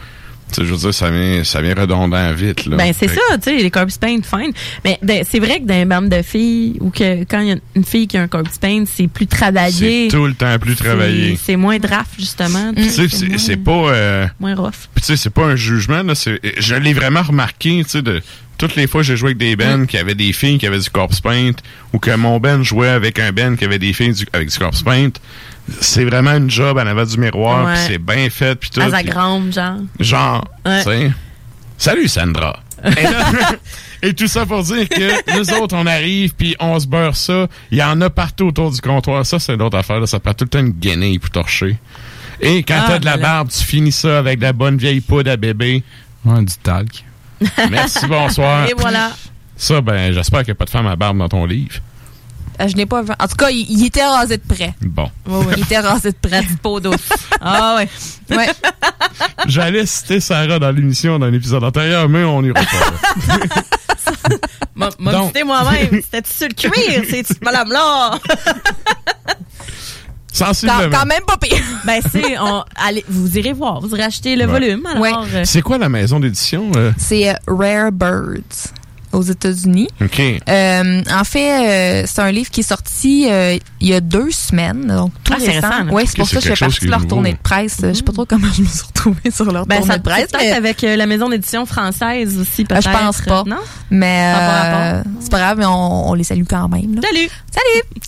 je 0.59 0.65
veux 0.65 0.77
dire, 0.77 0.95
ça 0.95 1.11
vient, 1.11 1.45
ça 1.45 1.63
vient 1.63 1.75
redondant 1.75 2.33
vite, 2.33 2.67
là. 2.67 2.77
Ben 2.77 2.93
c'est 2.97 3.09
ça, 3.09 3.21
tu 3.35 3.43
sais, 3.45 3.57
les 3.57 3.71
corpse 3.71 3.99
paint, 3.99 4.19
fine. 4.23 4.53
Mais 4.85 4.99
ben, 5.03 5.25
c'est 5.29 5.39
vrai 5.41 5.61
que 5.61 5.67
dans 5.67 5.75
les 5.75 5.85
bandes 5.85 6.09
de 6.09 6.23
filles 6.23 6.77
ou 6.81 6.91
que 6.91 7.23
quand 7.25 7.41
il 7.41 7.49
y 7.49 7.53
a 7.53 7.57
une 7.75 7.85
fille 7.85 8.07
qui 8.07 8.17
a 8.19 8.23
un 8.23 8.29
corpse 8.29 8.59
paint, 8.59 8.85
c'est 8.87 9.07
plus 9.09 9.27
travaillé. 9.27 10.09
C'est 10.11 10.17
tout 10.17 10.27
le 10.27 10.35
temps 10.35 10.59
plus 10.59 10.77
travaillé. 10.77 11.37
C'est- 11.43 11.57
moins 11.57 11.79
draft 11.79 12.11
justement. 12.19 12.73
Puis, 12.75 12.85
tu 12.87 13.09
sais, 13.09 13.39
c'est- 13.39 13.57
pas... 13.57 13.71
euh, 13.73 14.27
moins 14.41 14.55
rough. 14.55 14.89
Puis 14.95 15.03
tu 15.03 15.07
sais, 15.07 15.17
c'est 15.17 15.31
pas 15.31 15.45
un 15.45 15.57
jugement, 15.57 16.03
là. 16.03 16.15
c'est- 16.15 16.41
Je 16.59 16.75
l'ai 16.75 16.93
vraiment 16.93 17.23
remarqué, 17.23 17.83
tu 17.85 17.91
sais, 17.91 18.03
de 18.03 18.21
toutes 18.59 18.77
les 18.77 18.87
fois 18.87 19.01
que 19.03 19.07
j'ai 19.07 19.17
joué 19.17 19.29
avec 19.31 19.39
des 19.39 19.57
bands 19.57 19.87
qui 19.87 19.99
avaient 19.99 20.15
des 20.15 20.33
filles 20.33 20.59
qui 20.59 20.67
avaient 20.67 20.79
du 20.79 20.91
corpse 20.91 21.21
paint, 21.21 21.53
ou 21.93 21.99
que 21.99 22.15
mon 22.15 22.39
band 22.39 22.63
jouait 22.63 22.89
avec 22.89 23.19
un 23.19 23.33
band 23.33 23.57
qui 23.57 23.65
avait 23.65 23.79
des 23.79 23.93
filles 23.93 24.13
du- 24.13 24.27
avec 24.33 24.51
du 24.51 24.59
corpse 24.59 24.83
paint, 24.83 25.11
c'est 25.81 26.05
vraiment 26.05 26.33
une 26.37 26.51
job 26.51 26.77
en 26.79 26.87
avant 26.87 27.05
du 27.05 27.17
miroir, 27.19 27.65
Ouais. 27.67 27.73
puis 27.75 27.83
c'est 27.89 27.99
bien 27.99 28.29
fait, 28.31 28.55
puis 28.57 28.71
tout. 28.71 28.81
À 28.81 28.91
sa 28.91 29.03
grande, 29.03 29.53
genre. 29.53 29.77
genre, 30.01 30.45
Ouais. 30.67 30.79
tu 30.83 30.91
sais. 30.91 31.11
Salut 31.79 32.09
Sandra. 32.09 32.61
Et, 32.85 33.03
là, 33.03 33.27
et 34.03 34.13
tout 34.13 34.27
ça 34.27 34.45
pour 34.45 34.63
dire 34.65 34.89
que 34.89 35.39
nous 35.39 35.51
autres, 35.55 35.77
on 35.77 35.87
arrive, 35.87 36.35
puis 36.35 36.57
on 36.59 36.79
se 36.81 36.87
beurre 36.89 37.15
ça. 37.15 37.47
Il 37.71 37.79
y 37.79 37.83
en 37.83 38.01
a 38.01 38.11
partout 38.11 38.47
autour 38.49 38.73
du 38.73 38.81
comptoir. 38.81 39.25
Ça, 39.25 39.39
c'est 39.39 39.57
l'autre 39.57 39.79
affaire. 39.79 40.01
Là. 40.01 40.07
Ça 40.09 40.19
prend 40.19 40.35
tout 40.35 40.45
le 40.45 40.49
temps 40.51 40.59
une 40.59 40.73
guenille 40.73 41.21
pour 41.21 41.31
torcher. 41.31 41.77
Et 42.41 42.65
quand 42.65 42.81
Ah, 42.81 42.85
t'as 42.89 42.99
de 42.99 43.05
la 43.05 43.17
barbe, 43.19 43.51
tu 43.51 43.63
finis 43.65 43.93
ça 43.93 44.19
avec 44.19 44.39
de 44.41 44.45
la 44.45 44.53
bonne 44.53 44.77
vieille 44.79 45.01
poudre 45.01 45.31
à 45.31 45.37
bébé. 45.37 45.85
Ouais, 46.25 46.41
du 46.45 46.55
talc. 46.61 47.05
Merci, 47.71 48.07
bonsoir. 48.09 48.67
Et 48.69 48.75
voilà. 48.77 49.13
Ça, 49.57 49.81
ben, 49.81 50.13
j'espère 50.13 50.41
qu'il 50.41 50.49
n'y 50.49 50.53
a 50.53 50.57
pas 50.57 50.65
de 50.65 50.71
femme 50.71 50.87
à 50.89 50.97
barbe 50.97 51.19
dans 51.19 51.29
ton 51.29 51.47
livre. 51.47 51.77
Euh, 52.63 52.69
je 52.69 52.77
n'ai 52.77 52.87
pas 52.87 53.03
vu. 53.03 53.11
En 53.19 53.27
tout 53.29 53.37
cas, 53.37 53.51
il, 53.51 53.67
il 53.71 53.85
était 53.87 54.05
rasé 54.05 54.37
de 54.39 54.43
près. 54.43 54.75
Bon. 54.83 55.11
Il 55.57 55.63
était 55.63 55.79
rasé 55.79 56.11
de 56.13 56.17
près. 56.17 56.43
du 56.47 56.57
pot 56.57 56.81
d'eau. 56.81 56.95
Ah 57.41 57.77
ouais. 57.77 57.89
Ouais. 58.37 58.49
J'allais 59.47 59.87
citer 59.87 60.21
Sarah 60.21 60.59
dans 60.59 60.71
l'émission 60.71 61.19
dans 61.19 61.27
l'épisode 61.27 61.63
antérieur, 61.65 62.09
mais 62.09 62.25
on 62.25 62.43
ira 62.43 62.55
pas. 62.61 63.31
là. 63.31 63.39
M'a 64.99 65.27
cité 65.27 65.45
moi-même. 65.45 66.01
C'était 66.13 66.23
sur 66.29 66.49
le 66.49 66.55
cuir, 66.55 67.03
ces 67.09 67.23
petites 67.23 67.45
madame-là. 67.45 68.19
Sensiblement. 70.33 70.79
Quand, 70.91 71.01
quand 71.01 71.07
même 71.07 71.23
pas 71.27 71.37
pire. 71.37 71.63
Ben, 71.85 72.01
c'est, 72.11 72.39
on, 72.39 72.65
allez, 72.77 73.05
vous 73.07 73.37
irez 73.37 73.53
voir, 73.53 73.81
vous 73.81 73.91
irez 73.95 74.05
acheter 74.05 74.35
le 74.35 74.47
Ouais. 74.47 74.51
volume. 74.51 74.87
Alors, 74.87 75.27
euh, 75.35 75.43
C'est 75.45 75.61
quoi 75.61 75.77
la 75.77 75.91
maison 75.91 76.21
d'édition? 76.21 76.73
euh? 76.77 76.91
C'est 76.97 77.29
euh, 77.29 77.35
Rare 77.47 77.93
Birds 77.93 78.73
aux 79.13 79.23
États-Unis. 79.23 79.89
OK. 80.01 80.21
Euh, 80.49 81.03
en 81.13 81.25
fait, 81.25 82.03
euh, 82.03 82.05
c'est 82.07 82.21
un 82.21 82.31
livre 82.33 82.51
qui 82.51 82.61
est 82.61 82.65
sorti 82.65 83.27
euh, 83.31 83.59
il 83.81 83.89
y 83.89 83.95
a 83.95 84.01
deux 84.01 84.31
semaines, 84.31 84.87
donc 84.87 85.13
tout 85.25 85.33
Ah, 85.37 85.41
c'est 85.41 85.51
récent. 85.53 85.69
Oui, 85.91 86.05
c'est 86.07 86.17
pour 86.17 86.29
ça 86.29 86.37
que 86.41 86.43
je 86.49 86.55
fais 86.55 86.65
partie 86.67 86.85
de 86.87 86.91
leur 86.91 87.07
tournée 87.07 87.33
de 87.33 87.39
presse. 87.39 87.77
Je 87.83 87.93
sais 87.93 88.03
pas 88.03 88.13
trop 88.13 88.25
comment 88.27 88.49
je 88.53 88.63
me 88.63 88.67
suis 88.67 88.83
retrouvée 88.87 89.31
sur 89.31 89.51
leur 89.53 89.67
ben, 89.67 89.77
tournée 89.79 89.93
ça 89.93 89.99
de 89.99 90.03
presse. 90.03 90.27
peut-être 90.31 90.43
mais- 90.43 90.53
avec 90.53 90.83
euh, 90.85 90.97
la 90.97 91.07
maison 91.07 91.29
d'édition 91.29 91.67
française 91.67 92.39
aussi, 92.39 92.63
Ah, 92.71 92.75
peut-être. 92.81 92.91
je 92.91 92.99
pense 93.05 93.21
pas. 93.23 93.45
Non? 93.47 93.57
Mais 93.91 94.33
euh, 94.37 95.03
c'est 95.21 95.31
pas 95.31 95.39
grave, 95.39 95.59
mais 95.59 95.67
on, 95.67 96.11
on 96.11 96.15
les 96.15 96.25
salue 96.25 96.45
quand 96.49 96.69
même. 96.69 96.95
là. 96.95 97.01
Salut! 97.03 97.29
Salut! 97.51 98.03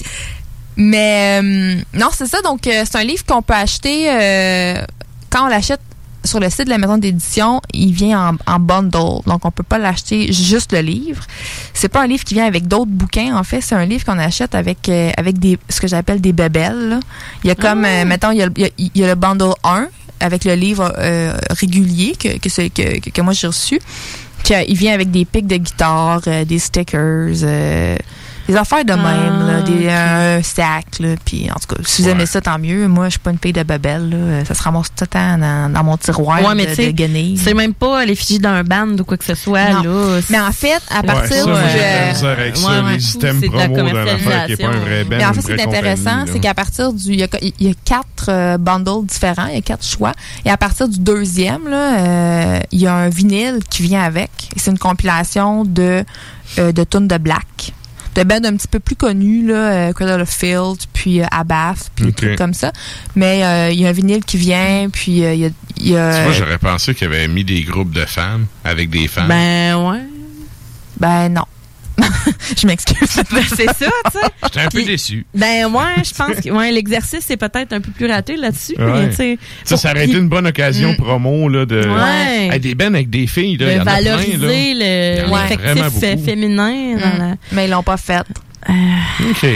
Mais 0.77 1.41
euh, 1.43 1.81
non, 1.95 2.09
c'est 2.13 2.27
ça. 2.27 2.41
Donc, 2.43 2.67
euh, 2.67 2.85
c'est 2.85 2.99
un 2.99 3.05
livre 3.05 3.25
qu'on 3.25 3.43
peut 3.43 3.55
acheter 3.55 4.07
euh, 4.11 4.85
quand 5.31 5.45
on 5.45 5.49
l'achète 5.49 5.81
sur 6.25 6.41
le 6.41 6.49
site 6.51 6.65
de 6.65 6.71
la 6.71 6.79
maison 6.79 6.99
d'édition. 6.99 7.61
Il 7.73 7.93
vient 7.93 8.31
en, 8.47 8.55
en 8.55 8.59
bundle, 8.59 9.21
donc 9.27 9.45
on 9.45 9.51
peut 9.51 9.63
pas 9.63 9.79
l'acheter 9.79 10.33
juste 10.33 10.73
le 10.73 10.81
livre. 10.81 11.25
C'est 11.75 11.89
pas 11.89 12.03
un 12.03 12.07
livre 12.07 12.25
qui 12.25 12.35
vient 12.35 12.47
avec 12.47 12.67
d'autres 12.67 12.91
bouquins. 12.91 13.37
En 13.37 13.45
fait, 13.45 13.61
c'est 13.61 13.75
un 13.75 13.85
livre 13.85 14.05
qu'on 14.05 14.19
achète 14.19 14.55
avec 14.55 14.89
euh, 14.89 15.11
avec 15.17 15.39
des 15.39 15.59
ce 15.69 15.81
que 15.81 15.87
j'appelle 15.87 16.21
des 16.21 16.33
bébelles. 16.33 16.89
là. 16.89 17.01
Il 17.43 17.49
y 17.49 17.51
a 17.51 17.55
comme, 17.55 17.85
euh, 17.85 18.05
mettons, 18.05 18.31
il 18.31 18.39
y 18.39 18.43
a, 18.43 18.47
le- 18.47 18.53
il 18.57 18.63
y 18.63 18.67
a- 18.67 18.71
il 18.79 18.91
y 18.95 19.05
a 19.05 19.09
le 19.09 19.15
bundle 19.15 19.53
1 19.65 19.89
avec 20.21 20.45
le 20.45 20.55
livre 20.55 20.93
euh, 20.99 21.37
régulier 21.51 22.15
que 22.19 22.39
que, 22.39 22.69
que, 22.69 23.11
que 23.11 23.21
moi 23.23 23.33
j'ai 23.35 23.47
reçu. 23.47 23.79
Puis, 24.45 24.55
euh, 24.55 24.63
il 24.69 24.77
vient 24.77 24.93
avec 24.93 25.11
des 25.11 25.25
pics 25.25 25.47
de 25.47 25.57
guitare, 25.57 26.21
euh, 26.27 26.45
des 26.45 26.59
stickers, 26.59 27.35
euh, 27.43 27.97
des 28.49 28.57
affaires 28.57 28.85
de 28.85 28.93
Ah, 28.93 28.97
même, 28.97 29.47
là, 29.47 29.63
des, 29.63 29.87
ok. 29.87 29.91
un 29.91 30.43
sac. 30.43 30.99
Là, 31.01 31.09
puis 31.25 31.49
en 31.51 31.55
tout 31.55 31.75
cas, 31.75 31.83
si 31.85 32.03
vous 32.03 32.09
aimez 32.09 32.27
ça, 32.27 32.41
tant 32.41 32.59
mieux. 32.59 32.87
Moi, 32.89 33.07
je 33.07 33.11
suis 33.13 33.19
pas 33.21 33.31
une 33.31 33.39
fille 33.39 33.53
de 33.53 33.63
babelle. 33.63 34.11
Là. 34.11 34.45
Ça 34.45 34.55
se 34.55 34.63
ramasse 34.63 34.89
tout 34.89 35.03
le 35.03 35.07
temps 35.07 35.39
dans, 35.39 35.73
dans 35.73 35.85
mon 35.85 35.97
tiroir 35.97 36.43
Ouais, 36.43 36.55
mais 36.55 36.67
de, 36.67 36.75
de 36.75 36.91
guenilles. 36.91 37.39
c'est 37.39 37.55
même 37.55 37.75
pas 37.75 38.05
l'effigie 38.05 38.39
d'un 38.39 38.63
band 38.65 38.91
ou 38.99 39.05
quoi 39.05 39.17
que 39.17 39.25
ce 39.25 39.35
soit, 39.35 39.71
Non. 39.71 39.83
là. 39.83 40.21
Mais 40.31 40.41
en 40.41 40.53
fait, 40.53 40.81
à 40.91 41.01
Ouais, 41.01 41.07
partir 41.07 41.37
ça, 41.37 41.47
moi, 41.47 41.59
de 41.61 41.65
euh, 41.65 42.33
avec 42.33 42.57
ça, 42.57 42.67
ouais, 42.69 42.81
ouais, 42.85 42.93
les 42.97 43.11
items 43.15 43.37
c'est 43.41 43.47
promo 43.49 43.77
d'un 43.77 43.85
qui 44.47 44.53
est 44.53 44.57
pas 44.57 44.69
un 44.69 44.77
vrai 44.79 45.05
band, 45.05 45.17
Mais 45.19 45.25
en 45.25 45.33
fait, 45.33 45.41
ce 45.41 45.47
qui 45.47 45.53
vraie 45.53 45.63
est 45.63 45.67
intéressant, 45.67 46.25
c'est 46.33 46.41
qu'à 46.41 46.55
partir 46.55 46.93
du. 46.93 47.13
Il 47.13 47.21
y 47.21 47.25
a, 47.25 47.29
il 47.43 47.67
y 47.69 47.71
a 47.71 47.75
quatre 47.85 48.27
euh, 48.29 48.59
bundles 48.59 49.07
différents, 49.07 49.47
il 49.47 49.55
y 49.55 49.59
a 49.59 49.63
quatre 49.63 49.85
choix. 49.85 50.13
Et 50.45 50.51
à 50.51 50.57
partir 50.57 50.89
du 50.89 50.99
deuxième, 50.99 51.69
là, 51.69 51.99
euh, 51.99 52.61
il 52.73 52.81
y 52.81 52.87
a 52.87 52.95
un 52.95 53.09
vinyle 53.09 53.59
qui 53.69 53.83
vient 53.83 54.03
avec. 54.03 54.31
C'est 54.57 54.71
une 54.71 54.79
compilation 54.79 55.65
de, 55.65 56.05
euh, 56.59 56.73
de 56.73 56.85
tunes 56.85 57.09
de 57.09 57.19
Black. 57.19 57.73
De 58.15 58.23
bands 58.23 58.45
un 58.45 58.57
petit 58.57 58.69
peu 58.69 58.79
plus 58.81 58.97
connus, 58.97 59.47
là, 59.47 59.55
euh, 59.89 59.93
Cradle 59.93 60.21
of 60.23 60.31
Filth, 60.31 60.87
puis 60.93 61.21
euh, 61.21 61.27
Abath, 61.31 61.91
puis 61.95 62.07
des 62.07 62.13
trucs 62.13 62.37
comme 62.37 62.55
ça. 62.55 62.73
Mais 63.17 63.45
euh, 63.45 63.71
il 63.71 63.81
y 63.81 63.87
a 63.87 63.89
un 63.89 63.93
vinyle 63.93 64.25
qui 64.25 64.37
vient, 64.37 64.89
puis 64.93 65.25
euh, 65.25 65.35
il 65.35 65.41
y 65.41 65.97
a. 65.97 66.21
y 66.21 66.23
vois, 66.25 66.33
j'aurais 66.33 66.59
pensé 66.59 66.95
qu'il 66.95 67.09
avait 67.09 67.27
mis 67.29 67.45
des 67.45 67.63
groupes 67.63 67.93
de 67.93 68.05
femmes 68.05 68.47
avec 68.63 68.91
des 68.91 69.09
femmes. 69.09 69.29
Ben, 69.29 69.77
ouais. 69.77 70.03
Ben 70.99 71.29
non. 71.29 71.45
je 72.57 72.67
m'excuse. 72.67 72.97
Ben, 73.33 73.43
c'est 73.49 73.67
ça, 73.67 73.73
tu 73.73 74.13
sais. 74.13 74.27
J'étais 74.45 74.61
un 74.61 74.65
peu 74.65 74.79
Puis- 74.79 74.87
déçu. 74.87 75.27
Ben, 75.35 75.67
ouais, 75.67 76.03
je 76.05 76.15
pense 76.15 76.37
que 76.45 76.51
ouais, 76.51 76.71
l'exercice 76.73 77.29
est 77.31 77.37
peut-être 77.37 77.73
un 77.73 77.81
peu 77.81 77.91
plus 77.91 78.07
raté 78.11 78.37
là-dessus. 78.37 78.75
Ouais. 78.79 79.11
mais, 79.19 79.39
Ça, 79.65 79.77
ça 79.77 79.91
aurait 79.91 80.05
été 80.07 80.17
une 80.19 80.29
bonne 80.29 80.47
occasion 80.47 80.93
Mm. 80.93 80.97
promo 80.97 81.49
là, 81.49 81.65
de 81.67 81.81
Ouais. 81.89 82.49
Hey, 82.53 82.61
des 82.61 82.75
bennes 82.75 82.95
avec 82.95 83.11
des 83.11 83.27
filles. 83.27 83.57
Là, 83.57 83.73
y 83.73 83.77
de 83.77 83.81
en 83.81 83.83
a 83.83 83.85
plein, 83.85 84.01
là. 84.01 84.11
valoriser 84.17 84.75
le- 84.75 85.23
a 85.23 85.27
vraiment 85.57 85.85
l'effectif 85.85 86.25
féminin. 86.25 86.97
dans 86.97 87.15
Mm. 87.17 87.19
la- 87.19 87.35
Mais 87.53 87.65
ils 87.67 87.71
l'ont 87.71 87.83
pas 87.83 87.97
fait. 87.97 88.23
OK. 88.69 89.47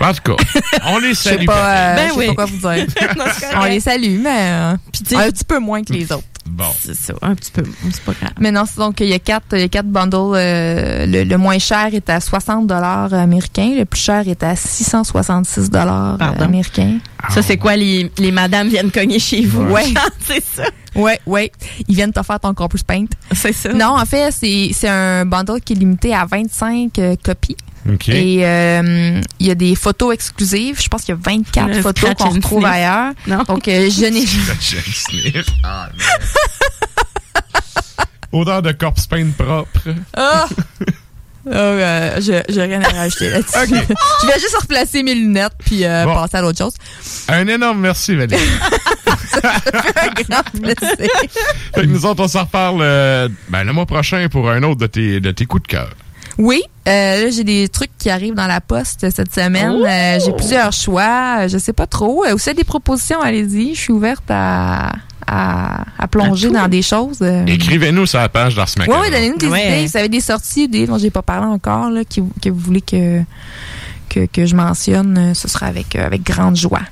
En 0.00 0.12
tout 0.14 0.36
cas, 0.36 0.44
on 0.86 0.98
les 0.98 1.08
Je 1.10 1.14
sais 1.14 1.30
salue. 1.30 1.44
pas, 1.46 1.70
euh, 1.74 1.96
Ben 1.96 2.08
je 2.08 2.12
sais 2.12 2.18
oui. 2.20 2.26
pas 2.28 2.34
quoi 2.34 2.44
vous 2.44 2.56
dire. 2.58 2.86
Non, 3.18 3.24
On 3.60 3.64
les 3.64 3.80
salue, 3.80 4.20
mais 4.22 4.28
euh, 4.52 4.76
Puis, 4.92 5.02
tu 5.02 5.08
sais, 5.10 5.16
un 5.16 5.30
petit 5.30 5.44
peu 5.44 5.58
moins 5.58 5.82
que 5.82 5.92
les 5.92 6.12
autres. 6.12 6.22
Bon. 6.48 6.64
C'est 6.80 6.94
ça, 6.94 7.12
un 7.22 7.34
petit 7.34 7.50
peu. 7.50 7.62
C'est 7.92 8.02
pas 8.02 8.12
grave. 8.12 8.32
Mais 8.40 8.50
non, 8.50 8.64
c'est 8.66 8.78
donc 8.78 9.00
il 9.00 9.06
y 9.08 9.12
a 9.14 9.18
quatre, 9.18 9.46
il 9.52 9.60
y 9.60 9.64
a 9.64 9.68
quatre 9.68 9.86
bundles. 9.88 10.16
euh, 10.36 11.06
le, 11.06 11.24
le 11.24 11.36
moins 11.38 11.58
cher 11.58 11.88
est 11.92 12.08
à 12.10 12.20
60 12.20 12.66
dollars 12.66 13.12
américains, 13.14 13.74
le 13.76 13.84
plus 13.84 14.00
cher 14.00 14.26
est 14.28 14.42
à 14.42 14.56
666 14.56 15.70
dollars 15.70 16.16
Pardon? 16.18 16.44
américains. 16.44 16.98
Ça, 17.30 17.42
c'est 17.42 17.56
quoi, 17.56 17.76
les, 17.76 18.10
les 18.18 18.30
madames 18.32 18.68
viennent 18.68 18.90
cogner 18.90 19.18
chez 19.18 19.44
vous? 19.44 19.62
Ouais. 19.64 19.84
c'est 20.20 20.42
ça. 20.44 20.64
Ouais, 20.94 21.20
ouais, 21.26 21.52
ils 21.86 21.94
viennent 21.94 22.12
te 22.12 22.22
faire 22.22 22.40
ton 22.40 22.54
corpus 22.54 22.82
paint. 22.82 23.04
C'est 23.32 23.52
ça. 23.52 23.72
Non, 23.72 23.96
en 23.98 24.04
fait, 24.06 24.32
c'est 24.32 24.70
c'est 24.72 24.88
un 24.88 25.24
bundle 25.26 25.60
qui 25.60 25.74
est 25.74 25.76
limité 25.76 26.14
à 26.14 26.24
25 26.24 26.98
euh, 26.98 27.14
copies. 27.22 27.56
Et 28.08 28.44
euh, 28.46 29.20
il 29.38 29.46
y 29.46 29.50
a 29.50 29.54
des 29.54 29.74
photos 29.74 30.12
exclusives. 30.14 30.80
Je 30.82 30.88
pense 30.88 31.02
qu'il 31.02 31.14
y 31.14 31.18
a 31.18 31.20
24 31.22 31.68
Le 31.68 31.80
photos 31.82 32.14
qu'on 32.14 32.30
retrouve 32.30 32.60
sniff. 32.62 32.72
ailleurs. 32.72 33.12
Non. 33.26 33.42
Donc, 33.44 33.66
euh, 33.68 33.88
je 33.90 34.06
n'ai. 34.06 34.24
Ah, 35.64 35.88
Odeur 38.32 38.60
de 38.62 38.72
corpse 38.72 39.06
paint 39.06 39.30
propre. 39.36 39.80
Ah! 40.16 40.46
Oh, 41.46 41.50
euh, 41.54 42.20
je 42.20 42.42
j'ai 42.52 42.62
rien 42.62 42.82
à 42.82 42.88
rajouter 42.90 43.30
là-dessus. 43.30 43.52
je 44.22 44.26
vais 44.26 44.38
juste 44.38 44.56
replacer 44.60 45.02
mes 45.02 45.14
lunettes 45.14 45.54
puis 45.64 45.82
euh, 45.84 46.04
Bon. 46.04 46.14
passer 46.14 46.36
à 46.36 46.42
l'autre 46.42 46.58
chose. 46.58 46.74
Un 47.28 47.46
énorme 47.46 47.80
merci, 47.80 48.14
Valérie. 48.16 48.42
un 49.42 50.22
grand 50.22 50.42
plaisir. 50.60 51.06
Fait 51.74 51.80
que 51.82 51.86
nous 51.86 52.04
autres, 52.04 52.22
on 52.22 52.28
s'en 52.28 52.44
reparle 52.44 52.80
euh, 52.82 53.28
ben, 53.48 53.64
le 53.64 53.72
mois 53.72 53.86
prochain 53.86 54.28
pour 54.30 54.50
un 54.50 54.62
autre 54.62 54.80
de 54.80 54.86
tes, 54.88 55.20
de 55.20 55.30
tes 55.30 55.46
coups 55.46 55.62
de 55.62 55.68
cœur. 55.68 55.88
Oui, 56.38 56.62
euh, 56.88 57.24
là, 57.24 57.30
j'ai 57.30 57.42
des 57.44 57.68
trucs 57.68 57.90
qui 57.98 58.08
arrivent 58.10 58.34
dans 58.34 58.46
la 58.46 58.60
poste 58.60 59.08
cette 59.10 59.34
semaine. 59.34 59.72
Oh! 59.80 59.84
Euh, 59.84 60.18
j'ai 60.24 60.32
plusieurs 60.32 60.72
choix. 60.72 61.40
Euh, 61.40 61.48
Je 61.48 61.58
sais 61.58 61.72
pas 61.72 61.86
trop. 61.86 62.24
Vous 62.30 62.48
avez 62.48 62.54
des 62.54 62.64
propositions, 62.64 63.20
allez-y. 63.20 63.74
Je 63.74 63.80
suis 63.80 63.92
ouverte 63.92 64.22
à, 64.30 64.92
à, 65.26 65.84
à 65.98 66.06
plonger 66.08 66.50
dans 66.50 66.68
des 66.68 66.82
choses. 66.82 67.18
euh. 67.22 67.44
Écrivez-nous 67.46 68.06
sur 68.06 68.20
la 68.20 68.28
page 68.28 68.54
d'Ars 68.54 68.68
Oui, 68.76 68.86
Macabre. 68.86 69.00
oui, 69.04 69.10
donnez-nous 69.10 69.36
des 69.38 69.48
Ouais. 69.48 69.66
idées. 69.80 69.86
Vous 69.88 69.96
avez 69.96 70.08
des 70.08 70.20
sorties, 70.20 70.68
des 70.68 70.86
dont 70.86 70.96
j'ai 70.98 71.10
pas 71.10 71.22
parlé 71.22 71.46
encore, 71.46 71.90
là, 71.90 72.04
qui- 72.04 72.22
que 72.40 72.50
vous 72.50 72.60
voulez 72.60 72.82
que, 72.82 73.20
que, 74.08 74.26
que 74.26 74.46
je 74.46 74.54
mentionne. 74.54 75.34
Ce 75.34 75.48
sera 75.48 75.66
avec, 75.66 75.96
avec 75.96 76.22
grande 76.22 76.56
joie. 76.56 76.82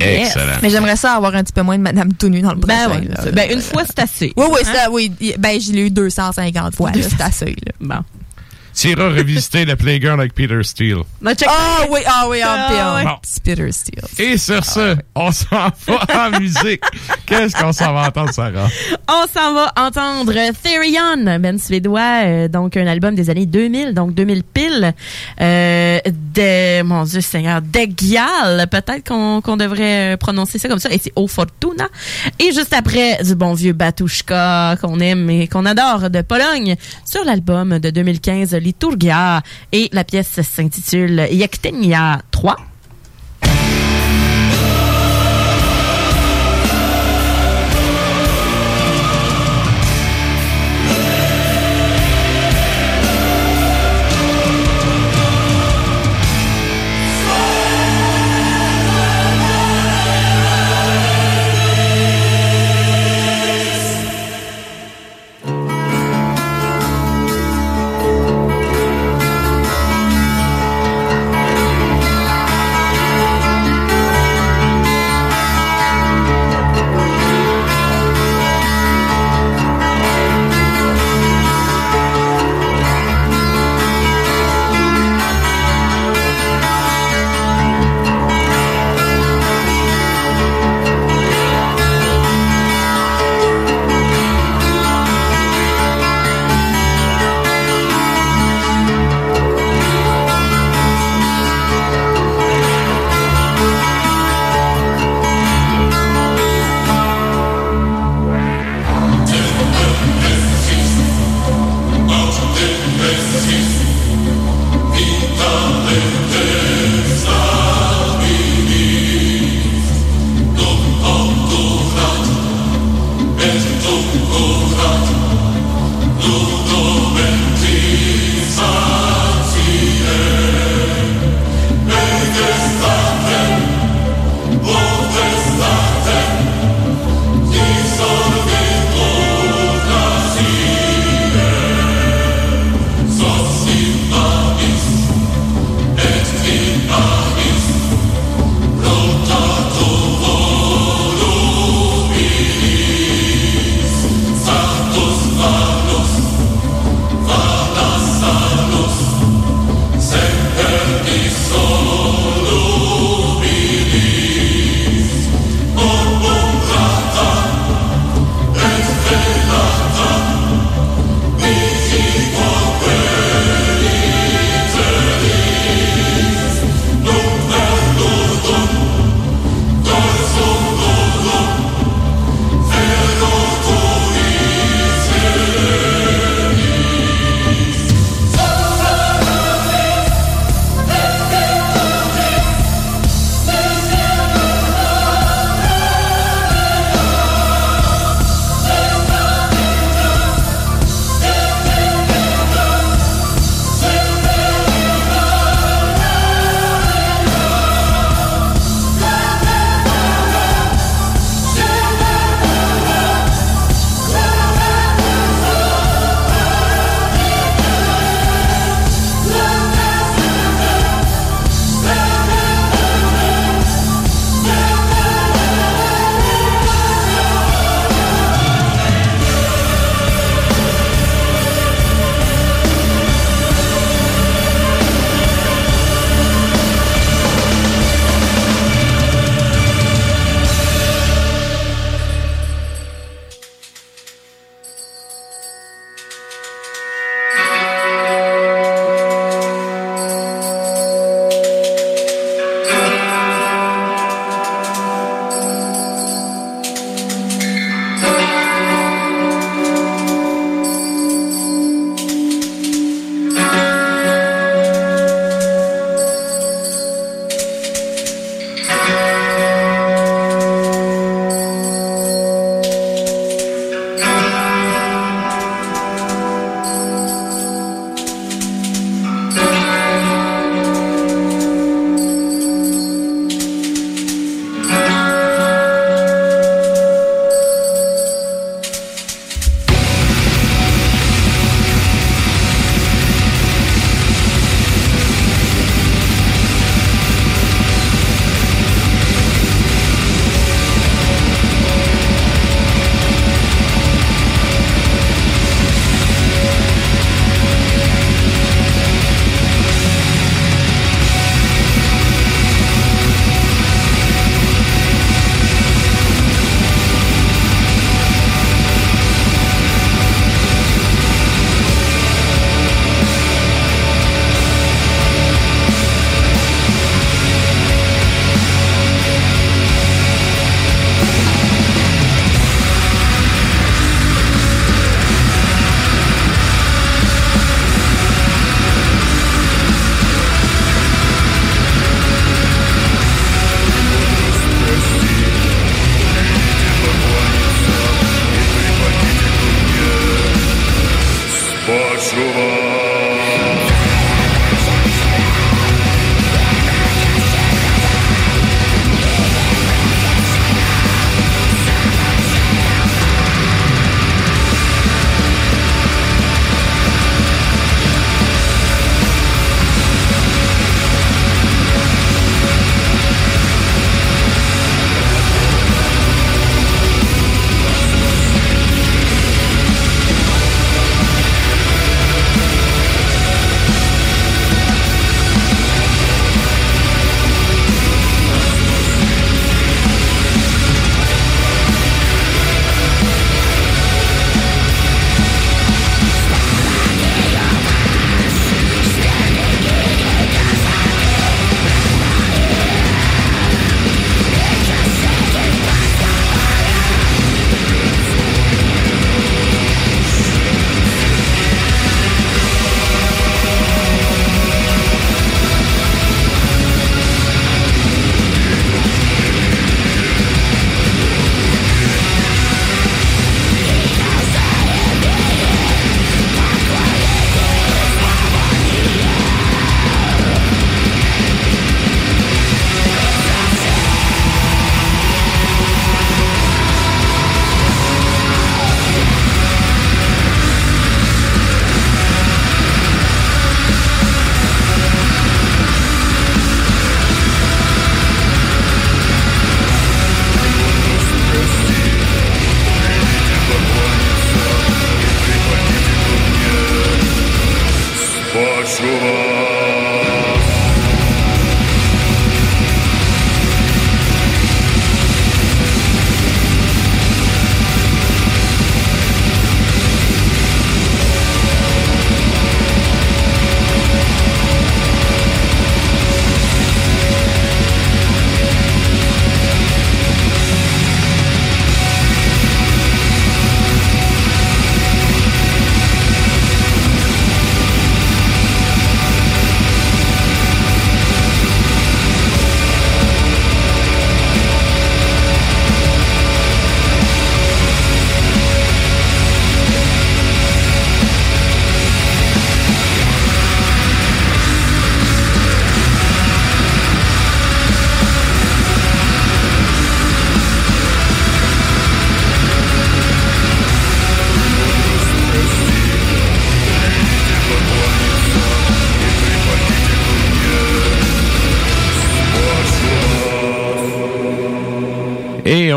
Excellent. 0.00 0.52
Mais 0.62 0.68
j'aimerais 0.68 0.96
ça 0.96 1.14
avoir 1.14 1.34
un 1.36 1.42
petit 1.42 1.52
peu 1.54 1.62
moins 1.62 1.78
de 1.78 1.82
Madame 1.82 2.12
Tonu 2.12 2.42
dans 2.42 2.50
le 2.52 2.56
Ben 2.60 2.86
prochain. 2.86 3.00
ouais, 3.00 3.08
là. 3.08 3.14
c'est- 3.22 3.32
ben, 3.32 3.50
une 3.50 3.62
fois, 3.62 3.82
c'est 3.86 3.98
assez. 4.00 4.32
Oui, 4.36 4.44
oui, 4.50 4.60
Hein? 4.66 4.70
ça, 4.74 4.90
oui. 4.90 5.10
Ben, 5.38 5.58
je 5.60 5.72
l'ai 5.72 5.86
eu 5.86 5.90
250 5.90 6.74
fois. 6.74 6.90
C'est 7.00 7.20
assez, 7.22 7.46
là. 7.64 7.72
Bon. 7.80 8.00
Tu 8.76 8.90
iras 8.90 9.08
revisiter 9.08 9.64
le 9.64 9.74
Playgirl 9.74 10.20
avec 10.20 10.34
Peter 10.34 10.62
Steele. 10.62 10.98
Ah 11.24 11.86
oui, 11.90 12.00
ah 12.06 12.26
oui, 12.28 12.40
ah, 12.44 12.68
Ah, 12.70 13.02
ah, 13.06 13.18
petit 13.22 13.40
Peter 13.40 13.72
Steele. 13.72 14.04
Et 14.18 14.36
sur 14.36 14.62
ce, 14.62 14.96
on 15.14 15.32
s'en 15.32 15.70
va 15.86 16.28
en 16.28 16.30
musique. 16.40 16.82
Qu'est-ce 17.24 17.56
qu'on 17.56 17.72
s'en 17.72 17.94
va 17.94 18.08
entendre, 18.08 18.34
Sarah? 18.34 18.68
On 19.08 19.24
s'en 19.32 19.54
va 19.54 19.72
entendre 19.78 20.34
Therion, 20.62 21.38
Ben 21.40 21.58
suédois, 21.58 22.24
euh, 22.24 22.48
donc 22.48 22.76
un 22.76 22.86
album 22.86 23.14
des 23.14 23.30
années 23.30 23.46
2000, 23.46 23.94
donc 23.94 24.12
2000 24.12 24.42
pile, 24.44 24.94
euh, 25.40 25.98
de, 26.04 26.82
mon 26.82 27.04
Dieu 27.04 27.22
Seigneur, 27.22 27.62
d'Egial, 27.62 28.66
peut-être 28.70 29.08
qu'on 29.08 29.40
qu'on 29.40 29.56
devrait 29.56 30.14
euh, 30.14 30.16
prononcer 30.18 30.58
ça 30.58 30.68
comme 30.68 30.80
ça, 30.80 30.90
et 30.90 30.98
c'est 31.02 31.12
O 31.16 31.26
Fortuna. 31.26 31.88
Et 32.38 32.52
juste 32.52 32.74
après, 32.74 33.22
du 33.24 33.34
bon 33.34 33.54
vieux 33.54 33.72
Batushka 33.72 34.76
qu'on 34.82 35.00
aime 35.00 35.30
et 35.30 35.48
qu'on 35.48 35.64
adore 35.64 36.10
de 36.10 36.20
Pologne, 36.20 36.76
sur 37.06 37.24
l'album 37.24 37.78
de 37.78 37.88
2015, 37.88 38.54
Liturgia, 38.66 39.42
et 39.70 39.88
la 39.92 40.02
pièce 40.02 40.42
s'intitule 40.42 41.28
Yektenia 41.30 42.20
3. 42.32 42.56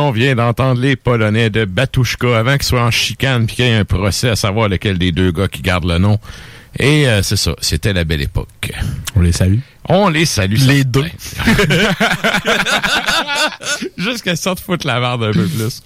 On 0.10 0.12
vient 0.12 0.34
d'entendre 0.34 0.82
les 0.82 0.96
Polonais 0.96 1.52
de 1.52 1.66
Batushka 1.66 2.40
avant 2.40 2.54
qu'ils 2.54 2.64
soient 2.64 2.82
en 2.82 2.90
chicane 2.90 3.46
puis 3.46 3.58
qu'il 3.58 3.66
y 3.66 3.68
ait 3.68 3.76
un 3.76 3.86
procès 3.86 4.30
à 4.30 4.36
savoir 4.36 4.68
lequel 4.68 4.98
des 4.98 5.12
deux 5.12 5.32
gars 5.32 5.48
qui 5.48 5.62
gardent 5.62 5.86
le 5.86 6.00
nom. 6.00 6.18
Et 6.80 7.08
euh, 7.08 7.22
c'est 7.22 7.36
ça, 7.36 7.52
c'était 7.62 7.94
la 7.94 8.06
belle 8.06 8.24
époque. 8.24 8.72
On 9.16 9.22
les 9.22 9.32
salue. 9.32 9.60
On 9.88 10.10
les 10.10 10.26
salue. 10.26 10.58
Les 10.66 10.84
deux. 10.84 11.06
Jusqu'à 14.00 14.36
ça 14.36 14.56
de 14.56 14.60
foutre 14.60 14.88
la 14.88 15.00
barre 15.00 15.22
un 15.22 15.32
peu 15.32 15.46
plus. 15.46 15.84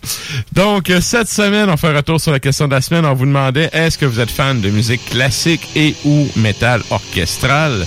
Donc, 0.53 0.89
euh, 0.89 1.01
cette 1.01 1.29
semaine, 1.29 1.69
on 1.69 1.77
fait 1.77 1.87
un 1.87 1.95
retour 1.95 2.21
sur 2.21 2.31
la 2.31 2.39
question 2.39 2.67
de 2.67 2.73
la 2.73 2.81
semaine. 2.81 3.05
On 3.05 3.13
vous 3.13 3.25
demandait, 3.25 3.69
est-ce 3.73 3.97
que 3.97 4.05
vous 4.05 4.19
êtes 4.19 4.29
fan 4.29 4.61
de 4.61 4.69
musique 4.69 5.03
classique 5.09 5.67
et 5.75 5.95
ou 6.05 6.29
métal 6.35 6.81
orchestral? 6.91 7.85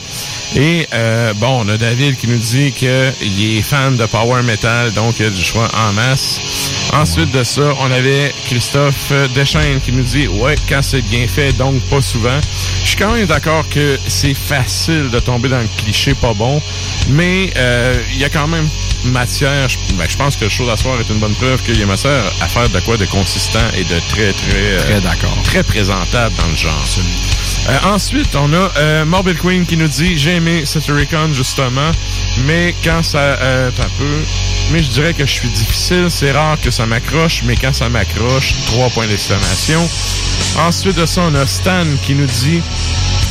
Et, 0.56 0.86
euh, 0.92 1.32
bon, 1.34 1.64
on 1.64 1.68
a 1.68 1.76
David 1.76 2.16
qui 2.16 2.26
nous 2.26 2.38
dit 2.38 2.72
qu'il 2.72 2.88
est 2.88 3.62
fan 3.62 3.96
de 3.96 4.06
power 4.06 4.42
metal, 4.42 4.92
donc 4.94 5.14
il 5.18 5.26
y 5.26 5.28
a 5.28 5.30
du 5.30 5.42
choix 5.42 5.68
en 5.76 5.92
masse. 5.92 6.40
Ensuite 6.92 7.30
de 7.32 7.44
ça, 7.44 7.74
on 7.80 7.90
avait 7.90 8.32
Christophe 8.46 9.12
Deschaines 9.34 9.80
qui 9.80 9.92
nous 9.92 10.02
dit, 10.02 10.26
ouais, 10.28 10.56
quand 10.68 10.82
c'est 10.82 11.02
bien 11.02 11.26
fait, 11.28 11.52
donc 11.52 11.80
pas 11.90 12.00
souvent. 12.00 12.40
Je 12.82 12.88
suis 12.88 12.96
quand 12.96 13.12
même 13.12 13.26
d'accord 13.26 13.68
que 13.68 13.98
c'est 14.08 14.34
facile 14.34 15.10
de 15.10 15.18
tomber 15.20 15.48
dans 15.48 15.60
le 15.60 15.68
cliché 15.78 16.14
pas 16.14 16.32
bon, 16.34 16.60
mais 17.10 17.50
euh, 17.56 18.00
il 18.12 18.18
y 18.18 18.24
a 18.24 18.28
quand 18.28 18.48
même 18.48 18.68
matière. 19.04 19.68
Ben, 19.94 20.04
pense 20.16 20.36
que 20.36 20.44
le 20.44 20.50
show 20.50 20.66
d'asseoir 20.66 21.00
est 21.00 21.08
une 21.08 21.18
bonne 21.18 21.34
preuve 21.34 21.62
qu'il 21.62 21.78
y 21.78 21.82
a 21.82 21.86
matière 21.86 22.24
à 22.40 22.48
faire 22.48 22.68
de 22.68 22.80
quoi 22.80 22.96
de 22.96 23.04
consistant 23.06 23.68
et 23.74 23.84
de 23.84 23.98
très, 24.08 24.32
très... 24.32 24.76
Très 24.78 25.00
d'accord. 25.00 25.36
Très 25.42 25.62
présentable 25.62 26.34
dans 26.36 26.48
le 26.48 26.56
genre. 26.56 26.84
Euh, 27.68 27.78
ensuite, 27.84 28.34
on 28.36 28.52
a 28.52 28.70
euh, 28.76 29.04
Morbid 29.04 29.38
Queen 29.38 29.66
qui 29.66 29.76
nous 29.76 29.88
dit 29.88 30.16
J'ai 30.16 30.36
aimé 30.36 30.64
Satyricon 30.64 31.32
justement, 31.32 31.90
mais 32.44 32.74
quand 32.84 33.02
ça. 33.02 33.18
Euh, 33.18 33.70
peu. 33.98 34.22
Mais 34.72 34.82
je 34.82 34.90
dirais 34.90 35.14
que 35.14 35.26
je 35.26 35.32
suis 35.32 35.48
difficile. 35.48 36.06
C'est 36.10 36.32
rare 36.32 36.60
que 36.60 36.70
ça 36.70 36.86
m'accroche, 36.86 37.42
mais 37.44 37.56
quand 37.56 37.72
ça 37.72 37.88
m'accroche, 37.88 38.54
trois 38.66 38.88
points 38.90 39.06
d'exclamation. 39.06 39.80
Ensuite 40.58 40.96
de 40.96 41.06
ça, 41.06 41.22
on 41.22 41.34
a 41.34 41.46
Stan 41.46 41.86
qui 42.02 42.14
nous 42.14 42.26
dit 42.26 42.62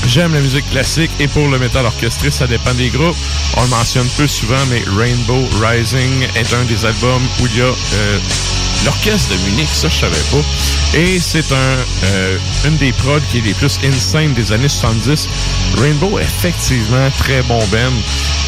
J'aime 0.08 0.34
la 0.34 0.40
musique 0.40 0.70
classique 0.70 1.12
et 1.20 1.28
pour 1.28 1.48
le 1.48 1.58
métal 1.58 1.86
orchestré, 1.86 2.30
ça 2.30 2.46
dépend 2.46 2.74
des 2.74 2.90
groupes. 2.90 3.18
On 3.58 3.64
le 3.64 3.70
mentionne 3.70 4.08
peu 4.18 4.28
souvent, 4.28 4.64
mais 4.70 4.84
Rainbow 4.96 5.48
Rising 5.62 6.28
est 6.36 6.54
un 6.54 6.64
des 6.66 6.86
albums 6.86 7.24
où 7.42 7.48
il 7.48 7.58
y 7.58 7.62
a 7.62 7.66
euh, 7.66 8.20
l'orchestre 8.84 9.34
de 9.34 9.50
Munich, 9.50 9.70
ça 9.72 9.90
je 9.90 10.00
savais 10.00 10.16
pas. 10.32 10.98
Et 10.98 11.20
c'est 11.20 11.52
un 11.52 11.78
euh, 12.06 12.38
une 12.66 12.78
des 12.78 12.92
prods 12.94 13.20
qui 13.30 13.40
est 13.40 13.42
les 13.42 13.54
plus 13.54 13.80
insane 13.84 14.34
des 14.34 14.52
années 14.52 14.70
70. 14.70 15.28
Rainbow, 15.78 16.20
effectivement, 16.20 17.10
très 17.18 17.42
bon 17.44 17.60
band. 17.72 17.94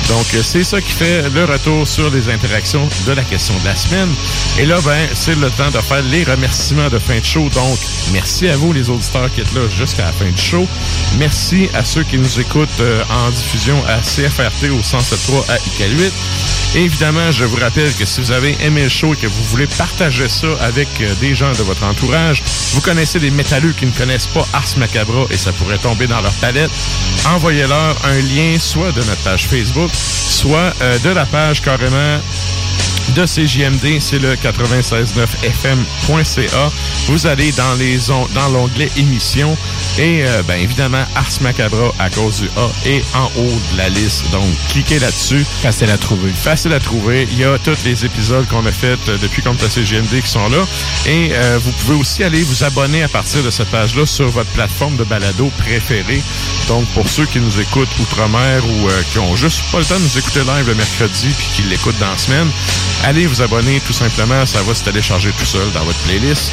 Donc 0.09 0.25
c'est 0.41 0.63
ça 0.63 0.79
qui 0.81 0.91
fait 0.91 1.29
le 1.29 1.45
retour 1.45 1.87
sur 1.87 2.09
les 2.09 2.29
interactions 2.29 2.87
de 3.05 3.11
la 3.11 3.23
question 3.23 3.53
de 3.59 3.65
la 3.65 3.75
semaine. 3.75 4.09
Et 4.57 4.65
là, 4.65 4.79
ben, 4.85 5.07
c'est 5.13 5.35
le 5.35 5.49
temps 5.51 5.69
de 5.69 5.79
faire 5.79 6.01
les 6.03 6.23
remerciements 6.23 6.89
de 6.89 6.99
fin 6.99 7.19
de 7.19 7.25
show. 7.25 7.49
Donc, 7.49 7.77
merci 8.13 8.47
à 8.47 8.55
vous 8.55 8.71
les 8.71 8.89
auditeurs 8.89 9.31
qui 9.33 9.41
êtes 9.41 9.53
là 9.53 9.61
jusqu'à 9.69 10.05
la 10.05 10.11
fin 10.11 10.29
du 10.29 10.41
show. 10.41 10.67
Merci 11.17 11.69
à 11.73 11.83
ceux 11.83 12.03
qui 12.03 12.17
nous 12.17 12.39
écoutent 12.39 12.69
euh, 12.79 13.03
en 13.09 13.29
diffusion 13.31 13.83
à 13.87 13.97
CFRT 13.97 14.71
au 14.71 14.81
107.3 14.81 15.51
à 15.51 15.57
IK8. 15.57 16.11
Évidemment, 16.75 17.31
je 17.31 17.45
vous 17.45 17.57
rappelle 17.57 17.93
que 17.93 18.05
si 18.05 18.21
vous 18.21 18.31
avez 18.31 18.55
aimé 18.61 18.83
le 18.83 18.89
show 18.89 19.13
et 19.13 19.17
que 19.17 19.27
vous 19.27 19.43
voulez 19.45 19.67
partager 19.67 20.16
ça 20.27 20.47
avec 20.61 20.87
euh, 21.01 21.13
des 21.21 21.35
gens 21.35 21.51
de 21.51 21.61
votre 21.63 21.83
entourage, 21.83 22.41
vous 22.73 22.81
connaissez 22.81 23.19
des 23.19 23.29
métalleux 23.29 23.73
qui 23.77 23.85
ne 23.85 23.91
connaissent 23.91 24.25
pas 24.27 24.45
Ars 24.53 24.65
Macabra 24.77 25.25
et 25.29 25.37
ça 25.37 25.51
pourrait 25.51 25.77
tomber 25.77 26.07
dans 26.07 26.21
leur 26.21 26.33
palette, 26.33 26.71
envoyez-leur 27.29 27.95
un 28.05 28.19
lien 28.21 28.57
soit 28.59 28.91
de 28.91 29.01
notre 29.01 29.21
page 29.23 29.47
Facebook, 29.47 29.91
soit 29.93 30.73
euh, 30.81 30.97
de 30.99 31.09
la 31.09 31.25
page 31.25 31.61
carrément 31.61 32.19
de 33.15 33.25
CJMD, 33.25 34.01
c'est 34.01 34.19
le 34.19 34.35
969fm.ca. 34.35 36.71
Vous 37.07 37.25
allez 37.25 37.51
dans 37.53 37.73
les 37.75 38.11
on- 38.11 38.27
dans 38.33 38.49
l'onglet 38.49 38.91
émissions 38.97 39.57
et 39.97 40.23
euh, 40.25 40.43
ben 40.43 40.59
évidemment 40.59 41.05
Ars 41.15 41.29
Macabra 41.41 41.93
à 41.99 42.09
cause 42.09 42.41
du 42.41 42.49
A 42.57 42.67
est 42.85 43.01
en 43.15 43.31
haut 43.37 43.59
de 43.71 43.77
la 43.77 43.87
liste. 43.89 44.29
Donc 44.31 44.45
cliquez 44.69 44.99
là-dessus. 44.99 45.45
Facile 45.61 45.89
à 45.89 45.97
trouver. 45.97 46.31
Facile 46.31 46.73
à 46.73 46.79
trouver. 46.79 47.27
Il 47.31 47.39
y 47.39 47.45
a 47.45 47.57
tous 47.59 47.77
les 47.85 48.03
épisodes 48.05 48.45
qu'on 48.49 48.65
a 48.65 48.71
fait 48.73 48.99
euh, 49.07 49.17
depuis 49.21 49.41
qu'on 49.41 49.53
est 49.55 49.63
à 49.63 49.69
Qui 50.07 50.29
sont 50.31 50.47
là. 50.47 50.65
Et 51.05 51.31
euh, 51.33 51.59
vous 51.61 51.71
pouvez 51.73 51.95
aussi 51.95 52.23
aller 52.23 52.41
vous 52.41 52.63
abonner 52.63 53.03
à 53.03 53.09
partir 53.09 53.43
de 53.43 53.49
cette 53.51 53.67
page-là 53.69 54.05
sur 54.05 54.29
votre 54.29 54.49
plateforme 54.51 54.95
de 54.95 55.03
balado 55.03 55.51
préférée. 55.57 56.23
Donc, 56.69 56.87
pour 56.93 57.09
ceux 57.09 57.25
qui 57.25 57.39
nous 57.41 57.59
écoutent 57.59 57.89
outre-mer 57.99 58.63
ou 58.65 58.87
euh, 58.89 59.01
qui 59.11 59.19
ont 59.19 59.35
juste 59.35 59.61
pas 59.71 59.79
le 59.79 59.85
temps 59.85 59.97
de 59.97 60.03
nous 60.03 60.17
écouter 60.17 60.39
live 60.39 60.65
le 60.67 60.75
mercredi 60.75 61.27
puis 61.37 61.47
qui 61.55 61.61
l'écoutent 61.63 61.99
dans 61.99 62.09
la 62.09 62.17
semaine, 62.17 62.47
allez 63.03 63.27
vous 63.27 63.41
abonner 63.41 63.81
tout 63.85 63.91
simplement. 63.93 64.45
Ça 64.45 64.61
va 64.63 64.73
se 64.73 64.83
télécharger 64.83 65.29
tout 65.37 65.45
seul 65.45 65.69
dans 65.73 65.83
votre 65.83 65.99
playlist. 65.99 66.51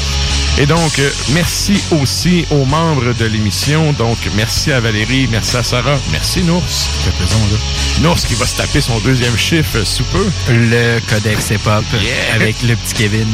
Et 0.58 0.66
donc, 0.66 0.98
euh, 0.98 1.10
merci 1.32 1.80
aussi 1.92 2.44
aux 2.50 2.64
membres 2.64 3.12
de 3.14 3.24
l'émission. 3.24 3.92
Donc, 3.92 4.18
merci 4.34 4.72
à 4.72 4.80
Valérie, 4.80 5.28
merci 5.30 5.56
à 5.56 5.62
Sarah, 5.62 5.98
merci 6.10 6.42
Nours. 6.42 6.62
Ça 6.68 6.88
fait 7.04 7.16
plaisir, 7.16 7.38
là. 7.52 7.58
Nours 8.02 8.16
qui 8.20 8.34
va 8.34 8.46
se 8.46 8.56
taper 8.56 8.80
son 8.80 8.98
deuxième 8.98 9.36
chiffre 9.38 9.84
sous 9.84 10.04
peu. 10.04 10.26
Le 10.48 10.98
Codex 11.08 11.50
Hip-Hop 11.50 11.84
Yeah. 11.94 12.34
avec 12.34 12.62
le 12.62 12.74
petit 12.76 12.94
Kevin. 12.94 13.28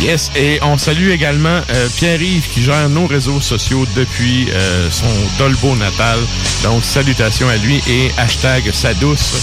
Yes, 0.00 0.30
et 0.36 0.60
on 0.62 0.78
salue 0.78 1.10
également 1.10 1.60
euh, 1.70 1.88
Pierre-Yves 1.96 2.48
qui 2.48 2.62
gère 2.62 2.88
nos 2.88 3.06
réseaux 3.08 3.40
sociaux 3.40 3.84
depuis 3.96 4.46
euh, 4.52 4.88
son 4.92 5.06
Dolbo 5.38 5.74
natal. 5.74 6.20
Donc, 6.62 6.84
salutations 6.84 7.48
à 7.48 7.56
lui 7.56 7.82
et 7.88 8.12
hashtag 8.16 8.70
sa 8.72 8.94
douce. 8.94 9.34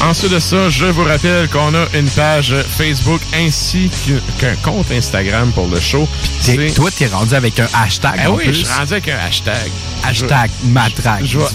Ensuite 0.00 0.30
de 0.32 0.38
ça, 0.38 0.68
je 0.68 0.84
vous 0.86 1.02
rappelle 1.02 1.48
qu'on 1.48 1.74
a 1.74 1.86
une 1.94 2.08
page 2.10 2.54
Facebook 2.78 3.20
ainsi 3.34 3.90
qu'un- 4.38 4.54
compte 4.62 4.92
Instagram 4.92 5.50
pour 5.50 5.66
le 5.66 5.80
show. 5.80 6.08
T'es- 6.44 6.70
Toi, 6.70 6.90
t'es 6.96 7.08
rendu 7.08 7.34
avec 7.34 7.58
un 7.58 7.66
hashtag 7.74 8.20
Ah 8.22 8.30
en 8.30 8.34
oui, 8.36 8.44
plus. 8.44 8.54
je 8.54 8.64
suis 8.64 8.74
rendu 8.78 8.92
avec 8.92 9.08
un 9.08 9.18
hashtag. 9.18 9.70
Hashtag 10.04 10.50
matraque 10.66 11.24
Je 11.24 11.38
vais. 11.40 11.46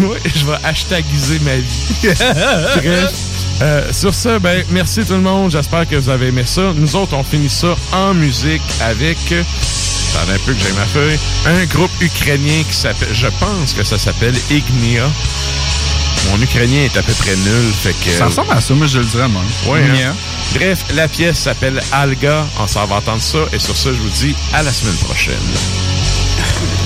Oui, 0.00 0.16
je 0.36 0.46
vais 0.46 0.56
hashtagiser 0.62 1.40
ma 1.40 1.56
vie. 1.56 1.96
Bref. 2.04 3.12
Euh, 3.60 3.92
sur 3.92 4.14
ça, 4.14 4.38
ben, 4.38 4.64
merci 4.70 5.04
tout 5.04 5.14
le 5.14 5.20
monde. 5.20 5.50
J'espère 5.50 5.88
que 5.88 5.96
vous 5.96 6.08
avez 6.08 6.28
aimé 6.28 6.44
ça. 6.46 6.72
Nous 6.74 6.96
autres, 6.96 7.14
on 7.16 7.24
finit 7.24 7.48
ça 7.48 7.74
en 7.92 8.14
musique 8.14 8.62
avec. 8.80 9.18
Attendez 9.32 10.32
un 10.32 10.38
peu 10.46 10.52
que 10.52 10.60
j'ai 10.60 10.72
ma 10.72 10.86
feuille. 10.86 11.18
Un 11.46 11.64
groupe 11.66 11.90
ukrainien 12.00 12.62
qui 12.68 12.74
s'appelle. 12.74 13.08
Je 13.12 13.26
pense 13.40 13.72
que 13.72 13.84
ça 13.84 13.98
s'appelle 13.98 14.34
Ignia. 14.50 15.08
Mon 16.30 16.42
ukrainien 16.42 16.84
est 16.84 16.96
à 16.96 17.02
peu 17.02 17.12
près 17.12 17.36
nul, 17.36 17.72
fait 17.82 17.94
que. 18.04 18.10
Ça 18.10 18.26
ressemble 18.26 18.52
à 18.52 18.60
ça, 18.60 18.74
moi 18.74 18.86
je 18.86 18.98
le 18.98 19.04
dirais, 19.04 19.28
moi. 19.28 19.42
Ouais, 19.66 19.80
hein. 19.80 19.94
Ignia. 19.94 20.14
Bref, 20.54 20.84
la 20.94 21.08
pièce 21.08 21.38
s'appelle 21.38 21.80
Alga. 21.92 22.46
On 22.58 22.66
s'en 22.66 22.86
va 22.86 22.96
entendre 22.96 23.22
ça. 23.22 23.38
Et 23.52 23.58
sur 23.58 23.76
ça, 23.76 23.90
je 23.92 23.98
vous 23.98 24.10
dis 24.10 24.34
à 24.52 24.62
la 24.62 24.72
semaine 24.72 24.96
prochaine. 24.96 25.34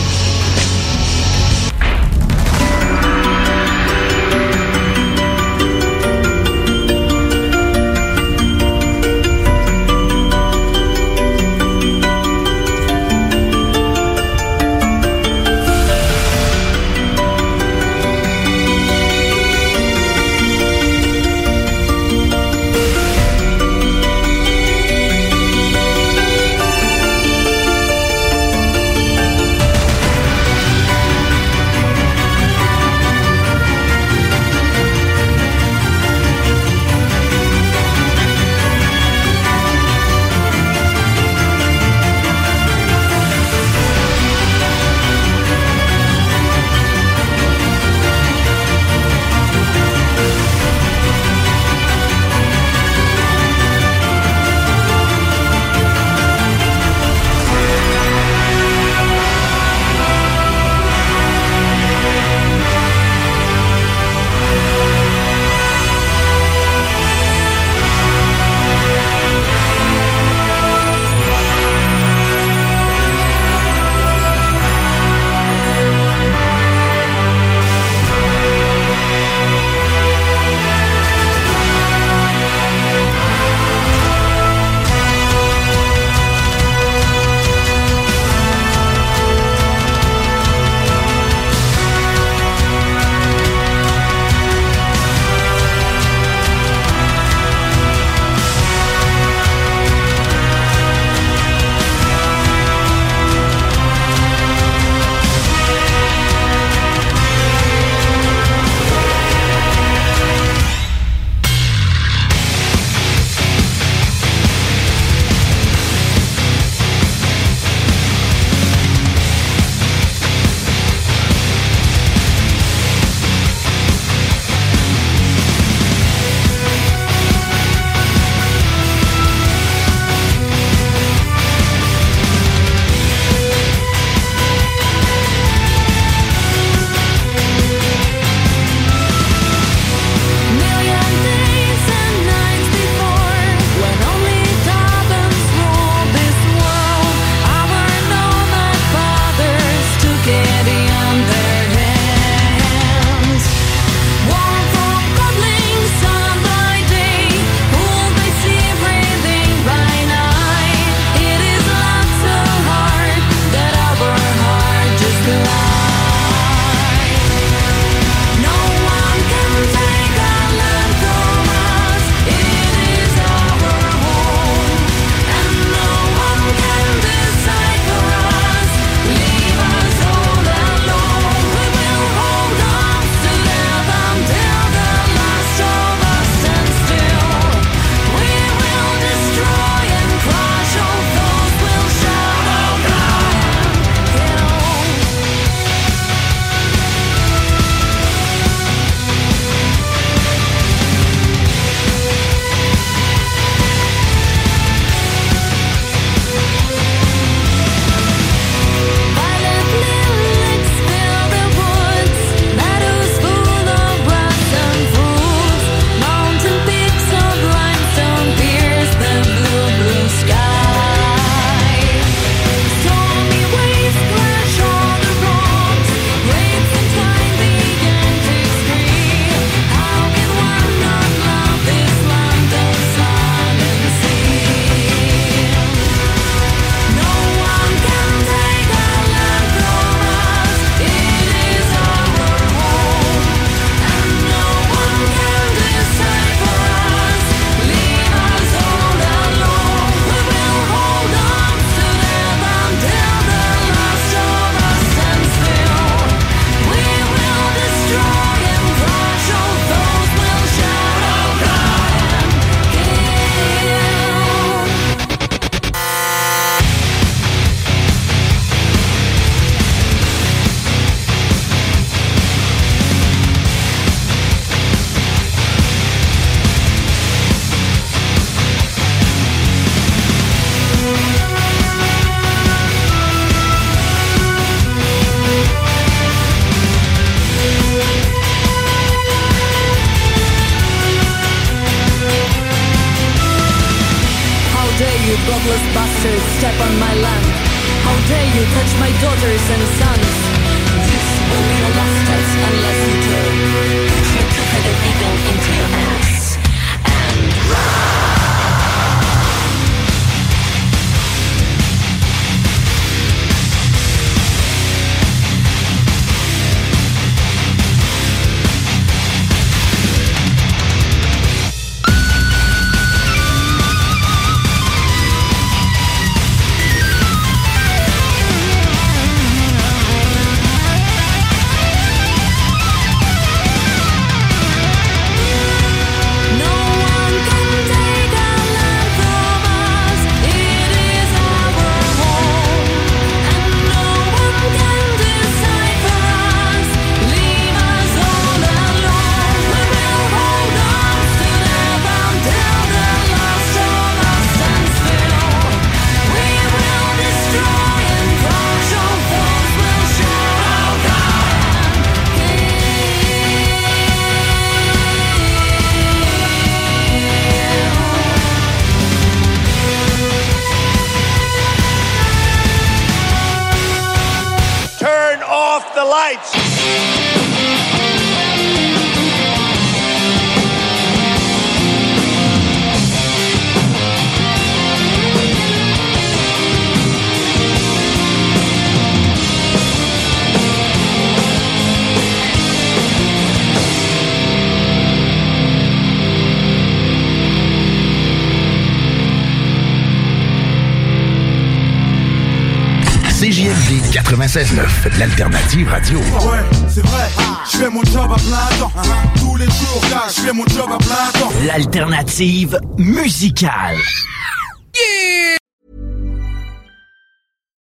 96.9, 404.32 404.98
l'alternative 404.98 405.68
radio. 405.68 405.98
Ah 406.00 406.26
ouais, 406.26 406.38
c'est 406.66 406.80
vrai, 406.80 407.06
je 407.52 407.58
fais 407.58 407.68
mon 407.68 407.82
job 407.84 408.10
à 408.10 408.16
plein 408.16 408.58
temps. 408.58 408.72
Tous 409.18 409.36
les 409.36 409.44
jours, 409.44 409.82
je 410.08 410.20
fais 410.22 410.32
mon 410.32 410.46
job 410.46 410.70
à 410.72 410.78
plein 410.78 411.20
temps. 411.20 411.30
L'alternative 411.46 412.58
musicale. 412.78 413.76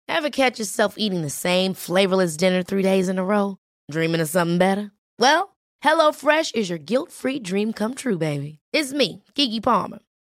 Ever 0.10 0.30
catch 0.30 0.60
yourself 0.60 0.96
eating 0.98 1.22
the 1.22 1.30
same 1.30 1.74
flavorless 1.74 2.36
dinner 2.36 2.62
three 2.62 2.84
days 2.84 3.08
in 3.08 3.18
a 3.18 3.24
row? 3.24 3.56
Dreaming 3.90 4.20
of 4.20 4.28
something 4.28 4.58
better? 4.58 4.92
Well, 5.18 5.56
HelloFresh 5.82 6.56
is 6.56 6.70
your 6.70 6.78
guilt-free 6.78 7.40
dream 7.40 7.72
come 7.72 7.96
true, 7.96 8.18
baby. 8.18 8.60
It's 8.74 8.92
me, 8.92 9.24
Kiki 9.34 9.62
Palmer. 9.62 10.00